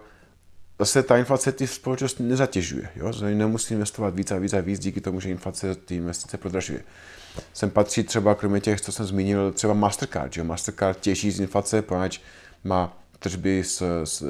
zase 0.78 1.02
ta 1.02 1.16
inflace 1.16 1.52
ty 1.52 1.66
společnost 1.66 2.20
nezatěžuje. 2.20 2.88
Jo? 2.96 3.12
Nemusí 3.34 3.74
investovat 3.74 4.14
víc 4.14 4.30
a 4.30 4.38
víc 4.38 4.52
a 4.52 4.60
víc 4.60 4.78
díky 4.80 5.00
tomu, 5.00 5.20
že 5.20 5.28
inflace 5.30 5.74
ty 5.74 5.96
investice 5.96 6.38
prodražuje. 6.38 6.82
Sem 7.52 7.70
patří 7.70 8.02
třeba, 8.02 8.34
kromě 8.34 8.60
těch, 8.60 8.80
co 8.80 8.92
jsem 8.92 9.06
zmínil, 9.06 9.52
třeba 9.52 9.74
Mastercard. 9.74 10.32
Že? 10.32 10.42
Mastercard 10.42 11.00
těží 11.00 11.30
z 11.30 11.40
inflace, 11.40 11.82
poněvadž 11.82 12.20
má 12.64 12.98
tržby 13.18 13.64
s, 13.64 14.04
s, 14.04 14.22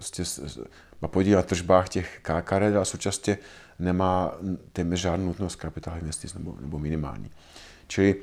s, 0.00 0.18
s, 0.18 0.58
má 1.02 1.08
podíl 1.08 1.36
na 1.36 1.42
tržbách 1.42 1.88
těch 1.88 2.20
karet 2.44 2.76
a 2.76 2.84
současně 2.84 3.38
nemá 3.78 4.34
téměř 4.72 5.00
žádnou 5.00 5.26
nutnost 5.26 5.56
kapitálu 5.56 6.00
investic 6.00 6.34
nebo, 6.34 6.56
nebo 6.60 6.78
minimální. 6.78 7.30
Čili 7.86 8.14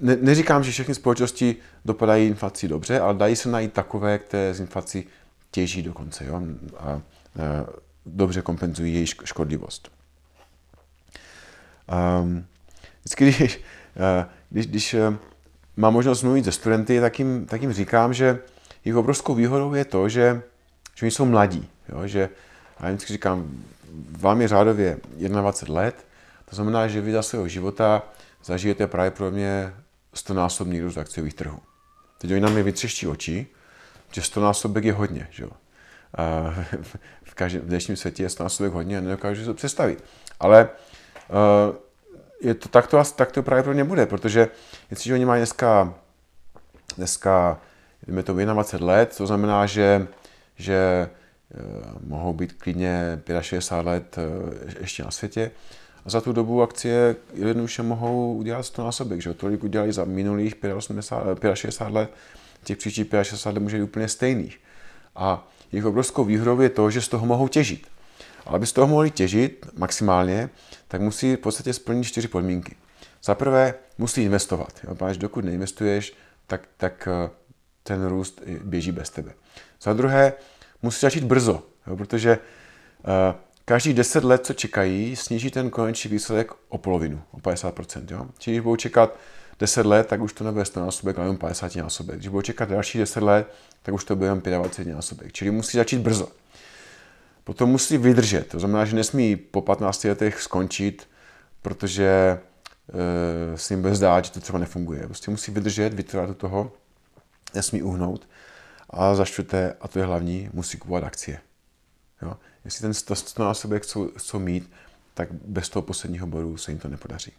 ne, 0.00 0.16
neříkám, 0.16 0.64
že 0.64 0.70
všechny 0.70 0.94
společnosti 0.94 1.56
dopadají 1.84 2.26
inflací 2.26 2.68
dobře, 2.68 3.00
ale 3.00 3.14
dají 3.14 3.36
se 3.36 3.48
najít 3.48 3.72
takové, 3.72 4.18
které 4.18 4.54
z 4.54 4.60
inflací 4.60 5.06
těží 5.50 5.82
dokonce 5.82 6.24
jo? 6.24 6.40
A, 6.78 6.90
a 6.90 7.00
dobře 8.06 8.42
kompenzují 8.42 8.94
její 8.94 9.06
škodlivost. 9.06 9.90
Um, 12.22 12.44
vždycky, 13.00 13.24
když, 13.24 13.60
když, 14.50 14.66
když 14.66 14.96
mám 15.76 15.92
možnost 15.92 16.22
mluvit 16.22 16.44
se 16.44 16.52
studenty, 16.52 17.00
tak 17.00 17.18
jim, 17.18 17.46
tak 17.46 17.62
jim 17.62 17.72
říkám, 17.72 18.14
že 18.14 18.38
jejich 18.84 18.96
obrovskou 18.96 19.34
výhodou 19.34 19.74
je 19.74 19.84
to, 19.84 20.08
že, 20.08 20.42
že 20.94 21.06
oni 21.06 21.10
jsou 21.10 21.24
mladí. 21.24 21.68
Jo? 21.88 22.06
Že, 22.06 22.28
já 22.80 22.88
jim 22.88 22.98
říkám, 22.98 23.64
vám 24.10 24.40
je 24.40 24.48
řádově 24.48 24.98
21 25.16 25.80
let, 25.80 26.06
to 26.44 26.56
znamená, 26.56 26.88
že 26.88 27.00
vy 27.00 27.12
za 27.12 27.22
svého 27.22 27.48
života 27.48 28.02
zažijete 28.44 28.86
právě 28.86 29.10
pro 29.10 29.30
mě 29.30 29.72
100 30.14 30.34
násobný 30.34 30.80
růst 30.80 30.98
akciových 30.98 31.34
trhů. 31.34 31.58
Teď 32.18 32.30
oni 32.30 32.40
na 32.40 32.48
mě 32.48 32.62
vytřeští 32.62 33.06
oči, 33.06 33.46
že 34.12 34.22
100 34.22 34.40
násobek 34.40 34.84
je 34.84 34.92
hodně. 34.92 35.28
Že? 35.30 35.46
V, 37.24 37.34
každém, 37.34 37.62
v 37.62 37.66
dnešním 37.66 37.96
světě 37.96 38.22
je 38.22 38.30
100 38.30 38.42
násobek 38.42 38.72
hodně 38.72 38.98
a 38.98 39.00
nedokážu 39.00 39.40
si 39.40 39.46
to 39.46 39.54
představit. 39.54 40.04
Ale 40.40 40.68
uh, 41.28 41.76
je 42.40 42.54
to, 42.54 42.68
tak, 42.68 42.86
to, 42.86 43.02
tak 43.16 43.32
to 43.32 43.42
právě 43.42 43.62
pro 43.62 43.72
ně 43.72 43.84
bude, 43.84 44.06
protože 44.06 44.48
jestliže 44.90 45.14
oni 45.14 45.24
mají 45.24 45.40
dneska, 45.40 45.94
dneska 46.96 47.60
jdeme 48.06 48.22
to 48.22 48.32
21 48.32 48.86
let, 48.86 49.14
to 49.16 49.26
znamená, 49.26 49.66
že, 49.66 50.06
že 50.56 51.10
uh, 51.54 52.08
mohou 52.08 52.32
být 52.32 52.52
klidně 52.52 53.22
65 53.40 53.90
let 53.90 54.16
uh, 54.18 54.52
ještě 54.80 55.04
na 55.04 55.10
světě, 55.10 55.50
za 56.06 56.20
tu 56.20 56.32
dobu 56.32 56.62
akcie 56.62 57.16
jednoduše 57.34 57.82
mohou 57.82 58.34
udělat 58.34 58.62
100 58.62 58.84
násobek, 58.84 59.22
že 59.22 59.34
tolik 59.34 59.64
udělali 59.64 59.92
za 59.92 60.04
minulých 60.04 60.54
85, 60.76 61.56
65 61.56 61.94
let, 61.94 62.10
těch 62.64 62.78
příštích 62.78 63.06
65 63.22 63.54
let 63.54 63.62
může 63.62 63.76
být 63.76 63.82
úplně 63.82 64.08
stejných. 64.08 64.60
A 65.16 65.48
jejich 65.72 65.84
obrovskou 65.84 66.24
výhodou 66.24 66.60
je 66.60 66.68
to, 66.68 66.90
že 66.90 67.00
z 67.00 67.08
toho 67.08 67.26
mohou 67.26 67.48
těžit. 67.48 67.86
Ale 68.46 68.56
aby 68.56 68.66
z 68.66 68.72
toho 68.72 68.86
mohli 68.86 69.10
těžit 69.10 69.66
maximálně, 69.76 70.50
tak 70.88 71.00
musí 71.00 71.36
v 71.36 71.38
podstatě 71.38 71.72
splnit 71.72 72.04
čtyři 72.04 72.28
podmínky. 72.28 72.76
Za 73.24 73.34
prvé 73.34 73.74
musí 73.98 74.22
investovat. 74.22 74.72
Jo? 74.84 74.94
Protože 74.94 75.20
dokud 75.20 75.44
neinvestuješ, 75.44 76.14
tak, 76.46 76.68
tak 76.76 77.08
eh, 77.10 77.30
ten 77.82 78.06
růst 78.06 78.42
běží 78.64 78.92
bez 78.92 79.10
tebe. 79.10 79.34
Za 79.82 79.92
druhé 79.92 80.32
musí 80.82 81.00
začít 81.00 81.24
brzo, 81.24 81.62
jo? 81.86 81.96
protože 81.96 82.38
uh, 82.38 83.34
každý 83.64 83.92
10 83.94 84.24
let, 84.24 84.46
co 84.46 84.52
čekají, 84.52 85.16
sníží 85.16 85.50
ten 85.50 85.70
konečný 85.70 86.10
výsledek 86.10 86.52
o 86.68 86.78
polovinu, 86.78 87.22
o 87.30 87.36
50%. 87.36 88.04
Jo? 88.10 88.26
Čili 88.38 88.56
když 88.56 88.62
budou 88.62 88.76
čekat 88.76 89.16
10 89.60 89.86
let, 89.86 90.06
tak 90.06 90.20
už 90.20 90.32
to 90.32 90.44
nebude 90.44 90.64
100 90.64 90.80
násobek, 90.80 91.18
ale 91.18 91.28
jen 91.28 91.36
50 91.36 91.76
násobek. 91.76 92.16
Když 92.16 92.28
budou 92.28 92.42
čekat 92.42 92.68
další 92.68 92.98
10 92.98 93.22
let, 93.22 93.54
tak 93.82 93.94
už 93.94 94.04
to 94.04 94.16
bude 94.16 94.28
jen 94.28 94.40
25 94.40 94.94
násobek. 94.94 95.32
Čili 95.32 95.50
musí 95.50 95.76
začít 95.76 95.98
brzo. 95.98 96.28
Potom 97.44 97.70
musí 97.70 97.98
vydržet. 97.98 98.48
To 98.48 98.58
znamená, 98.58 98.84
že 98.84 98.96
nesmí 98.96 99.36
po 99.36 99.60
15 99.60 100.04
letech 100.04 100.42
skončit, 100.42 101.08
protože 101.62 102.38
e, 103.54 103.58
si 103.58 103.72
jim 103.72 103.80
bude 103.82 103.94
zdát, 103.94 104.24
že 104.24 104.30
to 104.30 104.40
třeba 104.40 104.58
nefunguje. 104.58 105.06
Prostě 105.06 105.30
musí 105.30 105.52
vydržet, 105.52 105.94
vytrvat 105.94 106.28
do 106.28 106.34
toho, 106.34 106.72
nesmí 107.54 107.82
uhnout. 107.82 108.28
A 108.90 109.14
za 109.14 109.24
čtvrté, 109.24 109.76
a 109.80 109.88
to 109.88 109.98
je 109.98 110.04
hlavní, 110.04 110.50
musí 110.52 110.78
kupovat 110.78 111.04
akcie. 111.04 111.40
Jo? 112.22 112.36
Jestli 112.64 112.80
ten 112.80 112.94
100 112.94 113.42
násobek 113.42 113.82
chcou, 113.82 114.10
chcou 114.16 114.38
mít, 114.38 114.70
tak 115.14 115.28
bez 115.32 115.68
toho 115.68 115.82
posledního 115.82 116.26
bodu 116.26 116.56
se 116.56 116.70
jim 116.70 116.78
to 116.78 116.88
nepodaří. 116.88 117.32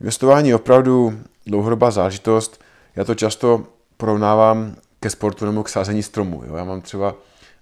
Investování 0.00 0.48
je 0.48 0.54
opravdu 0.54 1.20
dlouhodobá 1.46 1.90
zážitost. 1.90 2.64
Já 2.96 3.04
to 3.04 3.14
často 3.14 3.66
porovnávám 3.96 4.76
ke 5.00 5.10
sportu 5.10 5.46
nebo 5.46 5.62
k 5.62 5.68
sázení 5.68 6.02
stromů. 6.02 6.42
Jo? 6.44 6.56
Já 6.56 6.64
mám 6.64 6.80
třeba 6.80 7.14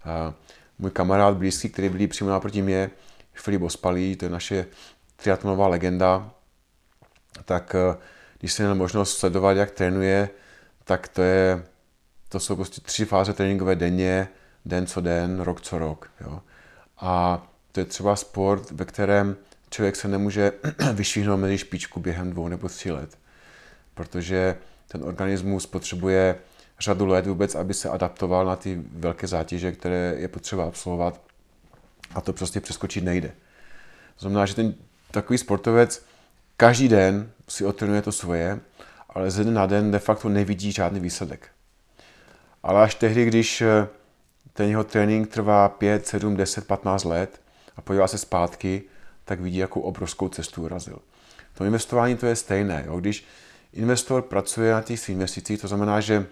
a, 0.04 0.34
můj 0.78 0.90
kamarád 0.90 1.36
blízký, 1.36 1.68
který 1.68 1.88
byl 1.88 2.08
přímo 2.08 2.30
naproti 2.30 2.62
mě, 2.62 2.90
Filip 3.32 3.62
Ospalý, 3.62 4.16
to 4.16 4.24
je 4.24 4.30
naše 4.30 4.66
triatlonová 5.16 5.68
legenda, 5.68 6.30
tak 7.44 7.76
když 8.38 8.52
jsem 8.52 8.66
měl 8.66 8.74
možnost 8.74 9.18
sledovat, 9.18 9.56
jak 9.56 9.70
trénuje, 9.70 10.30
tak 10.84 11.08
to, 11.08 11.22
je, 11.22 11.64
to 12.28 12.40
jsou 12.40 12.56
prostě 12.56 12.80
tři 12.80 13.04
fáze 13.04 13.32
tréninkové 13.32 13.76
denně, 13.76 14.28
den 14.64 14.86
co 14.86 15.00
den, 15.00 15.40
rok 15.40 15.60
co 15.60 15.78
rok. 15.78 16.10
Jo? 16.20 16.40
A 16.98 17.42
to 17.72 17.80
je 17.80 17.84
třeba 17.86 18.16
sport, 18.16 18.70
ve 18.70 18.84
kterém 18.84 19.36
člověk 19.70 19.96
se 19.96 20.08
nemůže 20.08 20.52
vyšvihnout 20.92 21.40
mezi 21.40 21.58
špičku 21.58 22.00
během 22.00 22.30
dvou 22.30 22.48
nebo 22.48 22.68
tří 22.68 22.90
let, 22.90 23.18
protože 23.94 24.56
ten 24.88 25.04
organismus 25.04 25.66
potřebuje 25.66 26.36
řadu 26.80 27.06
let 27.06 27.26
vůbec, 27.26 27.54
aby 27.54 27.74
se 27.74 27.90
adaptoval 27.90 28.46
na 28.46 28.56
ty 28.56 28.82
velké 28.92 29.26
zátěže, 29.26 29.72
které 29.72 30.14
je 30.18 30.28
potřeba 30.28 30.64
absolvovat 30.64 31.20
a 32.14 32.20
to 32.20 32.32
prostě 32.32 32.60
přeskočit 32.60 33.04
nejde. 33.04 33.28
To 33.28 34.20
znamená, 34.20 34.46
že 34.46 34.54
ten 34.54 34.74
takový 35.10 35.38
sportovec 35.38 36.04
každý 36.56 36.88
den 36.88 37.30
si 37.48 37.64
otrénuje 37.64 38.02
to 38.02 38.12
svoje, 38.12 38.60
ale 39.08 39.30
ze 39.30 39.44
dne 39.44 39.52
na 39.52 39.66
den 39.66 39.90
de 39.90 39.98
facto 39.98 40.28
nevidí 40.28 40.72
žádný 40.72 41.00
výsledek. 41.00 41.48
Ale 42.62 42.82
až 42.82 42.94
tehdy, 42.94 43.24
když 43.24 43.62
ten 44.52 44.68
jeho 44.68 44.84
trénink 44.84 45.28
trvá 45.28 45.68
5, 45.68 46.06
7, 46.06 46.36
10, 46.36 46.66
15 46.66 47.04
let 47.04 47.40
a 47.76 47.82
podívá 47.82 48.08
se 48.08 48.18
zpátky, 48.18 48.82
tak 49.24 49.40
vidí, 49.40 49.58
jakou 49.58 49.80
obrovskou 49.80 50.28
cestu 50.28 50.62
urazil. 50.62 50.98
To 51.54 51.64
investování 51.64 52.16
to 52.16 52.26
je 52.26 52.36
stejné. 52.36 52.84
Jo? 52.86 53.00
Když 53.00 53.24
investor 53.72 54.22
pracuje 54.22 54.72
na 54.72 54.82
těch 54.82 55.08
investicích, 55.08 55.60
to 55.60 55.68
znamená, 55.68 56.00
že 56.00 56.26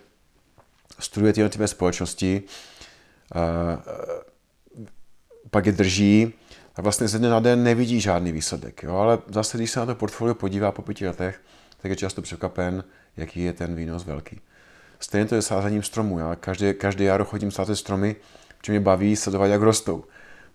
studuje 0.98 1.32
ty 1.32 1.40
jednotlivé 1.40 1.68
společnosti, 1.68 2.42
pak 5.50 5.66
je 5.66 5.72
drží 5.72 6.32
a 6.76 6.82
vlastně 6.82 7.08
ze 7.08 7.18
dne 7.18 7.28
na 7.28 7.40
den 7.40 7.62
nevidí 7.62 8.00
žádný 8.00 8.32
výsledek. 8.32 8.82
Jo? 8.82 8.96
Ale 8.96 9.18
zase, 9.28 9.56
když 9.56 9.70
se 9.70 9.80
na 9.80 9.86
to 9.86 9.94
portfolio 9.94 10.34
podívá 10.34 10.72
po 10.72 10.82
pěti 10.82 11.06
letech, 11.06 11.40
tak 11.82 11.90
je 11.90 11.96
často 11.96 12.22
překvapen, 12.22 12.84
jaký 13.16 13.44
je 13.44 13.52
ten 13.52 13.74
výnos 13.74 14.04
velký. 14.04 14.40
Stejně 15.00 15.26
to 15.26 15.34
je 15.34 15.42
sázením 15.42 15.82
stromů. 15.82 16.18
Já 16.18 16.34
každý, 16.34 16.74
každý 16.74 17.04
jaro 17.04 17.24
chodím 17.24 17.50
sázet 17.50 17.76
stromy, 17.76 18.16
protože 18.58 18.72
mě 18.72 18.80
baví 18.80 19.16
sledovat, 19.16 19.46
jak 19.46 19.62
rostou. 19.62 20.04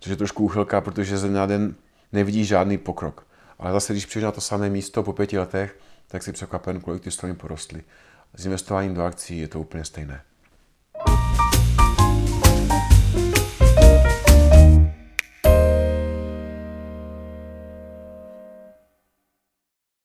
Což 0.00 0.10
je 0.10 0.16
trošku 0.16 0.44
úchylka, 0.44 0.80
protože 0.80 1.18
ze 1.18 1.30
na 1.30 1.46
den 1.46 1.74
nevidí 2.12 2.44
žádný 2.44 2.78
pokrok. 2.78 3.26
Ale 3.58 3.72
zase, 3.72 3.92
když 3.92 4.06
přijdeš 4.06 4.24
na 4.24 4.32
to 4.32 4.40
samé 4.40 4.70
místo 4.70 5.02
po 5.02 5.12
pěti 5.12 5.38
letech, 5.38 5.78
tak 6.08 6.22
si 6.22 6.32
překvapen, 6.32 6.80
kolik 6.80 7.02
ty 7.02 7.10
stromy 7.10 7.34
porostly. 7.34 7.82
S 8.34 8.44
investováním 8.44 8.94
do 8.94 9.04
akcí 9.04 9.38
je 9.38 9.48
to 9.48 9.60
úplně 9.60 9.84
stejné. 9.84 10.22